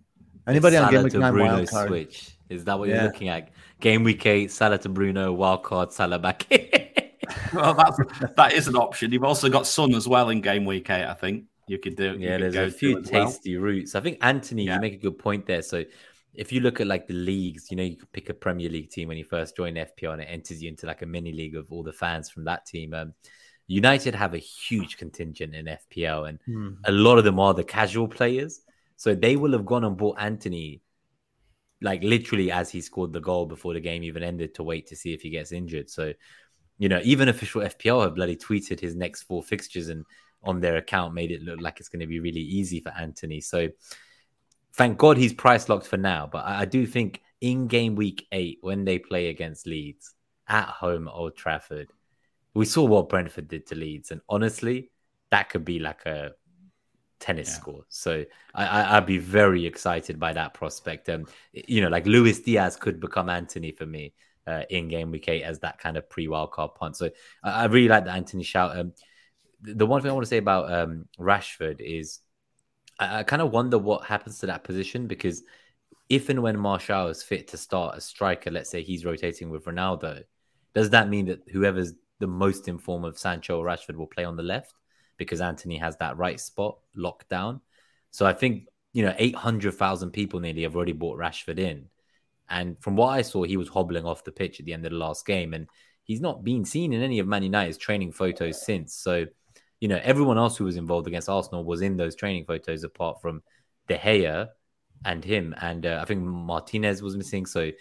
Anybody 0.47 0.77
on 0.77 0.83
Salah 0.83 0.91
Game 0.93 1.03
Week 1.03 1.11
to 1.13 1.19
Nine 1.19 1.33
Bruno 1.33 1.53
wild 1.55 1.69
card? 1.69 1.87
switch? 1.89 2.37
Is 2.49 2.63
that 2.63 2.79
what 2.79 2.87
Yeah. 2.87 2.95
you're 2.95 3.03
looking 3.05 3.27
at? 3.27 3.49
Game 3.81 4.03
week 4.05 4.25
eight, 4.25 4.49
Salah 4.51 4.77
to 4.77 4.87
Bruno, 4.89 5.33
wild 5.33 5.63
card, 5.63 5.91
Salah 5.91 6.19
back. 6.19 6.47
Well, 7.53 7.73
that's, 7.75 7.97
that 8.35 8.53
is 8.53 8.67
an 8.67 8.75
option. 8.75 9.11
You've 9.11 9.23
also 9.23 9.49
got 9.49 9.67
Son 9.67 9.93
as 9.93 10.07
well 10.07 10.29
in 10.29 10.41
game 10.41 10.65
week 10.65 10.89
eight, 10.89 11.05
I 11.05 11.13
think. 11.13 11.45
You 11.67 11.77
could 11.79 11.95
do. 11.95 12.13
you 12.13 12.27
yeah, 12.27 12.37
there's 12.37 12.55
a 12.55 12.69
few 12.71 12.95
to 12.95 13.01
as 13.01 13.11
well. 13.11 13.25
tasty 13.27 13.57
routes. 13.57 13.95
I 13.95 14.01
think 14.01 14.17
Antony, 14.21 14.63
Yeah. 14.65 14.75
you 14.75 14.81
make 14.81 14.93
a 14.93 14.97
good 14.97 15.17
point 15.19 15.45
there. 15.45 15.61
So 15.61 15.83
if 16.33 16.51
you 16.51 16.59
look 16.61 16.81
at 16.81 16.87
like 16.87 17.07
the 17.07 17.13
leagues, 17.13 17.67
you 17.69 17.77
know, 17.77 17.83
you 17.83 17.95
could 17.95 18.11
pick 18.11 18.29
a 18.29 18.33
Premier 18.33 18.69
League 18.69 18.89
team 18.89 19.07
when 19.07 19.17
you 19.17 19.23
first 19.23 19.55
join 19.55 19.75
FPL 19.75 20.13
and 20.13 20.21
it 20.21 20.25
enters 20.29 20.61
you 20.63 20.69
into 20.69 20.87
like 20.87 21.01
a 21.03 21.05
mini 21.05 21.31
league 21.31 21.55
of 21.55 21.67
all 21.71 21.83
the 21.83 21.93
fans 21.93 22.29
from 22.29 22.43
that 22.45 22.65
team. 22.65 22.93
Um, 22.93 23.13
United 23.67 24.13
have 24.15 24.33
a 24.33 24.39
huge 24.39 24.97
contingent 24.97 25.55
in 25.55 25.65
FPL, 25.67 26.27
and 26.27 26.39
Hmm. 26.45 26.69
a 26.83 26.91
lot 26.91 27.17
of 27.17 27.23
them 27.23 27.39
are 27.39 27.53
the 27.53 27.63
casual 27.63 28.07
players. 28.09 28.61
So 28.97 29.15
they 29.15 29.35
will 29.37 29.51
have 29.53 29.65
gone 29.65 29.83
and 29.85 29.95
bought 29.95 30.17
Antony 30.19 30.81
like 31.81 32.01
literally 32.03 32.51
as 32.51 32.69
he 32.69 32.79
scored 32.81 33.11
the 33.13 33.19
goal 33.19 33.45
before 33.45 33.73
the 33.73 33.79
game 33.79 34.03
even 34.03 34.23
ended 34.23 34.55
to 34.55 34.63
wait 34.63 34.87
to 34.87 34.95
see 34.95 35.13
if 35.13 35.21
he 35.21 35.29
gets 35.29 35.51
injured. 35.51 35.89
So, 35.89 36.13
you 36.77 36.89
know, 36.89 36.99
even 37.03 37.29
official 37.29 37.61
FPL 37.61 38.03
have 38.03 38.15
bloody 38.15 38.35
tweeted 38.35 38.79
his 38.79 38.95
next 38.95 39.23
four 39.23 39.43
fixtures 39.43 39.89
and 39.89 40.05
on 40.43 40.59
their 40.59 40.77
account 40.77 41.13
made 41.13 41.31
it 41.31 41.41
look 41.41 41.61
like 41.61 41.79
it's 41.79 41.89
going 41.89 42.01
to 42.01 42.07
be 42.07 42.19
really 42.19 42.41
easy 42.41 42.79
for 42.79 42.89
Antony. 42.89 43.39
So 43.39 43.69
thank 44.73 44.97
God 44.97 45.17
he's 45.17 45.33
price 45.33 45.69
locked 45.69 45.87
for 45.87 45.97
now. 45.97 46.27
But 46.31 46.45
I, 46.45 46.61
I 46.61 46.65
do 46.65 46.85
think 46.85 47.21
in 47.41 47.67
game 47.67 47.95
week 47.95 48.27
eight, 48.31 48.59
when 48.61 48.85
they 48.85 48.99
play 48.99 49.29
against 49.29 49.67
Leeds 49.67 50.13
at 50.47 50.67
home 50.67 51.07
at 51.07 51.13
Old 51.13 51.35
Trafford, 51.35 51.89
we 52.53 52.65
saw 52.65 52.83
what 52.83 53.09
Brentford 53.09 53.47
did 53.47 53.65
to 53.67 53.75
Leeds. 53.75 54.11
And 54.11 54.21
honestly, 54.27 54.91
that 55.31 55.49
could 55.49 55.65
be 55.65 55.79
like 55.79 56.05
a 56.05 56.31
tennis 57.19 57.49
Yeah. 57.49 57.53
score. 57.53 57.83
So 57.89 58.25
I, 58.53 58.65
I, 58.65 58.97
I'd 58.97 59.05
be 59.05 59.17
very 59.17 59.65
excited 59.65 60.19
by 60.19 60.33
that 60.33 60.53
prospect. 60.53 61.09
Um, 61.09 61.25
you 61.53 61.81
know, 61.81 61.89
like 61.89 62.05
Luis 62.05 62.41
Diaz 62.41 62.75
could 62.75 62.99
become 62.99 63.29
Antony 63.29 63.71
for 63.71 63.85
me 63.85 64.13
uh, 64.47 64.63
in 64.69 64.87
game 64.87 65.11
week 65.11 65.29
eight 65.29 65.43
as 65.43 65.59
that 65.59 65.79
kind 65.79 65.97
of 65.97 66.09
pre 66.09 66.27
wildcard 66.27 66.75
punt. 66.75 66.97
So 66.97 67.09
I, 67.43 67.63
I 67.63 67.65
really 67.65 67.87
like 67.87 68.05
the 68.05 68.11
Antony 68.11 68.43
shout. 68.43 68.77
Um, 68.77 68.93
the, 69.61 69.85
one 69.85 70.01
thing 70.01 70.11
I 70.11 70.13
want 70.13 70.25
to 70.25 70.29
say 70.29 70.37
about 70.37 70.71
um, 70.71 71.05
Rashford 71.19 71.79
is 71.79 72.19
I, 72.99 73.19
I 73.19 73.23
kind 73.23 73.41
of 73.41 73.51
wonder 73.51 73.77
what 73.77 74.05
happens 74.05 74.39
to 74.39 74.47
that 74.47 74.63
position 74.63 75.07
because 75.07 75.43
if 76.09 76.29
and 76.29 76.43
when 76.43 76.59
Martial 76.59 77.07
is 77.07 77.23
fit 77.23 77.47
to 77.49 77.57
start 77.57 77.97
a 77.97 78.01
striker, 78.01 78.51
let's 78.51 78.69
say 78.69 78.83
he's 78.83 79.05
rotating 79.05 79.49
with 79.49 79.65
Ronaldo, 79.65 80.23
does 80.73 80.89
that 80.91 81.09
mean 81.09 81.27
that 81.27 81.41
whoever's 81.51 81.93
the 82.19 82.27
most 82.27 82.67
informed 82.67 83.05
of 83.05 83.17
Sancho 83.17 83.59
or 83.59 83.65
Rashford 83.65 83.95
will 83.95 84.07
play 84.07 84.25
on 84.25 84.35
the 84.35 84.43
left 84.43 84.75
because 85.17 85.41
Antony 85.41 85.77
has 85.77 85.97
that 85.97 86.17
right 86.17 86.39
spot 86.39 86.77
locked 86.95 87.29
down? 87.29 87.61
So 88.11 88.25
I 88.25 88.33
think 88.33 88.67
you 88.91 89.03
know 89.03 89.15
800,000 89.17 90.11
people 90.11 90.39
nearly 90.39 90.63
have 90.63 90.75
already 90.75 90.91
bought 90.91 91.17
Rashford 91.17 91.57
in, 91.57 91.89
and 92.49 92.79
from 92.81 92.95
what 92.95 93.09
I 93.09 93.21
saw, 93.21 93.43
he 93.43 93.57
was 93.57 93.69
hobbling 93.69 94.05
off 94.05 94.23
the 94.23 94.31
pitch 94.31 94.59
at 94.59 94.65
the 94.65 94.73
end 94.73 94.85
of 94.85 94.91
the 94.91 94.97
last 94.97 95.25
game, 95.25 95.53
and 95.53 95.67
he's 96.03 96.21
not 96.21 96.43
been 96.43 96.65
seen 96.65 96.93
in 96.93 97.01
any 97.01 97.19
of 97.19 97.27
Man 97.27 97.43
United's 97.43 97.77
training 97.77 98.11
photos 98.11 98.65
since. 98.65 98.93
So 98.93 99.25
you 99.79 99.87
know 99.87 99.99
everyone 100.03 100.37
else 100.37 100.57
who 100.57 100.65
was 100.65 100.77
involved 100.77 101.07
against 101.07 101.29
Arsenal 101.29 101.63
was 101.63 101.81
in 101.81 101.97
those 101.97 102.15
training 102.15 102.45
photos 102.45 102.83
apart 102.83 103.21
from 103.21 103.43
De 103.87 103.97
Gea 103.97 104.49
and 105.05 105.23
him, 105.23 105.53
and 105.61 105.85
uh, 105.85 105.99
I 106.01 106.05
think 106.05 106.21
Martinez 106.21 107.01
was 107.01 107.17
missing. 107.17 107.45
So 107.45 107.71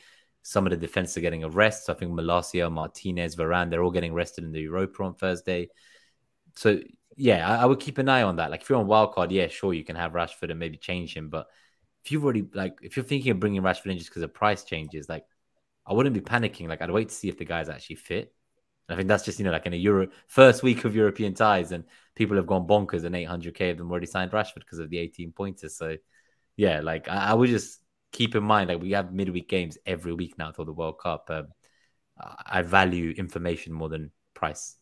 some 0.43 0.67
of 0.67 0.71
the 0.71 0.77
defense 0.77 1.17
are 1.17 1.21
getting 1.21 1.45
a 1.45 1.49
rest. 1.49 1.89
I 1.89 1.95
think 1.95 2.13
Malacia, 2.13 2.71
Martinez, 2.71 3.37
Varane, 3.37 3.71
they're 3.71 3.83
all 3.83 3.93
getting 3.93 4.13
rested 4.13 4.45
in 4.45 4.53
the 4.53 4.61
Europa 4.61 5.05
on 5.05 5.15
Thursday. 5.15 5.69
So 6.57 6.81
yeah, 7.17 7.49
I, 7.49 7.63
I 7.63 7.67
would 7.67 7.81
keep 7.81 7.99
an 7.99 8.09
eye 8.09 8.23
on 8.23 8.37
that. 8.37 8.51
Like 8.51 8.63
if 8.63 8.69
you're 8.69 8.79
on 8.79 8.87
wildcard, 8.87 9.31
yeah, 9.31 9.49
sure, 9.49 9.73
you 9.73 9.85
can 9.85 9.97
have 9.97 10.13
Rashford 10.13 10.51
and 10.51 10.59
maybe 10.59 10.77
change 10.77 11.17
him. 11.17 11.29
But 11.29 11.47
if 12.05 12.11
you've 12.11 12.25
already 12.25 12.47
like 12.53 12.79
if 12.83 12.97
you're 12.97 13.05
thinking 13.05 13.31
of 13.31 13.41
bringing 13.41 13.63
Rashford 13.63 13.91
in 13.91 13.99
just 13.99 14.11
because 14.11 14.23
of 14.23 14.35
price 14.35 14.65
changes, 14.65 15.09
like 15.09 15.25
I 15.87 15.93
wouldn't 15.93 16.15
be 16.15 16.21
panicking. 16.21 16.69
Like 16.69 16.83
I'd 16.83 16.91
wait 16.91 17.09
to 17.09 17.15
see 17.15 17.29
if 17.29 17.39
the 17.39 17.45
guy's 17.45 17.69
actually 17.69 17.97
fit. 17.97 18.33
And 18.89 18.95
I 18.95 18.97
think 18.97 19.09
that's 19.09 19.25
just 19.25 19.39
you 19.39 19.45
know 19.45 19.53
like 19.53 19.67
in 19.67 19.73
a 19.73 19.77
Euro 19.77 20.09
first 20.27 20.63
week 20.63 20.85
of 20.85 20.97
European 20.97 21.35
ties, 21.35 21.73
and 21.73 21.85
people 22.15 22.37
have 22.37 22.47
gone 22.47 22.67
bonkers, 22.67 23.05
and 23.05 23.15
800k 23.15 23.71
of 23.71 23.79
them 23.79 23.91
already 23.91 24.07
signed 24.07 24.33
Rashford 24.33 24.61
because 24.61 24.81
of 24.81 24.91
the 24.91 24.99
18 24.99 25.33
pointers. 25.33 25.77
So 25.77 25.97
yeah, 26.57 26.81
like 26.81 27.09
I, 27.09 27.31
I 27.31 27.35
would 27.35 27.51
just 27.51 27.81
keep 28.11 28.35
in 28.35 28.43
mind 28.43 28.69
like 28.69 28.81
we 28.81 28.93
have 28.93 29.13
midweek 29.13 29.49
games 29.49 29.79
every 29.87 30.13
week 30.13 30.37
now 30.39 30.51
till 30.51 30.65
the 30.65 30.73
World 30.73 30.99
Cup. 30.99 31.29
Um, 31.31 31.49
I 32.47 32.63
value 32.63 33.15
information 33.17 33.73
more 33.73 33.89
than 33.89 34.11
price. 34.35 34.77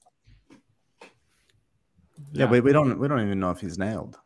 Yeah, 2.33 2.47
we, 2.47 2.61
we 2.61 2.73
don't 2.73 2.99
we 2.99 3.09
don't 3.09 3.21
even 3.21 3.41
know 3.41 3.51
if 3.51 3.61
he's 3.61 3.79
nailed. 3.79 4.19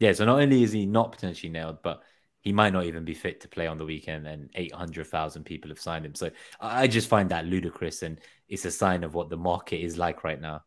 Yeah, 0.00 0.12
so 0.12 0.24
not 0.24 0.40
only 0.40 0.62
is 0.62 0.72
he 0.72 0.86
not 0.86 1.12
potentially 1.12 1.52
nailed, 1.52 1.82
but 1.82 2.02
he 2.40 2.52
might 2.52 2.72
not 2.72 2.86
even 2.86 3.04
be 3.04 3.14
fit 3.14 3.40
to 3.42 3.48
play 3.48 3.66
on 3.66 3.76
the 3.76 3.84
weekend, 3.84 4.26
and 4.26 4.50
800,000 4.54 5.44
people 5.44 5.70
have 5.70 5.78
signed 5.78 6.06
him. 6.06 6.14
So 6.14 6.30
I 6.58 6.86
just 6.86 7.08
find 7.08 7.30
that 7.30 7.44
ludicrous, 7.44 8.02
and 8.02 8.18
it's 8.48 8.64
a 8.64 8.70
sign 8.70 9.04
of 9.04 9.14
what 9.14 9.28
the 9.28 9.36
market 9.36 9.82
is 9.84 9.98
like 9.98 10.24
right 10.24 10.40
now. 10.40 10.62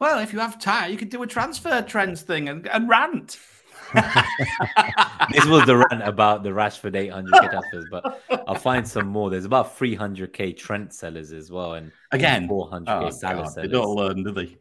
Well, 0.00 0.18
if 0.18 0.32
you 0.32 0.40
have 0.40 0.58
time, 0.58 0.90
you 0.90 0.96
could 0.96 1.08
do 1.08 1.22
a 1.22 1.26
transfer 1.26 1.82
trends 1.82 2.22
thing 2.22 2.48
and, 2.48 2.66
and 2.66 2.88
rant. 2.88 3.38
this 3.94 5.46
was 5.46 5.66
the 5.66 5.84
rant 5.88 6.02
about 6.02 6.42
the 6.42 6.50
Rashford 6.50 6.94
800k 6.94 7.50
transfers, 7.50 7.86
but 7.92 8.22
I'll 8.48 8.56
find 8.56 8.86
some 8.86 9.06
more. 9.06 9.30
There's 9.30 9.44
about 9.44 9.78
300k 9.78 10.56
Trent 10.56 10.92
sellers 10.92 11.32
as 11.32 11.52
well, 11.52 11.74
and 11.74 11.92
again 12.10 12.48
400k 12.48 12.84
oh, 12.88 13.10
Salah 13.10 13.48
sellers. 13.48 13.54
They 13.54 13.68
don't 13.68 13.94
learn, 13.94 14.24
do 14.24 14.32
they? 14.32 14.56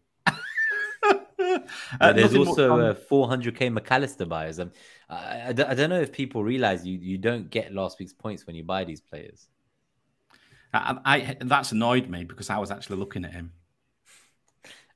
Uh, 1.99 2.13
there's 2.13 2.35
also 2.35 2.80
uh, 2.80 2.93
400k 2.93 3.71
Mac 3.71 3.91
Allister 3.91 4.25
buyers. 4.25 4.59
Um, 4.59 4.71
I, 5.09 5.15
I, 5.15 5.47
I, 5.49 5.51
don't 5.53 5.89
know 5.89 6.01
if 6.01 6.11
people 6.11 6.43
realize 6.43 6.85
you 6.85 6.97
you 6.97 7.17
don't 7.17 7.49
get 7.49 7.73
last 7.73 7.99
week's 7.99 8.13
points 8.13 8.45
when 8.47 8.55
you 8.55 8.63
buy 8.63 8.84
these 8.84 9.01
players. 9.01 9.47
I, 10.73 10.97
I 11.05 11.38
that's 11.41 11.71
annoyed 11.71 12.09
me 12.09 12.23
because 12.23 12.49
I 12.49 12.57
was 12.57 12.71
actually 12.71 12.97
looking 12.97 13.25
at 13.25 13.31
him. 13.31 13.51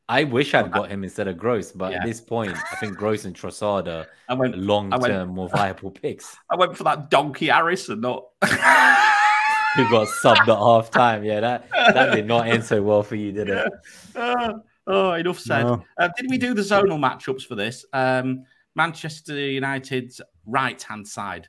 I 0.09 0.23
wish 0.23 0.53
I'd 0.53 0.71
got 0.71 0.89
him 0.89 1.03
instead 1.03 1.27
of 1.27 1.37
Gross, 1.37 1.73
but 1.73 1.91
yeah. 1.91 1.97
at 1.97 2.05
this 2.05 2.21
point, 2.21 2.55
I 2.71 2.75
think 2.77 2.95
Gross 2.95 3.25
and 3.25 3.35
Trossard 3.35 3.87
are 3.87 4.07
I 4.29 4.35
went, 4.35 4.57
long 4.57 4.89
term 4.89 5.29
more 5.29 5.49
viable 5.55 5.91
picks. 5.91 6.37
I 6.49 6.55
went 6.55 6.77
for 6.77 6.85
that 6.85 7.09
donkey 7.09 7.47
Harrison, 7.47 7.99
not 7.99 8.23
who 8.41 9.89
got 9.89 10.07
subbed 10.23 10.47
at 10.47 10.57
half 10.57 10.91
time. 10.91 11.25
Yeah, 11.25 11.41
that 11.41 11.69
that 11.71 12.15
did 12.15 12.25
not 12.25 12.47
end 12.47 12.63
so 12.63 12.81
well 12.81 13.03
for 13.03 13.15
you, 13.15 13.31
did 13.31 13.49
it? 13.49 13.71
Uh, 14.15 14.53
oh, 14.87 15.13
enough 15.13 15.39
said. 15.39 15.63
No. 15.63 15.83
Uh, 15.99 16.09
did 16.17 16.29
we 16.29 16.37
do 16.37 16.53
the 16.53 16.61
zonal 16.61 16.99
matchups 16.99 17.43
for 17.43 17.55
this? 17.55 17.85
Um, 17.93 18.45
Manchester 18.75 19.35
United's 19.35 20.21
right 20.45 20.81
hand 20.81 21.07
side, 21.07 21.47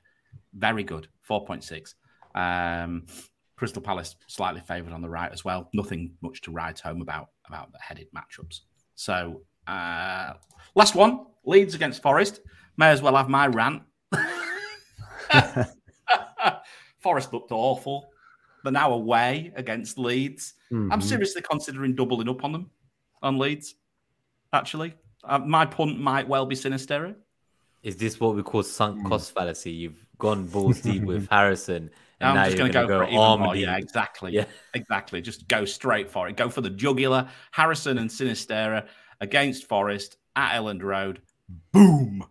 very 0.55 0.82
good, 0.82 1.09
4.6. 1.28 1.94
Um, 2.35 3.06
Crystal 3.56 3.82
Palace 3.82 4.16
slightly 4.28 4.60
favoured 4.60 4.93
on 4.93 5.02
the 5.02 5.09
right 5.09 5.31
as 5.32 5.44
well. 5.44 5.69
Nothing 5.74 6.12
much 6.20 6.40
to 6.43 6.51
write 6.51 6.78
home 6.81 7.02
about 7.02 7.31
about 7.47 7.73
the 7.73 7.78
headed 7.81 8.06
matchups. 8.16 8.60
So 8.94 9.43
uh, 9.66 10.35
last 10.74 10.94
one, 10.94 11.27
Leeds 11.44 11.74
against 11.74 12.01
Forest. 12.02 12.40
May 12.77 12.89
as 12.90 13.02
well 13.02 13.16
have 13.16 13.28
my 13.28 13.48
rant. 13.48 13.82
Forest 17.01 17.32
looked 17.32 17.51
awful. 17.51 18.09
They're 18.62 18.73
now 18.73 18.93
away 18.93 19.52
against 19.56 19.98
Leeds. 19.98 20.55
Mm-hmm. 20.73 20.93
I'm 20.93 21.01
seriously 21.01 21.43
considering 21.43 21.94
doubling 21.94 22.28
up 22.28 22.44
on 22.44 22.52
them 22.52 22.70
on 23.23 23.39
Leeds. 23.39 23.74
Actually, 24.53 24.95
uh, 25.24 25.39
my 25.39 25.66
punt 25.66 25.99
might 25.99 26.28
well 26.28 26.47
be 26.47 26.57
Sinisterra. 26.57 27.15
Is 27.82 27.97
this 27.97 28.19
what 28.19 28.35
we 28.35 28.43
call 28.43 28.62
sunk 28.62 29.03
mm. 29.03 29.09
cost 29.09 29.32
fallacy? 29.32 29.73
You've 29.73 30.05
gone 30.19 30.47
balls 30.47 30.81
deep 30.81 31.03
with 31.03 31.28
Harrison 31.31 31.90
and 32.20 32.31
I'm 32.31 32.35
now 32.35 32.45
just 32.47 32.57
going 32.57 32.73
to 32.73 32.86
go, 32.86 33.07
go 33.07 33.19
arm 33.19 33.40
more. 33.43 33.55
Yeah, 33.55 33.77
exactly. 33.77 34.32
Yeah, 34.32 34.47
exactly. 34.74 35.20
Just 35.20 35.47
go 35.47 35.65
straight 35.65 36.11
for 36.11 36.28
it. 36.28 36.36
Go 36.36 36.49
for 36.49 36.61
the 36.61 36.70
jugular. 36.70 37.28
Harrison 37.53 37.99
and 37.99 38.11
Sinisterra 38.11 38.86
against 39.20 39.66
Forest 39.66 40.16
at 40.35 40.59
Elland 40.59 40.82
Road. 40.82 41.23
Boom. 41.73 42.24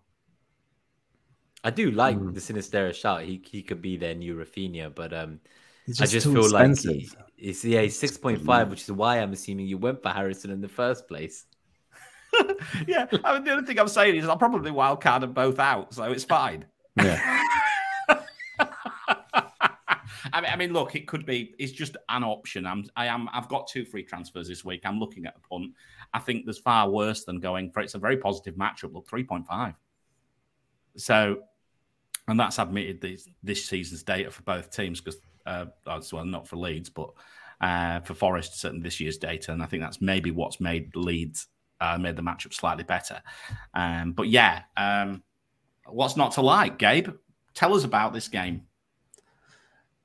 I 1.63 1.69
do 1.69 1.91
like 1.91 2.17
mm. 2.17 2.33
the 2.33 2.39
Sinisterra 2.41 2.93
shot. 2.93 3.23
He 3.23 3.41
he 3.49 3.63
could 3.63 3.81
be 3.81 3.97
their 3.97 4.13
new 4.13 4.35
Raphinha, 4.35 4.93
but 4.93 5.13
um, 5.13 5.39
just 5.39 5.66
I 5.99 6.05
just 6.05 6.27
feel 6.27 6.43
expensive. 6.43 7.15
like 7.15 7.25
it's 7.37 7.63
yeah 7.63 7.81
he's 7.81 7.97
six 7.97 8.17
point 8.17 8.41
five, 8.41 8.69
which 8.69 8.83
is 8.83 8.91
why 8.91 9.17
I'm 9.19 9.33
assuming 9.33 9.67
you 9.67 9.77
went 9.77 10.01
for 10.01 10.09
Harrison 10.09 10.51
in 10.51 10.61
the 10.61 10.67
first 10.67 11.07
place. 11.07 11.45
yeah, 12.87 13.05
I 13.23 13.35
mean 13.35 13.43
the 13.45 13.51
only 13.51 13.65
thing 13.65 13.79
I'm 13.79 13.87
saying 13.87 14.15
is 14.15 14.27
I'll 14.27 14.37
probably 14.37 14.71
wildcard 14.71 15.21
them 15.21 15.33
both 15.33 15.59
out, 15.59 15.93
so 15.93 16.03
it's 16.03 16.25
fine. 16.25 16.65
Yeah. 16.97 17.43
I 20.33 20.41
mean, 20.41 20.51
I 20.51 20.55
mean, 20.55 20.73
look, 20.73 20.95
it 20.95 21.07
could 21.07 21.25
be. 21.25 21.55
It's 21.57 21.71
just 21.71 21.97
an 22.09 22.23
option. 22.23 22.65
I'm, 22.65 22.85
I 22.95 23.07
am. 23.07 23.29
I've 23.33 23.47
got 23.47 23.67
two 23.67 23.85
free 23.85 24.03
transfers 24.03 24.47
this 24.47 24.63
week. 24.63 24.81
I'm 24.85 24.99
looking 24.99 25.25
at 25.25 25.35
a 25.35 25.47
punt. 25.47 25.71
I 26.13 26.19
think 26.19 26.45
there's 26.45 26.59
far 26.59 26.89
worse 26.89 27.23
than 27.23 27.39
going 27.39 27.71
for. 27.71 27.81
It's 27.81 27.95
a 27.95 27.99
very 27.99 28.17
positive 28.17 28.55
matchup. 28.55 28.93
Look, 28.93 29.07
three 29.07 29.23
point 29.23 29.47
five. 29.47 29.73
So, 30.95 31.43
and 32.27 32.39
that's 32.39 32.59
admitted 32.59 33.01
this 33.01 33.27
this 33.41 33.65
season's 33.65 34.03
data 34.03 34.29
for 34.31 34.43
both 34.43 34.71
teams 34.71 35.01
because, 35.01 35.19
uh, 35.47 35.65
well, 36.11 36.25
not 36.25 36.47
for 36.47 36.57
Leeds, 36.57 36.89
but 36.89 37.09
uh, 37.61 38.01
for 38.01 38.13
Forest, 38.13 38.59
certainly 38.59 38.83
this 38.83 38.99
year's 38.99 39.17
data, 39.17 39.51
and 39.51 39.63
I 39.63 39.65
think 39.65 39.81
that's 39.81 40.01
maybe 40.01 40.31
what's 40.31 40.59
made 40.59 40.95
Leeds 40.95 41.47
uh, 41.81 41.97
made 41.97 42.15
the 42.15 42.21
matchup 42.21 42.53
slightly 42.53 42.83
better. 42.83 43.21
Um, 43.73 44.13
but 44.13 44.27
yeah, 44.27 44.63
um, 44.75 45.23
what's 45.85 46.17
not 46.17 46.33
to 46.33 46.41
like, 46.41 46.77
Gabe? 46.77 47.09
Tell 47.53 47.73
us 47.73 47.83
about 47.83 48.13
this 48.13 48.27
game. 48.27 48.63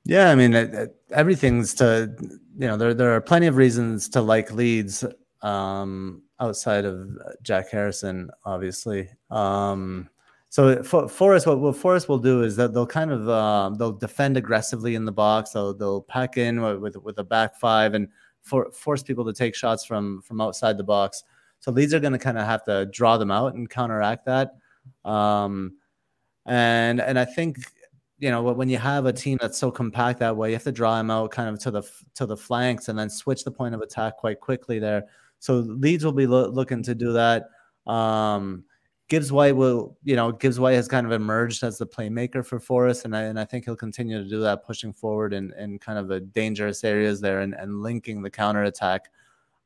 Yeah, 0.05 0.31
I 0.31 0.35
mean, 0.35 0.55
it, 0.55 0.75
it, 0.75 0.97
everything's 1.13 1.75
to 1.75 2.15
you 2.59 2.67
know 2.67 2.77
there 2.77 2.95
there 2.95 3.15
are 3.15 3.21
plenty 3.21 3.47
of 3.47 3.57
reasons 3.57 4.09
to 4.11 4.21
like 4.21 4.53
Leeds 4.53 5.05
um, 5.43 6.23
outside 6.41 6.85
of 6.85 7.11
Jack 7.43 7.71
Harrison, 7.71 8.31
obviously. 8.45 9.09
Um, 9.31 10.09
so 10.53 10.83
for 10.83 11.09
Forest, 11.09 11.47
what, 11.47 11.61
what 11.61 11.77
Forest 11.77 12.11
will 12.11 12.19
do 12.19 12.43
is 12.43 12.57
that 12.57 12.75
they'll 12.75 12.87
kind 12.87 13.11
of 13.11 13.27
uh, 13.27 13.71
they'll 13.79 13.91
defend 13.91 14.37
aggressively 14.37 14.97
in 14.97 15.07
the 15.07 15.11
box. 15.11 15.53
They'll 15.53 15.73
they'll 15.73 16.03
pack 16.03 16.37
in 16.37 16.61
with 16.61 16.95
with 16.99 17.19
a 17.19 17.25
back 17.25 17.57
five 17.57 17.95
and 17.95 18.07
for, 18.43 18.71
force 18.71 19.03
people 19.03 19.25
to 19.25 19.33
take 19.33 19.55
shots 19.55 19.83
from 19.83 20.21
from 20.21 20.43
outside 20.43 20.77
the 20.77 20.85
box. 20.85 21.25
So 21.61 21.73
Leeds 21.73 21.95
are 21.95 22.01
going 22.01 22.13
to 22.13 22.19
kind 22.19 22.37
of 22.37 22.45
have 22.45 22.63
to 22.65 22.85
draw 22.85 23.17
them 23.17 23.31
out 23.31 23.55
and 23.55 23.71
counteract 23.71 24.27
that. 24.27 24.57
Um, 25.07 25.79
and 26.45 27.01
and 27.01 27.19
I 27.19 27.25
think 27.25 27.57
you 28.19 28.31
know 28.31 28.43
when 28.43 28.69
you 28.69 28.77
have 28.77 29.07
a 29.07 29.13
team 29.15 29.39
that's 29.41 29.57
so 29.57 29.71
compact 29.71 30.19
that 30.19 30.37
way 30.37 30.51
you 30.51 30.55
have 30.55 30.65
to 30.65 30.73
draw 30.73 30.99
them 30.99 31.11
out 31.11 31.31
kind 31.31 31.49
of 31.49 31.61
to 31.61 31.71
the 31.71 31.83
to 32.17 32.27
the 32.27 32.37
flanks 32.37 32.91
and 32.91 32.99
then 32.99 33.09
switch 33.09 33.43
the 33.43 33.51
point 33.51 33.75
of 33.75 33.81
attack 33.81 34.19
quite 34.19 34.39
quickly 34.39 34.79
there 34.79 35.05
so 35.39 35.55
leeds 35.55 36.05
will 36.05 36.13
be 36.13 36.27
lo- 36.27 36.49
looking 36.49 36.83
to 36.83 36.95
do 36.95 37.13
that 37.15 37.45
um 37.87 38.65
gibbs 39.13 39.31
white 39.31 39.55
will 39.55 39.97
you 40.03 40.17
know 40.17 40.33
gibbs 40.33 40.59
white 40.59 40.73
has 40.73 40.89
kind 40.89 41.05
of 41.07 41.13
emerged 41.13 41.63
as 41.63 41.77
the 41.77 41.87
playmaker 41.87 42.45
for 42.45 42.59
forest 42.59 43.05
and 43.05 43.15
i, 43.15 43.23
and 43.23 43.39
I 43.39 43.45
think 43.45 43.67
he'll 43.67 43.77
continue 43.77 44.23
to 44.23 44.29
do 44.29 44.41
that 44.41 44.65
pushing 44.65 44.93
forward 44.93 45.35
in, 45.35 45.53
in 45.59 45.79
kind 45.79 45.99
of 45.99 46.09
the 46.09 46.21
dangerous 46.21 46.83
areas 46.83 47.21
there 47.21 47.41
and, 47.41 47.55
and 47.55 47.83
linking 47.83 48.23
the 48.23 48.31
counter 48.31 48.63
attack 48.63 49.11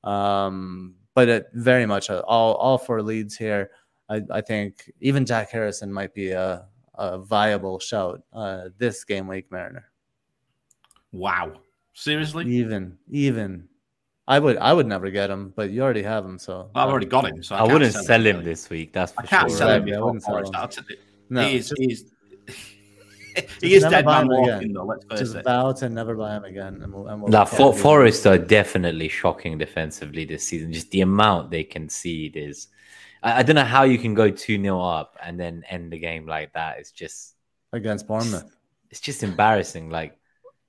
um 0.02 0.96
but 1.14 1.28
it 1.28 1.46
very 1.54 1.86
much 1.86 2.10
uh, 2.10 2.22
all 2.26 2.54
all 2.54 2.76
for 2.76 3.00
leeds 3.02 3.36
here 3.36 3.70
I, 4.08 4.22
I 4.30 4.40
think 4.40 4.90
even 5.00 5.24
jack 5.24 5.50
harrison 5.50 5.92
might 5.92 6.12
be 6.12 6.32
a 6.32 6.66
a 6.98 7.18
viable 7.18 7.78
shout 7.78 8.22
uh, 8.32 8.68
this 8.78 9.04
game 9.04 9.26
week, 9.26 9.50
Mariner. 9.50 9.84
Wow, 11.12 11.52
seriously? 11.94 12.46
Even, 12.46 12.98
even. 13.10 13.68
I 14.28 14.38
would, 14.38 14.56
I 14.56 14.72
would 14.72 14.86
never 14.86 15.10
get 15.10 15.30
him, 15.30 15.52
but 15.54 15.70
you 15.70 15.82
already 15.82 16.02
have 16.02 16.24
him, 16.24 16.38
so 16.38 16.70
I've 16.74 16.88
already 16.88 17.06
got 17.06 17.26
him. 17.26 17.42
So 17.42 17.54
I, 17.54 17.60
I 17.60 17.72
wouldn't 17.72 17.92
sell, 17.92 18.02
sell 18.02 18.26
him, 18.26 18.36
him 18.38 18.44
this 18.44 18.68
week. 18.68 18.92
That's 18.92 19.12
for 19.12 19.20
I 19.20 19.26
can't 19.26 19.48
sure. 19.48 19.58
sell 19.58 19.70
him. 19.70 19.86
Yeah, 19.86 19.98
I 19.98 20.02
wouldn't 20.02 20.22
sell 20.24 20.38
him. 20.38 20.52
No, 21.30 21.42
he 21.42 21.56
is, 21.56 21.72
he 21.76 21.92
is, 21.92 22.04
he 23.60 23.74
is 23.74 23.84
dead 23.84 24.04
man 24.04 24.28
walking, 24.28 24.72
though. 24.72 24.84
Let's 24.84 25.04
face 25.04 25.18
just 25.20 25.34
it. 25.36 25.44
vow 25.44 25.72
to 25.72 25.88
never 25.88 26.16
buy 26.16 26.36
him 26.36 26.44
again. 26.44 26.82
And 26.82 26.92
we'll, 26.92 27.06
and 27.06 27.22
we'll 27.22 27.30
now, 27.30 27.44
for, 27.44 27.72
Forest 27.72 28.26
are 28.26 28.38
definitely 28.38 29.08
shocking 29.08 29.58
defensively 29.58 30.24
this 30.24 30.46
season. 30.46 30.72
Just 30.72 30.90
the 30.90 31.02
amount 31.02 31.50
they 31.50 31.62
concede 31.62 32.36
is 32.36 32.68
I, 33.22 33.38
I 33.38 33.42
don't 33.42 33.56
know 33.56 33.64
how 33.64 33.82
you 33.84 33.98
can 33.98 34.14
go 34.14 34.30
2 34.30 34.62
0 34.62 34.80
up 34.80 35.16
and 35.22 35.38
then 35.38 35.64
end 35.68 35.92
the 35.92 35.98
game 35.98 36.26
like 36.26 36.52
that. 36.54 36.78
It's 36.78 36.90
just 36.90 37.34
against 37.72 38.06
Bournemouth. 38.06 38.44
It's, 38.44 38.54
it's 38.90 39.00
just 39.00 39.22
embarrassing. 39.22 39.90
Like, 39.90 40.18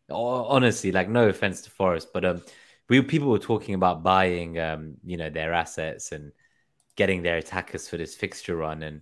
honestly, 0.09 0.91
like, 0.91 1.09
no 1.09 1.29
offense 1.29 1.61
to 1.61 1.71
Forest, 1.71 2.09
but 2.13 2.25
um, 2.25 2.41
we 2.89 3.01
people 3.01 3.29
were 3.29 3.39
talking 3.39 3.75
about 3.75 4.03
buying, 4.03 4.59
um, 4.59 4.95
you 5.05 5.17
know, 5.17 5.29
their 5.29 5.53
assets 5.53 6.11
and 6.11 6.31
getting 6.95 7.21
their 7.21 7.37
attackers 7.37 7.87
for 7.87 7.97
this 7.97 8.15
fixture 8.15 8.55
run. 8.55 8.83
And 8.83 9.01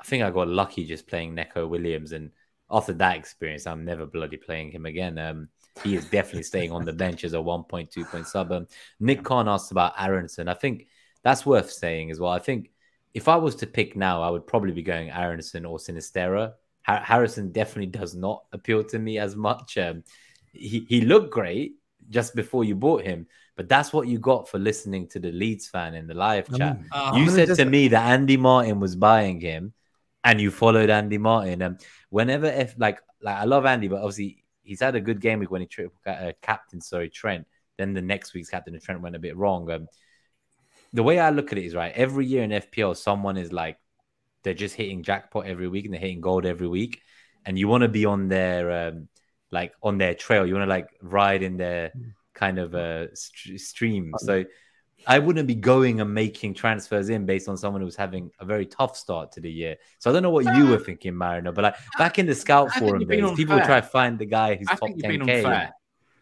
I 0.00 0.04
think 0.04 0.22
I 0.22 0.30
got 0.30 0.48
lucky 0.48 0.84
just 0.84 1.06
playing 1.06 1.34
Neco 1.34 1.66
Williams. 1.66 2.12
And 2.12 2.30
after 2.70 2.92
that 2.94 3.16
experience, 3.16 3.66
I'm 3.66 3.84
never 3.84 4.04
bloody 4.04 4.36
playing 4.36 4.72
him 4.72 4.84
again. 4.84 5.18
Um, 5.18 5.48
he 5.84 5.94
is 5.94 6.04
definitely 6.06 6.42
staying 6.42 6.72
on 6.72 6.84
the 6.84 6.92
bench 7.04 7.24
as 7.24 7.34
a 7.34 7.38
1.2 7.38 8.10
point 8.10 8.26
sub. 8.26 8.52
Um, 8.52 8.66
Nick 8.98 9.22
Khan 9.22 9.48
asked 9.48 9.70
about 9.70 9.94
Aaronson. 9.98 10.48
I 10.48 10.54
think 10.54 10.88
that's 11.22 11.46
worth 11.46 11.70
saying 11.70 12.10
as 12.10 12.18
well. 12.18 12.32
I 12.32 12.40
think 12.40 12.70
if 13.14 13.28
I 13.28 13.36
was 13.36 13.54
to 13.56 13.66
pick 13.66 13.96
now, 13.96 14.22
I 14.22 14.30
would 14.30 14.46
probably 14.46 14.72
be 14.72 14.82
going 14.82 15.10
Aaronson 15.10 15.64
or 15.64 15.78
Sinisterra. 15.78 16.54
Har- 16.82 17.00
Harrison 17.00 17.52
definitely 17.52 17.86
does 17.86 18.14
not 18.14 18.44
appeal 18.52 18.84
to 18.84 18.98
me 18.98 19.18
as 19.18 19.36
much. 19.36 19.78
Um, 19.78 20.02
he, 20.52 20.84
he 20.88 21.00
looked 21.02 21.32
great 21.32 21.77
just 22.10 22.34
before 22.34 22.64
you 22.64 22.74
bought 22.74 23.02
him, 23.02 23.26
but 23.56 23.68
that's 23.68 23.92
what 23.92 24.08
you 24.08 24.18
got 24.18 24.48
for 24.48 24.58
listening 24.58 25.08
to 25.08 25.18
the 25.18 25.32
Leeds 25.32 25.68
fan 25.68 25.94
in 25.94 26.06
the 26.06 26.14
live 26.14 26.48
chat. 26.56 26.78
uh, 26.92 27.12
you 27.16 27.28
said 27.28 27.48
just... 27.48 27.60
to 27.60 27.66
me 27.66 27.88
that 27.88 28.06
Andy 28.10 28.36
Martin 28.36 28.80
was 28.80 28.96
buying 28.96 29.40
him, 29.40 29.72
and 30.24 30.40
you 30.40 30.50
followed 30.50 30.90
Andy 30.90 31.18
Martin. 31.18 31.54
And 31.54 31.62
um, 31.62 31.78
whenever 32.10 32.46
if 32.46 32.74
like 32.78 33.00
like 33.20 33.36
I 33.36 33.44
love 33.44 33.66
Andy, 33.66 33.88
but 33.88 33.96
obviously 33.96 34.44
he's 34.62 34.80
had 34.80 34.94
a 34.94 35.00
good 35.00 35.20
game 35.20 35.40
week 35.40 35.50
when 35.50 35.60
he 35.60 35.66
triple 35.66 35.98
uh, 36.06 36.32
captain, 36.42 36.80
sorry, 36.80 37.10
Trent. 37.10 37.46
Then 37.76 37.94
the 37.94 38.02
next 38.02 38.34
week's 38.34 38.50
captain 38.50 38.74
and 38.74 38.82
Trent 38.82 39.00
went 39.00 39.16
a 39.16 39.20
bit 39.20 39.36
wrong. 39.36 39.70
Um, 39.70 39.86
the 40.92 41.02
way 41.02 41.18
I 41.18 41.30
look 41.30 41.52
at 41.52 41.58
it 41.58 41.64
is 41.64 41.74
right. 41.74 41.92
Every 41.94 42.26
year 42.26 42.42
in 42.42 42.50
FPL, 42.50 42.96
someone 42.96 43.36
is 43.36 43.52
like 43.52 43.78
they're 44.42 44.54
just 44.54 44.74
hitting 44.74 45.02
jackpot 45.02 45.46
every 45.46 45.68
week 45.68 45.84
and 45.84 45.94
they're 45.94 46.00
hitting 46.00 46.20
gold 46.20 46.46
every 46.46 46.68
week, 46.68 47.00
and 47.44 47.58
you 47.58 47.68
want 47.68 47.82
to 47.82 47.88
be 47.88 48.04
on 48.04 48.28
their 48.28 48.88
um, 48.88 49.08
like 49.50 49.72
on 49.82 49.98
their 49.98 50.14
trail. 50.14 50.46
You 50.46 50.54
want 50.54 50.64
to 50.66 50.70
like 50.70 50.88
ride 51.02 51.42
in 51.42 51.56
their 51.56 51.92
kind 52.34 52.58
of 52.58 52.74
uh, 52.74 53.14
st- 53.14 53.60
stream. 53.60 54.12
So 54.18 54.44
I 55.06 55.18
wouldn't 55.20 55.46
be 55.46 55.54
going 55.54 56.00
and 56.00 56.12
making 56.12 56.54
transfers 56.54 57.08
in 57.08 57.24
based 57.24 57.48
on 57.48 57.56
someone 57.56 57.80
who's 57.82 57.96
having 57.96 58.30
a 58.40 58.44
very 58.44 58.66
tough 58.66 58.96
start 58.96 59.32
to 59.32 59.40
the 59.40 59.50
year. 59.50 59.76
So 60.00 60.10
I 60.10 60.12
don't 60.12 60.22
know 60.22 60.30
what 60.30 60.44
you 60.56 60.66
were 60.68 60.78
thinking, 60.78 61.14
Marino, 61.14 61.52
but 61.52 61.62
like 61.62 61.76
back 61.96 62.18
in 62.18 62.26
the 62.26 62.34
scout 62.34 62.70
forum 62.72 63.06
days, 63.06 63.30
people 63.36 63.58
try 63.60 63.80
to 63.80 63.86
find 63.86 64.18
the 64.18 64.26
guy 64.26 64.56
who's 64.56 64.68
I 64.68 64.72
top 64.74 64.88
think 64.88 64.96
you've 65.02 65.06
been 65.18 65.20
10k. 65.26 65.44
unfair. 65.44 65.72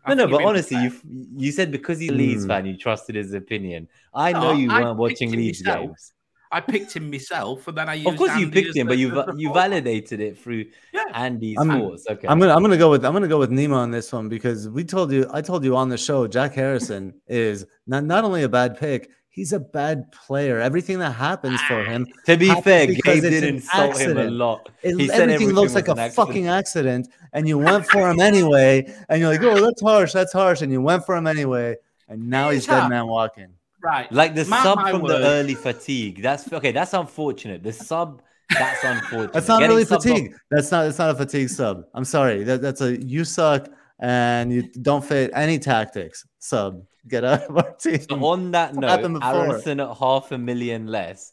No, 0.09 0.15
no, 0.15 0.27
but 0.29 0.45
honestly, 0.45 0.77
unfair. 0.77 1.01
you 1.11 1.27
you 1.37 1.53
said 1.53 1.73
because 1.73 1.99
he's 1.99 2.11
a 2.11 2.15
Leeds 2.15 2.45
Hmm. 2.45 2.49
fan, 2.51 2.67
you 2.67 2.77
trusted 2.77 3.17
his 3.17 3.33
opinion. 3.35 3.89
I 4.15 4.33
No, 4.33 4.41
know 4.41 4.53
you 4.53 4.69
weren't 4.69 4.99
watching 4.99 5.31
picked 5.31 5.41
Leeds 5.41 5.65
myself. 5.65 5.87
games. 5.87 6.13
I 6.57 6.61
picked 6.61 6.93
him 6.97 7.11
myself, 7.11 7.69
and 7.69 7.77
then 7.79 7.89
I 7.89 7.95
used. 7.95 8.09
Of 8.09 8.17
course, 8.17 8.35
you 8.41 8.47
picked 8.51 8.71
as 8.71 8.77
him, 8.77 8.87
but 8.87 8.99
you 9.03 9.09
va- 9.17 9.35
you 9.37 9.53
validated 9.53 10.19
it 10.21 10.35
through 10.43 10.65
Yeah. 10.93 11.05
Andy's 11.15 11.59
I'm- 11.59 11.71
thoughts. 11.71 12.05
Okay, 12.13 12.27
I'm 12.29 12.39
gonna 12.41 12.55
I'm 12.57 12.63
gonna 12.67 12.77
go 12.85 12.91
with 12.91 13.05
I'm 13.05 13.13
gonna 13.13 13.29
go 13.37 13.39
with 13.45 13.51
Nima 13.51 13.77
on 13.87 13.91
this 13.91 14.09
one 14.19 14.29
because 14.37 14.61
we 14.69 14.83
told 14.85 15.13
you 15.13 15.27
I 15.39 15.41
told 15.51 15.65
you 15.65 15.77
on 15.77 15.89
the 15.95 15.99
show 15.99 16.27
Jack 16.37 16.53
Harrison 16.55 17.05
is 17.29 17.67
not 17.87 18.03
not 18.05 18.25
only 18.25 18.43
a 18.45 18.49
bad 18.49 18.71
pick, 18.79 19.11
he's 19.29 19.53
a 19.53 19.61
bad 19.61 20.11
player. 20.13 20.59
Everything 20.61 20.99
that 21.01 21.13
happens 21.13 21.61
for 21.69 21.85
him, 21.85 22.07
ah, 22.09 22.21
to 22.27 22.37
be 22.39 22.47
happens 22.49 22.65
fair, 22.65 22.87
because 22.87 23.21
Gabe 23.21 23.31
did 23.31 23.43
an 23.45 23.55
insult 23.57 23.83
him 23.83 24.17
a 24.17 24.21
accident. 24.21 24.33
lot. 24.33 24.61
it, 24.83 24.99
He 24.99 25.09
said 25.09 25.29
everything 25.29 25.55
looks 25.55 25.75
like 25.75 25.89
a 25.89 25.93
an 25.93 26.11
fucking 26.11 26.47
accident, 26.49 27.09
and 27.35 27.47
you 27.47 27.59
went 27.59 27.85
for 27.87 28.11
him 28.11 28.19
anyway, 28.21 28.73
and 29.11 29.21
you're 29.21 29.31
like, 29.35 29.43
oh, 29.43 29.61
that's 29.65 29.83
harsh, 29.83 30.13
that's 30.19 30.33
harsh, 30.33 30.63
and 30.63 30.73
you 30.73 30.81
went 30.81 31.05
for 31.05 31.15
him 31.17 31.27
anyway, 31.27 31.77
and 32.09 32.19
now 32.31 32.49
he's 32.51 32.61
It's 32.61 32.67
dead 32.69 32.89
man 32.89 33.07
walking. 33.09 33.49
Right, 33.83 34.11
Like 34.11 34.35
the 34.35 34.45
Mark 34.47 34.63
sub 34.63 34.79
my 34.79 34.91
from 34.91 35.03
the 35.03 35.19
early 35.19 35.55
fatigue. 35.55 36.23
That's 36.23 36.53
okay. 36.53 36.73
That's 36.73 36.95
unfortunate. 36.95 37.63
The 37.63 37.73
sub. 37.73 38.23
That's 38.51 38.83
unfortunate. 38.85 39.33
That's 39.33 39.49
not 39.49 39.61
Getting 39.61 39.77
really 39.77 39.87
subbed 39.87 39.97
off- 39.97 40.03
fatigue. 40.03 40.35
That's 40.51 40.71
not. 40.71 40.85
That's 40.85 40.99
not 40.99 41.11
a 41.11 41.15
fatigue 41.15 41.49
sub. 41.51 41.85
I'm 41.95 42.05
sorry. 42.05 42.43
That, 42.45 42.63
that's 42.63 42.81
a 42.81 43.01
you 43.05 43.25
suck 43.25 43.69
and 44.01 44.53
you 44.53 44.63
don't 44.83 45.05
fit 45.05 45.31
any 45.35 45.59
tactics 45.59 46.27
sub. 46.39 46.83
Get 47.09 47.25
out 47.25 47.43
of 47.43 47.57
our 47.57 47.73
team. 47.73 48.01
So 48.01 48.25
on 48.25 48.51
that 48.53 48.73
What 48.73 48.81
note, 48.81 48.91
happened 48.91 49.15
before? 49.15 49.47
Harrison 49.47 49.81
at 49.81 49.97
half 49.97 50.33
a 50.33 50.39
million 50.39 50.87
less. 50.87 51.33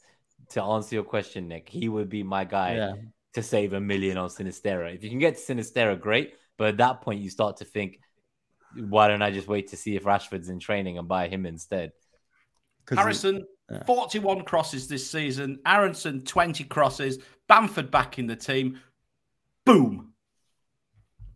To 0.50 0.62
answer 0.62 0.96
your 0.96 1.04
question, 1.04 1.48
Nick, 1.48 1.68
he 1.70 1.90
would 1.90 2.10
be 2.10 2.22
my 2.22 2.44
guy 2.44 2.76
yeah. 2.76 2.94
to 3.34 3.42
save 3.42 3.74
a 3.74 3.80
million 3.80 4.18
on 4.18 4.30
Sinisterra. 4.30 4.94
If 4.94 5.04
you 5.04 5.10
can 5.10 5.18
get 5.18 5.38
to 5.38 5.42
Sinisterra, 5.56 6.00
great. 6.00 6.36
But 6.58 6.68
at 6.68 6.78
that 6.78 7.02
point, 7.02 7.22
you 7.22 7.32
start 7.32 7.58
to 7.58 7.66
think, 7.66 8.00
why 8.76 9.08
don't 9.08 9.24
I 9.24 9.32
just 9.32 9.48
wait 9.48 9.70
to 9.70 9.78
see 9.78 9.96
if 9.96 10.04
Rashford's 10.04 10.50
in 10.50 10.60
training 10.60 11.00
and 11.00 11.08
buy 11.08 11.28
him 11.28 11.48
instead? 11.48 11.94
'Cause 12.86 12.98
Harrison, 12.98 13.46
yeah. 13.72 13.84
41 13.86 14.44
crosses 14.44 14.88
this 14.88 15.10
season. 15.10 15.60
Aaronson, 15.66 16.24
20 16.24 16.64
crosses. 16.66 17.20
Bamford 17.48 17.92
back 17.92 18.20
in 18.20 18.28
the 18.28 18.36
team. 18.36 18.80
Boom. 19.66 20.14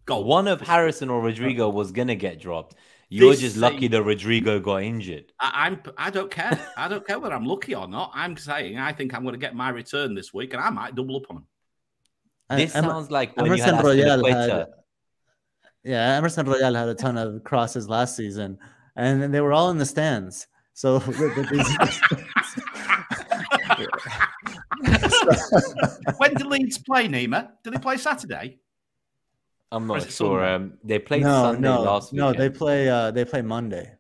Goal. 0.06 0.24
One 0.24 0.48
of 0.48 0.62
Harrison 0.62 1.10
or 1.10 1.22
Rodrigo 1.22 1.68
oh. 1.68 1.70
was 1.70 1.92
gonna 1.92 2.16
get 2.16 2.40
dropped. 2.40 2.76
You're 3.10 3.32
This 3.32 3.40
just 3.40 3.58
lucky 3.58 3.80
thing- 3.80 3.92
that 3.92 4.04
Rodrigo 4.04 4.60
got 4.60 4.84
injured. 4.84 5.32
I, 5.40 5.68
I'm. 5.68 5.82
I 5.98 6.10
don't 6.10 6.30
care. 6.30 6.60
I 6.78 6.88
don't 6.90 7.06
care 7.08 7.20
whether 7.20 7.34
I'm 7.34 7.46
lucky 7.46 7.74
or 7.74 7.88
not. 7.88 8.12
I'm 8.14 8.36
saying 8.36 8.78
I 8.78 8.92
think 8.92 9.14
I'm 9.14 9.24
going 9.24 9.34
to 9.34 9.40
get 9.40 9.56
my 9.56 9.70
return 9.70 10.14
this 10.14 10.34
week, 10.34 10.54
and 10.54 10.62
I 10.62 10.70
might 10.70 10.94
double 10.96 11.16
up 11.16 11.24
on 11.30 11.38
him. 11.38 11.46
And 12.50 12.60
uh, 12.62 12.66
This 12.66 12.76
Emer- 12.76 12.88
sounds 12.90 13.12
like 13.12 13.36
when 13.38 13.46
you 13.46 13.54
Emerson 13.54 13.76
had 13.76 13.86
Royale 13.86 14.26
had, 14.26 14.68
yeah, 15.84 16.18
Emerson 16.18 16.46
Royal 16.46 16.74
had 16.74 16.90
a 16.90 16.96
ton 16.96 17.18
of 17.18 17.44
crosses 17.46 17.88
last 17.88 18.18
season, 18.18 18.58
and 18.96 19.34
they 19.34 19.40
were 19.40 19.54
all 19.54 19.70
in 19.70 19.78
the 19.78 19.86
stands. 19.86 20.48
So, 20.78 21.00
when 26.20 26.34
do 26.36 26.48
Leeds 26.48 26.78
play, 26.78 27.08
Nima? 27.08 27.50
Do 27.64 27.72
they 27.72 27.80
play 27.80 27.98
Saturday? 27.98 28.60
I'm 29.72 29.88
not 29.88 30.12
sure. 30.12 30.46
Um, 30.46 30.78
they 30.84 31.00
played 31.00 31.24
no, 31.24 31.42
Sunday 31.42 31.62
no, 31.62 31.82
last 31.82 32.14
no, 32.14 32.32
they 32.32 32.52
play. 32.52 32.88
Uh, 32.88 33.10
they 33.10 33.26
play 33.26 33.42
Monday. 33.42 33.92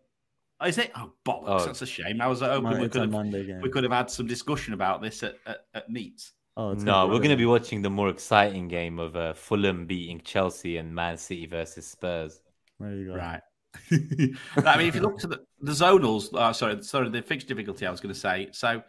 Oh, 0.59 0.67
is 0.67 0.77
it? 0.77 0.91
Oh, 0.95 1.13
bollocks. 1.25 1.45
Oh. 1.47 1.65
That's 1.65 1.81
a 1.81 1.87
shame. 1.87 2.21
I 2.21 2.27
was 2.27 2.41
hoping 2.41 2.61
Mon- 2.61 2.79
we 2.79 2.89
could 2.89 2.97
a 2.97 3.01
have 3.01 3.09
Monday 3.09 3.47
game. 3.47 3.61
we 3.61 3.71
could 3.71 3.83
have 3.83 3.91
had 3.91 4.11
some 4.11 4.27
discussion 4.27 4.75
about 4.75 5.01
this 5.01 5.23
at 5.23 5.33
at, 5.47 5.65
at 5.73 5.89
Neats. 5.89 6.33
Oh, 6.57 6.73
No, 6.73 7.07
we're 7.07 7.17
going 7.17 7.31
to 7.31 7.37
be 7.37 7.47
watching 7.47 7.81
the 7.81 7.89
more 7.89 8.09
exciting 8.09 8.67
game 8.67 8.99
of 8.99 9.15
uh, 9.15 9.33
Fulham 9.33 9.87
beating 9.87 10.21
Chelsea 10.23 10.77
and 10.77 10.93
Man 10.93 11.17
City 11.17 11.47
versus 11.47 11.87
Spurs. 11.87 12.39
There 12.79 12.93
you 12.93 13.07
go. 13.07 13.15
Right. 13.15 13.41
I 13.91 14.77
mean, 14.77 14.87
if 14.87 14.95
you 14.95 15.01
look 15.01 15.19
to 15.19 15.27
the, 15.27 15.41
the 15.61 15.71
zonals, 15.71 16.33
uh, 16.33 16.53
sorry, 16.53 16.81
sorry, 16.83 17.09
the 17.09 17.21
fixed 17.21 17.47
difficulty, 17.47 17.85
I 17.85 17.91
was 17.91 17.99
going 17.99 18.13
to 18.13 18.19
say. 18.19 18.49
So, 18.51 18.81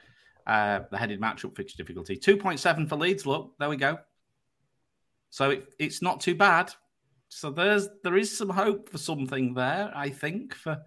uh, 0.47 0.81
the 0.91 0.97
headed 0.97 1.21
matchup 1.21 1.57
fixed 1.57 1.77
difficulty 1.77 2.17
2.7 2.17 2.89
for 2.89 2.97
Leeds. 2.97 3.27
Look, 3.27 3.55
there 3.59 3.69
we 3.69 3.77
go. 3.77 3.99
So, 5.31 5.51
it, 5.51 5.75
it's 5.79 6.03
not 6.03 6.21
too 6.21 6.35
bad. 6.35 6.73
So, 7.29 7.51
there's 7.51 7.89
there 8.03 8.17
is 8.17 8.37
some 8.37 8.49
hope 8.51 8.89
for 8.89 8.99
something 8.99 9.55
there, 9.55 9.93
I 9.95 10.11
think, 10.11 10.55
for, 10.55 10.83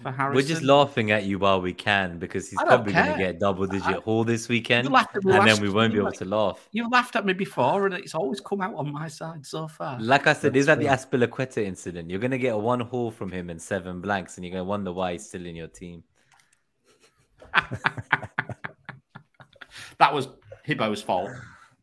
for 0.00 0.10
Harrison. 0.10 0.34
We're 0.34 0.48
just 0.48 0.62
laughing 0.62 1.10
at 1.10 1.24
you 1.24 1.38
while 1.38 1.60
we 1.60 1.72
can 1.74 2.18
because 2.18 2.48
he's 2.48 2.58
I 2.58 2.62
don't 2.62 2.68
probably 2.70 2.92
going 2.94 3.06
to 3.06 3.12
care. 3.16 3.32
get 3.32 3.38
double 3.40 3.66
digit 3.66 3.86
I- 3.86 4.00
haul 4.00 4.24
this 4.24 4.48
weekend. 4.48 4.90
Laughed 4.90 5.16
at 5.16 5.24
me 5.24 5.32
And 5.36 5.46
then 5.46 5.60
we 5.60 5.68
won't 5.68 5.92
be 5.92 5.98
able 5.98 6.08
week. 6.10 6.18
to 6.18 6.24
laugh. 6.24 6.68
You've 6.72 6.90
laughed 6.90 7.14
at 7.16 7.24
me 7.26 7.32
before, 7.34 7.86
and 7.86 7.94
it's 7.94 8.14
always 8.14 8.40
come 8.40 8.60
out 8.62 8.74
on 8.74 8.90
my 8.92 9.06
side 9.08 9.44
so 9.44 9.68
far. 9.68 10.00
Like 10.00 10.26
I 10.26 10.32
said, 10.32 10.52
That's 10.54 10.60
is 10.60 10.66
that 10.66 10.78
the 10.78 10.86
true. 10.86 10.94
Azpilicueta 11.26 11.58
incident? 11.64 12.10
You're 12.10 12.20
going 12.20 12.30
to 12.32 12.38
get 12.38 12.54
a 12.54 12.58
one 12.58 12.80
haul 12.80 13.10
from 13.10 13.30
him 13.30 13.50
and 13.50 13.60
seven 13.60 14.00
blanks, 14.00 14.36
and 14.36 14.44
you're 14.44 14.52
going 14.52 14.60
to 14.64 14.68
wonder 14.68 14.92
why 14.92 15.12
he's 15.12 15.26
still 15.26 15.44
in 15.46 15.54
your 15.56 15.68
team. 15.68 16.02
That 19.98 20.12
was 20.14 20.28
Hibbo's 20.66 21.02
fault. 21.02 21.30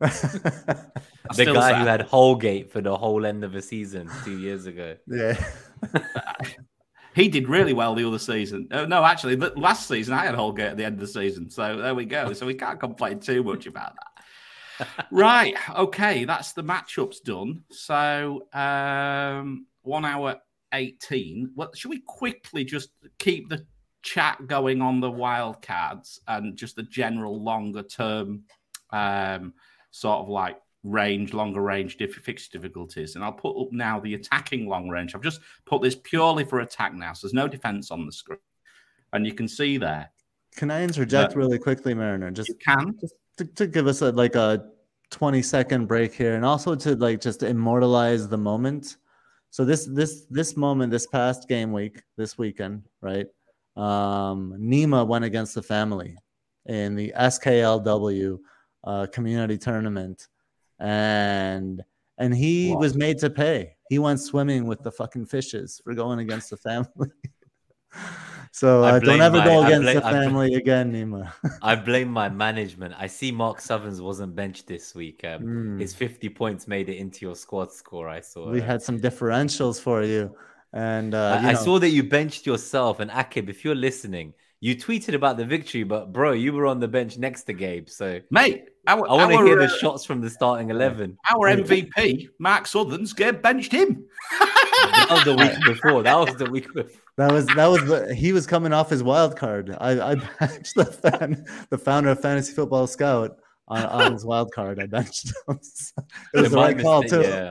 The 0.00 1.44
guy 1.44 1.70
say- 1.72 1.78
who 1.78 1.86
had 1.86 2.02
Holgate 2.02 2.72
for 2.72 2.80
the 2.80 2.96
whole 2.96 3.24
end 3.24 3.44
of 3.44 3.52
the 3.52 3.62
season 3.62 4.10
two 4.24 4.38
years 4.38 4.66
ago. 4.66 4.96
yeah. 5.06 5.42
He 7.14 7.28
did 7.28 7.48
really 7.48 7.72
well 7.72 7.94
the 7.94 8.06
other 8.06 8.18
season. 8.18 8.68
Uh, 8.70 8.86
no, 8.86 9.04
actually, 9.04 9.36
last 9.36 9.88
season 9.88 10.14
I 10.14 10.24
had 10.24 10.34
Holgate 10.34 10.70
at 10.70 10.76
the 10.76 10.84
end 10.84 10.94
of 10.94 11.00
the 11.00 11.06
season. 11.06 11.50
So 11.50 11.76
there 11.76 11.94
we 11.94 12.04
go. 12.04 12.32
So 12.32 12.46
we 12.46 12.54
can't 12.54 12.78
complain 12.78 13.18
too 13.18 13.42
much 13.42 13.66
about 13.66 13.94
that. 13.96 15.06
right. 15.10 15.54
Okay. 15.76 16.24
That's 16.24 16.52
the 16.52 16.62
matchups 16.62 17.22
done. 17.22 17.62
So 17.70 18.46
um, 18.52 19.66
one 19.82 20.04
hour 20.04 20.36
18. 20.72 21.50
Well, 21.54 21.70
should 21.74 21.90
we 21.90 22.00
quickly 22.00 22.64
just 22.64 22.90
keep 23.18 23.48
the 23.48 23.66
chat 24.02 24.46
going 24.46 24.80
on 24.80 25.00
the 25.00 25.10
wildcards 25.10 26.20
and 26.28 26.56
just 26.56 26.76
the 26.76 26.82
general 26.84 27.42
longer 27.42 27.82
term 27.82 28.44
um, 28.90 29.52
sort 29.90 30.20
of 30.20 30.28
like 30.28 30.56
range, 30.82 31.32
longer 31.32 31.62
range 31.62 31.96
diff- 31.96 32.14
fixed 32.14 32.52
difficulties. 32.52 33.14
And 33.14 33.24
I'll 33.24 33.32
put 33.32 33.60
up 33.60 33.72
now 33.72 34.00
the 34.00 34.14
attacking 34.14 34.68
long 34.68 34.88
range. 34.88 35.14
I've 35.14 35.22
just 35.22 35.40
put 35.66 35.82
this 35.82 35.94
purely 35.94 36.44
for 36.44 36.60
attack 36.60 36.94
now. 36.94 37.12
So 37.12 37.26
there's 37.26 37.34
no 37.34 37.48
defense 37.48 37.90
on 37.90 38.06
the 38.06 38.12
screen. 38.12 38.38
And 39.12 39.26
you 39.26 39.34
can 39.34 39.48
see 39.48 39.76
there, 39.76 40.10
Can 40.56 40.70
I 40.70 40.82
interject 40.82 41.34
really 41.34 41.58
quickly, 41.58 41.94
Mariner? 41.94 42.30
Just 42.30 42.52
can. 42.60 42.96
to, 43.36 43.44
to 43.44 43.66
give 43.66 43.86
us 43.86 44.02
a 44.02 44.12
like 44.12 44.36
a 44.36 44.70
20 45.10 45.42
second 45.42 45.86
break 45.86 46.14
here 46.14 46.34
and 46.34 46.44
also 46.44 46.74
to 46.74 46.94
like 46.96 47.20
just 47.20 47.42
immortalize 47.42 48.28
the 48.28 48.38
moment 48.38 48.96
so 49.50 49.64
this 49.64 49.86
this 49.86 50.26
this 50.30 50.56
moment 50.56 50.90
this 50.92 51.06
past 51.06 51.48
game 51.48 51.72
week 51.72 52.02
this 52.16 52.38
weekend 52.38 52.82
right 53.00 53.26
um 53.76 54.54
nima 54.58 55.06
went 55.06 55.24
against 55.24 55.54
the 55.54 55.62
family 55.62 56.16
in 56.66 56.94
the 56.94 57.12
sklw 57.16 58.38
uh, 58.84 59.06
community 59.12 59.58
tournament 59.58 60.28
and 60.80 61.82
and 62.18 62.34
he 62.34 62.72
Wow. 62.72 62.78
was 62.80 62.94
made 62.96 63.18
to 63.18 63.30
pay 63.30 63.76
he 63.88 63.98
went 63.98 64.20
swimming 64.20 64.66
with 64.66 64.82
the 64.82 64.90
fucking 64.92 65.26
fishes 65.26 65.80
for 65.84 65.94
going 65.94 66.18
against 66.18 66.50
the 66.50 66.56
family 66.56 67.10
so 68.52 68.82
I 68.82 68.92
uh, 68.92 68.98
don't 68.98 69.20
ever 69.20 69.38
my- 69.38 69.44
go 69.44 69.64
against 69.64 69.82
blame- 69.84 69.96
the 70.00 70.06
I 70.06 70.10
blame- 70.12 70.24
family 70.30 70.54
again 70.54 70.92
nima 70.92 71.32
I 71.62 71.74
blame 71.76 72.08
my 72.10 72.28
management. 72.28 72.94
I 72.98 73.06
see 73.06 73.30
Mark 73.32 73.60
Sutherns 73.60 74.00
wasn't 74.00 74.34
benched 74.34 74.66
this 74.66 74.94
week. 74.94 75.20
Um, 75.24 75.42
Mm. 75.42 75.80
His 75.80 75.94
50 75.94 76.28
points 76.30 76.66
made 76.68 76.88
it 76.88 76.96
into 76.96 77.24
your 77.26 77.36
squad 77.36 77.72
score. 77.72 78.08
I 78.08 78.20
saw. 78.20 78.50
we 78.50 78.60
uh, 78.60 78.64
had 78.64 78.82
some 78.82 78.98
differentials 79.00 79.80
for 79.80 80.02
you 80.02 80.34
and 80.72 81.14
uh, 81.14 81.38
I, 81.38 81.42
you 81.42 81.48
I 81.48 81.54
saw 81.54 81.78
that 81.80 81.90
you 81.90 82.02
benched 82.04 82.46
yourself. 82.46 83.00
And 83.00 83.10
Akib, 83.10 83.48
if 83.48 83.64
you're 83.64 83.74
listening, 83.88 84.34
you 84.60 84.76
tweeted 84.76 85.14
about 85.14 85.36
the 85.38 85.44
victory, 85.44 85.84
but 85.84 86.12
bro, 86.12 86.32
you 86.32 86.52
were 86.52 86.66
on 86.66 86.80
the 86.80 86.88
bench 86.88 87.16
next 87.16 87.44
to 87.44 87.52
Gabe. 87.54 87.88
So 87.88 88.20
Mate, 88.30 88.68
our, 88.86 89.08
I 89.08 89.14
want 89.14 89.32
to 89.32 89.44
hear 89.44 89.56
the 89.56 89.64
uh, 89.64 89.78
shots 89.78 90.04
from 90.04 90.20
the 90.20 90.28
starting 90.28 90.68
11. 90.70 91.16
our 91.32 91.48
MVP, 91.48 92.28
Mark 92.38 92.66
Sutherns, 92.66 93.14
Gabe 93.14 93.40
benched 93.40 93.72
him. 93.72 94.04
That 94.38 95.06
was 95.10 95.24
the 95.24 95.34
week 95.34 95.64
before. 95.64 96.02
That 96.02 96.16
was 96.18 96.34
the 96.36 96.50
week 96.50 96.66
before. 96.74 96.90
that 97.16 97.32
was 97.32 97.46
that 97.46 97.66
was 97.66 97.84
the, 97.86 98.14
he 98.14 98.32
was 98.32 98.46
coming 98.46 98.72
off 98.72 98.88
his 98.88 99.02
wild 99.02 99.36
card 99.36 99.76
i 99.80 100.12
i 100.12 100.14
benched 100.14 100.74
the 100.74 100.86
fan 100.86 101.44
the 101.68 101.76
founder 101.76 102.10
of 102.10 102.20
fantasy 102.20 102.52
football 102.52 102.86
scout 102.86 103.36
on, 103.68 103.84
on 103.84 104.12
his 104.12 104.24
wild 104.24 104.50
card 104.54 104.80
i 104.80 104.86
benched 104.86 105.26
him 105.26 105.34
it 106.34 106.40
was 106.40 106.50
the 106.50 106.56
my 106.56 106.68
right 106.68 106.80
call 106.80 107.02
too 107.02 107.20
yeah. 107.20 107.50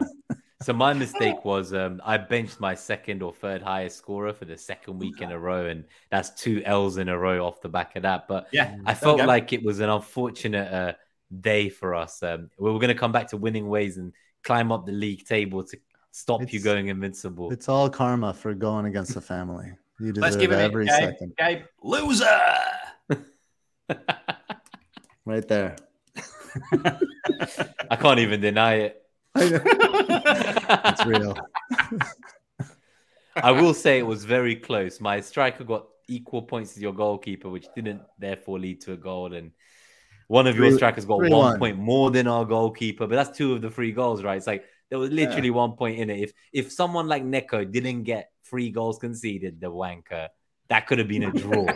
So 0.62 0.74
my 0.74 0.94
mistake 0.94 1.44
was 1.46 1.74
um, 1.74 2.02
I 2.04 2.18
benched 2.18 2.60
my 2.60 2.76
second 2.76 3.24
or 3.24 3.34
third 3.34 3.62
highest 3.62 3.98
scorer 3.98 4.34
for 4.34 4.46
the 4.46 4.58
second 4.58 5.00
week 5.00 5.22
in 5.22 5.32
a 5.32 5.40
row, 5.40 5.68
and 5.68 5.86
that's 6.10 6.30
two 6.32 6.62
L's 6.66 6.98
in 6.98 7.10
a 7.10 7.18
row 7.18 7.46
off 7.46 7.62
the 7.62 7.70
back 7.70 7.96
of 7.96 8.04
that. 8.04 8.28
But 8.28 8.48
Yeah, 8.52 8.76
I 8.86 8.94
felt 8.94 9.20
like 9.26 9.54
it 9.54 9.64
was 9.64 9.80
an 9.80 9.90
unfortunate 9.90 10.74
uh, 10.74 10.94
day 11.40 11.70
for 11.70 11.96
us. 11.96 12.22
Um, 12.24 12.50
we 12.60 12.72
were 12.72 12.80
going 12.80 12.90
to 12.90 13.00
come 13.00 13.12
back 13.12 13.28
to 13.30 13.38
winning 13.38 13.70
ways 13.70 13.98
and 13.98 14.14
climb 14.44 14.72
up 14.72 14.86
the 14.86 14.92
league 14.92 15.26
table 15.26 15.64
to 15.64 15.78
stop 16.12 16.52
you 16.52 16.60
going 16.60 16.88
invincible. 16.88 17.52
It's 17.52 17.70
all 17.70 17.90
karma 17.90 18.34
for 18.34 18.54
going 18.54 18.86
against 18.86 19.14
the 19.14 19.22
family. 19.22 19.72
You 20.00 20.14
deserve 20.14 20.22
Let's 20.22 20.36
give 20.38 20.52
it 20.52 20.60
every 20.60 20.86
Gabe. 20.86 20.96
second. 20.96 21.34
Gabe, 21.38 21.64
loser. 21.84 22.26
Right 25.26 25.48
there. 25.48 25.76
I 27.92 27.96
can't 27.96 28.20
even 28.20 28.42
deny 28.42 28.74
it. 28.76 29.04
It's 30.70 31.06
real. 31.06 31.36
I 33.36 33.52
will 33.52 33.74
say 33.74 34.00
it 34.00 34.06
was 34.06 34.26
very 34.26 34.56
close. 34.56 35.00
My 35.00 35.22
striker 35.22 35.64
got 35.64 35.86
equal 36.08 36.42
points 36.42 36.76
as 36.76 36.82
your 36.82 36.94
goalkeeper, 36.94 37.50
which 37.50 37.68
didn't 37.76 38.02
therefore 38.18 38.60
lead 38.60 38.82
to 38.82 38.94
a 38.94 38.98
goal. 38.98 39.34
And 39.34 39.52
one 40.28 40.48
of 40.48 40.56
your 40.58 40.72
strikers 40.72 41.06
got 41.06 41.20
one 41.20 41.32
one. 41.32 41.60
point 41.60 41.78
more 41.78 42.12
than 42.12 42.28
our 42.28 42.46
goalkeeper, 42.46 43.08
but 43.08 43.16
that's 43.16 43.38
two 43.38 43.54
of 43.54 43.62
the 43.62 43.70
three 43.70 43.92
goals, 43.92 44.24
right? 44.24 44.38
It's 44.38 44.48
like 44.48 44.64
there 44.90 45.00
was 45.00 45.12
literally 45.12 45.50
one 45.50 45.74
point 45.74 46.00
in 46.00 46.10
it. 46.10 46.20
If 46.20 46.34
if 46.54 46.72
someone 46.72 47.08
like 47.08 47.24
Neko 47.24 47.70
didn't 47.72 48.04
get 48.04 48.32
three 48.46 48.70
goals 48.72 49.00
conceded, 49.00 49.60
the 49.62 49.72
wanker, 49.72 50.28
that 50.70 50.88
could 50.88 51.00
have 51.00 51.08
been 51.08 51.24
a 51.24 51.32
draw. 51.32 51.66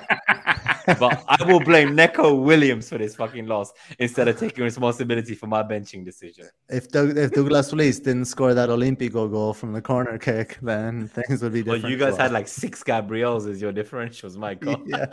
but 0.99 1.23
I 1.27 1.43
will 1.45 1.59
blame 1.59 1.89
Neko 1.89 2.41
Williams 2.41 2.89
for 2.89 2.97
this 2.97 3.15
fucking 3.15 3.47
loss 3.47 3.73
instead 3.99 4.27
of 4.27 4.39
taking 4.39 4.63
responsibility 4.63 5.35
for 5.35 5.47
my 5.47 5.63
benching 5.63 6.05
decision. 6.05 6.49
If 6.69 6.89
Doug, 6.89 7.17
if 7.17 7.31
Douglas 7.31 7.73
Luiz 7.73 7.99
didn't 7.99 8.25
score 8.25 8.53
that 8.53 8.69
Olympico 8.69 9.29
goal 9.29 9.53
from 9.53 9.73
the 9.73 9.81
corner 9.81 10.17
kick, 10.17 10.57
then 10.61 11.07
things 11.27 11.41
would 11.41 11.53
be 11.53 11.63
different. 11.63 11.83
Well, 11.83 11.91
you 11.91 11.97
guys 11.97 12.15
for 12.15 12.23
had 12.23 12.31
like 12.31 12.47
six 12.47 12.83
Gabriels 12.83 13.49
as 13.49 13.61
your 13.61 13.73
differentials, 13.73 14.37
my 14.37 14.53
God. 14.55 14.81
yeah. 14.85 15.05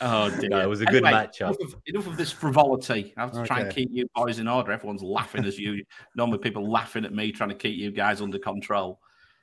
Oh 0.00 0.30
dear. 0.30 0.48
No, 0.50 0.60
it 0.60 0.68
was 0.68 0.80
a 0.80 0.86
good 0.86 1.04
Anyway, 1.04 1.26
matchup. 1.26 1.56
Enough 1.60 1.60
of, 1.60 1.74
enough 1.86 2.06
of 2.06 2.16
this 2.16 2.32
frivolity. 2.32 3.14
I 3.16 3.20
have 3.20 3.32
to 3.32 3.44
try 3.44 3.60
and 3.60 3.72
keep 3.72 3.88
you 3.92 4.06
boys 4.14 4.38
in 4.38 4.48
order. 4.48 4.72
Everyone's 4.72 5.02
laughing 5.02 5.44
as 5.44 5.58
you. 5.58 5.84
Normally, 6.16 6.38
people 6.38 6.68
laughing 6.68 7.04
at 7.04 7.12
me 7.12 7.30
trying 7.30 7.50
to 7.50 7.54
keep 7.54 7.78
you 7.78 7.90
guys 7.92 8.20
under 8.20 8.38
control. 8.38 9.00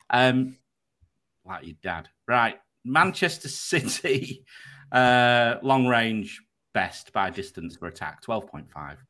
Um, 0.09 0.57
like 1.49 1.65
your 1.65 1.75
dad, 1.83 2.07
right? 2.27 2.57
Manchester 2.85 3.49
City, 3.49 4.45
uh, 4.91 5.55
long 5.61 5.87
range 5.87 6.41
best 6.73 7.11
by 7.11 7.29
distance 7.29 7.75
for 7.75 7.87
attack, 7.87 8.21
twelve 8.21 8.47
point 8.47 8.69
five. 8.71 9.03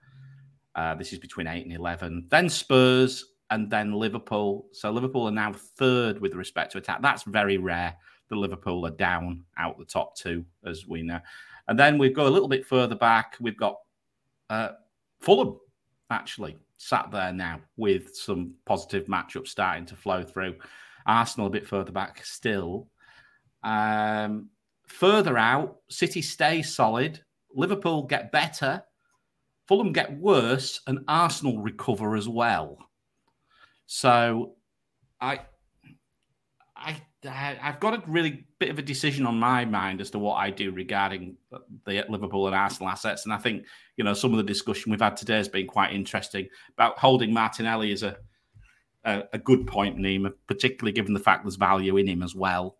Uh, 0.76 0.95
this 0.95 1.14
is 1.14 1.20
between 1.20 1.48
eight 1.48 1.66
and 1.66 1.76
eleven. 1.76 2.26
Then 2.30 2.49
Spurs, 2.49 3.26
and 3.49 3.70
then 3.70 3.94
Liverpool. 3.94 4.68
So 4.72 4.91
Liverpool 4.91 5.28
are 5.28 5.32
now 5.32 5.53
third 5.53 6.20
with 6.20 6.36
respect 6.36 6.72
to 6.74 6.78
attack. 6.78 7.02
That's 7.02 7.24
very 7.24 7.57
rare. 7.57 7.95
The 8.30 8.36
Liverpool 8.36 8.86
are 8.86 8.91
down 8.91 9.44
out 9.57 9.78
the 9.78 9.86
top 9.86 10.16
two, 10.16 10.45
as 10.66 10.88
we 10.88 11.02
know. 11.02 11.20
And 11.68 11.78
then 11.78 11.98
we 11.98 12.10
go 12.10 12.28
a 12.28 12.30
little 12.30 12.48
bit 12.48 12.66
further 12.66 12.95
back. 12.95 13.36
We've 13.40 13.57
got 13.57 13.78
uh, 14.49 14.70
Fulham 15.20 15.60
actually 16.10 16.57
sat 16.78 17.11
there 17.11 17.34
now 17.34 17.60
with 17.78 18.16
some 18.16 18.53
positive 18.66 19.06
matchups 19.07 19.49
starting 19.49 19.86
to 19.86 19.95
flow 19.95 20.24
through. 20.24 20.56
Arsenal 21.05 21.47
a 21.47 21.51
bit 21.51 21.67
further 21.67 21.91
back 21.91 22.26
still. 22.26 22.88
Um, 23.63 24.49
further 24.88 25.38
out, 25.38 25.77
City 25.89 26.21
stay 26.21 26.61
solid. 26.61 27.23
Liverpool 27.53 28.03
get 28.03 28.31
better. 28.31 28.84
Fulham 29.67 29.93
get 29.93 30.17
worse, 30.17 30.81
and 30.88 30.99
Arsenal 31.07 31.61
recover 31.61 32.15
as 32.15 32.27
well. 32.27 32.77
So, 33.85 34.55
I, 35.21 35.41
I, 36.76 37.01
I've 37.27 37.80
got 37.80 37.93
a 37.93 38.03
really 38.07 38.45
bit 38.59 38.69
of 38.69 38.80
a 38.80 38.81
decision 38.81 39.26
on 39.26 39.39
my 39.39 39.65
mind 39.65 40.01
as 40.01 40.09
to 40.11 40.19
what 40.19 40.35
I 40.35 40.49
do 40.51 40.71
regarding 40.71 41.35
the 41.85 42.05
Liverpool 42.09 42.47
and 42.47 42.55
Arsenal 42.55 42.89
assets, 42.89 43.26
and 43.26 43.34
I 43.34 43.38
think 43.38 43.65
you 43.97 44.03
know 44.03 44.13
some 44.13 44.31
of 44.31 44.38
the 44.38 44.43
discussion 44.43 44.91
we've 44.91 45.01
had 45.01 45.17
today 45.17 45.38
has 45.38 45.49
been 45.49 45.67
quite 45.67 45.93
interesting 45.93 46.47
about 46.73 46.97
holding 46.97 47.34
Martinelli 47.34 47.91
as 47.91 48.03
a 48.03 48.17
a, 49.05 49.23
a 49.34 49.38
good 49.38 49.67
point, 49.67 49.97
Nima, 49.97 50.34
particularly 50.47 50.91
given 50.91 51.13
the 51.13 51.19
fact 51.19 51.43
there's 51.43 51.55
value 51.55 51.97
in 51.97 52.07
him 52.07 52.23
as 52.23 52.35
well. 52.35 52.77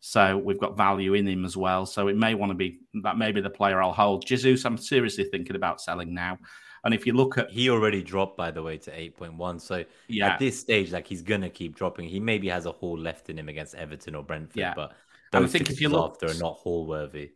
So 0.00 0.38
we've 0.38 0.58
got 0.60 0.76
value 0.76 1.14
in 1.14 1.26
him 1.26 1.44
as 1.44 1.56
well. 1.56 1.84
So 1.84 2.08
it 2.08 2.16
may 2.16 2.34
want 2.34 2.50
to 2.50 2.54
be 2.54 2.78
that 3.02 3.18
maybe 3.18 3.40
the 3.40 3.50
player 3.50 3.82
I'll 3.82 3.92
hold. 3.92 4.24
Jesus, 4.24 4.64
I'm 4.64 4.78
seriously 4.78 5.24
thinking 5.24 5.56
about 5.56 5.80
selling 5.80 6.14
now. 6.14 6.38
And 6.84 6.94
if 6.94 7.04
you 7.06 7.12
look 7.12 7.36
at 7.36 7.50
He 7.50 7.68
already 7.68 8.02
dropped, 8.02 8.36
by 8.36 8.52
the 8.52 8.62
way, 8.62 8.78
to 8.78 8.90
8.1. 8.92 9.60
So 9.60 9.84
yeah, 10.06 10.28
at 10.28 10.38
this 10.38 10.58
stage, 10.60 10.92
like 10.92 11.06
he's 11.08 11.22
gonna 11.22 11.50
keep 11.50 11.74
dropping. 11.74 12.08
He 12.08 12.20
maybe 12.20 12.48
has 12.48 12.66
a 12.66 12.72
haul 12.72 12.96
left 12.96 13.28
in 13.28 13.38
him 13.38 13.48
against 13.48 13.74
Everton 13.74 14.14
or 14.14 14.22
Brentford, 14.22 14.56
Yeah. 14.60 14.74
but 14.76 14.92
I 15.32 15.44
think 15.48 15.70
if 15.70 15.80
you 15.80 15.88
look- 15.88 16.12
after 16.12 16.26
are 16.26 16.38
not 16.38 16.54
haul 16.58 16.86
worthy. 16.86 17.32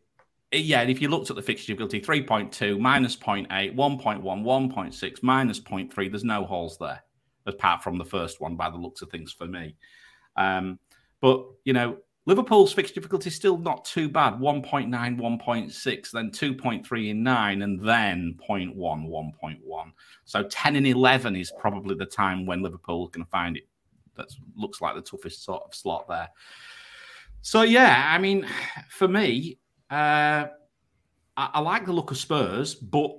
yeah, 0.52 0.81
and 0.82 0.90
if 0.90 1.02
you 1.02 1.09
looked 1.09 1.31
at 1.31 1.36
the 1.36 1.43
fixture 1.43 1.73
difficulty, 1.73 2.01
3.2, 2.01 2.78
minus 2.78 3.16
0.8, 3.16 3.74
1.1, 3.74 4.44
1.6, 4.44 5.23
minus 5.23 5.59
0.3, 5.59 6.09
there's 6.09 6.24
no 6.24 6.44
holes 6.44 6.78
there, 6.78 7.02
apart 7.47 7.82
from 7.82 7.98
the 7.98 8.05
first 8.05 8.40
one 8.40 8.56
by 8.56 8.70
the 8.70 8.77
looks 8.77 9.02
of 9.02 9.10
things 9.10 9.32
for 9.32 9.47
me. 9.47 9.77
Um, 10.36 10.78
but, 11.20 11.44
you 11.64 11.73
know, 11.73 11.98
Liverpool's 12.24 12.73
fixture 12.73 12.94
difficulty 12.94 13.28
is 13.28 13.35
still 13.35 13.59
not 13.59 13.85
too 13.85 14.09
bad 14.09 14.35
1.9, 14.35 14.89
1.6, 14.89 16.10
then 16.12 16.31
2.3 16.31 17.10
in 17.10 17.23
9, 17.23 17.62
and 17.62 17.81
then 17.81 18.39
0.1, 18.48 18.77
1.1. 18.77 19.93
So 20.24 20.44
10 20.44 20.77
and 20.77 20.86
11 20.86 21.35
is 21.35 21.52
probably 21.59 21.97
the 21.97 22.06
time 22.06 22.47
when 22.47 22.62
Liverpool 22.62 23.09
can 23.09 23.24
find 23.24 23.56
it. 23.56 23.64
That 24.16 24.28
looks 24.55 24.81
like 24.81 24.94
the 24.94 25.02
toughest 25.02 25.44
sort 25.44 25.62
of 25.64 25.74
slot 25.74 26.06
there. 26.09 26.28
So, 27.40 27.62
yeah, 27.62 28.09
I 28.09 28.19
mean, 28.19 28.47
for 28.89 29.09
me, 29.09 29.59
uh, 29.90 30.47
I, 31.36 31.51
I 31.55 31.60
like 31.60 31.86
the 31.86 31.93
look 31.93 32.12
of 32.12 32.19
Spurs, 32.19 32.74
but 32.77 33.16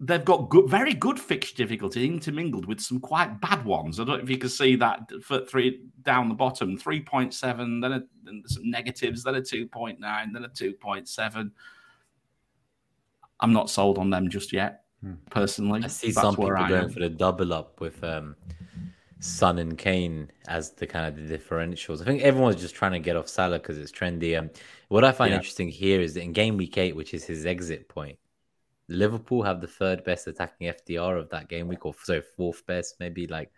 they've 0.00 0.24
got 0.24 0.50
good, 0.50 0.68
very 0.68 0.92
good 0.92 1.18
fixture 1.18 1.54
difficulty 1.56 2.04
intermingled 2.06 2.66
with 2.66 2.80
some 2.80 3.00
quite 3.00 3.40
bad 3.40 3.64
ones. 3.64 3.98
I 3.98 4.04
don't 4.04 4.18
know 4.18 4.22
if 4.22 4.28
you 4.30 4.36
can 4.38 4.50
see 4.50 4.76
that 4.76 5.10
for 5.22 5.44
three 5.46 5.82
down 6.02 6.28
the 6.28 6.34
bottom, 6.34 6.76
three 6.76 7.00
point 7.00 7.32
seven, 7.32 7.80
then 7.80 7.92
a, 7.92 8.02
then 8.24 8.42
some 8.46 8.70
negatives, 8.70 9.22
then 9.22 9.36
a 9.36 9.42
two 9.42 9.66
point 9.66 9.98
nine, 9.98 10.32
then 10.32 10.44
a 10.44 10.48
two 10.48 10.74
point 10.74 11.08
seven. 11.08 11.52
I'm 13.40 13.52
not 13.52 13.70
sold 13.70 13.98
on 13.98 14.10
them 14.10 14.28
just 14.28 14.52
yet, 14.52 14.84
Hmm. 15.02 15.14
personally. 15.30 15.82
I 15.84 15.88
see 15.88 16.08
That's 16.08 16.20
some 16.20 16.36
people 16.36 16.52
I 16.56 16.68
going 16.68 16.84
am. 16.84 16.90
for 16.90 17.00
the 17.00 17.08
double 17.08 17.52
up 17.52 17.80
with 17.80 18.02
um, 18.04 18.34
Son 19.20 19.58
and 19.58 19.76
Kane 19.76 20.30
as 20.48 20.70
the 20.72 20.86
kind 20.86 21.06
of 21.06 21.16
the 21.28 21.38
differentials. 21.38 22.00
I 22.00 22.04
think 22.04 22.22
everyone's 22.22 22.60
just 22.60 22.74
trying 22.74 22.92
to 22.92 22.98
get 22.98 23.16
off 23.16 23.28
Salah 23.28 23.58
because 23.58 23.78
it's 23.78 23.92
trendy. 23.92 24.38
Um, 24.38 24.50
what 24.88 25.04
I 25.04 25.12
find 25.12 25.30
Yeah. 25.30 25.36
interesting 25.36 25.68
here 25.68 26.00
is 26.00 26.14
that 26.14 26.22
in 26.22 26.32
game 26.32 26.56
week 26.56 26.76
eight, 26.78 26.94
which 26.96 27.12
is 27.14 27.24
his 27.24 27.44
exit 27.46 27.88
point, 27.88 28.18
Liverpool 28.88 29.42
have 29.42 29.60
the 29.60 29.66
third 29.66 30.04
best 30.04 30.26
attacking 30.26 30.68
FDR 30.68 31.18
of 31.18 31.28
that 31.30 31.48
game 31.48 31.68
week, 31.68 31.84
or 31.84 31.94
sorry, 32.02 32.22
fourth 32.36 32.64
best, 32.66 32.96
maybe. 33.00 33.26
Like 33.26 33.50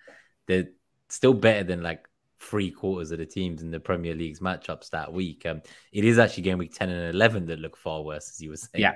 they're 0.47 0.69
still 1.09 1.35
better 1.35 1.65
than 1.65 1.83
like 1.83 2.09
three 2.41 2.71
quarters 2.71 3.11
of 3.11 3.19
the 3.19 3.27
teams 3.27 3.63
in 3.63 3.71
the 3.71 3.81
Premier 3.81 4.15
League's 4.15 4.41
matchups 4.41 4.91
that 4.91 5.13
week. 5.13 5.45
Um, 5.45 5.63
it 5.93 6.05
is 6.05 6.19
actually 6.19 6.45
game 6.45 6.59
week 6.59 6.75
ten 6.75 6.89
and 6.89 7.15
eleven 7.15 7.47
that 7.47 7.59
look 7.59 7.77
far 7.77 8.03
worse, 8.03 8.31
as 8.31 8.41
you 8.41 8.51
were 8.51 8.57
saying. 8.57 8.83
Yeah. 8.83 8.95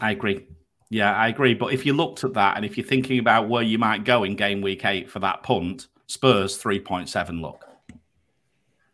I 0.00 0.10
agree. 0.10 0.48
Yeah, 0.88 1.14
I 1.14 1.28
agree. 1.28 1.54
But 1.54 1.72
if 1.72 1.86
you 1.86 1.92
looked 1.92 2.24
at 2.24 2.34
that 2.34 2.56
and 2.56 2.64
if 2.64 2.76
you're 2.76 2.86
thinking 2.86 3.20
about 3.20 3.48
where 3.48 3.62
you 3.62 3.78
might 3.78 4.04
go 4.04 4.24
in 4.24 4.34
game 4.34 4.60
week 4.60 4.84
eight 4.84 5.08
for 5.08 5.20
that 5.20 5.44
punt, 5.44 5.86
Spurs 6.06 6.60
3.7 6.60 7.40
look. 7.40 7.64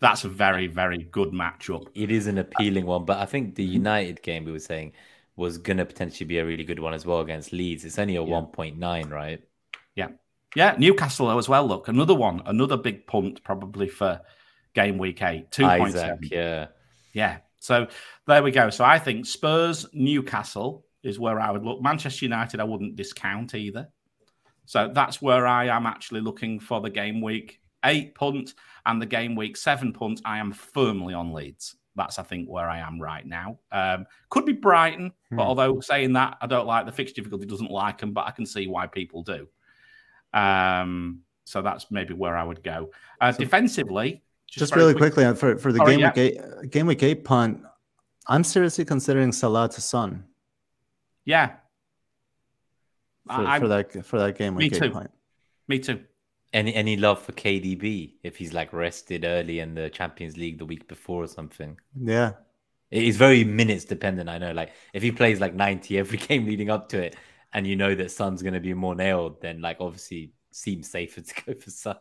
That's 0.01 0.25
a 0.25 0.29
very, 0.29 0.67
very 0.67 1.05
good 1.05 1.31
matchup. 1.31 1.89
it 1.95 2.11
is 2.11 2.27
an 2.27 2.37
appealing 2.37 2.85
one, 2.85 3.07
but 3.07 3.17
I 3.17 3.25
think 3.25 3.55
the 3.55 3.65
United 3.65 4.21
game 4.23 4.45
we 4.45 4.53
were 4.53 4.59
saying 4.59 4.93
was 5.37 5.59
gonna 5.59 5.85
potentially 5.85 6.27
be 6.27 6.39
a 6.39 6.47
really 6.47 6.65
good 6.65 6.79
one 6.79 6.95
as 6.95 7.05
well 7.07 7.21
against 7.21 7.53
Leeds. 7.53 7.85
It's 7.85 7.99
only 7.99 8.17
a 8.17 8.23
Yeah. 8.23 8.29
one 8.29 8.47
point 8.47 8.79
nine, 8.79 9.09
right? 9.11 9.43
Yeah, 9.95 10.09
Yeah. 10.55 10.75
Newcastle 10.79 11.27
though 11.29 11.39
as 11.39 11.49
well. 11.49 11.67
Look, 11.67 11.89
another 11.89 12.15
one, 12.15 12.43
another 12.47 12.77
big 12.77 13.07
punt 13.07 13.43
probably 13.45 13.89
for 13.89 14.21
game 14.75 14.99
week 14.99 15.23
eight, 15.23 15.51
2.7. 15.51 15.89
Isak, 16.23 16.33
yeah. 16.33 16.67
Yeah. 17.13 17.39
So 17.61 17.89
there 18.27 18.43
we 18.43 18.51
go. 18.51 18.71
So 18.71 18.85
I 18.85 18.99
think 18.99 19.27
Spurs, 19.27 19.87
Newcastle 19.93 20.85
is 21.03 21.19
where 21.19 21.41
I 21.41 21.51
would 21.51 21.65
look. 21.65 21.83
Manchester 21.83 22.25
United, 22.25 22.61
I 22.61 22.65
wouldn't 22.65 22.97
discount 22.97 23.55
either. 23.55 23.89
So 24.67 24.91
that's 24.93 25.23
where 25.23 25.47
I 25.47 25.67
am 25.67 25.87
actually 25.87 26.21
looking 26.21 26.59
for 26.61 26.81
the 26.81 26.91
game 26.91 27.21
week 27.21 27.61
eight 27.85 28.15
punt 28.15 28.55
and 28.85 29.01
the 29.01 29.07
game 29.07 29.35
week 29.35 29.57
seven 29.57 29.93
punt. 29.93 30.21
I 30.25 30.39
am 30.39 30.53
firmly 30.53 31.15
on 31.15 31.33
Leeds. 31.33 31.77
That's, 31.97 32.19
I 32.19 32.23
think, 32.23 32.49
where 32.49 32.69
I 32.69 32.79
am 32.81 33.01
right 33.01 33.25
now. 33.27 33.59
Um, 33.73 34.07
could 34.29 34.45
be 34.45 34.53
Brighton, 34.53 35.13
but 35.31 35.37
Hmm. 35.37 35.41
although 35.49 35.81
saying 35.81 36.13
that, 36.13 36.37
I 36.43 36.47
don't 36.47 36.67
like 36.67 36.85
the 36.87 36.93
fixture 36.93 37.15
difficulty, 37.15 37.47
doesn't 37.47 37.71
like 37.71 37.99
them, 37.99 38.13
but 38.13 38.27
I 38.27 38.31
can 38.33 38.45
see 38.47 38.67
why 38.67 38.87
people 38.87 39.23
do. 39.23 39.49
Um, 40.35 41.23
so 41.45 41.63
that's 41.63 41.91
maybe 41.91 42.13
where 42.13 42.37
I 42.37 42.45
would 42.45 42.63
go. 42.63 42.91
Uh, 43.21 43.33
So- 43.33 43.39
defensively, 43.39 44.23
Just, 44.49 44.75
very 44.75 44.83
really 44.83 44.95
quick- 44.95 45.15
quickly 45.15 45.25
uh, 45.25 45.35
for, 45.35 45.57
for 45.59 45.73
the 45.73 45.79
game 45.85 46.01
yeah. 46.01 46.09
week 46.15 46.19
eight 46.19 46.71
game 46.71 46.87
week 46.87 47.03
eight 47.03 47.25
punt, 47.25 47.63
I'm 48.29 48.45
seriously 48.45 48.85
considering 48.85 49.33
Salah 49.33 49.69
to 49.71 49.81
Son 49.81 50.25
Yeah. 51.25 51.57
for, 53.27 53.33
I- 53.47 53.59
for 53.59 53.69
that 53.69 54.05
for 54.05 54.19
that 54.19 54.37
game 54.37 54.55
Me 54.57 54.65
week 54.67 54.75
too. 54.75 54.85
eight 54.85 54.93
punt. 54.93 55.11
Me 55.69 55.79
too. 55.79 56.05
Any 56.57 56.75
any 56.75 56.97
love 56.97 57.21
for 57.21 57.33
KDB 57.33 58.15
if 58.23 58.39
he's 58.39 58.55
like 58.55 58.73
rested 58.73 59.27
early 59.27 59.61
in 59.61 59.75
the 59.75 59.91
Champions 59.91 60.39
League 60.39 60.57
the 60.57 60.65
week 60.65 60.89
before 60.89 61.23
or 61.23 61.27
something? 61.27 61.79
Yeah. 61.95 62.33
It's 62.91 63.19
very 63.19 63.45
minutes 63.45 63.85
dependent. 63.85 64.31
I 64.31 64.39
know. 64.39 64.53
Like 64.53 64.73
if 64.95 65.03
he 65.03 65.13
plays 65.13 65.39
like 65.39 65.55
90 65.55 65.99
every 65.99 66.17
game 66.29 66.47
leading 66.47 66.71
up 66.71 66.89
to 66.91 67.03
it, 67.03 67.17
and 67.53 67.67
you 67.67 67.77
know 67.77 67.95
that 67.95 68.11
Son's 68.11 68.41
going 68.41 68.55
to 68.55 68.61
be 68.61 68.73
more 68.73 68.95
nailed, 68.95 69.43
then 69.43 69.61
like 69.61 69.77
obviously 69.81 70.33
seems 70.51 70.89
safer 70.89 71.21
to 71.29 71.35
go 71.45 71.53
for 71.61 71.69
Son. 71.69 71.97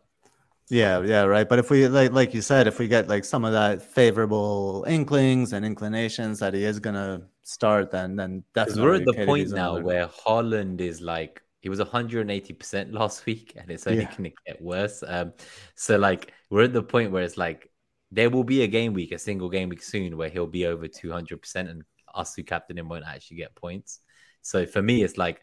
Yeah, 0.69 1.02
yeah, 1.02 1.23
right. 1.23 1.48
But 1.49 1.60
if 1.60 1.69
we 1.69 1.90
like 1.90 2.14
like 2.14 2.34
you 2.34 2.41
said, 2.41 2.65
if 2.65 2.80
we 2.80 2.88
get 2.88 3.10
like 3.10 3.26
some 3.26 3.44
of 3.44 3.52
that 3.52 3.82
favorable 3.82 4.86
inklings 4.88 5.52
and 5.52 5.65
inclinations 5.65 6.40
that 6.40 6.53
he 6.53 6.64
is 6.64 6.80
gonna 6.80 7.23
start, 7.44 7.91
then 7.91 8.15
then 8.15 8.45
definitely 8.53 8.84
we're 8.84 8.95
at 8.95 9.06
the 9.06 9.26
point 9.26 9.49
now 9.49 9.80
where 9.82 10.07
Haaland 10.07 10.80
is 10.80 11.02
like 11.02 11.41
he 11.66 11.70
was 11.70 11.80
180% 11.80 12.94
last 13.00 13.26
week 13.26 13.54
and 13.58 13.72
it's 13.72 13.88
only 13.88 14.04
yeah. 14.04 14.16
gonna 14.16 14.30
get 14.46 14.62
worse. 14.62 15.04
Um 15.06 15.34
so 15.74 15.98
like 15.98 16.32
we're 16.52 16.64
at 16.64 16.74
the 16.74 16.84
point 16.84 17.12
where 17.12 17.24
it's 17.24 17.38
like 17.38 17.72
there 18.12 18.30
will 18.30 18.44
be 18.44 18.62
a 18.62 18.68
game 18.68 18.94
week, 18.94 19.12
a 19.12 19.18
single 19.18 19.50
game 19.50 19.70
week 19.70 19.82
soon 19.82 20.16
where 20.16 20.30
he'll 20.30 20.46
be 20.46 20.68
over 20.68 20.88
200% 20.88 21.56
and 21.56 21.82
us 22.14 22.36
who 22.36 22.44
captain 22.44 22.78
him 22.78 22.88
won't 22.88 23.04
actually 23.04 23.38
get 23.38 23.56
points. 23.56 24.00
So 24.44 24.68
for 24.68 24.82
me, 24.82 25.02
it's 25.04 25.18
like 25.18 25.42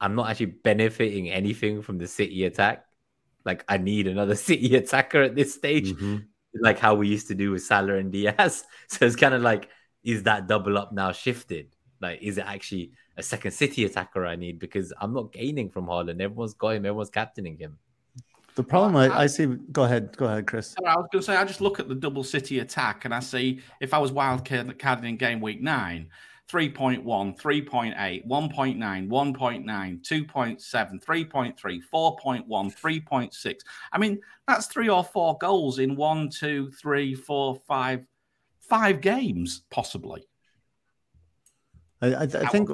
I'm 0.00 0.16
not 0.16 0.28
actually 0.28 0.46
benefiting 0.46 1.30
anything 1.30 1.82
from 1.82 1.98
the 1.98 2.08
City 2.08 2.44
attack 2.46 2.84
like 3.44 3.64
I 3.68 3.78
need 3.78 4.06
another 4.06 4.34
City 4.48 4.76
attacker 4.76 5.22
at 5.22 5.34
this 5.34 5.54
stage, 5.54 5.92
mm-hmm. 5.92 6.18
like 6.60 6.78
how 6.78 6.94
we 6.94 7.08
used 7.08 7.28
to 7.28 7.34
do 7.34 7.52
with 7.52 7.62
Salah 7.62 7.94
and 7.94 8.12
Diaz. 8.12 8.64
So 8.88 9.06
it's 9.06 9.16
kind 9.16 9.34
of 9.34 9.42
like, 9.42 9.68
is 10.02 10.24
that 10.24 10.48
double 10.48 10.78
up 10.78 10.92
now 10.92 11.12
shifted? 11.12 11.74
Like, 12.00 12.22
is 12.22 12.38
it 12.38 12.44
actually 12.46 12.92
a 13.16 13.22
second 13.22 13.52
City 13.52 13.84
attacker 13.84 14.26
I 14.26 14.36
need? 14.36 14.58
Because 14.58 14.92
I'm 15.00 15.12
not 15.12 15.32
gaining 15.32 15.68
from 15.68 15.86
Haaland. 15.86 16.20
Everyone's 16.20 16.54
got 16.54 16.76
him. 16.76 16.86
Everyone's 16.86 17.10
captaining 17.10 17.58
him. 17.58 17.78
The 18.54 18.64
problem 18.64 18.96
I, 18.96 19.16
I, 19.16 19.26
see. 19.26 19.46
Go 19.46 19.84
ahead. 19.84 20.16
Go 20.16 20.26
ahead, 20.26 20.46
Chris. 20.46 20.74
I 20.84 20.96
was 20.96 21.08
going 21.12 21.22
to 21.22 21.26
say. 21.26 21.36
I 21.36 21.44
just 21.44 21.60
look 21.60 21.78
at 21.78 21.88
the 21.88 21.94
double 21.94 22.24
City 22.24 22.58
attack 22.58 23.04
and 23.04 23.14
I 23.14 23.20
see 23.20 23.60
if 23.80 23.94
I 23.94 23.98
was 23.98 24.12
wild 24.12 24.44
carding 24.44 25.04
in 25.04 25.16
game 25.16 25.40
week 25.40 25.62
nine, 25.62 26.08
3.1, 26.50 27.04
3.8, 27.04 28.26
1.9, 28.26 29.08
1.9, 29.08 30.02
2.7, 30.02 31.04
3.3, 31.04 31.80
4.1, 31.94 32.46
3.6. 32.48 33.54
I 33.92 33.98
mean, 33.98 34.20
that's 34.48 34.66
three 34.66 34.88
or 34.88 35.04
four 35.04 35.38
goals 35.38 35.78
in 35.78 35.94
one, 35.94 36.28
two, 36.28 36.70
three, 36.72 37.14
four, 37.14 37.54
five, 37.68 38.04
five 38.58 39.00
games, 39.00 39.62
possibly. 39.70 40.26
I, 42.02 42.14
I, 42.14 42.22
I 42.22 42.46
think 42.46 42.70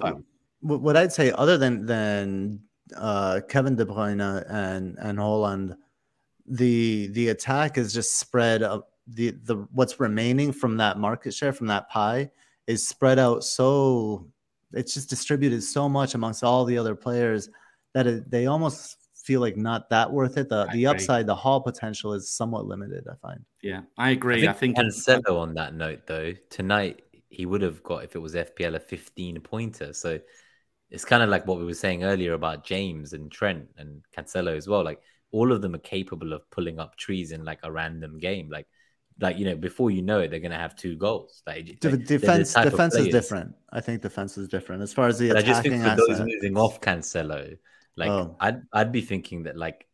what 0.60 0.96
I'd 0.96 1.12
say, 1.12 1.32
other 1.32 1.58
than 1.58 1.86
than 1.86 2.60
uh, 2.96 3.40
Kevin 3.48 3.76
De 3.76 3.84
Bruyne 3.84 4.44
and 4.48 4.96
and 4.98 5.18
Haaland, 5.18 5.76
the 6.46 7.08
the 7.08 7.28
attack 7.28 7.78
is 7.78 7.92
just 7.92 8.18
spread 8.18 8.62
up. 8.62 8.90
The 9.06 9.30
the 9.30 9.66
what's 9.72 10.00
remaining 10.00 10.52
from 10.52 10.76
that 10.78 10.98
market 10.98 11.32
share 11.32 11.52
from 11.52 11.68
that 11.68 11.88
pie 11.90 12.30
is 12.66 12.86
spread 12.86 13.20
out 13.20 13.44
so 13.44 14.26
it's 14.72 14.94
just 14.94 15.08
distributed 15.08 15.62
so 15.62 15.88
much 15.88 16.14
amongst 16.14 16.42
all 16.42 16.64
the 16.64 16.76
other 16.76 16.96
players 16.96 17.48
that 17.94 18.08
it, 18.08 18.28
they 18.28 18.46
almost 18.46 18.96
feel 19.14 19.40
like 19.40 19.56
not 19.56 19.90
that 19.90 20.10
worth 20.10 20.36
it. 20.36 20.48
The 20.48 20.66
I 20.68 20.72
the 20.72 20.84
agree. 20.84 20.86
upside, 20.86 21.26
the 21.26 21.34
haul 21.34 21.60
potential 21.60 22.12
is 22.14 22.30
somewhat 22.30 22.66
limited. 22.66 23.06
I 23.10 23.14
find. 23.16 23.44
Yeah, 23.62 23.82
I 23.98 24.10
agree. 24.10 24.46
I 24.46 24.52
think, 24.52 24.76
I 24.78 24.82
think 24.82 24.94
Cancelo 24.94 25.38
on 25.38 25.54
that 25.54 25.74
note 25.74 26.06
though 26.06 26.32
tonight 26.50 27.02
he 27.28 27.46
would 27.46 27.62
have 27.62 27.82
got 27.82 28.04
if 28.04 28.14
it 28.14 28.20
was 28.20 28.34
FPL 28.34 28.76
a 28.76 28.80
15 28.80 29.40
pointer. 29.40 29.92
So 29.92 30.18
it's 30.90 31.04
kind 31.04 31.22
of 31.22 31.28
like 31.28 31.46
what 31.46 31.58
we 31.58 31.64
were 31.64 31.74
saying 31.74 32.04
earlier 32.04 32.34
about 32.34 32.64
James 32.64 33.12
and 33.12 33.30
Trent 33.30 33.68
and 33.76 34.02
Cancelo 34.16 34.56
as 34.56 34.68
well. 34.68 34.84
Like 34.84 35.00
all 35.32 35.52
of 35.52 35.62
them 35.62 35.74
are 35.74 35.78
capable 35.78 36.32
of 36.32 36.48
pulling 36.50 36.78
up 36.78 36.96
trees 36.96 37.32
in 37.32 37.44
like 37.44 37.60
a 37.62 37.72
random 37.72 38.18
game. 38.18 38.48
Like 38.50 38.66
like 39.20 39.38
you 39.38 39.46
know 39.46 39.56
before 39.56 39.90
you 39.90 40.02
know 40.02 40.20
it 40.20 40.30
they're 40.30 40.40
going 40.40 40.50
to 40.50 40.58
have 40.58 40.76
two 40.76 40.96
goals 40.96 41.42
like 41.46 41.78
defense 41.80 42.52
defense 42.52 42.94
is 42.94 43.08
different 43.08 43.54
i 43.72 43.80
think 43.80 44.02
defense 44.02 44.36
is 44.36 44.46
different 44.48 44.82
as 44.82 44.92
far 44.92 45.08
as 45.08 45.18
the 45.18 45.32
i 45.32 45.40
just 45.40 45.62
think 45.62 45.82
for 45.82 45.96
those 45.96 46.20
moving 46.20 46.56
off 46.56 46.80
cancelo 46.80 47.56
like 47.96 48.10
oh. 48.10 48.36
i'd 48.40 48.60
i'd 48.74 48.92
be 48.92 49.00
thinking 49.00 49.44
that 49.44 49.56
like 49.56 49.86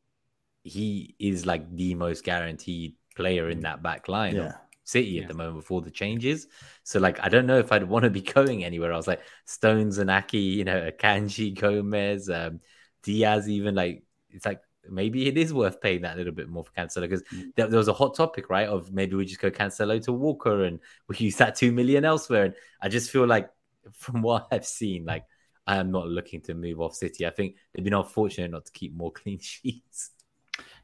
he 0.65 1.15
is 1.19 1.47
like 1.47 1.73
the 1.77 1.95
most 1.95 2.25
guaranteed 2.25 2.95
player 3.15 3.49
in 3.49 3.59
mm. 3.59 3.63
that 3.63 3.83
back 3.83 4.09
line 4.09 4.35
yeah. 4.35 4.55
City 4.93 5.09
yeah. 5.09 5.23
at 5.23 5.28
the 5.28 5.35
moment 5.35 5.56
before 5.56 5.81
the 5.81 5.90
changes 5.90 6.47
so 6.85 7.01
like 7.01 7.19
i 7.20 7.28
don't 7.28 7.47
know 7.47 7.59
if 7.59 7.73
i'd 7.73 7.89
want 7.89 8.05
to 8.05 8.10
be 8.10 8.20
going 8.36 8.64
anywhere 8.64 8.93
else 8.93 9.06
like 9.06 9.23
stones 9.44 9.98
and 9.98 10.10
aki 10.10 10.39
you 10.39 10.64
know 10.64 10.90
kanji 10.98 11.52
gomez 11.60 12.28
um 12.28 12.60
diaz 13.02 13.48
even 13.48 13.74
like 13.74 14.02
it's 14.31 14.47
like 14.47 14.60
maybe 14.89 15.28
it 15.28 15.36
is 15.36 15.55
worth 15.55 15.81
paying 15.81 16.02
that 16.02 16.16
little 16.16 16.32
bit 16.32 16.48
more 16.48 16.64
for 16.64 16.73
Cancelo 16.73 17.02
because 17.02 17.23
mm. 17.24 17.55
there, 17.55 17.69
there, 17.69 17.78
was 17.78 17.89
a 17.89 17.93
hot 17.93 18.14
topic, 18.16 18.51
right? 18.51 18.69
Of 18.69 18.93
maybe 18.93 19.14
we 19.14 19.24
just 19.24 19.40
go 19.40 19.51
Cancelo 19.51 20.02
to 20.05 20.12
Walker 20.12 20.64
and 20.64 20.81
we 21.09 21.16
use 21.19 21.36
that 21.36 21.55
two 21.55 21.73
million 21.73 22.05
elsewhere. 22.05 22.47
And 22.47 22.55
I 22.81 22.89
just 22.89 23.10
feel 23.10 23.27
like, 23.27 23.48
from 23.93 24.23
what 24.23 24.48
I've 24.51 24.66
seen, 24.66 25.05
like 25.05 25.24
I 25.66 25.77
am 25.77 25.90
not 25.90 26.09
looking 26.09 26.40
to 26.43 26.55
move 26.55 26.81
off 26.81 26.94
City. 26.94 27.27
I 27.27 27.31
think 27.31 27.56
they've 27.73 27.85
been 27.85 27.94
unfortunate 27.94 28.51
not 28.51 28.66
to 28.66 28.73
keep 28.73 28.94
more 28.94 29.12
clean 29.12 29.39
sheets. 29.40 30.10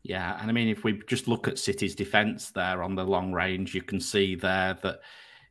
Yeah, 0.02 0.38
and 0.40 0.48
I 0.48 0.52
mean, 0.52 0.68
if 0.68 0.84
we 0.84 1.02
just 1.06 1.28
look 1.28 1.48
at 1.48 1.58
City's 1.58 1.94
defense 1.94 2.50
there 2.50 2.82
on 2.82 2.94
the 2.94 3.04
long 3.04 3.32
range, 3.32 3.74
you 3.74 3.82
can 3.82 4.00
see 4.00 4.34
there 4.34 4.78
that 4.82 5.00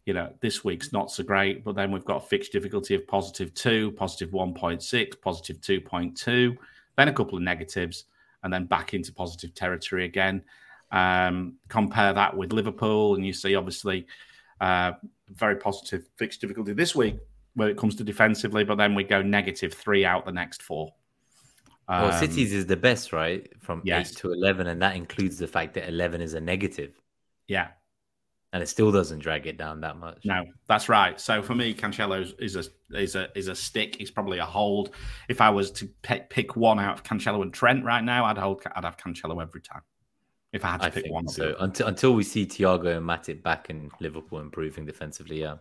you 0.07 0.13
know, 0.13 0.33
this 0.39 0.63
week's 0.63 0.93
not 0.93 1.11
so 1.11 1.21
great, 1.21 1.65
but 1.65 1.75
then 1.75 1.91
we've 1.91 2.05
got 2.05 2.23
a 2.23 2.25
fixed 2.25 2.53
difficulty 2.53 2.95
of 2.95 3.05
positive 3.05 3.53
two, 3.53 3.91
positive 3.91 4.29
1.6, 4.29 5.21
positive 5.21 5.57
2.2, 5.57 6.57
then 6.95 7.07
a 7.09 7.13
couple 7.13 7.37
of 7.37 7.43
negatives 7.43 8.05
and 8.43 8.53
then 8.53 8.65
back 8.65 8.93
into 8.93 9.11
positive 9.11 9.53
territory 9.53 10.05
again. 10.05 10.41
Um, 10.93 11.55
compare 11.67 12.13
that 12.13 12.35
with 12.35 12.53
Liverpool, 12.53 13.15
and 13.15 13.25
you 13.25 13.33
see 13.33 13.55
obviously 13.55 14.07
uh, 14.61 14.93
very 15.29 15.57
positive 15.57 16.07
fixed 16.15 16.39
difficulty 16.39 16.71
this 16.71 16.95
week 16.95 17.17
when 17.55 17.67
it 17.67 17.77
comes 17.77 17.93
to 17.95 18.05
defensively, 18.05 18.63
but 18.63 18.75
then 18.75 18.95
we 18.95 19.03
go 19.03 19.21
negative 19.21 19.73
three 19.73 20.05
out 20.05 20.25
the 20.25 20.31
next 20.31 20.61
four. 20.61 20.93
Um, 21.87 22.03
well, 22.03 22.19
Cities 22.19 22.53
is 22.53 22.65
the 22.65 22.75
best, 22.75 23.13
right? 23.13 23.49
From 23.59 23.81
yes. 23.85 24.11
eight 24.11 24.17
to 24.17 24.31
eleven, 24.33 24.67
and 24.67 24.81
that 24.81 24.95
includes 24.95 25.37
the 25.37 25.47
fact 25.47 25.73
that 25.75 25.87
eleven 25.87 26.21
is 26.21 26.33
a 26.33 26.41
negative. 26.41 26.99
Yeah, 27.47 27.69
and 28.53 28.63
it 28.63 28.67
still 28.67 28.91
doesn't 28.91 29.19
drag 29.19 29.45
it 29.45 29.57
down 29.57 29.81
that 29.81 29.97
much. 29.97 30.25
No, 30.25 30.45
that's 30.67 30.89
right. 30.89 31.19
So 31.19 31.41
for 31.41 31.55
me, 31.55 31.73
Cancelo 31.73 32.33
is 32.39 32.55
a 32.55 32.63
is 32.97 33.15
a 33.15 33.29
is 33.37 33.47
a 33.47 33.55
stick. 33.55 33.95
He's 33.97 34.11
probably 34.11 34.39
a 34.39 34.45
hold. 34.45 34.91
If 35.29 35.41
I 35.41 35.49
was 35.49 35.71
to 35.71 35.87
pick, 36.01 36.29
pick 36.29 36.55
one 36.55 36.79
out 36.79 36.93
of 36.93 37.03
Cancelo 37.03 37.41
and 37.41 37.53
Trent 37.53 37.83
right 37.83 38.03
now, 38.03 38.25
I'd 38.25 38.37
hold. 38.37 38.63
I'd 38.75 38.83
have 38.83 38.97
Cancelo 38.97 39.41
every 39.41 39.61
time. 39.61 39.81
If 40.53 40.63
I 40.63 40.71
had 40.71 40.81
to 40.81 40.87
I 40.87 40.89
pick 40.89 41.11
one, 41.11 41.27
so 41.27 41.55
until 41.59 41.87
until 41.87 42.13
we 42.13 42.23
see 42.23 42.45
Thiago 42.45 42.97
and 42.97 43.05
Matip 43.05 43.43
back 43.43 43.69
in 43.69 43.91
Liverpool 43.99 44.39
improving 44.39 44.85
defensively, 44.85 45.41
yeah, 45.41 45.55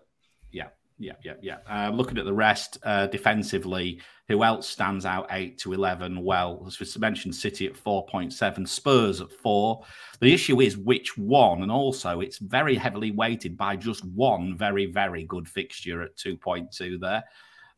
yeah, 0.53 0.69
yeah, 0.99 1.13
yeah, 1.23 1.35
yeah. 1.43 1.59
Uh, 1.69 1.91
looking 1.91 2.19
at 2.19 2.25
the 2.25 2.33
rest 2.33 2.79
uh, 2.83 3.07
defensively, 3.09 4.01
who 4.29 4.43
else 4.43 4.69
stands 4.69 5.05
out 5.05 5.27
eight 5.31 5.59
to 5.59 5.73
eleven? 5.73 6.25
Well, 6.25 6.65
as 6.67 6.81
we 6.81 6.87
mentioned, 7.01 7.35
City 7.35 7.67
at 7.67 7.77
four 7.77 8.07
point 8.07 8.33
seven, 8.33 8.65
Spurs 8.67 9.21
at 9.21 9.31
four. 9.31 9.85
The 10.21 10.33
issue 10.33 10.61
is 10.61 10.77
which 10.77 11.19
one, 11.19 11.63
and 11.63 11.71
also 11.71 12.21
it's 12.21 12.39
very 12.39 12.77
heavily 12.77 13.11
weighted 13.11 13.57
by 13.57 13.77
just 13.77 14.05
one 14.05 14.57
very, 14.57 14.87
very 14.87 15.25
good 15.25 15.49
fixture 15.49 16.03
at 16.03 16.17
two 16.17 16.37
point 16.37 16.73
two 16.73 16.99
there. 16.99 17.25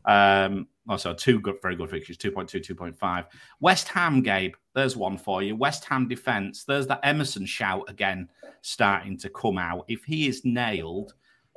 Um, 0.05 0.69
also, 0.89 1.13
two 1.13 1.39
good, 1.41 1.61
very 1.61 1.77
good 1.77 1.91
fixtures 1.91 2.17
2.2, 2.17 2.65
2.5. 2.65 3.27
West 3.61 3.89
Ham, 3.89 4.23
Gabe, 4.23 4.55
there's 4.75 4.97
one 4.97 5.19
for 5.19 5.43
you. 5.43 5.55
West 5.55 5.85
Ham 5.85 6.09
defense, 6.09 6.65
there's 6.65 6.87
that 6.87 7.01
Emerson 7.03 7.45
shout 7.45 7.85
again 7.89 8.27
starting 8.63 9.19
to 9.19 9.29
come 9.29 9.59
out. 9.59 9.85
If 9.89 10.05
he 10.05 10.29
is 10.29 10.47
nailed, 10.47 11.13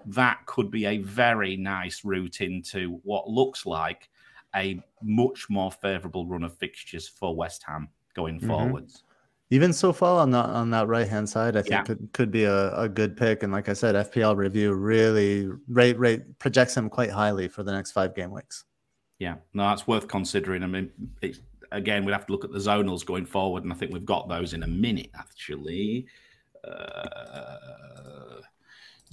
that 0.07 0.45
could 0.45 0.72
be 0.72 0.86
a 0.86 0.98
very 0.99 1.57
nice 1.57 2.03
route 2.03 2.41
into 2.41 2.99
what 3.03 3.30
looks 3.30 3.65
like 3.65 4.10
a 4.56 4.82
much 5.02 5.49
more 5.49 5.72
favourable 5.72 6.26
run 6.26 6.44
of 6.44 6.57
fixtures 6.57 7.07
for 7.07 7.36
West 7.36 7.64
Ham 7.68 7.90
going 8.15 8.38
mm-hmm. 8.38 8.48
forwards. 8.48 9.03
Even 9.49 9.73
so 9.73 9.91
far 9.91 10.22
on 10.22 10.32
that 10.32 10.45
on 10.45 10.69
that 10.69 10.88
right 10.88 11.07
hand 11.07 11.28
side, 11.28 11.57
I 11.57 11.61
think 11.61 11.72
yeah. 11.72 11.84
could 11.84 12.10
could 12.14 12.32
be 12.32 12.45
a, 12.45 12.73
a 12.73 12.88
good 12.88 13.18
pick. 13.18 13.44
And 13.44 13.52
like 13.52 13.68
I 13.68 13.73
said, 13.73 13.95
FPL 13.95 14.38
review 14.38 14.73
really 14.73 15.49
rate 15.68 15.99
rate 15.99 16.40
projects 16.40 16.78
him 16.78 16.90
quite 16.90 17.11
highly 17.11 17.49
for 17.49 17.61
the 17.61 17.72
next 17.72 17.91
five 17.91 18.15
game 18.15 18.32
weeks. 18.32 18.64
Yeah, 19.19 19.36
no, 19.53 19.64
that's 19.64 19.86
worth 19.86 20.07
considering. 20.07 20.64
I 20.64 20.68
mean, 20.68 20.90
again, 21.73 22.06
we'd 22.06 22.14
have 22.14 22.26
to 22.28 22.32
look 22.32 22.45
at 22.45 22.53
the 22.53 22.60
zonals 22.60 23.06
going 23.06 23.26
forward, 23.26 23.64
and 23.64 23.73
I 23.73 23.76
think 23.76 23.91
we've 23.91 24.06
got 24.06 24.30
those 24.30 24.53
in 24.53 24.64
a 24.64 24.68
minute 24.68 25.10
actually. 25.15 26.07
Uh, 26.65 27.57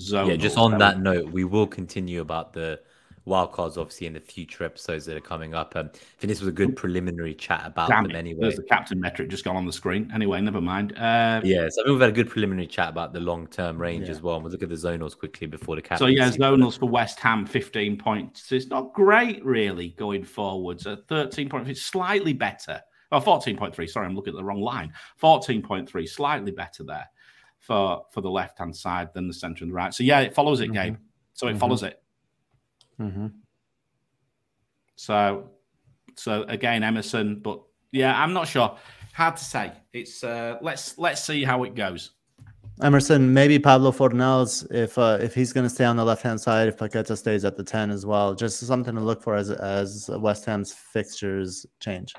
zone. 0.00 0.28
Yeah, 0.28 0.36
just 0.36 0.56
on 0.56 0.78
that 0.78 1.00
note, 1.00 1.30
we 1.30 1.44
will 1.44 1.66
continue 1.66 2.20
about 2.20 2.52
the 2.52 2.80
wildcards, 3.26 3.76
obviously, 3.76 4.06
in 4.06 4.14
the 4.14 4.20
future 4.20 4.64
episodes 4.64 5.04
that 5.04 5.16
are 5.16 5.20
coming 5.20 5.54
up. 5.54 5.76
Um, 5.76 5.90
I 5.92 5.98
think 6.18 6.28
this 6.28 6.40
was 6.40 6.48
a 6.48 6.52
good 6.52 6.74
preliminary 6.74 7.34
chat 7.34 7.62
about 7.66 7.88
Damn 7.88 8.04
them 8.04 8.12
it. 8.12 8.18
anyway. 8.18 8.40
There's 8.42 8.56
the 8.56 8.62
captain 8.62 8.98
metric 8.98 9.28
just 9.28 9.44
gone 9.44 9.56
on 9.56 9.66
the 9.66 9.72
screen. 9.72 10.10
Anyway, 10.14 10.40
never 10.40 10.60
mind. 10.60 10.96
Uh, 10.96 11.40
yeah, 11.44 11.68
so 11.68 11.82
I 11.82 11.84
think 11.84 11.88
we've 11.88 12.00
had 12.00 12.10
a 12.10 12.12
good 12.12 12.30
preliminary 12.30 12.66
chat 12.66 12.88
about 12.88 13.12
the 13.12 13.20
long 13.20 13.46
term 13.46 13.78
range 13.78 14.06
yeah. 14.06 14.12
as 14.12 14.22
well. 14.22 14.36
And 14.36 14.44
we'll 14.44 14.52
look 14.52 14.62
at 14.62 14.70
the 14.70 14.74
zonals 14.74 15.16
quickly 15.16 15.46
before 15.46 15.76
the 15.76 15.82
captain. 15.82 15.98
So, 15.98 16.06
yeah, 16.06 16.30
zonals 16.30 16.78
for 16.78 16.88
West 16.88 17.20
Ham, 17.20 17.46
15 17.46 17.98
points. 17.98 18.50
It's 18.50 18.66
not 18.66 18.94
great, 18.94 19.44
really, 19.44 19.90
going 19.90 20.24
forwards. 20.24 20.86
At 20.86 21.06
13 21.08 21.48
points, 21.48 21.70
it's 21.70 21.82
slightly 21.82 22.32
better 22.32 22.80
Oh, 23.10 23.20
14.3. 23.20 23.88
Sorry, 23.88 24.06
I'm 24.06 24.14
looking 24.14 24.34
at 24.34 24.36
the 24.36 24.44
wrong 24.44 24.60
line. 24.60 24.92
14.3, 25.22 26.08
slightly 26.08 26.50
better 26.50 26.84
there 26.84 27.08
for 27.68 28.06
for 28.10 28.22
the 28.22 28.30
left 28.30 28.58
hand 28.58 28.74
side 28.74 29.12
than 29.12 29.28
the 29.28 29.34
center 29.34 29.62
and 29.62 29.70
the 29.70 29.74
right. 29.74 29.94
So 29.94 30.02
yeah, 30.02 30.20
it 30.20 30.34
follows 30.34 30.60
it, 30.60 30.72
mm-hmm. 30.72 30.94
Gabe. 30.94 30.96
So 31.34 31.46
it 31.46 31.50
mm-hmm. 31.50 31.60
follows 31.60 31.82
it. 31.82 32.02
Mm-hmm. 32.98 33.26
So 34.96 35.50
so 36.16 36.42
again, 36.44 36.82
Emerson, 36.82 37.40
but 37.40 37.62
yeah, 37.92 38.20
I'm 38.20 38.32
not 38.32 38.48
sure. 38.48 38.76
Hard 39.12 39.36
to 39.36 39.44
say. 39.44 39.72
It's 39.92 40.24
uh, 40.24 40.56
let's 40.62 40.96
let's 40.98 41.22
see 41.22 41.44
how 41.44 41.62
it 41.64 41.74
goes. 41.74 42.12
Emerson, 42.82 43.34
maybe 43.34 43.58
Pablo 43.58 43.90
Fornals, 43.90 44.66
if 44.72 44.96
uh, 44.96 45.18
if 45.20 45.34
he's 45.34 45.52
going 45.52 45.64
to 45.64 45.70
stay 45.70 45.84
on 45.84 45.96
the 45.96 46.04
left 46.04 46.22
hand 46.22 46.40
side, 46.40 46.68
if 46.68 46.78
Paqueta 46.78 47.18
stays 47.18 47.44
at 47.44 47.56
the 47.56 47.64
ten 47.64 47.90
as 47.90 48.06
well, 48.06 48.34
just 48.34 48.60
something 48.60 48.94
to 48.94 49.00
look 49.00 49.22
for 49.22 49.34
as 49.34 49.50
as 49.50 50.08
West 50.14 50.46
Ham's 50.46 50.72
fixtures 50.72 51.66
change. 51.80 52.14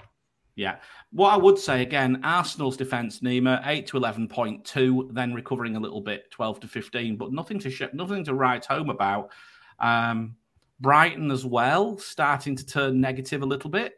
Yeah, 0.55 0.75
what 1.11 1.33
I 1.33 1.37
would 1.37 1.57
say 1.57 1.81
again, 1.81 2.21
Arsenal's 2.23 2.77
defense, 2.77 3.19
Nima, 3.21 3.61
eight 3.65 3.87
to 3.87 3.97
eleven 3.97 4.27
point 4.27 4.63
two, 4.63 5.09
then 5.13 5.33
recovering 5.33 5.75
a 5.75 5.79
little 5.79 6.01
bit, 6.01 6.29
twelve 6.29 6.59
to 6.59 6.67
fifteen, 6.67 7.17
but 7.17 7.31
nothing 7.31 7.59
to 7.59 7.69
sh- 7.69 7.93
nothing 7.93 8.23
to 8.25 8.33
write 8.35 8.65
home 8.65 8.89
about. 8.89 9.31
Um, 9.79 10.35
Brighton 10.79 11.31
as 11.31 11.45
well, 11.45 11.97
starting 11.97 12.55
to 12.55 12.65
turn 12.65 13.01
negative 13.01 13.41
a 13.41 13.45
little 13.45 13.69
bit. 13.69 13.95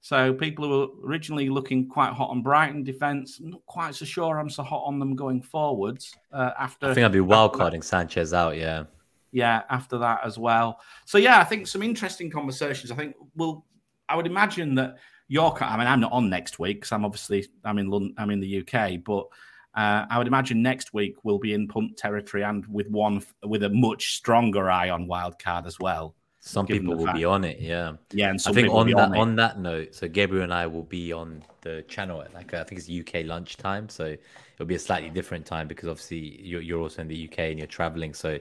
So 0.00 0.32
people 0.32 0.64
who 0.64 0.70
were 0.70 1.08
originally 1.08 1.48
looking 1.48 1.88
quite 1.88 2.12
hot 2.12 2.30
on 2.30 2.42
Brighton 2.42 2.84
defence, 2.84 3.40
not 3.40 3.64
quite 3.66 3.94
so 3.94 4.04
sure 4.04 4.38
I'm 4.38 4.50
so 4.50 4.62
hot 4.62 4.84
on 4.86 4.98
them 4.98 5.14
going 5.16 5.42
forwards. 5.42 6.14
Uh, 6.32 6.52
after 6.58 6.86
I 6.86 6.94
think 6.94 7.04
I'd 7.04 7.12
be 7.12 7.18
wildcarding 7.18 7.82
Sanchez 7.82 8.32
out. 8.32 8.56
Yeah, 8.56 8.84
yeah. 9.32 9.62
After 9.68 9.98
that 9.98 10.20
as 10.24 10.38
well. 10.38 10.80
So 11.04 11.18
yeah, 11.18 11.38
I 11.38 11.44
think 11.44 11.66
some 11.66 11.82
interesting 11.82 12.30
conversations. 12.30 12.90
I 12.90 12.94
think 12.94 13.14
we'll. 13.34 13.64
I 14.08 14.14
would 14.14 14.26
imagine 14.26 14.76
that 14.76 14.96
York. 15.28 15.62
I 15.62 15.76
mean, 15.76 15.86
I'm 15.86 16.00
not 16.00 16.12
on 16.12 16.28
next 16.28 16.58
week 16.58 16.78
because 16.78 16.92
I'm 16.92 17.04
obviously 17.04 17.46
I'm 17.64 17.78
in 17.78 17.88
London, 17.88 18.14
I'm 18.18 18.30
in 18.30 18.40
the 18.40 18.60
UK, 18.60 19.04
but. 19.04 19.26
Uh, 19.74 20.06
I 20.08 20.16
would 20.16 20.26
imagine 20.26 20.62
next 20.62 20.94
week 20.94 21.16
we'll 21.22 21.38
be 21.38 21.52
in 21.52 21.68
punt 21.68 21.98
territory 21.98 22.42
and 22.42 22.66
with 22.66 22.88
one 22.88 23.22
with 23.44 23.62
a 23.62 23.68
much 23.68 24.16
stronger 24.16 24.70
eye 24.70 24.88
on 24.88 25.06
wildcard 25.06 25.66
as 25.66 25.78
well. 25.78 26.14
Some 26.46 26.64
people 26.64 26.96
will 26.96 27.12
be 27.12 27.24
on 27.24 27.42
it, 27.42 27.58
yeah. 27.58 27.94
Yeah, 28.12 28.30
and 28.30 28.40
I 28.46 28.52
think 28.52 28.70
on 28.70 28.88
that 28.92 29.10
on, 29.10 29.16
on, 29.18 29.36
that 29.36 29.58
note, 29.58 29.96
so 29.96 30.06
Gabriel 30.06 30.44
and 30.44 30.54
I 30.54 30.64
will 30.68 30.84
be 30.84 31.12
on 31.12 31.42
the 31.62 31.84
channel 31.88 32.22
at 32.22 32.32
like 32.34 32.54
I 32.54 32.62
think 32.62 32.80
it's 32.80 32.88
UK 32.88 33.26
lunchtime, 33.26 33.88
so 33.88 34.16
it'll 34.54 34.66
be 34.66 34.76
a 34.76 34.78
slightly 34.78 35.10
different 35.10 35.44
time 35.44 35.66
because 35.66 35.88
obviously 35.88 36.40
you're, 36.40 36.60
you're 36.60 36.80
also 36.80 37.02
in 37.02 37.08
the 37.08 37.28
UK 37.28 37.38
and 37.40 37.58
you're 37.58 37.66
traveling. 37.66 38.14
So 38.14 38.38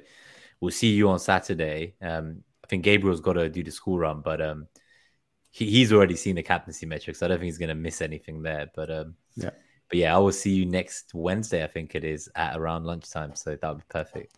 we'll 0.62 0.70
see 0.70 0.94
you 0.94 1.10
on 1.10 1.18
Saturday. 1.18 1.96
Um, 2.00 2.44
I 2.64 2.68
think 2.68 2.84
Gabriel's 2.84 3.22
got 3.22 3.34
to 3.34 3.50
do 3.50 3.64
the 3.64 3.72
school 3.72 3.98
run, 3.98 4.22
but 4.22 4.40
um, 4.40 4.68
he, 5.56 5.70
he's 5.70 5.94
already 5.94 6.16
seen 6.16 6.36
the 6.36 6.44
captaincy 6.44 6.86
metrics. 6.86 7.20
So 7.20 7.26
I 7.26 7.30
don't 7.30 7.38
think 7.38 7.46
he's 7.46 7.58
going 7.58 7.70
to 7.70 7.76
miss 7.76 8.02
anything 8.02 8.42
there. 8.42 8.70
But 8.76 8.92
um, 8.92 9.16
yeah, 9.36 9.52
but 9.90 10.00
yeah, 10.00 10.14
I 10.14 10.18
will 10.18 10.34
see 10.34 10.52
you 10.52 10.66
next 10.66 11.14
Wednesday. 11.14 11.64
I 11.64 11.68
think 11.68 11.96
it 11.96 12.04
is 12.04 12.30
at 12.36 12.58
around 12.58 12.84
lunchtime, 12.84 13.36
so 13.36 13.56
that 13.56 13.68
would 13.68 13.78
be 13.78 13.84
perfect 13.90 14.38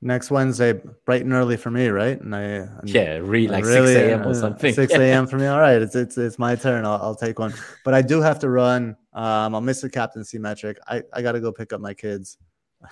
next 0.00 0.30
Wednesday, 0.30 0.80
bright 1.04 1.22
and 1.22 1.32
early 1.32 1.56
for 1.56 1.70
me, 1.70 1.88
right? 1.88 2.20
And 2.20 2.34
I 2.34 2.40
and 2.40 2.90
yeah, 2.90 3.16
re- 3.16 3.48
like 3.48 3.64
really, 3.64 3.94
six 3.94 4.06
a.m. 4.06 4.26
or 4.26 4.34
something. 4.34 4.74
Six 4.74 4.92
a.m. 4.94 5.26
for 5.26 5.38
me. 5.38 5.46
All 5.46 5.60
right, 5.60 5.80
it's 5.80 5.94
it's 5.94 6.18
it's 6.18 6.38
my 6.38 6.54
turn. 6.54 6.84
I'll, 6.84 7.00
I'll 7.02 7.14
take 7.14 7.38
one, 7.38 7.54
but 7.84 7.94
I 7.94 8.02
do 8.02 8.20
have 8.20 8.38
to 8.40 8.50
run. 8.50 8.96
Um, 9.12 9.54
I'll 9.54 9.60
miss 9.60 9.80
the 9.80 9.90
captaincy 9.90 10.38
metric. 10.38 10.78
I 10.86 11.02
I 11.12 11.22
got 11.22 11.32
to 11.32 11.40
go 11.40 11.52
pick 11.52 11.72
up 11.72 11.80
my 11.80 11.94
kids. 11.94 12.38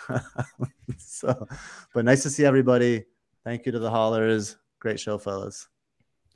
so, 0.99 1.47
but 1.95 2.05
nice 2.05 2.23
to 2.25 2.31
see 2.31 2.45
everybody. 2.45 3.05
Thank 3.45 3.67
you 3.67 3.73
to 3.73 3.79
the 3.79 3.91
haulers. 3.91 4.57
Great 4.81 4.99
show, 4.99 5.19
fellas. 5.19 5.69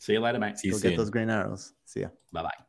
See 0.00 0.14
you 0.14 0.20
later, 0.20 0.38
mate. 0.38 0.58
See 0.58 0.68
you 0.68 0.72
go 0.72 0.78
soon. 0.78 0.90
get 0.90 0.96
those 0.96 1.10
green 1.10 1.28
arrows. 1.28 1.74
See 1.84 2.00
ya. 2.00 2.08
Bye 2.32 2.42
bye. 2.42 2.64